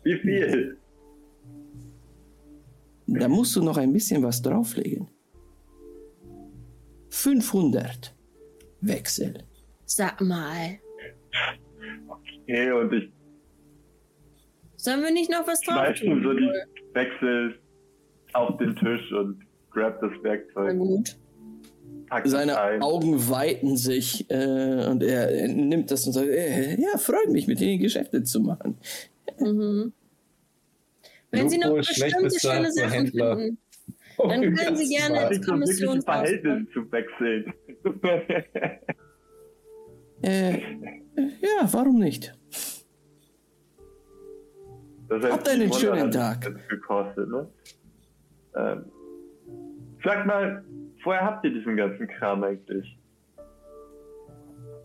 Wie 0.03 0.19
viel? 0.19 0.77
Da 3.07 3.27
musst 3.27 3.55
du 3.55 3.63
noch 3.63 3.77
ein 3.77 3.93
bisschen 3.93 4.21
was 4.23 4.41
drauflegen. 4.41 5.07
500 7.15 8.13
Wechsel. 8.81 9.35
Sag 9.85 10.19
mal. 10.21 10.77
Okay, 12.43 12.71
und 12.71 12.93
ich 12.93 13.09
Sollen 14.75 15.01
wir 15.01 15.11
nicht 15.11 15.31
noch 15.31 15.47
was 15.47 15.61
drauf 15.61 15.99
ihm 16.01 16.21
so 16.21 16.33
tun? 16.33 16.37
die 16.37 16.93
Wechsel 16.95 17.59
auf 18.33 18.57
den 18.57 18.75
Tisch 18.75 19.11
und 19.13 19.39
grab 19.71 19.99
das 20.01 20.11
Na 20.17 20.23
Werkzeug. 20.23 20.77
gut. 20.77 21.15
Pack 22.09 22.25
es 22.25 22.31
Seine 22.31 22.59
ein. 22.59 22.81
Augen 22.83 23.29
weiten 23.29 23.77
sich 23.77 24.29
äh, 24.29 24.85
und 24.87 25.01
er, 25.01 25.29
er 25.31 25.47
nimmt 25.47 25.89
das 25.89 26.05
und 26.05 26.13
sagt, 26.13 26.27
äh, 26.27 26.75
ja, 26.79 26.97
freut 26.97 27.29
mich, 27.29 27.47
mit 27.47 27.59
Ihnen 27.61 27.79
Geschäfte 27.81 28.23
zu 28.23 28.41
machen. 28.41 28.77
Mhm. 29.39 29.93
Wenn 31.31 31.49
Sie 31.49 31.57
noch 31.57 31.69
Lupo 31.69 31.79
ist 31.79 31.95
schlecht 31.95 32.15
bestimmte 32.21 32.39
schöne 32.39 32.71
Sachen 32.71 32.91
Händler. 32.91 33.37
finden, 33.37 33.57
Dann 34.29 34.53
können 34.55 34.75
Sie 34.77 34.95
gerne- 34.95 35.27
ein 35.27 35.41
Kommissionsausfall. 35.41 36.25
Verhältnis 36.27 36.67
zu 36.73 36.91
wechseln. 36.91 37.53
Äh, 40.21 40.53
ja, 41.17 41.67
warum 41.71 41.99
nicht? 41.99 42.33
Das 45.07 45.21
heißt, 45.21 45.33
Habt 45.33 45.49
einen 45.49 45.71
700 45.71 45.79
schönen 45.99 46.11
Tag. 46.11 46.67
gekostet, 46.69 47.29
ne? 47.29 47.47
Ähm, 48.57 48.85
sag 50.03 50.25
mal, 50.25 50.63
woher 51.03 51.21
habt 51.21 51.45
ihr 51.45 51.53
diesen 51.53 51.75
ganzen 51.77 52.07
Kram 52.07 52.43
eigentlich? 52.43 52.97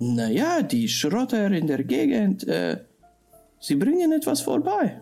Naja, 0.01 0.63
die 0.63 0.89
Schrotter 0.89 1.51
in 1.51 1.67
der 1.67 1.85
Gegend, 1.85 2.47
äh, 2.49 2.79
sie 3.61 3.77
bringen 3.77 4.13
etwas 4.13 4.41
vorbei. 4.43 5.01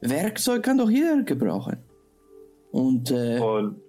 Werkzeug 0.00 0.62
kann 0.62 0.78
doch 0.78 0.90
jeder 0.90 1.22
gebrauchen. 1.22 1.78
Und 2.72 3.10
äh, 3.10 3.40
Und 3.40 3.80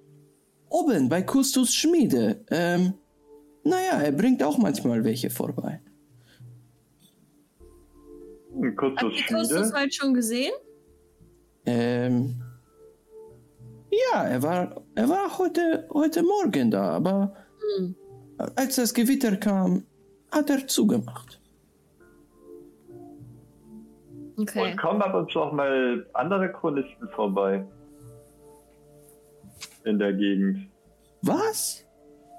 oben 0.70 1.10
bei 1.10 1.22
Kustus 1.22 1.74
Schmiede, 1.74 2.44
ähm, 2.50 2.94
naja, 3.64 4.02
er 4.02 4.12
bringt 4.12 4.42
auch 4.44 4.58
manchmal 4.58 5.04
welche 5.04 5.30
vorbei. 5.30 5.82
kurzes 8.76 9.04
habt 9.04 9.14
ihr 9.14 9.38
Kustus 9.38 9.74
heute 9.74 9.92
schon 9.92 10.14
gesehen? 10.14 10.54
Ähm, 11.66 12.42
ja, 13.90 14.24
er 14.24 14.42
war, 14.42 14.82
er 14.96 15.10
war 15.10 15.38
heute, 15.38 15.88
heute 15.94 16.24
Morgen 16.24 16.72
da, 16.72 16.92
aber 16.92 17.36
Hm. 17.78 17.96
als 18.56 18.76
das 18.76 18.94
Gewitter 18.94 19.36
kam, 19.38 19.84
hat 20.32 20.50
er 20.50 20.68
zugemacht. 20.68 21.42
Okay. 24.38 24.72
Und 24.72 24.78
kommen 24.78 25.02
ab 25.02 25.16
und 25.16 25.32
zu 25.32 25.42
auch 25.42 25.52
mal 25.52 26.06
andere 26.14 26.52
Chronisten 26.52 27.10
vorbei. 27.10 27.66
In 29.88 30.00
der 30.00 30.12
Gegend. 30.14 30.70
Was? 31.22 31.86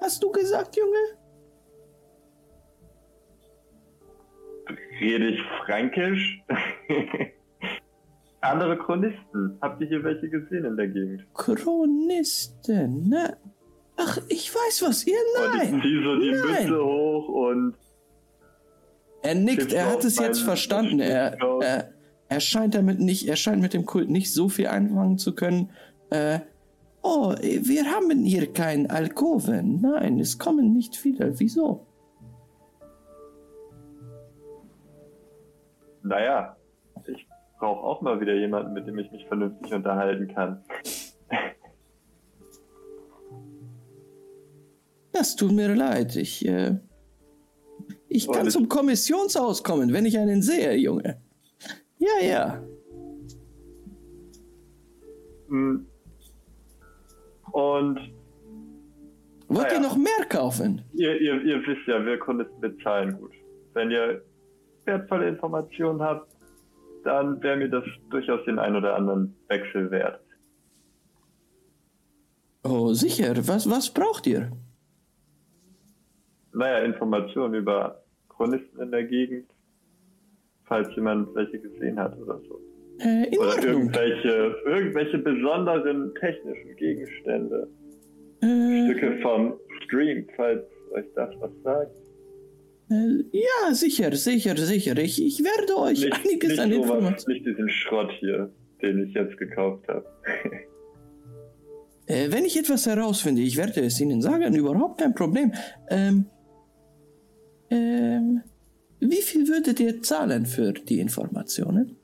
Hast 0.03 0.23
du 0.23 0.31
gesagt, 0.31 0.77
Junge? 0.77 1.05
Rede 5.01 5.29
ich 5.31 5.41
fränkisch? 5.65 6.43
andere 8.43 8.77
Chronisten. 8.79 9.57
Habt 9.63 9.81
ihr 9.81 9.89
hier 9.89 10.05
welche 10.05 10.29
gesehen 10.29 10.65
in 10.67 10.77
der 10.77 10.89
Gegend? 10.89 11.25
Chronisten, 11.35 13.09
ne? 13.09 13.37
Ach, 13.97 14.19
ich 14.29 14.55
weiß 14.55 14.83
was, 14.83 15.07
ihr 15.07 15.15
Und 15.15 15.63
ich 15.63 15.71
nein. 15.71 15.83
ziehe 15.83 16.03
so 16.03 16.21
die 16.21 16.31
Nein. 16.33 16.63
Mütze 16.69 16.85
hoch 16.85 17.29
und 17.29 17.75
Er 19.23 19.35
nickt, 19.35 19.73
er 19.73 19.91
hat 19.91 20.05
es 20.05 20.19
jetzt 20.19 20.43
verstanden. 20.43 21.01
Er, 21.01 21.37
er, 21.63 21.93
er 22.29 22.41
scheint 22.41 22.75
damit 22.75 23.01
nicht, 23.01 23.27
er 23.27 23.37
scheint 23.37 23.63
mit 23.63 23.73
dem 23.75 23.87
Kult 23.87 24.11
nicht 24.11 24.33
so 24.33 24.49
viel 24.49 24.67
anfangen 24.69 25.17
zu 25.19 25.35
können. 25.35 25.71
Äh, 26.11 26.41
oh, 27.09 27.35
wir 27.41 27.85
haben 27.91 28.25
hier 28.25 28.53
kein 28.53 28.91
Alkoven. 28.91 29.81
Nein, 29.81 30.21
es 30.21 30.39
kommen 30.39 30.73
nicht 30.73 30.97
viele. 30.97 31.39
Wieso? 31.41 31.87
Naja, 36.03 36.57
ich 37.07 37.27
brauche 37.59 37.83
auch 37.83 38.01
mal 38.03 38.21
wieder 38.21 38.35
jemanden, 38.35 38.73
mit 38.73 38.87
dem 38.87 38.99
ich 38.99 39.11
mich 39.11 39.27
vernünftig 39.27 39.73
unterhalten 39.73 40.29
kann. 40.35 40.63
Das 45.11 45.35
tut 45.35 45.51
mir 45.51 45.75
leid. 45.75 46.15
Ich, 46.15 46.47
äh, 46.47 46.77
ich 48.09 48.29
Oh, 48.29 48.33
kann 48.33 48.49
zum 48.51 48.69
Kommissionshaus 48.69 49.65
kommen, 49.65 49.93
wenn 49.93 50.07
ich 50.07 50.17
einen 50.17 50.43
sehe, 50.43 50.77
Junge. 50.77 51.21
Ja, 51.99 52.25
ja. 52.25 52.63
Hm. 55.49 55.88
Und 57.53 57.99
Wollt 59.49 59.67
Ah, 59.67 59.69
ihr 59.71 59.75
ja. 59.75 59.81
noch 59.81 59.97
mehr 59.97 60.27
kaufen? 60.29 60.83
ihr, 60.93 61.21
ihr, 61.21 61.41
ihr 61.43 61.67
wisst 61.67 61.87
ja, 61.87 62.05
wir 62.05 62.19
Kunden 62.19 62.47
bezahlen 62.61 63.17
gut. 63.19 63.33
Wenn 63.73 63.91
ihr 63.91 64.23
wertvolle 64.85 65.29
Informationen 65.29 66.03
habt, 66.03 66.31
dann 67.05 67.43
wäre 67.43 67.57
mir 67.57 67.69
das 67.71 67.85
durchaus 68.11 68.45
den 68.45 68.59
ein 68.59 68.77
oder 68.77 68.95
anderen 68.97 69.35
Wechsel 69.49 69.91
wert. 69.91 70.21
Oh, 72.65 72.93
sicher. 72.93 73.35
Was, 73.49 73.71
was 73.71 73.89
braucht 73.93 74.27
ihr? 74.27 74.51
Naja, 76.53 76.85
Informationen 76.85 77.55
über 77.55 78.03
Chronisten 78.29 78.81
in 78.83 78.91
der 78.91 79.05
Gegend, 79.05 79.51
falls 80.65 80.95
jemand 80.97 81.35
welche 81.35 81.59
gesehen 81.59 81.99
hat 81.99 82.19
oder 82.19 82.39
so. 82.49 82.61
Äh, 83.01 83.29
in 83.29 83.39
Oder 83.39 83.49
Ordnung. 83.51 83.73
irgendwelche, 83.83 84.55
irgendwelche 84.67 85.19
besonderen 85.19 86.13
technischen 86.21 86.77
Gegenstände. 86.77 87.69
Äh, 88.41 88.85
Stücke 88.91 89.19
vom 89.23 89.55
Stream, 89.85 90.27
falls 90.37 90.63
euch 90.95 91.07
das 91.15 91.31
was 91.41 91.51
sagt. 91.63 91.97
äh, 92.91 93.25
ja, 93.33 93.75
sicher, 93.75 94.13
sicher, 94.15 94.57
sicher. 94.57 94.97
Ich, 94.99 95.25
ich 95.25 95.43
werde 95.45 95.77
euch 95.79 96.05
Nicht, 96.05 96.13
einiges 96.25 96.51
nicht, 96.51 96.61
an 96.61 96.73
Informationen. 96.73 97.35
nicht 97.35 97.47
diesen 97.47 97.69
Schrott 97.69 98.11
hier, 98.21 98.51
den 98.83 99.05
ich 99.07 99.15
jetzt 99.15 99.37
gekauft 99.39 99.87
habe. 99.89 100.05
Äh, 102.11 102.33
wenn 102.33 102.47
ich 102.47 102.57
etwas 102.59 102.87
herausfinde, 102.87 103.43
ich 103.43 103.59
werde 103.59 103.83
es 103.83 104.01
Ihnen 104.01 104.23
sagen, 104.23 104.55
überhaupt 104.55 104.99
kein 104.99 105.15
Problem. 105.15 105.53
Ähm, 105.91 106.25
ähm, 107.71 108.41
wie 108.99 109.21
viel 109.21 109.47
würdet 109.47 109.79
ihr 109.79 110.01
zahlen 110.01 110.47
für 110.47 110.73
die 110.73 111.01
Informationen? 111.01 111.98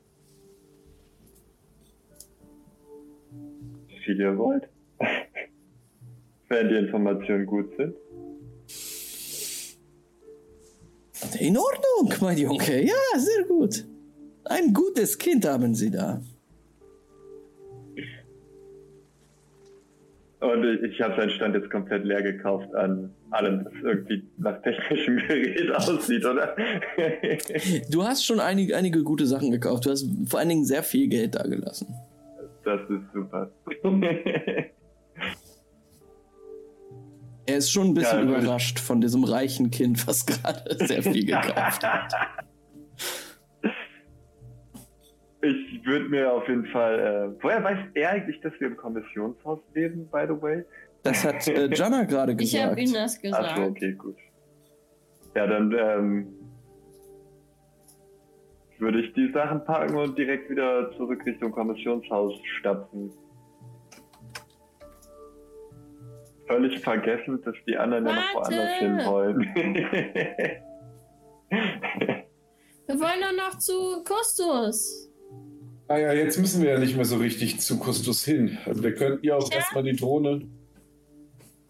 Viel 4.05 4.21
ihr 4.21 4.37
wollt. 4.37 4.69
Wenn 6.49 6.69
die 6.69 6.77
Informationen 6.77 7.47
gut 7.47 7.71
sind. 7.77 7.95
In 11.41 11.57
Ordnung, 11.57 12.15
mein 12.21 12.39
Junge. 12.39 12.83
Ja, 12.83 13.19
sehr 13.19 13.45
gut. 13.45 13.85
Ein 14.45 14.73
gutes 14.73 15.17
Kind 15.17 15.47
haben 15.47 15.75
Sie 15.75 15.91
da. 15.91 16.21
Und 20.41 20.63
ich, 20.85 21.01
habe 21.01 21.17
seinen 21.17 21.31
Stand 21.31 21.55
jetzt 21.55 21.71
komplett 21.71 22.05
leer 22.05 22.23
gekauft 22.23 22.75
an 22.75 23.11
allem, 23.31 23.65
was 23.65 23.73
irgendwie 23.83 24.23
nach 24.37 24.61
technischem 24.61 25.17
Gerät 25.17 25.75
aussieht, 25.75 26.25
oder? 26.27 26.55
Du 27.91 28.05
hast 28.05 28.27
schon 28.27 28.41
einige, 28.41 28.77
einige 28.77 29.03
gute 29.03 29.27
Sachen 29.27 29.51
gekauft. 29.51 29.87
Du 29.87 29.91
hast 29.91 30.07
vor 30.27 30.41
allen 30.41 30.51
Dingen 30.51 30.67
sehr 30.67 30.83
viel 30.83 31.09
Geld 31.09 31.35
da 31.35 31.45
gelassen. 31.45 31.87
Das 32.65 32.81
ist 32.91 33.13
super. 33.13 33.51
Er 37.47 37.59
ist 37.59 37.71
schon 37.71 37.89
ein 37.89 37.95
bisschen 37.95 38.19
Ja, 38.21 38.25
natürlich. 38.25 38.45
überrascht 38.45 38.79
von 38.81 39.01
diesem 39.03 39.23
reichen 39.25 39.71
Kind, 39.71 40.07
was 40.07 40.25
gerade 40.25 40.63
sehr 40.87 41.03
viel 41.03 41.27
gekauft 41.27 41.83
hat. 41.83 42.15
Ich 45.43 45.85
würde 45.85 46.09
mir 46.09 46.33
auf 46.33 46.49
jeden 46.49 46.65
Fall. 46.69 46.99
Äh, 46.99 47.43
woher 47.43 47.63
weiß 47.63 47.79
er 47.95 48.11
eigentlich, 48.13 48.41
dass 48.41 48.55
wir 48.61 48.69
im 48.69 48.77
Kommissionshaus 48.79 49.61
leben, 49.75 50.09
by 50.11 50.25
the 50.27 50.41
way? 50.41 50.65
Das 51.03 51.23
hat 51.23 51.47
äh, 51.47 51.69
Jana 51.75 52.05
gerade 52.05 52.35
Ich 52.41 52.59
habe 52.59 52.77
gesagt. 52.77 52.89
ihm 52.89 52.95
das 52.95 53.21
gesagt. 53.21 53.45
Achso, 53.51 53.65
okay, 53.65 53.93
gut. 53.93 54.17
Ja, 55.37 55.47
dann 55.47 55.71
ähm, 55.79 56.27
würde 58.85 59.01
ich 59.01 59.13
die 59.15 59.31
Sachen 59.33 59.65
packen 59.65 59.97
und 59.97 60.17
direkt 60.19 60.51
wieder 60.51 60.91
zurück 60.97 61.25
Richtung 61.27 61.51
Kommissionshaus 61.53 62.35
stapfen. 62.61 63.11
Völlig 66.47 66.79
vergessen, 66.81 67.41
dass 67.43 67.55
die 67.67 67.77
anderen 67.77 68.07
ja 68.07 68.13
noch 68.15 68.35
Warte! 68.35 68.51
woanders 68.55 68.79
hin 68.79 68.99
wollen. 69.07 69.41
Wir 72.87 73.01
wollen 73.01 73.21
doch 73.23 73.33
noch 73.51 73.59
zu 73.59 74.05
Kustus. 74.05 75.11
Ah 75.89 75.97
ja, 75.99 76.13
jetzt 76.13 76.39
müssen 76.39 76.63
wir 76.63 76.71
ja 76.73 76.79
nicht 76.79 76.97
mehr 76.97 77.05
so 77.07 77.17
richtig 77.17 77.61
zu 77.61 77.79
Kustus 77.79 78.25
hin. 78.25 78.59
Also 78.67 78.83
wir 78.83 78.95
könnten 78.95 79.25
ja 79.27 79.37
auch 79.37 79.51
Ja. 79.51 79.57
erstmal 79.59 79.83
die 79.85 79.97
Drohne 79.97 80.47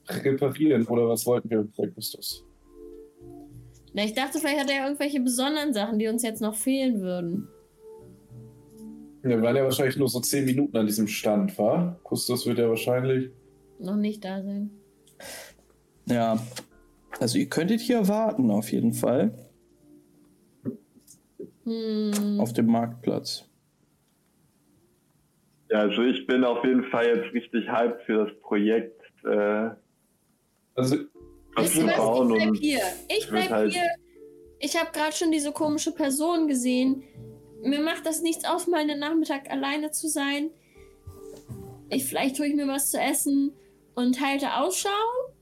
reparieren. 0.09 0.87
Oder 0.87 1.09
was 1.09 1.25
wollten 1.27 1.51
wir 1.51 1.67
bei 1.77 1.87
Kustus? 1.89 2.45
Na, 3.95 4.05
ich 4.05 4.13
dachte, 4.13 4.39
vielleicht 4.41 4.61
hat 4.61 4.71
er 4.71 4.85
irgendwelche 4.87 5.21
besonderen 5.21 5.73
Sachen, 5.73 5.99
die 5.99 6.09
uns 6.09 6.23
jetzt 6.23 6.43
noch 6.43 6.57
fehlen 6.57 7.01
würden. 7.01 7.49
Wir 9.23 9.41
waren 9.41 9.57
ja 9.57 9.63
wahrscheinlich 9.65 9.97
nur 9.97 10.09
so 10.09 10.21
10 10.21 10.45
Minuten 10.45 10.77
an 10.77 10.87
diesem 10.87 11.07
Stand, 11.07 11.57
war? 11.59 11.99
Kustus 12.03 12.45
wird 12.45 12.59
ja 12.59 12.69
wahrscheinlich. 12.69 13.31
Noch 13.79 13.97
nicht 13.97 14.25
da 14.25 14.43
sein. 14.43 14.71
Ja. 16.07 16.39
Also 17.21 17.39
ihr 17.39 17.49
könntet 17.49 17.81
hier 17.81 18.07
warten 18.09 18.51
auf 18.51 18.71
jeden 18.73 18.93
Fall. 18.93 19.33
Hm. 21.65 22.39
Auf 22.41 22.53
dem 22.53 22.67
Marktplatz. 22.67 23.49
ja, 25.71 25.79
also 25.79 26.03
ich 26.03 26.27
bin 26.27 26.45
auf 26.45 26.63
jeden 26.65 26.85
Fall 26.91 27.07
jetzt 27.07 27.33
richtig 27.33 27.71
hyped 27.71 28.03
für 28.03 28.27
das 28.27 28.41
Projekt. 28.41 29.01
Äh, 29.25 29.71
Also, 30.75 30.97
Wisst 31.57 31.77
ihr 31.77 31.87
was? 31.87 31.93
Ich 31.93 32.29
bleib 32.29 32.57
hier. 32.57 32.81
Ich 33.09 33.29
bleib 33.29 33.51
halt- 33.51 33.73
hier. 33.73 33.83
Ich 34.59 34.79
habe 34.81 34.91
gerade 34.93 35.15
schon 35.15 35.31
diese 35.31 35.53
komische 35.53 35.93
Person 35.93 36.49
gesehen. 36.49 37.03
Mir 37.63 37.81
macht 37.81 38.07
das 38.07 38.23
nichts 38.23 38.45
aus, 38.45 38.67
mal 38.67 38.81
einen 38.81 38.99
Nachmittag 38.99 39.51
alleine 39.51 39.91
zu 39.91 40.09
sein. 40.09 40.51
Ich, 41.91 42.05
vielleicht 42.05 42.39
hole 42.39 42.49
ich 42.49 42.55
mir 42.55 42.67
was 42.67 42.91
zu 42.91 42.99
essen 42.99 43.53
und 43.95 44.21
halte 44.21 44.55
Ausschau. 44.55 44.89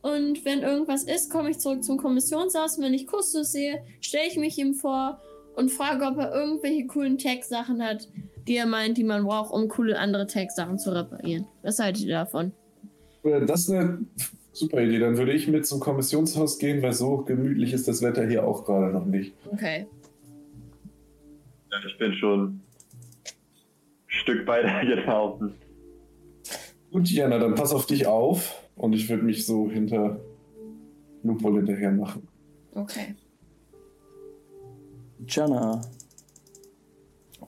Und 0.03 0.45
wenn 0.45 0.63
irgendwas 0.63 1.05
ist, 1.05 1.31
komme 1.31 1.51
ich 1.51 1.59
zurück 1.59 1.85
zum 1.85 1.99
Kommissionshaus. 1.99 2.77
Und 2.77 2.85
wenn 2.85 2.95
ich 2.95 3.07
Kustus 3.07 3.53
sehe, 3.53 3.85
stelle 4.01 4.27
ich 4.29 4.37
mich 4.37 4.59
ihm 4.59 4.75
vor 4.75 5.21
und 5.55 5.71
frage, 5.71 6.05
ob 6.05 6.19
er 6.19 6.35
irgendwelche 6.35 6.87
coolen 6.87 7.19
Tech-Sachen 7.19 7.83
hat, 7.83 8.09
die 8.49 8.57
er 8.57 8.67
meint, 8.67 8.99
die 8.99 9.05
man 9.05 9.25
braucht, 9.25 9.53
um 9.53 9.69
coole 9.69 9.99
andere 9.99 10.27
Tech-Sachen 10.27 10.79
zu 10.79 10.93
reparieren. 10.93 11.47
Was 11.63 11.79
haltet 11.79 12.03
ihr 12.05 12.15
davon? 12.15 12.53
äh, 13.23 13.45
das 13.47 13.61
ist 13.61 13.71
eine 13.71 14.05
super 14.53 14.81
Idee. 14.83 14.99
Dann 14.99 15.17
würde 15.17 15.33
ich 15.33 15.49
mit 15.49 15.67
zum 15.67 15.81
Kommissionshaus 15.81 16.59
gehen, 16.59 16.83
weil 16.83 16.93
so 16.93 17.19
gemütlich 17.19 17.73
ist 17.73 17.89
das 17.89 18.03
Wetter 18.03 18.27
hier 18.27 18.47
auch 18.47 18.65
gerade 18.65 18.93
noch 18.93 19.07
nicht. 19.07 19.35
Okay. 19.51 19.87
ich 21.87 21.99
bin 21.99 22.13
schon 22.15 22.41
ein 22.43 22.63
Stück 24.07 24.47
weiter 24.47 24.81
gelaufen. 24.87 25.55
Gut, 26.91 27.09
Jana, 27.09 27.39
dann 27.39 27.55
pass 27.55 27.73
auf 27.73 27.87
dich 27.87 28.07
auf. 28.07 28.63
Und 28.77 28.93
ich 28.93 29.09
würde 29.09 29.23
mich 29.23 29.47
so 29.47 29.71
hinter 29.71 30.21
Lupol 31.23 31.57
hinterher 31.57 31.93
machen. 31.93 32.27
Okay. 32.75 33.15
Jana. 35.27 35.83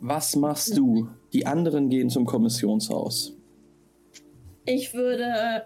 Was 0.01 0.37
machst 0.37 0.77
du? 0.77 1.09
Die 1.33 1.47
anderen 1.47 1.89
gehen 1.89 2.11
zum 2.11 2.25
Kommissionshaus. 2.27 3.37
Ich 4.67 4.95
würde 4.95 5.65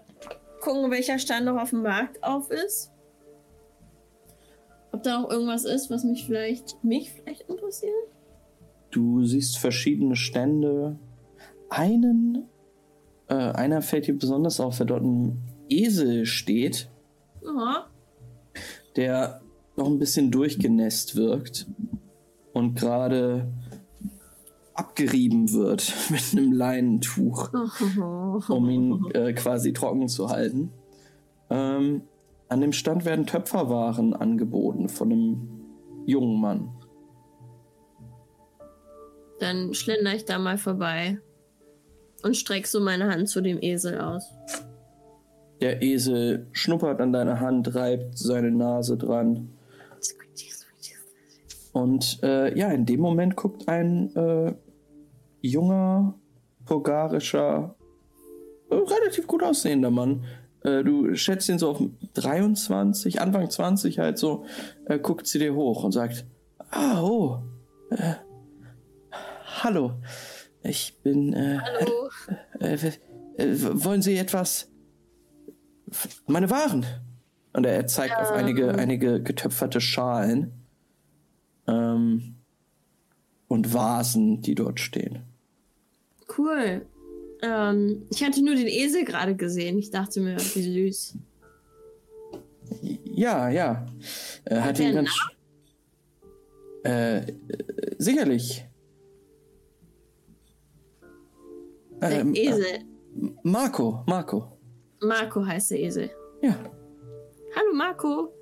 gucken, 0.59 0.91
welcher 0.91 1.19
Stand 1.19 1.45
noch 1.45 1.61
auf 1.61 1.71
dem 1.71 1.81
Markt 1.81 2.23
auf 2.23 2.49
ist. 2.51 2.91
Ob 4.91 5.03
da 5.03 5.21
noch 5.21 5.29
irgendwas 5.29 5.65
ist, 5.65 5.89
was 5.89 6.03
mich 6.03 6.25
vielleicht, 6.25 6.83
mich 6.83 7.11
vielleicht 7.11 7.49
interessiert. 7.49 7.93
Du 8.91 9.23
siehst 9.23 9.57
verschiedene 9.59 10.15
Stände. 10.15 10.97
Einen, 11.69 12.49
äh, 13.27 13.35
einer 13.35 13.81
fällt 13.81 14.07
dir 14.07 14.17
besonders 14.17 14.59
auf, 14.59 14.79
wer 14.79 14.87
dort 14.87 15.03
ein 15.03 15.37
Esel 15.69 16.25
steht, 16.25 16.89
Aha. 17.45 17.87
der 18.95 19.41
noch 19.75 19.87
ein 19.87 19.99
bisschen 19.99 20.31
durchgenässt 20.31 21.15
wirkt 21.15 21.67
und 22.53 22.75
gerade 22.75 23.47
abgerieben 24.79 25.51
wird 25.51 25.93
mit 26.09 26.23
einem 26.31 26.53
Leinentuch, 26.53 27.51
um 28.49 28.69
ihn 28.69 29.11
äh, 29.13 29.33
quasi 29.33 29.73
trocken 29.73 30.07
zu 30.07 30.29
halten. 30.29 30.71
Ähm, 31.49 32.03
an 32.47 32.61
dem 32.61 32.71
Stand 32.71 33.05
werden 33.05 33.27
Töpferwaren 33.27 34.13
angeboten 34.13 34.89
von 34.89 35.11
einem 35.11 35.49
jungen 36.05 36.39
Mann. 36.39 36.69
Dann 39.39 39.73
schlender 39.73 40.15
ich 40.15 40.25
da 40.25 40.39
mal 40.39 40.57
vorbei 40.57 41.19
und 42.23 42.35
streck 42.35 42.65
so 42.65 42.79
meine 42.79 43.07
Hand 43.11 43.29
zu 43.29 43.41
dem 43.41 43.61
Esel 43.61 43.99
aus. 43.99 44.33
Der 45.61 45.81
Esel 45.81 46.47
schnuppert 46.53 47.01
an 47.01 47.11
deiner 47.11 47.39
Hand, 47.39 47.75
reibt 47.75 48.17
seine 48.17 48.51
Nase 48.51 48.97
dran. 48.97 49.49
Und 51.71 52.19
äh, 52.23 52.57
ja, 52.57 52.69
in 52.69 52.85
dem 52.85 52.99
Moment 52.99 53.35
guckt 53.35 53.67
ein 53.67 54.15
äh, 54.15 54.53
junger, 55.41 56.15
bulgarischer, 56.65 57.75
äh, 58.69 58.75
relativ 58.75 59.27
gut 59.27 59.43
aussehender 59.43 59.91
Mann. 59.91 60.25
Äh, 60.63 60.83
du 60.83 61.15
schätzt 61.15 61.49
ihn 61.49 61.59
so 61.59 61.69
auf 61.69 61.81
23, 62.13 63.21
Anfang 63.21 63.49
20 63.49 63.99
halt 63.99 64.17
so, 64.17 64.45
äh, 64.85 64.99
guckt 64.99 65.27
sie 65.27 65.39
dir 65.39 65.55
hoch 65.55 65.83
und 65.83 65.91
sagt, 65.91 66.25
ah, 66.71 67.01
oh, 67.01 67.39
äh, 67.91 68.15
hallo, 69.63 69.93
ich 70.63 70.97
bin, 71.03 71.33
äh, 71.33 71.59
Hallo. 71.59 72.09
äh, 72.59 72.91
wollen 73.37 74.01
Sie 74.01 74.17
etwas, 74.17 74.69
meine 76.27 76.49
Waren? 76.49 76.85
Und 77.53 77.65
er 77.65 77.87
zeigt 77.87 78.15
auf 78.17 78.31
einige, 78.31 78.75
einige 78.75 79.23
getöpferte 79.23 79.81
Schalen 79.81 80.65
ähm, 81.67 82.35
und 83.47 83.73
Vasen, 83.73 84.41
die 84.41 84.55
dort 84.55 84.79
stehen. 84.79 85.28
Cool. 86.37 86.85
Ähm, 87.41 88.05
ich 88.11 88.23
hatte 88.23 88.43
nur 88.43 88.55
den 88.55 88.67
Esel 88.67 89.05
gerade 89.05 89.35
gesehen. 89.35 89.77
Ich 89.79 89.89
dachte 89.91 90.19
mir, 90.19 90.37
wie 90.37 90.89
süß. 90.89 91.17
Ja, 93.03 93.49
ja. 93.49 93.85
Er 94.45 94.63
hat 94.65 94.77
der 94.79 94.89
ihn 94.89 94.95
ganz. 94.95 95.09
Äh, 96.85 97.17
äh, 97.17 97.25
sicherlich. 97.97 98.65
Der 102.01 102.11
Ähm, 102.21 102.33
Esel. 102.35 102.63
äh, 102.65 102.79
Marco, 103.43 104.03
Marco. 104.07 104.57
Marco 105.01 105.45
heißt 105.45 105.71
der 105.71 105.79
Esel. 105.81 106.09
Ja. 106.41 106.55
Hallo 107.55 107.73
Marco. 107.73 108.33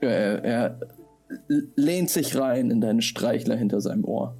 Ja, 0.00 0.08
Er, 0.08 0.44
er 0.44 0.80
lehnt 1.76 2.10
sich 2.10 2.36
rein 2.36 2.70
in 2.70 2.80
deinen 2.80 3.02
Streichler 3.02 3.56
hinter 3.56 3.80
seinem 3.80 4.04
Ohr. 4.04 4.36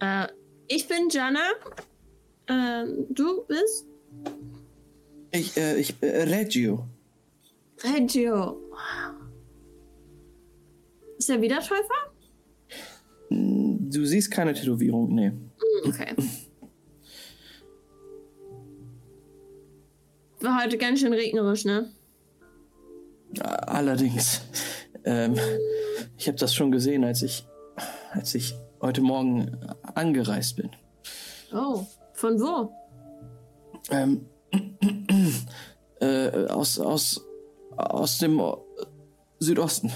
Äh, 0.00 0.26
ich 0.68 0.86
bin 0.88 1.08
Jana. 1.10 1.40
Ähm, 2.48 3.06
du 3.10 3.44
bist 3.46 3.86
Ich, 5.32 5.56
äh, 5.56 5.76
ich, 5.78 5.94
äh, 6.00 6.22
Reggio. 6.24 6.86
Reggio. 7.82 8.60
Ist 11.18 11.30
er 11.30 11.40
wieder 11.42 11.58
Täufer? 11.60 12.12
Du 13.30 14.04
siehst 14.04 14.30
keine 14.30 14.54
Tätowierung, 14.54 15.14
nee. 15.14 15.28
Hm, 15.28 15.44
Okay. 15.84 16.14
War 20.40 20.62
heute 20.62 20.78
ganz 20.78 21.00
schön 21.00 21.12
regnerisch, 21.12 21.64
ne? 21.64 21.90
Allerdings. 23.40 24.42
Ähm, 25.04 25.34
ich 26.16 26.28
habe 26.28 26.38
das 26.38 26.54
schon 26.54 26.70
gesehen, 26.70 27.04
als 27.04 27.22
ich, 27.22 27.44
als 28.12 28.34
ich 28.34 28.54
heute 28.80 29.00
Morgen 29.00 29.56
angereist 29.94 30.56
bin. 30.56 30.70
Oh, 31.52 31.84
von 32.14 32.40
wo? 32.40 32.72
Ähm, 33.90 34.26
äh, 36.00 36.46
aus, 36.46 36.78
aus, 36.78 37.24
aus 37.76 38.18
dem 38.18 38.40
Südosten. 39.38 39.90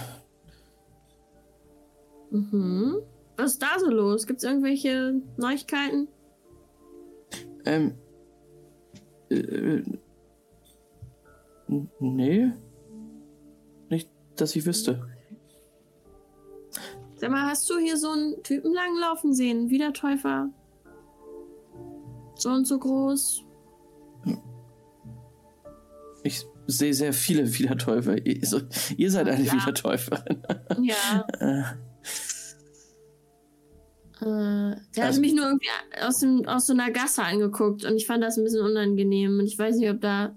Mhm. 2.30 2.98
Was 3.36 3.52
ist 3.52 3.62
da 3.62 3.78
so 3.78 3.90
los? 3.90 4.26
Gibt's 4.26 4.44
irgendwelche 4.44 5.20
Neuigkeiten? 5.36 6.08
Ähm, 7.64 7.94
äh, 9.30 9.82
n- 11.68 11.90
nee. 11.98 12.52
Nicht, 13.88 14.10
dass 14.36 14.56
ich 14.56 14.64
wüsste. 14.64 15.06
Sag 17.22 17.30
mal, 17.30 17.46
hast 17.48 17.70
du 17.70 17.78
hier 17.78 17.96
so 17.96 18.10
einen 18.10 18.42
Typen 18.42 18.74
langlaufen 18.74 19.32
sehen? 19.32 19.70
Wiedertäufer? 19.70 20.50
So 22.34 22.50
und 22.50 22.66
so 22.66 22.80
groß? 22.80 23.44
Ich 26.24 26.44
sehe 26.66 26.92
sehr 26.92 27.12
viele 27.12 27.46
Wiedertäufer. 27.56 28.26
Ihr, 28.26 28.44
so- 28.44 28.62
ihr 28.96 29.08
seid 29.12 29.28
eine 29.28 29.44
Ja. 29.44 29.52
Wiedertäuferin. 29.52 30.42
Ja. 30.80 31.24
Äh, 31.38 31.62
Äh, 34.20 34.24
der 34.24 35.04
Also- 35.06 35.14
hat 35.16 35.20
mich 35.20 35.32
nur 35.34 35.46
irgendwie 35.46 35.68
aus, 36.00 36.18
dem, 36.18 36.46
aus 36.48 36.66
so 36.66 36.72
einer 36.72 36.90
Gasse 36.92 37.22
angeguckt 37.24 37.84
und 37.84 37.96
ich 37.96 38.06
fand 38.06 38.22
das 38.22 38.36
ein 38.36 38.42
bisschen 38.44 38.64
unangenehm. 38.64 39.38
Und 39.38 39.46
ich 39.46 39.56
weiß 39.58 39.76
nicht, 39.76 39.90
ob 39.90 40.00
da 40.00 40.36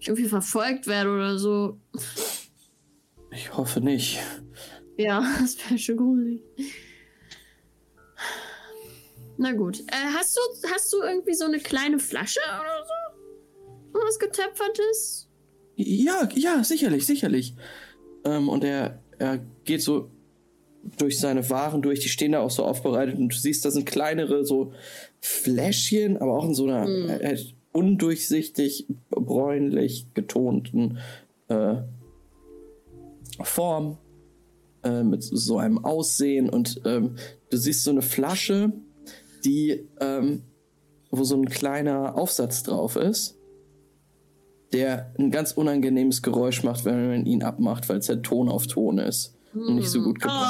ich 0.00 0.06
irgendwie 0.08 0.28
verfolgt 0.28 0.86
werde 0.88 1.10
oder 1.14 1.38
so. 1.38 1.78
ich 3.32 3.56
hoffe 3.56 3.80
nicht. 3.80 4.20
Ja, 4.96 5.24
das 5.40 5.56
wäre 5.58 5.78
schon 5.78 5.96
gruselig. 5.96 6.42
Na 9.36 9.52
gut. 9.52 9.80
Äh, 9.80 10.12
hast, 10.14 10.36
du, 10.36 10.40
hast 10.72 10.92
du 10.92 11.02
irgendwie 11.02 11.34
so 11.34 11.44
eine 11.44 11.58
kleine 11.58 11.98
Flasche 11.98 12.40
oder 12.40 12.84
so? 12.86 14.00
Was 14.06 14.18
getöpfertes? 14.18 15.28
Ja, 15.76 16.28
ja, 16.34 16.62
sicherlich, 16.62 17.06
sicherlich. 17.06 17.54
Ähm, 18.24 18.48
und 18.48 18.62
er, 18.64 19.02
er 19.18 19.40
geht 19.64 19.82
so 19.82 20.10
durch 20.98 21.18
seine 21.18 21.48
Waren 21.50 21.82
durch, 21.82 22.00
die 22.00 22.08
stehen 22.08 22.32
da 22.32 22.40
auch 22.40 22.50
so 22.50 22.64
aufbereitet 22.64 23.16
und 23.18 23.30
du 23.30 23.36
siehst, 23.36 23.64
da 23.64 23.70
sind 23.70 23.86
kleinere 23.86 24.44
so 24.44 24.72
Fläschchen, 25.20 26.18
aber 26.18 26.34
auch 26.34 26.46
in 26.46 26.54
so 26.54 26.66
einer 26.66 26.84
Hm. 26.84 27.08
äh, 27.08 27.38
undurchsichtig, 27.72 28.86
bräunlich 29.10 30.06
getonten 30.14 30.98
äh, 31.48 31.76
Form 33.42 33.98
äh, 34.84 35.02
mit 35.02 35.22
so 35.22 35.58
einem 35.58 35.84
Aussehen 35.84 36.48
und 36.48 36.80
ähm, 36.84 37.16
du 37.50 37.56
siehst 37.56 37.84
so 37.84 37.90
eine 37.90 38.02
Flasche, 38.02 38.72
die 39.44 39.88
ähm, 40.00 40.42
wo 41.10 41.24
so 41.24 41.36
ein 41.36 41.46
kleiner 41.48 42.16
Aufsatz 42.16 42.62
drauf 42.62 42.96
ist 42.96 43.38
der 44.72 45.14
ein 45.18 45.30
ganz 45.30 45.52
unangenehmes 45.52 46.20
Geräusch 46.22 46.64
macht, 46.64 46.84
wenn 46.84 47.08
man 47.08 47.26
ihn 47.26 47.42
abmacht, 47.44 47.88
weil 47.88 47.98
es 47.98 48.08
halt 48.08 48.24
Ton 48.24 48.48
auf 48.48 48.66
Ton 48.66 48.98
ist 48.98 49.36
und 49.54 49.76
nicht 49.76 49.88
so 49.88 50.02
gut 50.02 50.18
gebrannt 50.20 50.44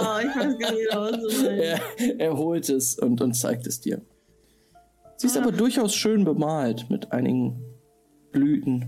Oh, 0.00 0.18
ich 0.20 0.36
weiß 0.36 0.58
gar 0.58 0.72
nicht, 0.72 0.88
was 0.92 1.20
du 1.20 1.26
ist. 1.28 1.42
Er, 1.44 1.80
er 2.18 2.36
holt 2.36 2.68
es 2.68 2.98
und, 2.98 3.20
und 3.20 3.34
zeigt 3.34 3.68
es 3.68 3.80
dir. 3.80 4.00
Sie 5.16 5.28
ist 5.28 5.36
Ah. 5.36 5.42
aber 5.42 5.52
durchaus 5.52 5.94
schön 5.94 6.24
bemalt 6.24 6.90
mit 6.90 7.12
einigen 7.12 7.60
Blüten. 8.32 8.86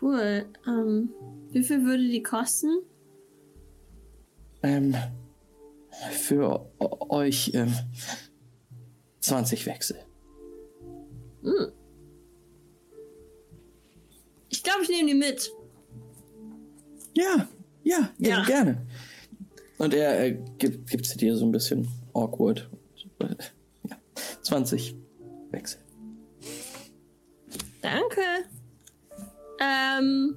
Cool. 0.00 0.46
Ähm, 0.66 1.10
wie 1.50 1.62
viel 1.62 1.84
würde 1.84 2.08
die 2.08 2.22
kosten? 2.22 2.78
Ähm, 4.64 4.96
für 6.10 6.66
euch 6.80 7.52
ähm, 7.54 7.72
20 9.20 9.66
Wechsel. 9.66 9.98
Hm. 11.42 11.70
Ich 14.48 14.62
glaube, 14.62 14.82
ich 14.82 14.88
nehme 14.88 15.08
die 15.08 15.14
mit. 15.14 15.50
Ja, 17.14 17.46
ja, 17.82 18.10
Ja. 18.18 18.42
gerne. 18.44 18.86
Und 19.76 19.92
er, 19.92 20.10
er 20.18 20.30
gibt, 20.32 20.88
gibt 20.90 21.04
sie 21.06 21.18
dir 21.18 21.36
so 21.36 21.44
ein 21.44 21.52
bisschen 21.52 21.86
awkward. 22.14 22.68
Und, 23.18 23.30
äh, 23.30 23.36
Ja, 23.90 23.96
20 24.42 24.96
Wechsel. 25.50 25.80
Danke. 27.82 28.22
Ähm, 29.60 30.36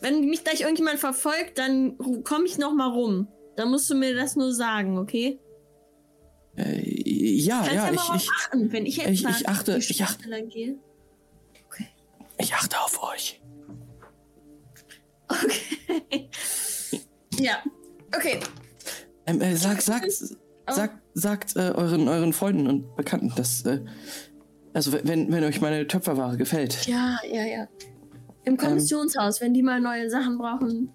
wenn 0.00 0.20
mich 0.26 0.44
gleich 0.44 0.60
irgendjemand 0.60 1.00
verfolgt, 1.00 1.58
dann 1.58 1.98
komme 2.22 2.46
ich 2.46 2.58
noch 2.58 2.72
mal 2.72 2.90
rum. 2.90 3.26
Dann 3.56 3.70
musst 3.70 3.88
du 3.90 3.94
mir 3.94 4.14
das 4.14 4.36
nur 4.36 4.52
sagen, 4.52 4.98
okay? 4.98 5.40
Äh, 6.56 6.82
ja, 6.84 7.56
Kannst 7.58 7.72
ja, 7.74 7.86
ja 7.86 7.92
ich, 7.92 8.22
ich, 8.22 8.30
achten, 8.30 8.72
wenn 8.72 8.86
ich 8.86 8.98
ich- 9.04 9.24
ich 9.24 9.48
achte- 9.48 9.76
ich 9.78 10.02
achte. 10.04 10.28
Lang 10.28 10.48
gehe. 10.48 10.78
Okay. 11.66 11.86
ich 12.38 12.54
achte 12.54 12.78
auf 12.80 13.02
euch. 13.02 13.40
Okay. 15.28 16.28
ja. 17.38 17.62
Okay. 18.16 18.40
Ähm, 19.26 19.40
äh, 19.40 19.56
sag, 19.56 19.82
sagt, 19.82 20.06
Oh. 20.68 20.72
sagt, 20.72 20.98
sagt 21.14 21.54
äh, 21.56 21.72
euren, 21.76 22.08
euren 22.08 22.32
Freunden 22.32 22.66
und 22.66 22.96
Bekannten, 22.96 23.32
dass, 23.36 23.64
äh, 23.66 23.84
also 24.72 24.92
wenn, 24.92 25.30
wenn 25.30 25.44
euch 25.44 25.60
meine 25.60 25.86
Töpferware 25.86 26.36
gefällt. 26.36 26.86
Ja, 26.88 27.18
ja, 27.30 27.44
ja. 27.44 27.62
Ähm. 27.62 27.68
Im 28.44 28.56
Kommissionshaus, 28.56 29.40
wenn 29.40 29.54
die 29.54 29.62
mal 29.62 29.80
neue 29.80 30.10
Sachen 30.10 30.38
brauchen. 30.38 30.88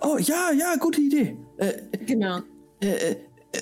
Oh, 0.00 0.18
ja, 0.18 0.50
ja, 0.52 0.74
gute 0.76 1.00
Idee. 1.00 1.36
Äh, 1.60 1.82
Genau. 2.06 2.40
äh, 2.80 3.16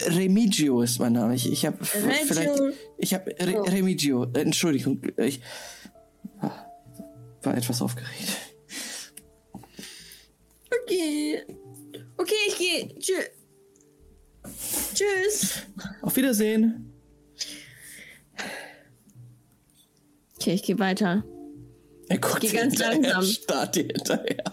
Remigio 0.08 0.82
ist 0.82 0.98
mein 0.98 1.12
Name. 1.14 1.34
Ich, 1.34 1.50
ich 1.50 1.64
habe 1.66 1.82
vielleicht, 1.84 2.60
ich 2.98 3.14
habe 3.14 3.34
Re 3.40 3.56
Oh. 3.58 3.62
Remigio. 3.62 4.24
Äh, 4.34 4.40
Entschuldigung, 4.40 5.00
ich 5.16 5.40
ah, 6.40 6.66
war 7.42 7.56
etwas 7.56 7.80
aufgeregt. 7.82 8.36
Okay. 10.84 11.42
Okay, 12.16 12.34
ich 12.48 12.58
gehe. 12.58 12.98
Tschüss. 12.98 13.30
Tschüss. 14.94 15.62
Auf 16.02 16.16
Wiedersehen. 16.16 16.92
Okay, 20.36 20.52
ich 20.54 20.62
gehe 20.62 20.78
weiter. 20.78 21.24
Er 22.08 22.18
guckt 22.18 22.40
Geh 22.40 22.48
dir 22.48 22.60
ganz 22.60 22.78
langsam. 22.78 23.22
starrt 23.24 23.76
dir 23.76 23.84
hinterher. 23.84 24.44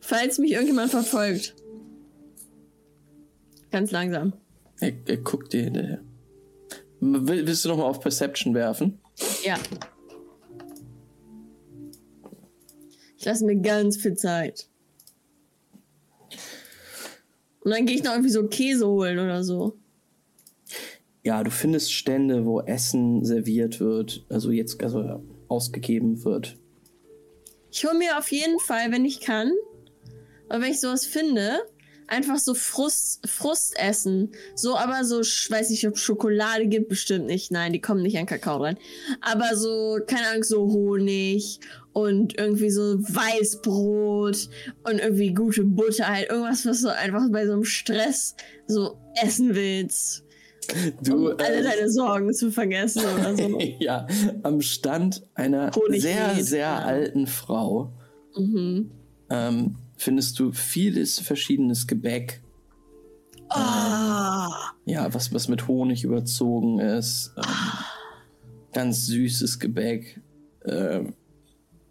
Falls 0.00 0.38
mich 0.38 0.52
irgendjemand 0.52 0.90
verfolgt. 0.90 1.54
Ganz 3.74 3.90
langsam. 3.90 4.34
Er, 4.78 4.92
er 5.04 5.16
guckt 5.16 5.52
dir 5.52 5.64
hinterher. 5.64 6.00
Will, 7.00 7.44
willst 7.44 7.64
du 7.64 7.70
noch 7.70 7.78
mal 7.78 7.86
auf 7.86 7.98
Perception 7.98 8.54
werfen? 8.54 9.00
Ja. 9.42 9.58
Ich 13.16 13.24
lasse 13.24 13.44
mir 13.44 13.56
ganz 13.56 13.96
viel 13.96 14.14
Zeit. 14.14 14.68
Und 17.64 17.72
dann 17.72 17.84
gehe 17.84 17.96
ich 17.96 18.04
noch 18.04 18.12
irgendwie 18.12 18.30
so 18.30 18.46
Käse 18.46 18.86
holen 18.86 19.18
oder 19.18 19.42
so. 19.42 19.76
Ja, 21.24 21.42
du 21.42 21.50
findest 21.50 21.92
Stände, 21.92 22.46
wo 22.46 22.60
Essen 22.60 23.24
serviert 23.24 23.80
wird, 23.80 24.24
also 24.28 24.52
jetzt 24.52 24.80
also 24.84 25.20
ausgegeben 25.48 26.24
wird. 26.24 26.56
Ich 27.72 27.84
hole 27.84 27.98
mir 27.98 28.18
auf 28.18 28.30
jeden 28.30 28.60
Fall, 28.60 28.92
wenn 28.92 29.04
ich 29.04 29.20
kann, 29.20 29.50
oder 30.48 30.60
wenn 30.60 30.70
ich 30.70 30.80
sowas 30.80 31.06
finde, 31.06 31.58
einfach 32.06 32.38
so 32.38 32.54
Frust, 32.54 33.28
Frust 33.28 33.78
essen. 33.78 34.32
So, 34.54 34.76
aber 34.76 35.04
so, 35.04 35.20
ich 35.20 35.48
weiß 35.50 35.70
nicht, 35.70 35.86
ob 35.86 35.98
Schokolade 35.98 36.66
gibt, 36.66 36.88
bestimmt 36.88 37.26
nicht. 37.26 37.50
Nein, 37.50 37.72
die 37.72 37.80
kommen 37.80 38.02
nicht 38.02 38.18
an 38.18 38.26
Kakao 38.26 38.58
rein. 38.58 38.78
Aber 39.20 39.56
so, 39.56 39.98
keine 40.06 40.28
Ahnung, 40.28 40.44
so 40.44 40.66
Honig 40.66 41.60
und 41.92 42.38
irgendwie 42.38 42.70
so 42.70 42.98
Weißbrot 42.98 44.48
und 44.84 44.98
irgendwie 44.98 45.32
gute 45.32 45.64
Butter, 45.64 46.08
halt 46.08 46.30
irgendwas, 46.30 46.66
was 46.66 46.82
du 46.82 46.94
einfach 46.94 47.22
bei 47.30 47.46
so 47.46 47.52
einem 47.52 47.64
Stress 47.64 48.34
so 48.66 48.98
essen 49.22 49.54
willst. 49.54 50.24
Du, 51.02 51.30
um 51.30 51.36
alle 51.38 51.56
äh, 51.56 51.62
deine 51.62 51.90
Sorgen 51.90 52.32
zu 52.32 52.50
vergessen 52.50 53.02
oder 53.04 53.36
so. 53.36 53.58
ja, 53.78 54.06
am 54.42 54.60
Stand 54.60 55.26
einer 55.34 55.70
Honig 55.74 56.02
sehr, 56.02 56.34
geht, 56.34 56.46
sehr 56.46 56.60
ja. 56.60 56.78
alten 56.78 57.26
Frau 57.26 57.92
mhm. 58.34 58.90
ähm, 59.30 59.76
findest 59.96 60.38
du 60.38 60.52
vieles 60.52 61.18
verschiedenes 61.20 61.86
Gebäck. 61.86 62.42
Ah. 63.48 64.72
Ja, 64.84 65.12
was, 65.14 65.32
was 65.32 65.48
mit 65.48 65.68
Honig 65.68 66.04
überzogen 66.04 66.80
ist. 66.80 67.32
Ähm, 67.36 67.44
ganz 68.72 69.06
süßes 69.06 69.58
Gebäck. 69.58 70.20
Ähm, 70.64 71.14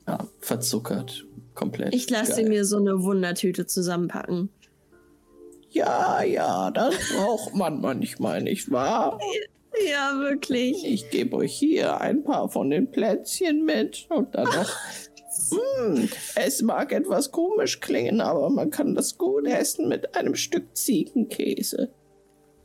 ja, 0.07 0.27
verzuckert. 0.39 1.25
Komplett. 1.53 1.93
Ich 1.93 2.09
lasse 2.09 2.41
geil. 2.41 2.49
mir 2.49 2.65
so 2.65 2.77
eine 2.77 3.03
Wundertüte 3.03 3.65
zusammenpacken. 3.65 4.49
Ja, 5.69 6.21
ja, 6.23 6.69
das 6.71 6.95
braucht 7.15 7.55
man 7.55 7.81
manchmal, 7.81 8.41
nicht 8.43 8.69
wahr? 8.71 9.19
Ja, 9.89 10.19
wirklich. 10.19 10.85
Ich 10.85 11.09
gebe 11.09 11.37
euch 11.37 11.53
hier 11.53 11.99
ein 11.99 12.23
paar 12.23 12.49
von 12.49 12.69
den 12.69 12.91
Plätzchen 12.91 13.65
mit 13.65 14.05
und 14.09 14.35
dann 14.35 14.45
noch. 14.45 14.69
Hm, 15.51 16.09
es 16.35 16.61
mag 16.61 16.91
etwas 16.91 17.31
komisch 17.31 17.79
klingen, 17.79 18.21
aber 18.21 18.49
man 18.49 18.69
kann 18.69 18.95
das 18.95 19.17
gut 19.17 19.47
essen 19.47 19.87
mit 19.87 20.15
einem 20.15 20.35
Stück 20.35 20.75
Ziegenkäse. 20.75 21.89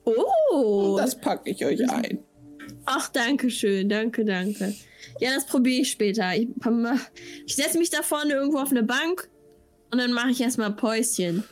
Oh. 0.04 0.96
Das 0.98 1.20
packe 1.20 1.50
ich 1.50 1.64
euch 1.64 1.88
ein. 1.90 2.20
Ach, 2.84 3.08
danke 3.10 3.50
schön. 3.50 3.88
Danke, 3.88 4.24
danke. 4.24 4.74
Ja, 5.20 5.34
das 5.34 5.46
probiere 5.46 5.82
ich 5.82 5.90
später. 5.90 6.34
Ich, 6.34 6.48
ich 7.46 7.56
setze 7.56 7.78
mich 7.78 7.90
da 7.90 8.02
vorne 8.02 8.32
irgendwo 8.32 8.58
auf 8.58 8.70
eine 8.70 8.82
Bank 8.82 9.28
und 9.90 9.98
dann 9.98 10.12
mache 10.12 10.30
ich 10.30 10.40
erstmal 10.40 10.72
Päuschen. 10.72 11.44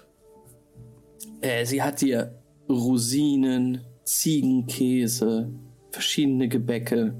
Äh, 1.41 1.65
sie 1.67 1.83
hat 1.83 2.01
dir 2.01 2.39
Rosinen, 2.69 3.83
Ziegenkäse, 4.05 5.53
verschiedene 5.91 6.49
Gebäcke 6.49 7.15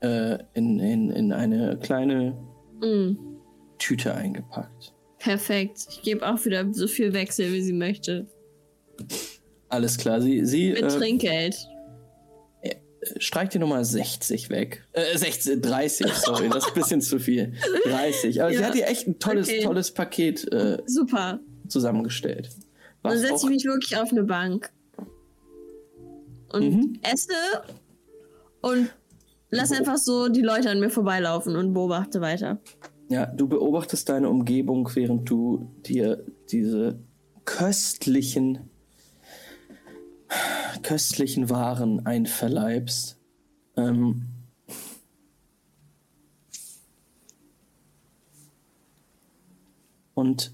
äh, 0.00 0.38
in, 0.54 0.78
in, 0.78 1.10
in 1.10 1.32
eine 1.32 1.78
kleine 1.78 2.36
Mm, 2.80 3.16
Tüte 3.78 4.14
eingepackt. 4.14 4.92
perfekt. 5.18 5.86
Ich 5.90 6.02
gebe 6.02 6.26
auch 6.28 6.44
wieder 6.44 6.72
so 6.72 6.86
viel 6.86 7.12
Wechsel, 7.12 7.52
wie 7.52 7.60
sie 7.62 7.72
möchte. 7.72 8.26
Alles 9.68 9.96
klar, 9.98 10.20
sie, 10.20 10.44
sie 10.44 10.70
Mit 10.72 10.82
äh, 10.82 10.88
Trinkgeld. 10.88 11.56
streicht 13.18 13.54
die 13.54 13.58
Nummer 13.58 13.84
60 13.84 14.50
weg. 14.50 14.84
Äh, 14.92 15.16
60, 15.16 15.60
30, 15.62 16.12
sorry, 16.14 16.48
das 16.48 16.64
ist 16.64 16.68
ein 16.70 16.74
bisschen 16.74 17.00
zu 17.00 17.18
viel. 17.20 17.52
30. 17.84 18.42
Aber 18.42 18.50
sie 18.50 18.56
Ja, 18.58 18.66
hat 18.66 18.74
dir 18.74 18.86
echt 18.86 19.06
ein 19.06 19.18
tolles, 19.18 19.48
okay. 19.48 19.62
tolles 19.62 19.92
Paket 19.92 20.50
äh, 20.52 20.78
Super. 20.86 21.38
zusammengestellt. 21.68 22.50
Dann 23.02 23.12
Was 23.12 23.20
setze 23.20 23.34
auch, 23.34 23.44
ich 23.44 23.50
mich 23.50 23.64
wirklich 23.64 23.96
auf 23.96 24.10
eine 24.10 24.24
Bank. 24.24 24.70
Und 26.50 26.62
Mhm. 26.74 26.98
esse 27.02 27.32
und 28.62 28.90
lass 29.50 29.72
einfach 29.72 29.96
so 29.96 30.28
die 30.28 30.42
Leute 30.42 30.70
an 30.70 30.80
mir 30.80 30.90
vorbeilaufen 30.90 31.56
und 31.56 31.72
beobachte 31.72 32.20
weiter. 32.20 32.60
ja, 33.08 33.26
du 33.26 33.48
beobachtest 33.48 34.08
deine 34.08 34.28
Umgebung, 34.28 34.88
während 34.94 35.28
du 35.28 35.70
dir 35.86 36.24
diese 36.50 36.98
köstlichen, 37.44 38.70
köstlichen 40.82 41.48
Waren 41.48 42.04
einverleibst. 42.04 43.18
Ähm, 43.76 44.26
und 50.12 50.52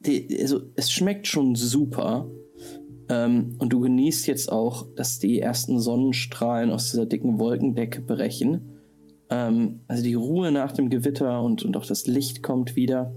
die, 0.00 0.40
also 0.40 0.70
es 0.76 0.92
schmeckt 0.92 1.26
schon 1.26 1.56
super. 1.56 2.30
Ähm, 3.08 3.54
und 3.58 3.72
du 3.72 3.80
genießt 3.80 4.26
jetzt 4.26 4.50
auch, 4.50 4.86
dass 4.96 5.18
die 5.18 5.40
ersten 5.40 5.80
Sonnenstrahlen 5.80 6.70
aus 6.70 6.90
dieser 6.90 7.06
dicken 7.06 7.38
Wolkendecke 7.38 8.00
brechen. 8.00 8.76
Ähm, 9.30 9.80
also 9.86 10.02
die 10.02 10.14
Ruhe 10.14 10.50
nach 10.50 10.72
dem 10.72 10.90
Gewitter 10.90 11.42
und, 11.42 11.64
und 11.64 11.76
auch 11.76 11.86
das 11.86 12.06
Licht 12.06 12.42
kommt 12.42 12.76
wieder. 12.76 13.14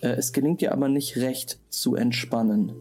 Äh, 0.00 0.08
es 0.16 0.32
gelingt 0.32 0.60
dir 0.60 0.72
aber 0.72 0.88
nicht 0.88 1.16
recht 1.16 1.58
zu 1.70 1.94
entspannen. 1.96 2.72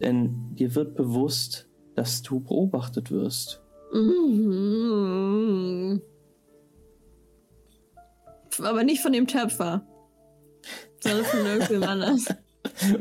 Denn 0.00 0.54
dir 0.54 0.74
wird 0.74 0.94
bewusst, 0.96 1.68
dass 1.94 2.22
du 2.22 2.40
beobachtet 2.40 3.10
wirst. 3.10 3.62
Mhm. 3.92 4.42
Aber 8.62 8.84
nicht 8.84 9.00
von 9.00 9.12
dem 9.12 9.26
Töpfer. 9.26 9.86
Sondern 11.00 11.24
von 11.24 11.40
irgendwem 11.46 11.82
anders. 11.84 12.26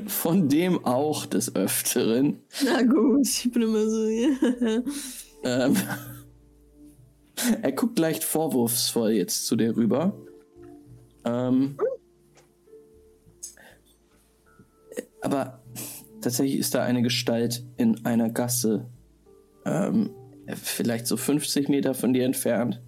Von 0.08 0.50
dem 0.50 0.84
auch 0.86 1.26
des 1.26 1.56
Öfteren. 1.56 2.42
Na 2.64 2.82
gut, 2.84 3.28
ich 3.28 3.52
bin 3.52 3.62
immer 3.64 3.90
so. 3.90 4.08
Ähm, 5.44 5.76
er 7.62 7.72
guckt 7.72 7.98
leicht 8.00 8.24
vorwurfsvoll 8.24 9.12
jetzt 9.12 9.46
zu 9.46 9.56
dir 9.56 9.76
rüber. 9.76 10.16
Ähm, 11.26 11.78
aber 15.22 15.64
tatsächlich 16.22 16.60
ist 16.60 16.76
da 16.76 16.84
eine 16.84 17.02
Gestalt 17.02 17.66
in 17.78 18.06
einer 18.06 18.30
Gasse, 18.30 18.90
ähm, 19.66 20.12
vielleicht 20.56 21.08
so 21.08 21.16
50 21.16 21.70
Meter 21.70 21.94
von 21.94 22.14
dir 22.14 22.26
entfernt, 22.26 22.82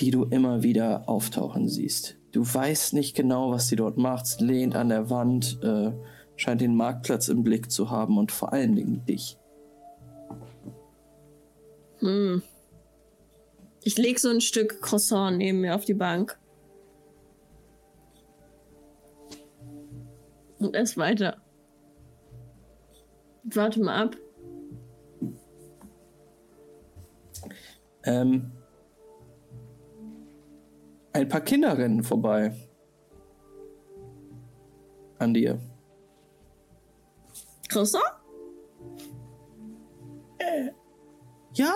die 0.00 0.10
du 0.10 0.24
immer 0.24 0.62
wieder 0.62 1.08
auftauchen 1.08 1.68
siehst. 1.68 2.17
Du 2.32 2.42
weißt 2.42 2.92
nicht 2.92 3.16
genau, 3.16 3.50
was 3.50 3.68
sie 3.68 3.76
dort 3.76 3.96
macht, 3.96 4.40
lehnt 4.40 4.76
an 4.76 4.90
der 4.90 5.10
Wand, 5.10 5.58
äh, 5.62 5.92
scheint 6.36 6.60
den 6.60 6.76
Marktplatz 6.76 7.28
im 7.28 7.42
Blick 7.42 7.70
zu 7.70 7.90
haben 7.90 8.18
und 8.18 8.32
vor 8.32 8.52
allen 8.52 8.76
Dingen 8.76 9.04
dich. 9.06 9.38
Hm. 12.00 12.42
Ich 13.82 13.96
leg 13.96 14.18
so 14.18 14.28
ein 14.28 14.40
Stück 14.40 14.82
Croissant 14.82 15.38
neben 15.38 15.60
mir 15.60 15.74
auf 15.74 15.84
die 15.84 15.94
Bank. 15.94 16.38
Und 20.58 20.74
ess 20.74 20.96
weiter. 20.96 21.38
Warte 23.44 23.80
mal 23.80 24.02
ab. 24.02 24.16
Ähm, 28.04 28.50
ein 31.18 31.28
paar 31.28 31.40
Kinder 31.40 31.76
rennen 31.76 32.02
vorbei. 32.02 32.54
An 35.18 35.34
dir. 35.34 35.58
Croissant? 37.68 38.04
Ja! 41.54 41.74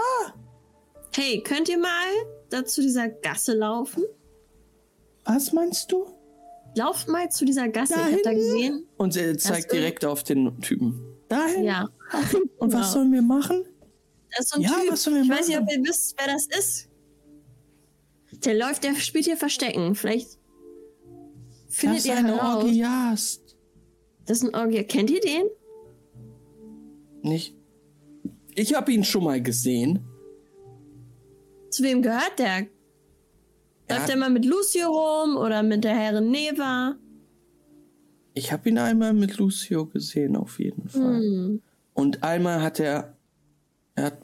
Hey, 1.15 1.43
könnt 1.43 1.69
ihr 1.69 1.79
mal 1.79 2.09
da 2.51 2.65
zu 2.65 2.81
dieser 2.81 3.09
Gasse 3.09 3.55
laufen? 3.55 4.05
Was 5.25 5.53
meinst 5.53 5.91
du? 5.93 6.07
Lauft 6.75 7.09
mal 7.09 7.29
zu 7.31 7.45
dieser 7.45 7.69
Gasse. 7.69 7.95
Da 7.95 8.09
ich 8.09 8.15
hab 8.17 8.23
da 8.23 8.33
gesehen. 8.33 8.87
Und 8.97 9.17
er 9.17 9.37
zeigt 9.37 9.73
direkt 9.73 10.05
auf 10.05 10.23
den 10.23 10.61
Typen. 10.61 11.05
Dahin? 11.29 11.65
Ja. 11.65 11.89
Und 12.59 12.73
was 12.73 12.87
Ja. 12.87 12.93
sollen 12.93 13.13
wir 13.13 13.23
machen? 13.23 13.65
Das 14.31 14.47
ist 14.47 14.51
so 14.55 14.57
ein 14.57 14.63
Ja, 14.63 14.71
Typ. 14.81 14.93
was 14.93 15.03
sollen 15.03 15.17
wir 15.17 15.23
ich 15.25 15.31
weiß 15.31 15.49
nicht, 15.49 15.59
ob 15.59 15.65
machen? 15.65 15.83
ihr 15.83 15.89
wisst, 15.91 16.15
wer 16.19 16.33
das 16.33 16.47
ist. 16.47 16.89
Der 18.45 18.55
läuft, 18.55 18.85
der 18.85 18.95
spielt 18.97 19.25
hier 19.25 19.37
Verstecken. 19.37 19.95
Vielleicht 19.95 20.39
findet 21.69 21.99
das 21.99 22.07
ihr 22.07 22.13
ist 22.15 22.19
eine 22.19 22.37
heraus. 22.37 22.65
Orgiast. 22.65 23.57
Das 24.27 24.43
ist 24.43 24.45
ein 24.45 24.55
Orgie. 24.55 24.85
Kennt 24.85 25.11
ihr 25.11 25.21
den? 25.21 25.45
Nicht. 27.23 27.57
Ich 28.55 28.75
habe 28.75 28.93
ihn 28.93 29.05
schon 29.05 29.25
mal 29.25 29.41
gesehen. 29.41 30.05
Zu 31.71 31.85
wem 31.85 32.03
gehört 32.03 32.39
der? 32.39 32.67
Er 33.89 33.97
Läuft 33.97 34.11
er 34.11 34.17
mal 34.17 34.31
mit 34.31 34.45
Lucio 34.45 34.89
rum 34.89 35.37
oder 35.37 35.63
mit 35.63 35.85
der 35.85 35.95
Herrin 35.95 36.31
Neva? 36.31 36.97
Ich 38.35 38.53
habe 38.53 38.69
ihn 38.69 38.79
einmal 38.79 39.13
mit 39.13 39.37
Lucio 39.39 39.87
gesehen, 39.87 40.37
auf 40.37 40.59
jeden 40.59 40.89
Fall. 40.89 41.21
Hm. 41.21 41.63
Und 41.95 42.23
einmal 42.23 42.63
hat 42.63 42.81
er, 42.81 43.17
er 43.95 44.05
hat 44.05 44.19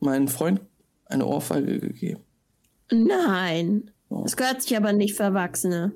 meinen 0.00 0.28
Freund 0.28 0.60
eine 1.06 1.26
Ohrfeige 1.26 1.78
gegeben. 1.78 2.22
Nein. 2.90 3.90
Oh. 4.08 4.22
Das 4.22 4.36
gehört 4.36 4.62
sich 4.62 4.76
aber 4.76 4.92
nicht 4.92 5.16
für 5.16 5.24
Erwachsene. 5.24 5.92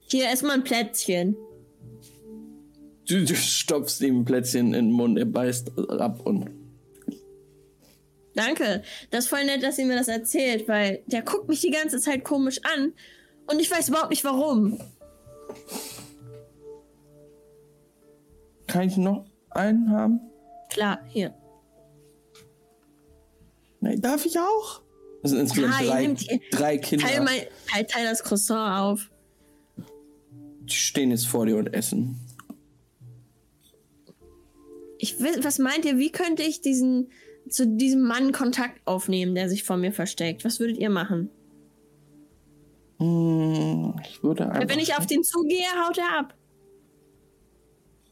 Hier 0.00 0.24
erstmal 0.24 0.56
ein 0.56 0.64
Plätzchen. 0.64 1.36
Du, 3.08 3.24
du 3.24 3.34
stopfst 3.34 4.00
ihm 4.00 4.20
ein 4.20 4.24
Plätzchen 4.24 4.68
in 4.68 4.72
den 4.86 4.92
Mund, 4.92 5.18
er 5.18 5.26
beißt 5.26 5.78
ab 5.90 6.20
und. 6.24 6.50
Danke. 8.34 8.82
Das 9.10 9.24
ist 9.24 9.30
voll 9.30 9.44
nett, 9.44 9.62
dass 9.62 9.76
sie 9.76 9.84
mir 9.84 9.96
das 9.96 10.08
erzählt, 10.08 10.68
weil 10.68 11.02
der 11.06 11.22
guckt 11.22 11.48
mich 11.48 11.60
die 11.60 11.70
ganze 11.70 12.00
Zeit 12.00 12.24
komisch 12.24 12.60
an 12.64 12.92
und 13.46 13.60
ich 13.60 13.70
weiß 13.70 13.88
überhaupt 13.88 14.10
nicht 14.10 14.24
warum. 14.24 14.78
Kann 18.66 18.88
ich 18.88 18.96
noch 18.96 19.26
einen 19.50 19.90
haben? 19.90 20.20
Klar, 20.70 21.00
hier. 21.08 21.34
Nein, 23.84 24.00
darf 24.00 24.24
ich 24.24 24.38
auch? 24.38 24.80
Das 25.22 25.30
sind 25.32 25.40
insgesamt 25.40 25.74
Ja, 25.80 25.86
drei, 25.86 26.14
hier- 26.16 26.40
drei 26.50 26.78
Kinder. 26.78 27.06
Teil, 27.06 27.20
mein, 27.22 27.40
teil, 27.70 27.84
teil 27.86 28.04
das 28.06 28.22
Croissant 28.22 28.80
auf. 28.80 29.10
Die 30.62 30.74
stehen 30.74 31.10
jetzt 31.10 31.26
vor 31.26 31.44
dir 31.44 31.56
und 31.58 31.72
essen. 31.74 32.18
Ich 34.98 35.20
will, 35.20 35.44
was 35.44 35.58
meint 35.58 35.84
ihr, 35.84 35.98
wie 35.98 36.10
könnte 36.10 36.42
ich 36.42 36.60
diesen 36.62 37.10
zu 37.50 37.66
diesem 37.66 38.02
Mann 38.02 38.32
Kontakt 38.32 38.80
aufnehmen, 38.86 39.34
der 39.34 39.50
sich 39.50 39.64
vor 39.64 39.76
mir 39.76 39.92
versteckt? 39.92 40.46
Was 40.46 40.60
würdet 40.60 40.78
ihr 40.78 40.88
machen? 40.88 41.28
Hm, 42.98 43.96
ich 44.08 44.22
würde 44.22 44.50
einfach. 44.50 44.68
wenn 44.68 44.78
ich 44.78 44.96
auf 44.96 45.04
den 45.06 45.22
zugehe, 45.22 45.66
haut 45.86 45.98
er 45.98 46.18
ab. 46.20 46.34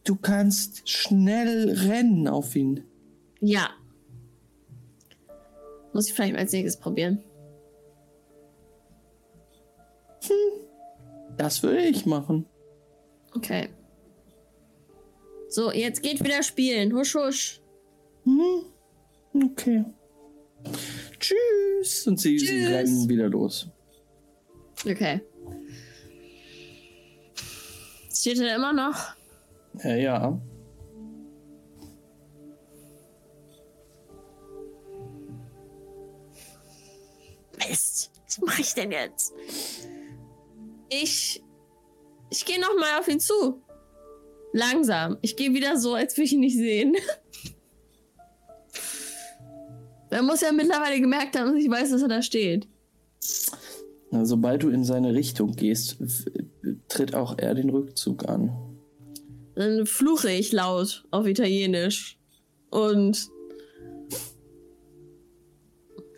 du 0.05 0.17
kannst 0.17 0.87
schnell 0.89 1.71
rennen 1.87 2.29
auf 2.29 2.55
ihn. 2.57 2.85
Ja. 3.41 3.71
Muss 5.93 6.09
ich 6.09 6.15
vielleicht 6.15 6.37
als 6.37 6.53
nächstes 6.53 6.81
probieren. 6.81 7.23
Das 11.37 11.63
würde 11.63 11.83
ich 11.83 12.07
machen. 12.07 12.47
Okay. 13.35 13.69
So, 15.49 15.73
jetzt 15.73 16.03
geht 16.03 16.23
wieder 16.23 16.43
spielen. 16.43 16.95
Husch, 16.95 17.15
husch. 17.15 17.61
Hm, 18.25 18.65
okay. 19.51 19.85
Tschüss. 21.19 22.07
Und 22.07 22.21
sie, 22.21 22.39
sie 22.39 22.47
Tschüss. 22.47 22.69
rennen 22.69 23.09
wieder 23.09 23.29
los. 23.29 23.69
Okay. 24.85 25.21
Steht 28.13 28.39
er 28.39 28.57
immer 28.57 28.73
noch? 28.73 29.15
Ja, 29.83 29.97
ja. 29.97 30.41
Mist. 37.73 38.11
Was 38.27 38.41
mache 38.41 38.61
ich 38.61 38.75
denn 38.75 38.93
jetzt? 38.93 39.33
Ich. 40.91 41.43
Ich 42.31 42.45
gehe 42.45 42.61
noch 42.61 42.75
mal 42.79 42.99
auf 43.01 43.09
ihn 43.09 43.21
zu. 43.21 43.63
Langsam. 44.53 45.19
Ich 45.23 45.37
gehe 45.37 45.53
wieder 45.55 45.79
so, 45.79 45.95
als 45.95 46.17
würde 46.17 46.25
ich 46.27 46.33
ihn 46.33 46.41
nicht 46.41 46.57
sehen. 46.57 46.95
Er 50.11 50.23
muss 50.23 50.43
ja 50.43 50.53
mittlerweile 50.53 51.01
gemerkt 51.01 51.39
haben, 51.39 51.55
dass 51.55 51.65
ich 51.65 51.71
weiß, 51.71 51.91
dass 51.91 52.03
er 52.03 52.09
da 52.09 52.21
steht. 52.21 52.69
Na, 54.11 54.27
sobald 54.27 54.63
du 54.63 54.69
in 54.69 54.85
seine 54.85 55.15
Richtung 55.15 55.57
gehst, 55.57 55.97
tritt 56.89 57.15
auch 57.15 57.39
er 57.39 57.55
den 57.55 57.71
Rückzug 57.71 58.29
an. 58.29 58.53
Dann 59.55 59.87
fluche 59.87 60.31
ich 60.31 60.53
laut 60.53 61.05
auf 61.11 61.27
Italienisch. 61.27 62.19
Und. 62.69 63.31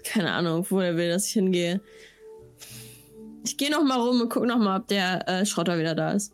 Keine 0.05 0.33
Ahnung, 0.33 0.67
wo 0.69 0.81
er 0.81 0.97
will, 0.97 1.09
dass 1.09 1.27
ich 1.27 1.33
hingehe. 1.33 1.81
Ich 3.45 3.57
gehe 3.57 3.71
noch 3.71 3.83
mal 3.83 3.99
rum 3.99 4.21
und 4.21 4.29
guck 4.29 4.45
noch 4.45 4.59
mal, 4.59 4.79
ob 4.81 4.89
der 4.89 5.29
äh, 5.29 5.47
Schrotter 5.47 5.79
wieder 5.79 5.95
da 5.95 6.13
ist. 6.13 6.33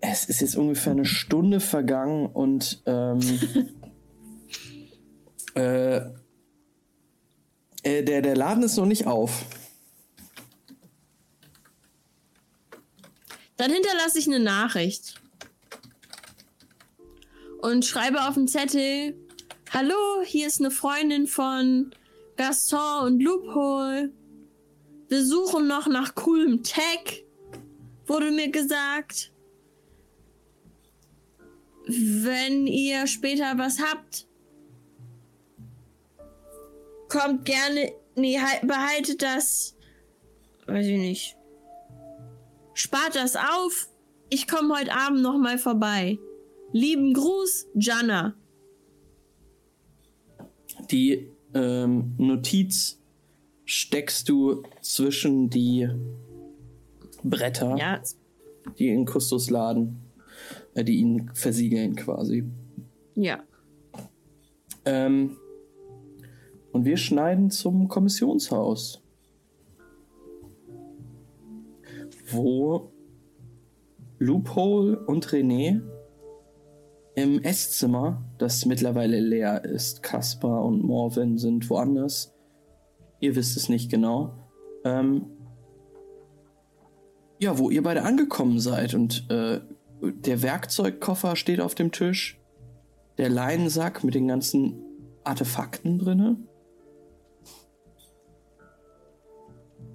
Es 0.00 0.26
ist 0.26 0.40
jetzt 0.40 0.56
ungefähr 0.56 0.92
eine 0.92 1.04
Stunde 1.04 1.60
vergangen 1.60 2.26
und 2.26 2.82
ähm, 2.86 3.20
äh, 5.54 5.96
äh, 7.82 8.02
der, 8.02 8.22
der 8.22 8.36
Laden 8.36 8.62
ist 8.62 8.76
noch 8.76 8.86
nicht 8.86 9.06
auf. 9.06 9.44
Dann 13.56 13.72
hinterlasse 13.72 14.18
ich 14.18 14.26
eine 14.26 14.38
Nachricht. 14.40 15.20
Und 17.60 17.84
schreibe 17.84 18.26
auf 18.26 18.34
den 18.34 18.46
Zettel: 18.46 19.16
Hallo, 19.72 20.22
hier 20.24 20.46
ist 20.46 20.60
eine 20.60 20.70
Freundin 20.70 21.26
von 21.26 21.90
Gaston 22.36 23.04
und 23.06 23.20
Loophole. 23.22 24.12
Wir 25.08 25.24
suchen 25.24 25.66
noch 25.68 25.86
nach 25.86 26.14
coolem 26.14 26.62
Tech, 26.62 27.24
wurde 28.06 28.30
mir 28.30 28.50
gesagt. 28.50 29.32
Wenn 31.86 32.66
ihr 32.66 33.06
später 33.06 33.56
was 33.56 33.78
habt, 33.80 34.26
kommt 37.08 37.44
gerne. 37.44 37.92
Nee, 38.14 38.38
halt- 38.40 38.66
behaltet 38.66 39.22
das. 39.22 39.76
Weiß 40.66 40.86
ich 40.86 40.98
nicht. 40.98 41.36
Spart 42.74 43.14
das 43.14 43.36
auf. 43.36 43.88
Ich 44.28 44.46
komme 44.46 44.78
heute 44.78 44.92
Abend 44.92 45.22
noch 45.22 45.38
mal 45.38 45.56
vorbei. 45.58 46.18
Lieben 46.72 47.14
Gruß, 47.14 47.68
Jana. 47.74 48.34
Die 50.90 51.30
ähm, 51.54 52.14
Notiz 52.18 52.98
steckst 53.64 54.28
du 54.28 54.62
zwischen 54.80 55.50
die 55.50 55.88
Bretter, 57.22 57.76
Ja, 57.76 58.00
die 58.78 58.88
in 58.88 59.04
Christus 59.04 59.50
laden, 59.50 60.00
äh, 60.74 60.84
die 60.84 60.96
ihn 60.98 61.30
versiegeln 61.34 61.96
quasi. 61.96 62.44
ja. 63.14 63.42
Ähm, 64.84 65.36
und 66.72 66.84
wir 66.84 66.96
schneiden 66.96 67.50
zum 67.50 67.88
Kommissionshaus. 67.88 69.02
Wo 72.30 72.92
Loophole 74.18 74.98
und 75.06 75.26
René 75.26 75.80
im 77.14 77.42
Esszimmer, 77.42 78.22
das 78.38 78.64
mittlerweile 78.64 79.20
leer 79.20 79.64
ist, 79.64 80.02
Kaspar 80.02 80.64
und 80.64 80.84
Morven 80.84 81.38
sind 81.38 81.68
woanders. 81.70 82.34
Ihr 83.20 83.34
wisst 83.36 83.56
es 83.56 83.68
nicht 83.68 83.90
genau. 83.90 84.34
Ähm, 84.84 85.26
ja, 87.40 87.58
wo 87.58 87.70
ihr 87.70 87.82
beide 87.82 88.02
angekommen 88.02 88.60
seid 88.60 88.94
und 88.94 89.28
äh, 89.30 89.60
der 90.00 90.42
Werkzeugkoffer 90.42 91.36
steht 91.36 91.60
auf 91.60 91.74
dem 91.74 91.92
Tisch 91.92 92.40
der 93.16 93.28
Leinensack 93.28 94.04
mit 94.04 94.14
den 94.14 94.28
ganzen 94.28 94.84
Artefakten 95.24 95.98
drinne 95.98 96.36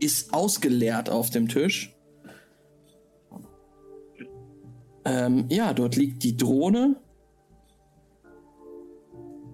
ist 0.03 0.33
ausgeleert 0.33 1.09
auf 1.09 1.29
dem 1.29 1.47
Tisch. 1.47 1.95
Ähm, 5.05 5.45
ja, 5.49 5.73
dort 5.73 5.95
liegt 5.95 6.23
die 6.23 6.37
Drohne. 6.37 6.95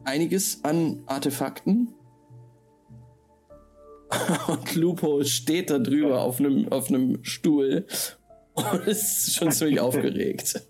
Einiges 0.05 0.63
an 0.63 1.03
Artefakten. 1.05 1.93
Und 4.47 4.75
Lupo 4.75 5.23
steht 5.23 5.69
da 5.69 5.79
drüber 5.79 6.21
auf 6.21 6.39
einem 6.39 6.71
auf 6.71 6.89
Stuhl 7.21 7.85
und 8.53 8.87
ist 8.87 9.35
schon 9.35 9.51
ziemlich 9.51 9.79
aufgeregt. 9.79 10.61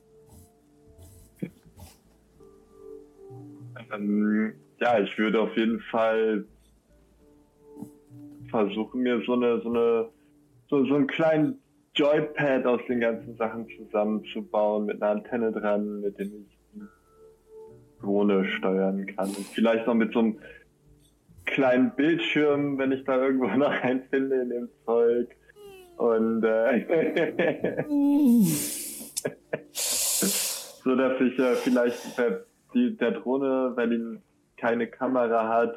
Ähm, 3.91 4.53
ja, 4.79 4.99
ich 4.99 5.17
würde 5.17 5.41
auf 5.41 5.55
jeden 5.55 5.79
Fall 5.91 6.45
versuchen, 8.49 9.01
mir 9.01 9.21
so 9.25 9.33
eine, 9.33 9.61
so 9.61 9.69
eine, 9.69 10.09
so, 10.69 10.85
so 10.85 10.95
einen 10.95 11.07
kleinen 11.07 11.59
Joypad 11.95 12.65
aus 12.65 12.81
den 12.87 12.99
ganzen 12.99 13.35
Sachen 13.37 13.67
zusammenzubauen, 13.77 14.85
mit 14.85 15.01
einer 15.01 15.11
Antenne 15.11 15.51
dran, 15.51 16.01
mit 16.01 16.17
dem 16.19 16.27
ich 16.27 16.58
Drohne 18.01 18.45
steuern 18.45 19.05
kann. 19.15 19.29
Und 19.29 19.45
vielleicht 19.47 19.87
noch 19.87 19.93
mit 19.93 20.13
so 20.13 20.19
einem 20.19 20.39
kleinen 21.45 21.91
Bildschirm, 21.95 22.77
wenn 22.77 22.91
ich 22.91 23.03
da 23.03 23.21
irgendwo 23.21 23.47
noch 23.57 23.71
einen 23.71 24.03
finde 24.09 24.41
in 24.41 24.49
dem 24.49 24.69
Zeug. 24.85 25.35
Und 25.97 26.43
äh, 26.43 27.83
so 29.73 30.95
dass 30.95 31.19
ich 31.19 31.37
äh, 31.37 31.55
vielleicht 31.55 32.17
der, 32.17 32.45
die, 32.73 32.95
der 32.95 33.11
Drohne, 33.11 33.73
weil 33.75 33.91
ihn 33.91 34.21
keine 34.55 34.87
Kamera 34.87 35.47
hat, 35.47 35.75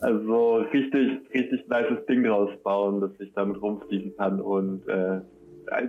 also 0.00 0.56
richtig, 0.72 1.20
richtig 1.34 1.68
nices 1.68 2.06
Ding 2.06 2.24
draus 2.24 2.50
bauen, 2.62 3.00
dass 3.00 3.10
ich 3.18 3.32
damit 3.34 3.60
rumfliegen 3.60 4.16
kann 4.16 4.40
und 4.40 4.86
äh, 4.88 5.20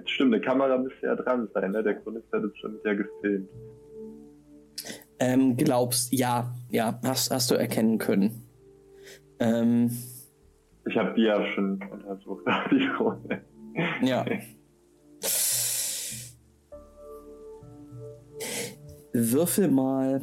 stimmt, 0.06 0.34
eine 0.34 0.41
Kamera 0.41 0.77
müsste 0.77 1.07
ja 1.07 1.15
dran 1.15 1.49
sein, 1.53 1.72
ne? 1.72 1.84
Der 1.84 1.94
ist, 1.94 2.34
hat 2.34 2.44
es 2.44 2.57
schon 2.57 2.80
ja 2.84 2.94
gefilmt. 2.94 3.49
Ähm, 5.19 5.57
glaubst, 5.57 6.14
ja, 6.14 6.53
ja, 6.69 6.99
hast, 7.03 7.31
hast 7.31 7.49
du 7.49 7.56
erkennen 7.56 7.98
können. 7.98 8.48
Ähm, 9.39 9.91
ich 10.85 10.95
habe 10.95 11.14
die 11.15 11.23
ja 11.23 11.45
schon 11.53 11.84
untersucht, 11.91 12.44
die 12.72 12.88
Drohne. 12.95 13.41
Ja. 14.02 14.26
Würfel 19.14 19.69
mal 19.69 20.22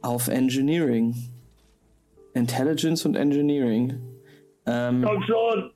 auf 0.00 0.28
Engineering. 0.28 1.14
Intelligence 2.34 3.04
und 3.04 3.16
Engineering. 3.16 4.00
Ähm, 4.66 5.04
Komm 5.04 5.22
schon! 5.22 5.72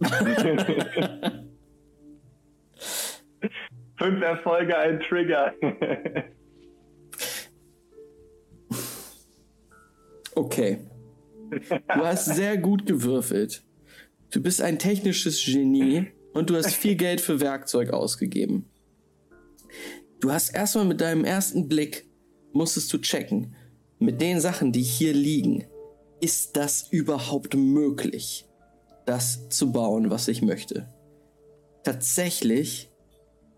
Fünf 3.98 4.22
Erfolge, 4.22 4.76
ein 4.76 5.00
Trigger. 5.00 5.54
okay. 10.34 10.78
Du 11.50 12.04
hast 12.04 12.26
sehr 12.26 12.58
gut 12.58 12.86
gewürfelt. 12.86 13.62
Du 14.30 14.42
bist 14.42 14.60
ein 14.60 14.78
technisches 14.78 15.44
Genie 15.44 16.08
und 16.34 16.50
du 16.50 16.56
hast 16.56 16.74
viel 16.74 16.96
Geld 16.96 17.20
für 17.20 17.40
Werkzeug 17.40 17.90
ausgegeben. 17.90 18.68
Du 20.20 20.30
hast 20.32 20.54
erstmal 20.54 20.84
mit 20.84 21.00
deinem 21.00 21.24
ersten 21.24 21.68
Blick 21.68 22.06
musstest 22.56 22.92
du 22.92 22.98
checken, 22.98 23.54
mit 23.98 24.20
den 24.20 24.40
Sachen, 24.40 24.72
die 24.72 24.82
hier 24.82 25.12
liegen, 25.12 25.64
ist 26.20 26.56
das 26.56 26.88
überhaupt 26.90 27.54
möglich, 27.54 28.46
das 29.04 29.48
zu 29.50 29.72
bauen, 29.72 30.10
was 30.10 30.28
ich 30.28 30.42
möchte? 30.42 30.88
Tatsächlich 31.84 32.90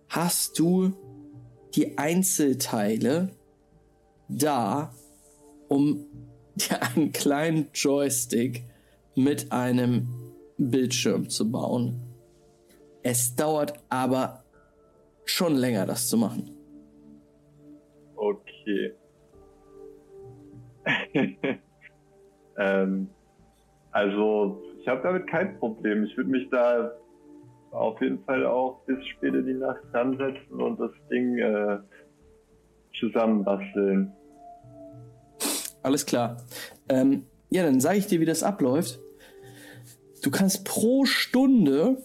hast 0.08 0.58
du 0.58 0.92
die 1.74 1.98
Einzelteile 1.98 3.30
da, 4.28 4.92
um 5.68 6.06
dir 6.54 6.82
einen 6.82 7.12
kleinen 7.12 7.68
Joystick 7.72 8.64
mit 9.14 9.52
einem 9.52 10.08
Bildschirm 10.56 11.28
zu 11.28 11.50
bauen. 11.50 12.00
Es 13.02 13.34
dauert 13.36 13.74
aber 13.88 14.44
schon 15.24 15.54
länger, 15.54 15.86
das 15.86 16.08
zu 16.08 16.16
machen. 16.16 16.50
Okay. 18.16 18.94
ähm, 22.58 23.08
also, 23.92 24.62
ich 24.80 24.88
habe 24.88 25.02
damit 25.02 25.26
kein 25.26 25.58
Problem. 25.58 26.04
Ich 26.04 26.16
würde 26.16 26.30
mich 26.30 26.48
da 26.50 26.92
auf 27.70 28.00
jeden 28.00 28.22
Fall 28.24 28.46
auch 28.46 28.80
bis 28.86 29.04
später 29.06 29.42
die 29.42 29.54
Nacht 29.54 29.80
ransetzen 29.92 30.60
und 30.60 30.78
das 30.80 30.90
Ding 31.10 31.38
äh, 31.38 31.78
zusammenbasteln. 32.98 34.12
Alles 35.82 36.06
klar. 36.06 36.38
Ähm, 36.88 37.26
ja, 37.50 37.62
dann 37.62 37.80
sage 37.80 37.98
ich 37.98 38.06
dir, 38.06 38.20
wie 38.20 38.26
das 38.26 38.42
abläuft. 38.42 38.98
Du 40.22 40.30
kannst 40.30 40.64
pro 40.64 41.04
Stunde 41.04 42.02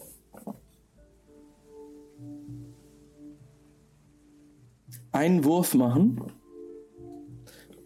einen 5.12 5.44
Wurf 5.44 5.74
machen 5.74 6.22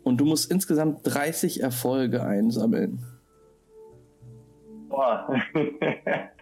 und 0.03 0.17
du 0.17 0.25
musst 0.25 0.51
insgesamt 0.51 1.01
30 1.03 1.61
Erfolge 1.61 2.23
einsammeln. 2.23 3.03
Boah. 4.89 5.35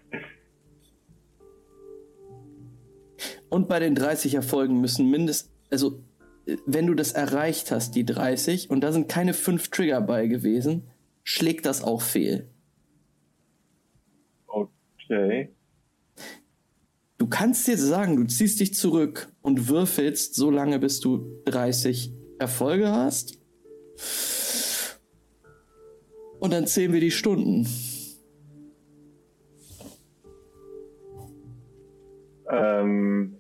Und 3.56 3.70
bei 3.70 3.80
den 3.80 3.96
30 3.96 4.34
Erfolgen 4.34 4.82
müssen 4.82 5.10
mindestens, 5.10 5.50
also 5.72 6.04
wenn 6.66 6.88
du 6.88 6.94
das 6.94 7.14
erreicht 7.14 7.72
hast, 7.72 7.96
die 7.96 8.06
30, 8.06 8.70
und 8.70 8.82
da 8.82 8.92
sind 8.92 9.08
keine 9.08 9.34
5 9.34 9.70
Trigger 9.70 10.02
bei 10.02 10.28
gewesen, 10.28 10.90
schlägt 11.24 11.66
das 11.66 11.82
auch 11.82 12.02
fehl. 12.02 12.50
Okay. 14.46 15.56
Du 17.18 17.28
kannst 17.28 17.66
dir 17.66 17.78
sagen, 17.78 18.18
du 18.18 18.26
ziehst 18.26 18.60
dich 18.60 18.74
zurück 18.74 19.32
und 19.42 19.70
würfelst 19.70 20.36
so 20.36 20.52
lange, 20.52 20.78
bis 20.78 21.00
du 21.00 21.42
30 21.46 22.12
Erfolge 22.40 22.92
hast. 22.92 23.40
Und 26.42 26.52
dann 26.52 26.68
zählen 26.68 26.92
wir 26.92 27.00
die 27.00 27.10
Stunden. 27.10 27.66
Ähm, 32.52 33.38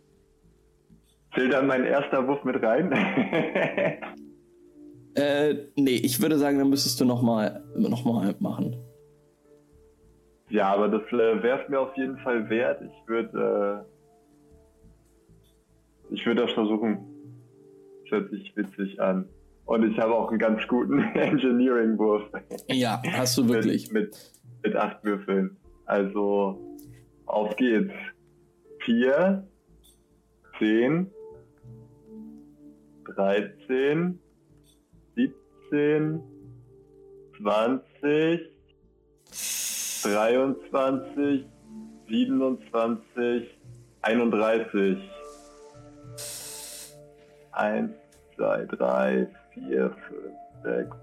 zählt 1.35 1.53
dann 1.53 1.67
mein 1.67 1.83
erster 1.83 2.27
Wurf 2.27 2.43
mit 2.43 2.61
rein? 2.63 2.91
äh, 5.15 5.55
nee, 5.75 5.95
ich 5.95 6.21
würde 6.21 6.37
sagen, 6.37 6.57
dann 6.57 6.69
müsstest 6.69 6.99
du 6.99 7.05
nochmal 7.05 7.63
noch 7.75 8.05
mal 8.05 8.35
machen. 8.39 8.75
Ja, 10.49 10.73
aber 10.73 10.87
das 10.87 11.01
äh, 11.11 11.43
wäre 11.43 11.63
es 11.63 11.69
mir 11.69 11.79
auf 11.79 11.95
jeden 11.97 12.17
Fall 12.19 12.49
wert. 12.49 12.81
Ich 12.81 13.07
würde 13.07 13.83
äh, 13.83 13.95
ich 16.11 16.25
würde 16.25 16.41
das 16.41 16.51
versuchen. 16.51 16.99
Das 18.03 18.11
hört 18.11 18.31
sich 18.31 18.55
witzig 18.55 19.01
an. 19.01 19.27
Und 19.65 19.91
ich 19.91 19.99
habe 19.99 20.13
auch 20.13 20.29
einen 20.29 20.39
ganz 20.39 20.65
guten 20.67 20.99
Engineering-Wurf. 21.15 22.23
Ja, 22.69 23.01
hast 23.11 23.37
du 23.37 23.49
wirklich. 23.49 23.91
mit, 23.91 24.11
mit, 24.11 24.31
mit 24.63 24.75
acht 24.75 25.03
Würfeln. 25.03 25.57
Also, 25.85 26.77
auf 27.25 27.55
geht's. 27.55 27.93
Vier, 28.79 29.47
zehn, 30.59 31.09
dreizehn, 33.05 34.19
siebzehn, 35.15 36.21
zwanzig, 37.37 38.41
dreiundzwanzig, 40.03 41.45
siebenundzwanzig, 42.07 43.57
einunddreißig. 44.01 44.97
Eins, 47.51 47.91
zwei, 48.35 48.65
drei, 48.65 49.27
vier, 49.53 49.95
fünf, 50.07 50.35
sechs, 50.63 50.97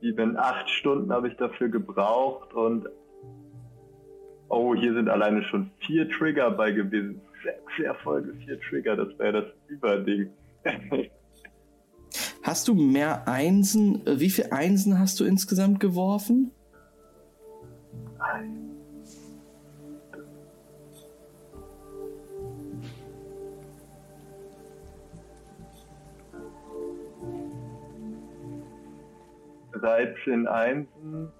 sieben, 0.00 0.36
acht 0.36 0.68
Stunden 0.70 1.12
habe 1.12 1.28
ich 1.28 1.36
dafür 1.36 1.68
gebraucht 1.68 2.52
und 2.54 2.88
oh, 4.48 4.74
hier 4.74 4.94
sind 4.94 5.08
alleine 5.08 5.42
schon 5.44 5.70
vier 5.80 6.08
Trigger 6.08 6.50
bei 6.50 6.72
gewesen. 6.72 7.20
Sechs 7.42 7.84
Erfolge, 7.84 8.32
vier 8.44 8.58
Trigger, 8.60 8.96
das 8.96 9.18
wäre 9.18 9.42
das 9.42 9.52
Überding. 9.68 10.30
Hast 12.42 12.68
du 12.68 12.74
mehr 12.74 13.28
Einsen? 13.28 14.02
Wie 14.06 14.30
viele 14.30 14.52
Einsen 14.52 14.98
hast 14.98 15.20
du 15.20 15.24
insgesamt 15.24 15.80
geworfen? 15.80 16.52
Dreizehn 29.72 30.46
Einsen. 30.46 31.32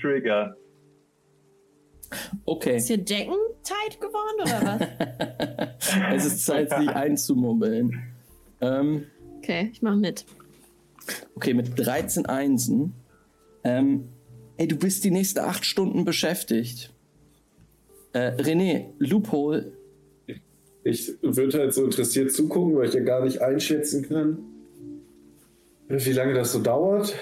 Trigger. 0.00 0.56
Okay. 2.44 2.76
Ist 2.76 2.88
hier 2.88 2.98
Decken 2.98 3.36
tight 3.62 4.00
geworden 4.00 4.40
oder 4.42 4.88
was? 5.68 5.68
es 6.14 6.26
ist 6.26 6.44
Zeit, 6.44 6.70
sich 6.70 6.88
einzumummeln. 6.88 7.92
Ähm, 8.60 9.06
okay, 9.38 9.70
ich 9.72 9.82
mach 9.82 9.96
mit. 9.96 10.24
Okay, 11.34 11.54
mit 11.54 11.78
13 11.78 12.26
Einsen. 12.26 12.94
Ähm, 13.64 14.08
ey, 14.56 14.66
du 14.68 14.76
bist 14.76 15.04
die 15.04 15.10
nächsten 15.10 15.40
acht 15.40 15.64
Stunden 15.64 16.04
beschäftigt. 16.04 16.92
Äh, 18.12 18.32
René, 18.36 18.86
Loophole. 18.98 19.72
Ich 20.82 21.12
würde 21.22 21.58
halt 21.58 21.74
so 21.74 21.84
interessiert 21.84 22.32
zugucken, 22.32 22.76
weil 22.76 22.88
ich 22.88 22.94
ja 22.94 23.00
gar 23.00 23.24
nicht 23.24 23.42
einschätzen 23.42 24.08
kann, 24.08 24.38
wie 25.88 26.12
lange 26.12 26.34
das 26.34 26.52
so 26.52 26.60
dauert. 26.60 27.14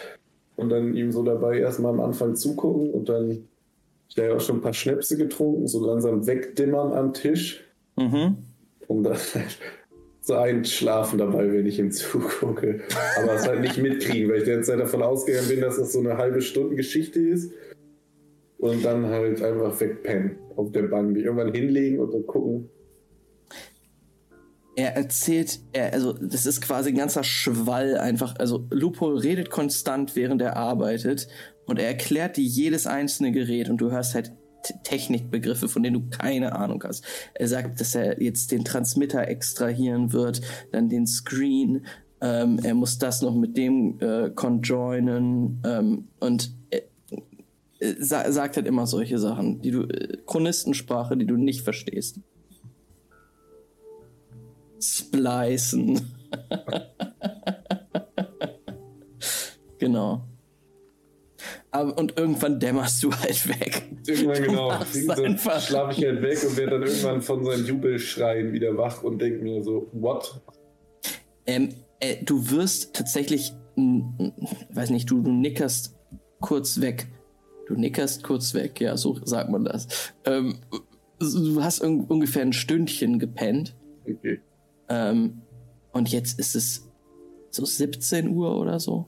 Und 0.59 0.70
dann 0.70 0.94
ihm 0.94 1.12
so 1.12 1.22
dabei 1.22 1.60
erstmal 1.60 1.93
am 1.93 2.01
Anfang 2.01 2.35
zugucken 2.35 2.90
und 2.90 3.09
dann 3.09 3.48
ich 4.09 4.16
habe 4.16 4.28
ja 4.28 4.35
auch 4.35 4.40
schon 4.40 4.56
ein 4.56 4.62
paar 4.62 4.74
Schnäpse 4.74 5.16
getrunken, 5.16 5.66
so 5.66 5.85
langsam 5.85 6.26
wegdimmern 6.26 6.93
am 6.93 7.12
Tisch. 7.12 7.64
Mhm. 7.97 8.39
Um 8.86 9.02
dann 9.02 9.16
so 10.20 10.35
einschlafen 10.35 11.18
dabei, 11.18 11.52
wenn 11.52 11.66
ich 11.66 11.78
ihm 11.78 11.93
zugucke. 11.93 12.80
Aber 13.22 13.35
es 13.35 13.47
halt 13.47 13.60
nicht 13.60 13.78
mitkriegen, 13.78 14.30
weil 14.30 14.43
ich 14.43 14.48
ganze 14.48 14.72
Zeit 14.72 14.80
davon 14.80 15.02
ausgegangen 15.02 15.48
bin, 15.48 15.60
dass 15.60 15.76
das 15.76 15.93
so 15.93 16.01
eine 16.01 16.16
halbe 16.16 16.40
Stunde 16.40 16.74
Geschichte 16.74 17.20
ist. 17.20 17.52
Und 18.59 18.85
dann 18.85 19.06
halt 19.06 19.43
einfach 19.43 19.78
wegpennen 19.80 20.39
auf 20.56 20.72
der 20.72 20.82
Bank, 20.82 21.12
mich 21.12 21.24
irgendwann 21.24 21.55
hinlegen 21.55 22.01
und 22.01 22.12
dann 22.12 22.26
gucken. 22.26 22.70
Er 24.79 24.95
erzählt, 24.95 25.59
er, 25.73 25.93
also 25.93 26.13
das 26.13 26.47
ist 26.47 26.61
quasi 26.61 26.91
ein 26.91 26.95
ganzer 26.95 27.25
Schwall 27.25 27.99
einfach. 27.99 28.37
Also 28.39 28.65
Lupo 28.71 29.09
redet 29.09 29.51
konstant, 29.51 30.15
während 30.15 30.41
er 30.41 30.57
arbeitet 30.57 31.27
und 31.67 31.81
er 31.81 31.89
erklärt 31.89 32.37
dir 32.37 32.45
jedes 32.45 32.87
einzelne 32.87 33.33
Gerät 33.33 33.71
und 33.71 33.79
du 33.79 33.91
hörst 33.91 34.15
halt 34.15 34.31
Technikbegriffe, 34.85 35.69
von 35.69 35.83
denen 35.83 35.95
du 35.95 36.17
keine 36.17 36.55
Ahnung 36.55 36.81
hast. 36.87 37.05
Er 37.35 37.49
sagt, 37.49 37.81
dass 37.81 37.97
er 37.97 38.23
jetzt 38.23 38.53
den 38.53 38.65
Transmitter 38.65 39.27
extrahieren 39.27 40.13
wird, 40.13 40.43
dann 40.71 40.89
den 40.89 41.09
Screen. 41.09 41.85
Ähm, 42.21 42.61
er 42.63 42.75
muss 42.75 42.99
das 42.99 43.21
noch 43.21 43.35
mit 43.35 43.57
dem 43.57 43.99
äh, 43.99 44.31
conjoinen 44.31 45.61
ähm, 45.67 46.07
und 46.21 46.53
äh, 46.71 46.83
sa 47.99 48.31
sagt 48.31 48.55
halt 48.55 48.69
immer 48.69 48.87
solche 48.87 49.19
Sachen, 49.19 49.61
die 49.61 49.73
du 49.73 49.89
äh, 49.89 50.19
Chronistensprache, 50.25 51.17
die 51.17 51.27
du 51.27 51.37
nicht 51.37 51.63
verstehst. 51.63 52.21
Splicen. 54.81 56.01
genau. 59.79 60.25
Aber, 61.71 61.99
und 61.99 62.19
irgendwann 62.19 62.59
dämmerst 62.59 63.03
du 63.03 63.13
halt 63.13 63.49
weg. 63.49 63.83
Irgendwann 64.07 64.43
genau. 64.43 64.73
So 64.83 65.61
schlafe 65.61 65.93
ich 65.93 66.05
halt 66.05 66.23
weg 66.23 66.39
und 66.45 66.57
werde 66.57 66.73
dann 66.73 66.83
irgendwann 66.83 67.23
von 67.23 67.45
seinen 67.45 67.67
Jubelschreien 67.67 68.53
wieder 68.53 68.77
wach 68.77 69.03
und 69.03 69.21
denke 69.21 69.43
mir 69.43 69.63
so, 69.63 69.89
what? 69.93 70.41
Ähm, 71.47 71.75
äh, 72.01 72.23
du 72.25 72.51
wirst 72.51 72.95
tatsächlich, 72.95 73.53
weiß 73.77 74.91
nicht, 74.91 75.11
du, 75.11 75.23
du 75.23 75.31
nickerst 75.31 75.97
kurz 76.41 76.81
weg. 76.81 77.07
Du 77.67 77.75
nickerst 77.75 78.23
kurz 78.25 78.55
weg, 78.55 78.81
ja, 78.81 78.97
so 78.97 79.19
sagt 79.25 79.51
man 79.51 79.65
das. 79.65 80.15
Ähm, 80.25 80.57
du 81.19 81.63
hast 81.63 81.83
un 81.83 82.05
ungefähr 82.05 82.43
ein 82.43 82.55
Stündchen 82.55 83.19
gepennt. 83.19 83.77
Okay. 84.09 84.41
Ähm, 84.89 85.43
und 85.93 86.10
jetzt 86.10 86.39
ist 86.39 86.55
es 86.55 86.90
so 87.51 87.65
17 87.65 88.28
Uhr 88.28 88.59
oder 88.59 88.78
so. 88.78 89.06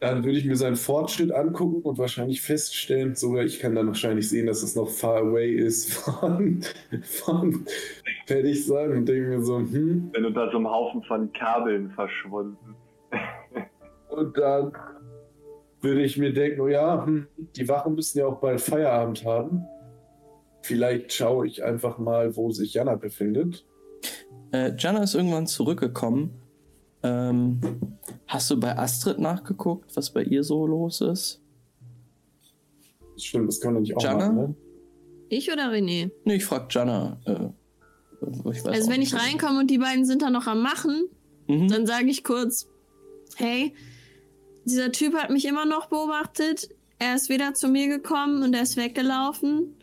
Dann 0.00 0.24
würde 0.24 0.38
ich 0.38 0.44
mir 0.44 0.54
seinen 0.54 0.76
Fortschritt 0.76 1.32
angucken 1.32 1.82
und 1.82 1.98
wahrscheinlich 1.98 2.40
feststellen, 2.40 3.16
sogar 3.16 3.44
ich 3.44 3.58
kann 3.58 3.74
dann 3.74 3.88
wahrscheinlich 3.88 4.28
sehen, 4.28 4.46
dass 4.46 4.62
es 4.62 4.76
noch 4.76 4.88
far 4.88 5.18
away 5.18 5.52
ist 5.52 5.92
von, 5.92 6.62
von 7.02 7.66
fertig 8.26 8.64
sein 8.64 8.92
und 8.92 9.06
denke 9.06 9.28
mir 9.28 9.42
so, 9.42 9.58
hm. 9.58 10.10
Bin 10.10 10.24
unter 10.24 10.50
so 10.52 10.58
einem 10.58 10.70
Haufen 10.70 11.02
von 11.02 11.32
Kabeln 11.32 11.90
verschwunden. 11.90 12.76
Und 14.08 14.38
dann 14.38 14.72
würde 15.80 16.02
ich 16.02 16.16
mir 16.16 16.32
denken, 16.32 16.60
oh 16.60 16.68
ja, 16.68 17.04
hm, 17.04 17.26
die 17.56 17.68
Wachen 17.68 17.94
müssen 17.94 18.18
ja 18.18 18.26
auch 18.26 18.40
bald 18.40 18.60
Feierabend 18.60 19.24
haben. 19.24 19.64
Vielleicht 20.68 21.12
schaue 21.14 21.46
ich 21.46 21.64
einfach 21.64 21.96
mal, 21.98 22.36
wo 22.36 22.50
sich 22.50 22.74
Jana 22.74 22.94
befindet. 22.96 23.64
Äh, 24.52 24.72
Jana 24.78 25.02
ist 25.02 25.14
irgendwann 25.14 25.46
zurückgekommen. 25.46 26.30
Ähm, 27.02 27.58
hast 28.26 28.50
du 28.50 28.60
bei 28.60 28.76
Astrid 28.76 29.18
nachgeguckt, 29.18 29.96
was 29.96 30.10
bei 30.12 30.22
ihr 30.22 30.44
so 30.44 30.66
los 30.66 31.00
ist? 31.00 31.40
Stimmt, 33.16 33.48
das 33.48 33.60
kann 33.60 33.72
man 33.72 33.82
nicht 33.82 33.96
auch 33.96 34.02
Jana? 34.02 34.18
machen, 34.30 34.36
ne? 34.36 34.54
Ich 35.30 35.50
oder 35.50 35.70
René? 35.72 36.10
Nee, 36.24 36.34
ich 36.36 36.44
frag 36.44 36.72
Jana. 36.74 37.18
Äh, 37.24 37.48
ich 38.50 38.64
weiß 38.64 38.66
Also 38.66 38.90
wenn 38.90 39.00
ich 39.02 39.14
reinkomme 39.14 39.60
und 39.60 39.70
die 39.70 39.78
beiden 39.78 40.04
sind 40.04 40.20
da 40.22 40.28
noch 40.30 40.46
am 40.46 40.60
Machen, 40.62 41.08
Mhm. 41.46 41.68
dann 41.68 41.86
sage 41.86 42.08
ich 42.10 42.24
kurz, 42.24 42.68
hey, 43.36 43.72
dieser 44.66 44.92
Typ 44.92 45.14
hat 45.14 45.30
mich 45.30 45.46
immer 45.46 45.64
noch 45.64 45.86
beobachtet. 45.86 46.68
Er 46.98 47.14
ist 47.14 47.30
wieder 47.30 47.54
zu 47.54 47.68
mir 47.68 47.88
gekommen 47.88 48.42
und 48.42 48.52
er 48.54 48.62
ist 48.62 48.76
weggelaufen. 48.76 49.74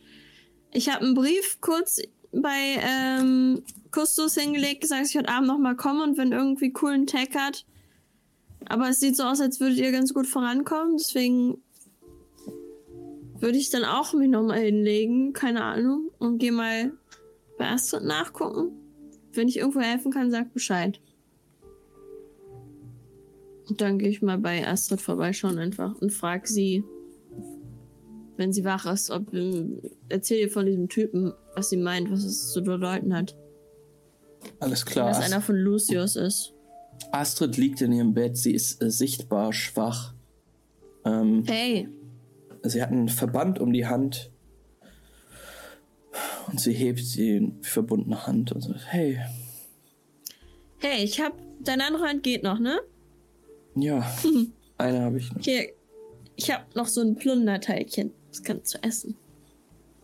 Ich 0.76 0.90
habe 0.90 1.06
einen 1.06 1.14
Brief 1.14 1.60
kurz 1.62 2.02
bei 2.34 2.76
ähm, 2.82 3.64
Kustus 3.92 4.36
hingelegt, 4.36 4.82
gesagt, 4.82 5.04
dass 5.04 5.10
ich 5.10 5.18
heute 5.18 5.30
Abend 5.30 5.48
noch 5.48 5.58
mal 5.58 5.78
komme 5.78 6.04
und 6.04 6.18
wenn 6.18 6.34
irgendwie 6.34 6.74
coolen 6.74 7.08
Tag 7.08 7.34
hat. 7.34 7.66
Aber 8.66 8.90
es 8.90 9.00
sieht 9.00 9.16
so 9.16 9.24
aus, 9.24 9.40
als 9.40 9.62
würdet 9.62 9.78
ihr 9.78 9.94
ganz 9.94 10.14
gut 10.14 10.28
vorankommen. 10.28 10.98
Deswegen 10.98 11.64
würde 13.40 13.58
ich 13.58 13.70
dann 13.70 13.86
auch 13.86 14.12
mich 14.12 14.28
noch 14.28 14.44
mal 14.44 14.60
hinlegen, 14.60 15.32
keine 15.32 15.64
Ahnung, 15.64 16.12
und 16.20 16.40
gehe 16.40 16.52
mal 16.52 16.92
bei 17.58 17.70
Astrid 17.70 18.04
nachgucken. 18.04 18.74
Wenn 19.32 19.48
ich 19.48 19.60
irgendwo 19.60 19.80
helfen 19.80 20.12
kann, 20.12 20.30
sag 20.30 20.54
Bescheid. 20.54 21.00
Und 23.70 23.80
dann 23.80 23.98
gehe 23.98 24.10
ich 24.10 24.22
mal 24.22 24.40
bei 24.40 24.68
Astrid 24.68 25.00
vorbeischauen 25.00 25.58
einfach 25.58 25.96
und 26.02 26.12
frag 26.12 26.50
sie, 26.50 26.84
wenn 28.38 28.52
sie 28.54 28.64
wach 28.66 28.86
ist, 28.86 29.10
ob 29.12 29.34
ähm, 29.34 29.82
erzähl 30.10 30.40
ihr 30.40 30.50
von 30.52 30.66
diesem 30.66 30.90
Typen, 30.90 31.34
was 31.56 31.70
sie 31.70 31.78
meint, 31.78 32.12
was 32.12 32.24
es 32.24 32.52
zu 32.52 32.62
bedeuten 32.64 33.14
hat. 33.16 33.36
Alles 34.60 34.86
klar. 34.86 35.08
das 35.10 35.20
Ast- 35.20 35.32
einer 35.34 35.42
von 35.42 35.56
Lucius 35.56 36.16
ist. 36.16 36.54
Astrid 37.12 37.58
liegt 37.58 37.82
in 37.82 37.92
ihrem 37.92 38.14
Bett. 38.14 38.38
Sie 38.38 38.54
ist 38.54 38.82
äh, 38.82 38.90
sichtbar 38.92 39.52
schwach. 39.54 40.14
Ähm, 41.06 41.44
Hey, 41.46 41.90
sie 42.64 42.82
hat 42.82 42.92
einen 42.92 43.10
Verband 43.10 43.60
um 43.60 43.74
die 43.74 43.86
Hand. 43.88 44.32
Und 46.48 46.60
sie 46.62 46.74
hebt 46.74 47.00
die 47.16 47.52
verbundene 47.62 48.26
Hand 48.28 48.52
und 48.52 48.62
sagt: 48.62 48.86
Hey, 48.88 49.20
hey, 50.80 51.04
ich 51.04 51.20
hab. 51.20 51.34
Deine 51.62 51.86
andere 51.86 52.04
Hand 52.08 52.22
geht 52.24 52.44
noch, 52.44 52.60
ne? 52.60 52.80
ja, 53.76 54.06
eine 54.78 55.02
habe 55.02 55.18
ich 55.18 55.34
noch. 55.34 55.42
Hier, 55.42 55.70
ich 56.36 56.52
hab 56.52 56.76
noch 56.76 56.88
so 56.88 57.02
ein 57.02 57.16
Plunderteilchen. 57.16 58.12
Das 58.36 58.44
kannst 58.44 58.74
du 58.74 58.84
essen. 58.84 59.16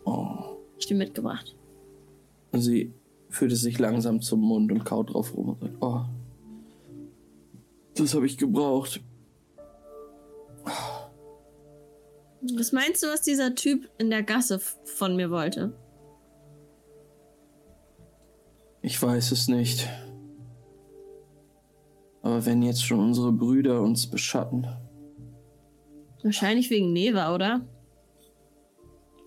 Oh. 0.06 0.56
Ich 0.78 0.86
dir 0.88 0.96
mitgebracht. 0.96 1.54
Sie 2.54 2.94
führt 3.30 3.52
es 3.52 3.60
sich 3.60 3.78
langsam 3.78 4.22
zum 4.22 4.40
Mund 4.40 4.72
und 4.72 4.86
kaut 4.86 5.14
drauf 5.14 5.36
rum 5.36 5.50
und 5.50 5.60
sagt: 5.60 5.76
Oh, 5.82 6.06
das 7.96 8.14
habe 8.16 8.26
ich 8.26 8.38
gebraucht. 8.38 9.02
Was 12.56 12.72
meinst 12.72 13.04
du, 13.04 13.08
was 13.08 13.22
dieser 13.22 13.54
Typ 13.54 13.90
in 13.98 14.10
der 14.10 14.24
Gasse 14.24 14.60
von 14.60 15.18
mir 15.18 15.30
wollte? 15.30 15.74
Ich 18.82 19.02
weiß 19.02 19.34
es 19.34 19.50
nicht. 19.50 19.90
Aber 22.22 22.46
wenn 22.46 22.62
jetzt 22.62 22.86
schon 22.86 23.00
unsere 23.00 23.34
Brüder 23.34 23.82
uns 23.82 24.10
beschatten. 24.10 24.68
Wahrscheinlich 26.24 26.70
wegen 26.70 26.94
Neva, 26.94 27.36
oder? 27.36 27.68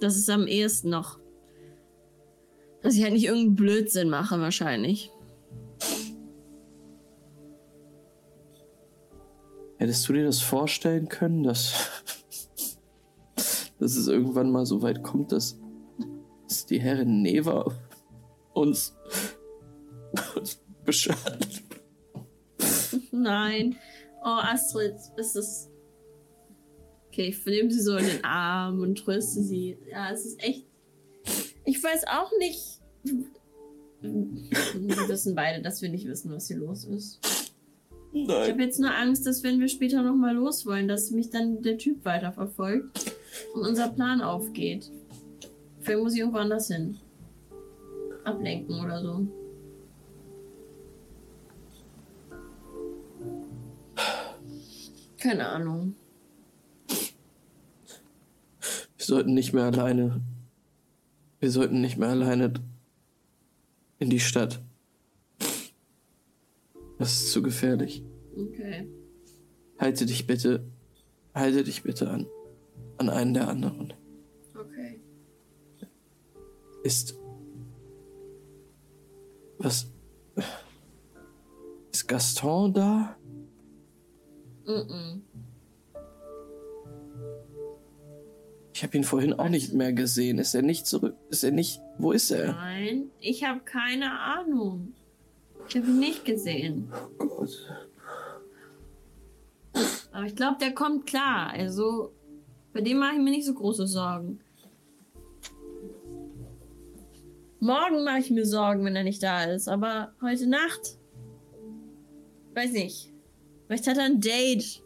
Das 0.00 0.16
ist 0.16 0.28
am 0.30 0.46
ehesten 0.46 0.90
noch. 0.90 1.18
Dass 2.82 2.94
ich 2.94 3.02
halt 3.02 3.14
nicht 3.14 3.24
irgendeinen 3.24 3.56
Blödsinn 3.56 4.10
mache, 4.10 4.40
wahrscheinlich. 4.40 5.10
Hättest 9.78 10.08
du 10.08 10.12
dir 10.12 10.24
das 10.24 10.40
vorstellen 10.40 11.08
können, 11.08 11.42
dass, 11.42 11.90
dass 13.78 13.96
es 13.96 14.06
irgendwann 14.06 14.50
mal 14.50 14.66
so 14.66 14.82
weit 14.82 15.02
kommt, 15.02 15.32
dass, 15.32 15.58
dass 16.48 16.66
die 16.66 16.80
Herrin 16.80 17.22
Neva 17.22 17.66
uns, 18.52 18.96
uns 20.36 20.62
beschattet? 20.84 21.62
Nein. 23.10 23.76
Oh, 24.22 24.40
Astrid, 24.40 24.94
es 25.16 25.36
ist. 25.36 25.70
Okay, 27.14 27.28
ich 27.28 27.46
nehme 27.46 27.70
sie 27.70 27.80
so 27.80 27.96
in 27.96 28.06
den 28.06 28.24
Arm 28.24 28.80
und 28.80 28.98
tröste 28.98 29.40
sie. 29.40 29.78
Ja, 29.88 30.10
es 30.10 30.26
ist 30.26 30.42
echt. 30.42 30.66
Ich 31.64 31.80
weiß 31.80 32.08
auch 32.08 32.32
nicht. 32.40 32.80
Wir 34.02 35.08
wissen 35.08 35.36
beide, 35.36 35.62
dass 35.62 35.80
wir 35.80 35.90
nicht 35.90 36.08
wissen, 36.08 36.32
was 36.32 36.48
hier 36.48 36.56
los 36.56 36.84
ist. 36.86 37.20
Ich 38.12 38.26
Nein. 38.26 38.50
habe 38.50 38.62
jetzt 38.64 38.80
nur 38.80 38.92
Angst, 38.92 39.28
dass 39.28 39.44
wenn 39.44 39.60
wir 39.60 39.68
später 39.68 40.02
nochmal 40.02 40.34
los 40.34 40.66
wollen, 40.66 40.88
dass 40.88 41.12
mich 41.12 41.30
dann 41.30 41.62
der 41.62 41.78
Typ 41.78 42.04
weiterverfolgt 42.04 43.14
und 43.54 43.62
unser 43.62 43.90
Plan 43.90 44.20
aufgeht. 44.20 44.90
Vielleicht 45.82 46.02
muss 46.02 46.14
ich 46.14 46.18
irgendwo 46.18 46.38
anders 46.38 46.66
hin. 46.66 46.96
Ablenken 48.24 48.84
oder 48.84 49.00
so. 49.00 49.24
Keine 55.18 55.46
Ahnung. 55.46 55.94
Wir 59.04 59.16
sollten 59.16 59.34
nicht 59.34 59.52
mehr 59.52 59.64
alleine. 59.64 60.22
Wir 61.38 61.50
sollten 61.50 61.82
nicht 61.82 61.98
mehr 61.98 62.08
alleine 62.08 62.54
in 63.98 64.08
die 64.08 64.18
Stadt. 64.18 64.62
Das 66.98 67.12
ist 67.12 67.30
zu 67.30 67.42
gefährlich. 67.42 68.02
Okay. 68.34 68.88
Halte 69.78 70.06
dich 70.06 70.26
bitte. 70.26 70.64
Halte 71.34 71.64
dich 71.64 71.82
bitte 71.82 72.08
an. 72.08 72.26
An 72.96 73.10
einen 73.10 73.34
der 73.34 73.48
anderen. 73.48 73.92
Okay. 74.58 74.98
Ist. 76.82 77.14
Was? 79.58 79.92
Ist 81.92 82.08
Gaston 82.08 82.72
da? 82.72 83.18
Mm-mm. 84.64 85.20
Ich 88.74 88.82
habe 88.82 88.96
ihn 88.96 89.04
vorhin 89.04 89.32
auch 89.34 89.48
nicht 89.48 89.72
mehr 89.72 89.92
gesehen. 89.92 90.38
Ist 90.38 90.52
er 90.52 90.62
nicht 90.62 90.84
zurück? 90.84 91.14
Ist 91.30 91.44
er 91.44 91.52
nicht. 91.52 91.80
Wo 91.96 92.10
ist 92.10 92.32
er? 92.32 92.54
Nein, 92.54 93.08
ich 93.20 93.44
habe 93.44 93.60
keine 93.60 94.18
Ahnung. 94.18 94.94
Ich 95.68 95.76
habe 95.76 95.86
ihn 95.86 96.00
nicht 96.00 96.24
gesehen. 96.24 96.92
Oh 97.20 97.24
Gott. 97.24 97.50
Aber 100.10 100.26
ich 100.26 100.34
glaube, 100.34 100.56
der 100.60 100.74
kommt 100.74 101.06
klar. 101.06 101.50
Also, 101.52 102.12
bei 102.72 102.80
dem 102.80 102.98
mache 102.98 103.14
ich 103.14 103.22
mir 103.22 103.30
nicht 103.30 103.46
so 103.46 103.54
große 103.54 103.86
Sorgen. 103.86 104.40
Morgen 107.60 108.04
mache 108.04 108.18
ich 108.18 108.30
mir 108.30 108.44
Sorgen, 108.44 108.84
wenn 108.84 108.96
er 108.96 109.04
nicht 109.04 109.22
da 109.22 109.44
ist. 109.44 109.68
Aber 109.68 110.14
heute 110.20 110.48
Nacht. 110.48 110.98
Weiß 112.54 112.72
nicht. 112.72 113.12
Vielleicht 113.68 113.86
hat 113.86 113.98
er 113.98 114.04
ein 114.04 114.20
Date. 114.20 114.83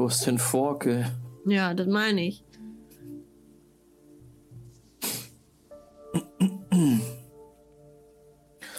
Wo 0.00 0.06
ist 0.06 0.26
denn 0.26 0.38
Forke? 0.38 1.04
Ja, 1.44 1.74
das 1.74 1.86
meine 1.86 2.24
ich. 2.24 2.42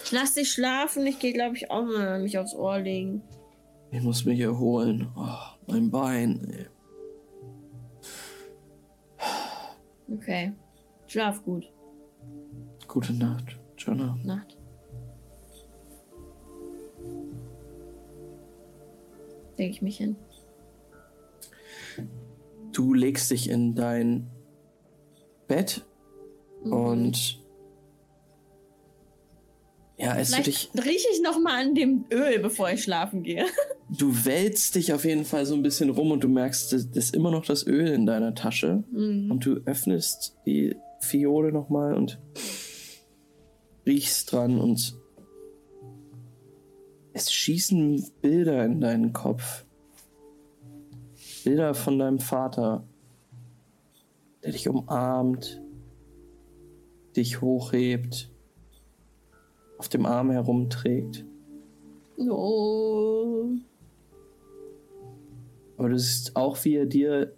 Ich 0.04 0.12
lass 0.12 0.34
dich 0.34 0.52
schlafen. 0.52 1.06
Ich 1.06 1.20
gehe, 1.20 1.32
glaube 1.32 1.56
ich, 1.56 1.70
auch 1.70 1.84
mal 1.84 2.24
mich 2.24 2.40
aufs 2.40 2.56
Ohr 2.56 2.80
legen. 2.80 3.22
Ich 3.92 4.02
muss 4.02 4.26
mich 4.26 4.40
erholen. 4.40 5.10
Oh, 5.16 5.38
mein 5.68 5.92
Bein. 5.92 6.44
ey. 6.50 6.66
Okay. 10.12 10.54
Schlaf 11.06 11.44
gut. 11.44 11.72
Gute 12.88 13.14
Nacht, 13.14 13.60
Jonna. 13.78 14.18
Nacht. 14.24 14.58
Leg 19.58 19.70
ich 19.70 19.84
mich 19.84 19.98
hin. 19.98 20.16
Du 22.74 22.94
legst 22.94 23.32
dich 23.32 23.50
in 23.50 23.76
dein 23.76 24.28
Bett 25.48 25.86
Mhm. 26.64 26.74
und 26.74 27.38
ja, 29.98 30.12
als 30.12 30.32
du 30.32 30.42
dich, 30.44 30.70
Vielleicht 30.72 30.88
rieche 30.88 31.08
ich 31.14 31.22
noch 31.22 31.40
mal 31.40 31.62
an 31.62 31.76
dem 31.76 32.06
Öl, 32.12 32.40
bevor 32.40 32.72
ich 32.72 32.84
schlafen 32.84 33.24
gehe. 33.24 33.46
du 33.90 34.14
wälzt 34.26 34.76
dich 34.76 34.94
auf 34.94 35.06
jeden 35.06 35.26
Fall 35.26 35.46
so 35.46 35.54
ein 35.54 35.62
bisschen 35.64 35.90
rum 35.92 36.12
und 36.12 36.24
du 36.24 36.28
merkst, 36.28 36.72
das 36.74 36.90
das 36.90 37.06
ist 37.06 37.16
immer 37.16 37.30
noch 37.32 37.46
das 37.46 37.66
Öl 37.68 37.88
in 37.88 38.06
deiner 38.06 38.34
Tasche 38.36 38.84
Mhm. 38.92 39.30
und 39.32 39.46
du 39.46 39.60
öffnest 39.66 40.38
die 40.46 40.76
Fiole 41.02 41.52
nochmal 41.52 41.96
und 41.96 42.20
riechst 43.86 44.32
dran 44.32 44.60
und 44.60 44.96
es 47.14 47.32
schießen 47.32 48.06
Bilder 48.22 48.64
in 48.66 48.80
deinen 48.82 49.12
Kopf. 49.14 49.66
Bilder 51.44 51.74
von 51.74 52.00
deinem 52.00 52.20
Vater, 52.20 52.84
der 54.44 54.52
dich 54.52 54.68
umarmt, 54.68 55.62
dich 57.16 57.42
hochhebt, 57.42 58.32
auf 59.78 59.90
dem 59.90 60.06
Arm 60.06 60.32
herumträgt. 60.32 61.26
Oh. 62.18 63.48
Aber 65.78 65.90
du 65.90 65.98
siehst 65.98 66.36
auch, 66.36 66.64
wie 66.64 66.76
er 66.76 66.86
dir 66.86 67.36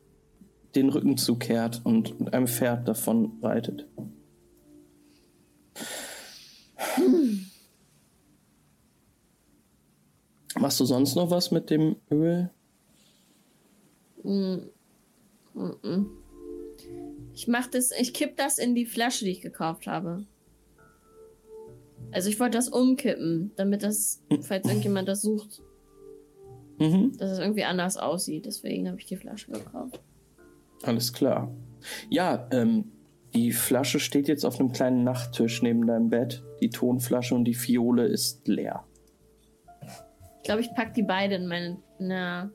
den 0.75 0.89
Rücken 0.89 1.17
zukehrt 1.17 1.81
und 1.85 2.19
mit 2.19 2.33
einem 2.33 2.47
Pferd 2.47 2.87
davon 2.87 3.37
reitet. 3.41 3.87
Machst 10.59 10.79
du 10.79 10.85
sonst 10.85 11.15
noch 11.15 11.29
was 11.31 11.51
mit 11.51 11.69
dem 11.69 11.95
Öl? 12.11 12.49
Mm. 14.23 14.69
Mm-mm. 15.55 16.05
Ich 17.33 17.47
mach 17.47 17.67
das, 17.67 17.91
ich 17.91 18.13
kipp 18.13 18.37
das 18.37 18.57
in 18.57 18.75
die 18.75 18.85
Flasche, 18.85 19.25
die 19.25 19.31
ich 19.31 19.41
gekauft 19.41 19.87
habe. 19.87 20.25
Also 22.11 22.29
ich 22.29 22.39
wollte 22.39 22.57
das 22.57 22.69
umkippen, 22.69 23.51
damit 23.55 23.83
das, 23.83 24.21
falls 24.41 24.67
irgendjemand 24.67 25.07
das 25.07 25.21
sucht, 25.21 25.61
Mhm, 26.79 27.15
dass 27.17 27.31
es 27.31 27.39
irgendwie 27.39 27.63
anders 27.65 27.97
aussieht. 27.97 28.47
Deswegen 28.47 28.87
habe 28.87 28.97
ich 28.99 29.05
die 29.05 29.15
Flasche 29.15 29.51
gekauft. 29.51 29.99
alles 30.81 31.13
klar. 31.13 31.53
Ja, 32.09 32.47
ähm, 32.51 32.91
die 33.35 33.51
Flasche 33.51 33.99
steht 33.99 34.27
jetzt 34.27 34.43
auf 34.43 34.59
einem 34.59 34.71
kleinen 34.71 35.03
Nachttisch 35.03 35.61
neben 35.61 35.85
deinem 35.85 36.09
Bett. 36.09 36.43
Die 36.61 36.69
Tonflasche 36.71 37.35
und 37.35 37.45
die 37.45 37.53
Fiole 37.53 38.05
ist 38.07 38.47
leer. 38.47 38.83
Ich 40.37 40.43
glaube, 40.43 40.61
ich 40.61 40.73
pack 40.75 40.93
die 40.95 41.03
beide 41.03 41.35
in 41.35 41.47
meine. 41.47 41.77
Na. 41.99 42.51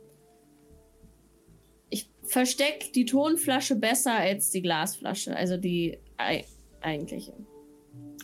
Ich 2.29 2.33
versteck 2.35 2.93
die 2.93 3.07
Tonflasche 3.07 3.75
besser 3.75 4.13
als 4.13 4.51
die 4.51 4.61
Glasflasche, 4.61 5.35
also 5.35 5.57
die 5.57 5.97
ei 6.19 6.45
eigentliche. 6.83 7.33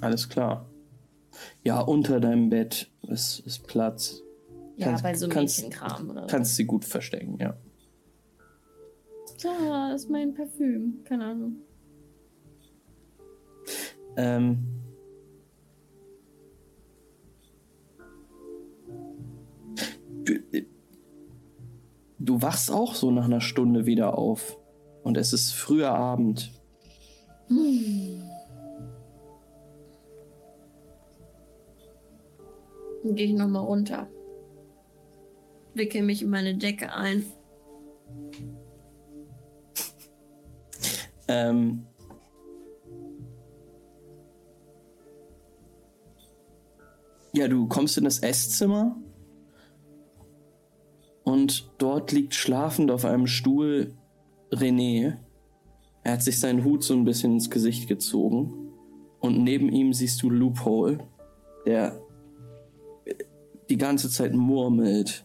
Alles 0.02 0.28
klar. 0.28 0.68
Ja, 1.62 1.80
unter 1.80 2.20
deinem 2.20 2.50
Bett 2.50 2.92
ist, 3.08 3.38
ist 3.46 3.66
Platz. 3.66 4.22
Ja, 4.76 4.88
Kannst- 4.88 5.02
bei 5.04 5.14
so 5.14 5.28
kannst- 5.30 5.62
Mädchenkram 5.62 6.10
oder 6.10 6.20
so. 6.22 6.26
Kannst 6.26 6.56
sie 6.56 6.66
gut 6.66 6.84
verstecken, 6.84 7.38
ja. 7.40 7.56
Da 9.42 9.94
ist 9.94 10.10
mein 10.10 10.34
Parfüm. 10.34 11.02
Keine 11.04 11.24
Ahnung. 11.24 11.56
Ähm, 14.18 14.66
du, 22.24 22.42
wachst 22.42 22.70
auch 22.70 22.94
so 22.94 23.10
nach 23.10 23.24
einer 23.24 23.40
Stunde 23.40 23.86
wieder 23.86 24.18
auf. 24.18 24.58
Und 25.02 25.16
es 25.16 25.32
ist 25.32 25.52
früher 25.52 25.90
Abend. 25.90 26.52
Dann 33.02 33.14
gehe 33.14 33.26
ich 33.26 33.34
nochmal 33.34 33.64
runter. 33.64 34.08
Wickel 35.74 36.02
mich 36.02 36.22
in 36.22 36.30
meine 36.30 36.56
Decke 36.56 36.92
ein. 36.92 37.24
Ähm, 41.26 41.86
ja, 47.32 47.48
du 47.48 47.66
kommst 47.66 47.98
in 47.98 48.04
das 48.04 48.20
Esszimmer 48.20 48.96
und 51.24 51.70
dort 51.78 52.12
liegt 52.12 52.34
schlafend 52.34 52.90
auf 52.90 53.04
einem 53.04 53.26
Stuhl 53.26 53.94
René. 54.52 55.16
Er 56.02 56.12
hat 56.12 56.22
sich 56.22 56.38
seinen 56.38 56.64
Hut 56.64 56.84
so 56.84 56.94
ein 56.94 57.04
bisschen 57.04 57.34
ins 57.34 57.50
Gesicht 57.50 57.88
gezogen 57.88 58.72
und 59.20 59.42
neben 59.42 59.70
ihm 59.70 59.92
siehst 59.92 60.22
du 60.22 60.30
Loophole, 60.30 60.98
der 61.66 61.98
die 63.70 63.78
ganze 63.78 64.10
Zeit 64.10 64.34
murmelt 64.34 65.24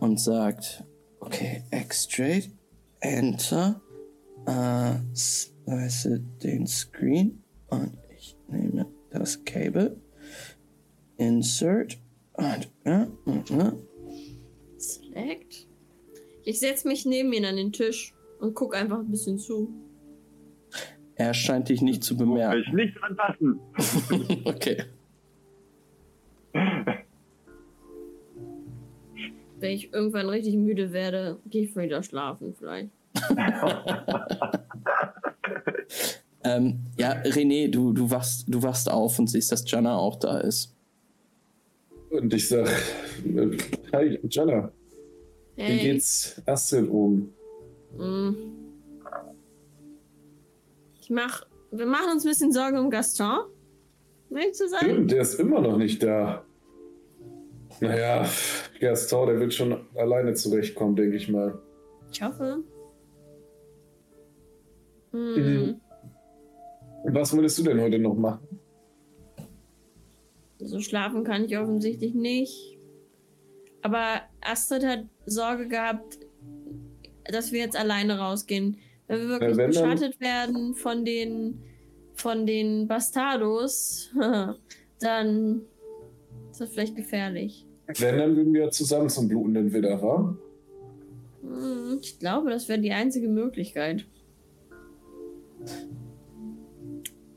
und 0.00 0.18
sagt, 0.18 0.84
okay, 1.20 1.64
X 1.70 2.04
straight, 2.04 2.50
Enter, 3.00 3.80
äh, 4.46 4.94
slice 5.14 6.20
den 6.42 6.66
Screen 6.66 7.42
und 7.68 7.98
ich 8.16 8.36
nehme 8.48 8.86
das 9.10 9.44
Cable, 9.44 9.96
Insert 11.18 12.01
Select. 14.76 15.68
Ich 16.44 16.60
setze 16.60 16.88
mich 16.88 17.06
neben 17.06 17.32
ihn 17.32 17.44
an 17.44 17.56
den 17.56 17.72
Tisch 17.72 18.14
und 18.40 18.54
guck 18.54 18.74
einfach 18.74 18.98
ein 18.98 19.10
bisschen 19.10 19.38
zu. 19.38 19.72
er 21.14 21.34
scheint 21.34 21.68
dich 21.68 21.82
nicht 21.82 22.02
zu 22.02 22.16
bemerken. 22.16 22.64
ich 22.66 22.72
nicht 22.72 22.96
anfassen. 23.02 23.60
okay. 24.44 24.84
Wenn 29.58 29.70
ich 29.70 29.92
irgendwann 29.92 30.28
richtig 30.28 30.56
müde 30.56 30.92
werde, 30.92 31.38
gehe 31.46 31.64
ich 31.64 31.76
wieder 31.76 32.02
schlafen 32.02 32.54
vielleicht. 32.58 32.90
Ähm, 36.44 36.80
ja, 36.98 37.12
René, 37.22 37.70
du, 37.70 37.92
du, 37.92 38.10
wachst, 38.10 38.46
du 38.48 38.62
wachst 38.62 38.90
auf 38.90 39.18
und 39.18 39.28
siehst, 39.28 39.52
dass 39.52 39.70
Jana 39.70 39.96
auch 39.96 40.16
da 40.16 40.38
ist. 40.38 40.74
Und 42.12 42.34
ich 42.34 42.48
sag, 42.48 42.68
hi, 43.94 44.18
wie 44.22 45.62
Hey. 45.62 45.78
geht's 45.80 46.42
Astrid 46.46 46.90
oben? 46.90 47.32
Mm. 47.96 48.34
Ich 51.00 51.08
mach. 51.10 51.46
Wir 51.70 51.86
machen 51.86 52.12
uns 52.12 52.24
ein 52.24 52.28
bisschen 52.28 52.52
Sorgen 52.52 52.78
um 52.78 52.90
Gaston. 52.90 53.46
Um 54.28 54.36
ehrlich 54.36 54.54
zu 54.54 54.68
sein. 54.68 54.80
Stimmt, 54.82 55.10
der 55.10 55.22
ist 55.22 55.34
immer 55.40 55.60
noch 55.62 55.78
nicht 55.78 56.02
da. 56.02 56.44
Naja, 57.80 58.26
Gaston, 58.78 59.28
der 59.28 59.40
wird 59.40 59.54
schon 59.54 59.86
alleine 59.94 60.34
zurechtkommen, 60.34 60.94
denke 60.96 61.16
ich 61.16 61.28
mal. 61.30 61.58
Ich 62.12 62.22
hoffe. 62.22 62.62
Mm. 65.12 65.16
Mhm. 65.16 65.80
Was 67.04 67.34
würdest 67.34 67.58
du 67.58 67.62
denn 67.62 67.80
heute 67.80 67.98
noch 67.98 68.14
machen? 68.14 68.41
So 70.62 70.80
schlafen 70.80 71.24
kann 71.24 71.44
ich 71.44 71.56
offensichtlich 71.58 72.14
nicht. 72.14 72.78
Aber 73.82 74.22
Astrid 74.40 74.84
hat 74.84 75.04
Sorge 75.26 75.68
gehabt, 75.68 76.18
dass 77.24 77.52
wir 77.52 77.60
jetzt 77.60 77.76
alleine 77.76 78.18
rausgehen. 78.18 78.78
Wenn 79.08 79.20
wir 79.20 79.28
wirklich 79.28 79.56
Ja, 79.56 79.66
beschattet 79.66 80.20
werden 80.20 80.74
von 80.74 81.04
den 81.04 81.62
von 82.14 82.46
den 82.46 82.86
Bastardos, 82.86 84.10
dann 85.00 85.62
ist 86.50 86.60
das 86.60 86.70
vielleicht 86.70 86.94
gefährlich. 86.94 87.66
Wenn, 87.98 88.18
dann 88.18 88.36
würden 88.36 88.54
wir 88.54 88.70
zusammen 88.70 89.08
zum 89.08 89.28
blutenden 89.28 89.72
Widder, 89.72 90.00
wa? 90.00 90.36
Hm, 91.42 91.98
Ich 92.00 92.18
glaube, 92.18 92.50
das 92.50 92.68
wäre 92.68 92.80
die 92.80 92.92
einzige 92.92 93.28
Möglichkeit. 93.28 94.06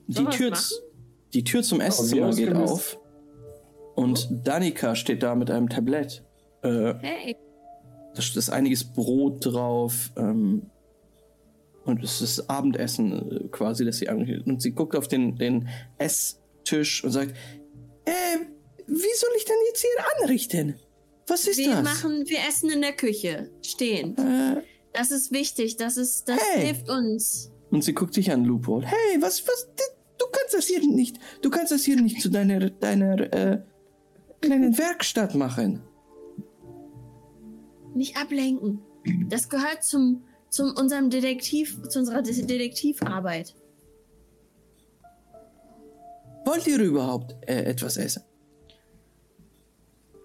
Die 0.07 0.25
Tür, 0.25 0.53
die 1.33 1.43
Tür 1.43 1.63
zum 1.63 1.81
Esszimmer 1.81 2.33
geht 2.33 2.53
auf. 2.53 2.99
Und 3.95 4.27
Danica 4.43 4.95
steht 4.95 5.23
da 5.23 5.35
mit 5.35 5.49
einem 5.49 5.69
Tablett. 5.69 6.23
Äh, 6.63 6.93
Hey, 7.01 7.35
da 8.13 8.19
ist 8.21 8.49
einiges 8.49 8.83
Brot 8.83 9.45
drauf. 9.45 10.11
Ähm, 10.17 10.69
und 11.85 12.03
es 12.03 12.21
ist 12.21 12.49
Abendessen 12.49 13.45
äh, 13.45 13.47
quasi, 13.49 13.85
das 13.85 13.97
sie 13.97 14.09
anrichtet. 14.09 14.47
Und 14.47 14.61
sie 14.61 14.71
guckt 14.71 14.95
auf 14.95 15.07
den, 15.07 15.37
den 15.37 15.67
Esstisch 15.97 17.03
und 17.03 17.11
sagt: 17.11 17.31
Äh, 18.05 18.11
wie 18.87 19.15
soll 19.15 19.29
ich 19.37 19.45
denn 19.45 19.55
jetzt 19.67 19.81
hier 19.81 20.05
anrichten? 20.23 20.75
Was 21.27 21.47
ist 21.47 21.57
wir 21.57 21.71
das? 21.71 21.83
machen, 21.83 22.23
wir 22.27 22.37
essen 22.47 22.69
in 22.69 22.81
der 22.81 22.93
Küche, 22.93 23.49
stehend. 23.63 24.19
Äh, 24.19 24.61
Das 24.93 25.09
ist 25.11 25.31
wichtig, 25.31 25.75
das 25.77 25.97
ist, 25.97 26.29
das 26.29 26.39
Hey. 26.53 26.65
hilft 26.67 26.89
uns. 26.89 27.51
und 27.71 27.83
sie 27.83 27.93
guckt 27.93 28.15
dich 28.15 28.31
an, 28.31 28.45
Loophole. 28.45 28.85
Hey, 28.85 29.19
was, 29.21 29.45
was, 29.47 29.67
du 30.17 30.25
kannst 30.31 30.53
das 30.53 30.67
hier 30.67 30.79
nicht, 30.85 31.17
du 31.41 31.49
kannst 31.49 31.71
das 31.71 31.83
hier 31.83 31.99
nicht 31.99 32.21
zu 32.21 32.29
deiner, 32.29 32.69
deiner, 32.69 33.33
äh, 33.33 33.61
kleinen 34.41 34.77
Werkstatt 34.77 35.35
machen. 35.35 35.81
Nicht 37.93 38.17
ablenken. 38.17 38.81
Das 39.29 39.49
gehört 39.49 39.83
zum, 39.83 40.23
zum 40.49 40.73
unserem 40.77 41.09
Detektiv, 41.09 41.81
zu 41.89 41.99
unserer 41.99 42.21
De 42.21 42.45
Detektivarbeit. 42.45 43.55
Wollt 46.45 46.67
ihr 46.67 46.79
überhaupt 46.79 47.35
äh, 47.47 47.63
etwas 47.63 47.97
essen? 47.97 48.23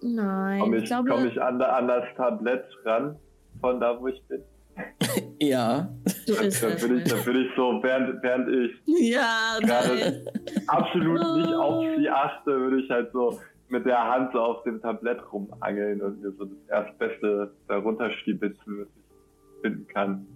Nein, 0.03 0.59
Komme 0.59 0.77
ich 0.77 0.83
ich, 0.83 0.89
glaube, 0.89 1.09
komm 1.09 1.25
ich 1.27 1.41
an, 1.41 1.61
an 1.61 1.87
das 1.87 2.03
Tablett 2.15 2.65
ran, 2.85 3.17
von 3.59 3.79
da, 3.79 3.99
wo 3.99 4.07
ich 4.07 4.21
bin? 4.27 4.43
Ja. 5.39 5.89
du 6.27 6.33
isst 6.33 6.61
Dann 6.63 6.79
würde 6.81 7.01
ich, 7.01 7.09
dann 7.09 7.25
würde 7.25 7.41
ich 7.41 7.49
so, 7.55 7.79
während, 7.81 8.21
während 8.21 8.47
ich 8.47 9.11
Ja, 9.11 9.57
gerade 9.59 10.23
absolut 10.67 11.19
nicht 11.37 11.53
auf 11.53 11.83
sie 11.97 12.09
achte, 12.09 12.51
würde 12.51 12.81
ich 12.81 12.89
halt 12.89 13.11
so 13.11 13.39
mit 13.71 13.85
der 13.85 14.03
Hand 14.03 14.33
so 14.33 14.39
auf 14.39 14.63
dem 14.63 14.81
Tablett 14.81 15.19
rumangeln 15.31 16.01
und 16.01 16.21
mir 16.21 16.31
so 16.31 16.45
das 16.45 16.57
Erstbeste 16.69 17.51
darunter 17.67 18.11
stiebitzen, 18.11 18.79
was 18.81 18.87
ich 18.87 19.61
finden 19.61 19.87
kann. 19.87 20.27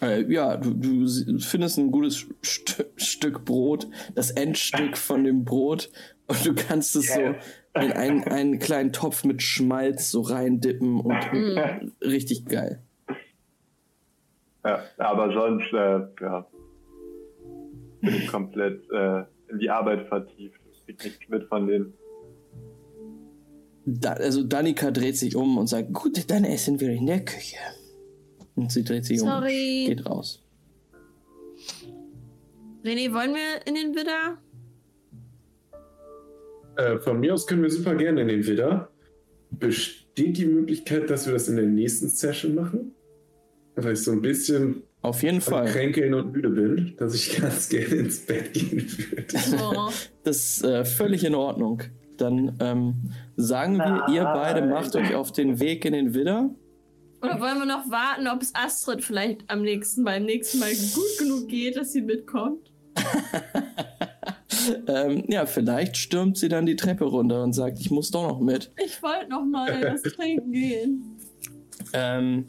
Äh, 0.00 0.22
ja, 0.32 0.56
du, 0.56 0.72
du 0.72 1.38
findest 1.40 1.78
ein 1.78 1.90
gutes 1.90 2.26
St 2.44 2.86
Stück 2.96 3.44
Brot, 3.44 3.86
das 4.14 4.30
Endstück 4.30 4.96
von 4.96 5.24
dem 5.24 5.44
Brot, 5.44 5.90
und 6.26 6.46
du 6.46 6.54
kannst 6.54 6.94
es 6.96 7.12
so 7.12 7.20
in 7.20 7.92
einen, 7.92 8.24
einen 8.24 8.58
kleinen 8.60 8.92
Topf 8.92 9.24
mit 9.24 9.42
Schmalz 9.42 10.10
so 10.10 10.22
reindippen 10.22 11.00
und 11.00 11.18
Mm. 11.32 11.90
richtig 12.02 12.46
geil. 12.46 12.80
Ja, 14.64 14.82
aber 14.98 15.32
sonst, 15.32 15.72
äh, 15.72 16.00
ja, 16.22 16.46
bin 18.00 18.14
ich 18.14 18.28
komplett 18.28 18.88
äh, 18.90 19.24
in 19.48 19.58
die 19.58 19.70
Arbeit 19.70 20.06
vertieft. 20.08 20.59
Ich 20.90 20.98
krieg 20.98 21.12
nichts 21.12 21.30
mit 21.30 21.44
von 21.44 21.66
denen. 21.66 21.94
Da, 23.86 24.12
also 24.12 24.42
Danica 24.42 24.90
dreht 24.90 25.16
sich 25.16 25.36
um 25.36 25.56
und 25.56 25.68
sagt, 25.68 25.92
gut, 25.92 26.30
dann 26.30 26.44
essen 26.44 26.80
wir 26.80 26.90
in 26.90 27.06
der 27.06 27.24
Küche. 27.24 27.56
Und 28.56 28.72
sie 28.72 28.84
dreht 28.84 29.04
sich 29.04 29.20
um 29.20 29.28
Sorry. 29.28 29.86
und 29.88 29.96
geht 29.96 30.06
raus. 30.06 30.44
René, 32.84 33.12
wollen 33.12 33.34
wir 33.34 33.66
in 33.66 33.74
den 33.74 33.94
Widder? 33.94 34.38
Äh, 36.76 36.98
von 36.98 37.20
mir 37.20 37.34
aus 37.34 37.46
können 37.46 37.62
wir 37.62 37.70
super 37.70 37.94
gerne 37.94 38.22
in 38.22 38.28
den 38.28 38.46
Widder. 38.46 38.90
Besteht 39.50 40.38
die 40.38 40.46
Möglichkeit, 40.46 41.08
dass 41.08 41.26
wir 41.26 41.34
das 41.34 41.48
in 41.48 41.56
der 41.56 41.66
nächsten 41.66 42.08
Session 42.08 42.54
machen? 42.54 42.94
Weil 43.76 43.92
ich 43.94 44.02
so 44.02 44.12
ein 44.12 44.22
bisschen 44.22 44.82
Auf 45.02 45.22
jeden 45.22 45.36
am 45.36 45.42
Fall. 45.42 45.66
Kränkeln 45.66 46.12
und 46.14 46.32
müde 46.32 46.50
bin, 46.50 46.94
dass 46.98 47.14
ich 47.14 47.40
ganz 47.40 47.68
gerne 47.68 47.94
ins 47.94 48.20
Bett 48.26 48.52
gehen 48.52 48.86
würde. 48.86 49.26
Oh. 49.76 49.90
Das 50.24 50.36
ist 50.36 50.64
äh, 50.64 50.84
völlig 50.84 51.24
in 51.24 51.34
Ordnung. 51.34 51.82
Dann 52.16 52.56
ähm, 52.60 53.12
sagen 53.36 53.78
wir, 53.78 54.06
ihr 54.12 54.24
beide 54.24 54.66
macht 54.66 54.94
euch 54.96 55.14
auf 55.14 55.32
den 55.32 55.58
Weg 55.58 55.84
in 55.86 55.94
den 55.94 56.14
Widder. 56.14 56.50
Oder 57.22 57.40
wollen 57.40 57.58
wir 57.58 57.66
noch 57.66 57.90
warten, 57.90 58.28
ob 58.28 58.42
es 58.42 58.54
Astrid 58.54 59.02
vielleicht 59.02 59.48
am 59.48 59.62
nächsten, 59.62 60.04
beim 60.04 60.24
nächsten 60.24 60.58
Mal 60.58 60.70
gut 60.70 61.18
genug 61.18 61.48
geht, 61.48 61.76
dass 61.76 61.92
sie 61.92 62.02
mitkommt? 62.02 62.70
Ähm, 64.86 65.24
ja, 65.28 65.46
vielleicht 65.46 65.96
stürmt 65.96 66.36
sie 66.36 66.48
dann 66.48 66.66
die 66.66 66.76
Treppe 66.76 67.04
runter 67.04 67.42
und 67.42 67.52
sagt, 67.52 67.78
ich 67.80 67.90
muss 67.90 68.10
doch 68.10 68.28
noch 68.28 68.40
mit. 68.40 68.70
Ich 68.84 69.02
wollte 69.02 69.28
noch 69.30 69.44
mal 69.44 69.82
was 69.82 70.02
trinken 70.14 70.52
gehen. 70.52 71.18
Ähm, 71.92 72.46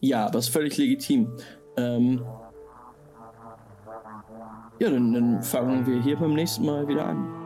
ja, 0.00 0.26
aber 0.26 0.38
ist 0.38 0.48
völlig 0.48 0.76
legitim. 0.76 1.28
Ähm, 1.78 2.20
ja, 4.80 4.90
dann, 4.90 5.12
dann 5.12 5.42
fangen 5.42 5.86
wir 5.86 6.02
hier 6.02 6.16
beim 6.16 6.34
nächsten 6.34 6.66
Mal 6.66 6.86
wieder 6.88 7.06
an. 7.06 7.37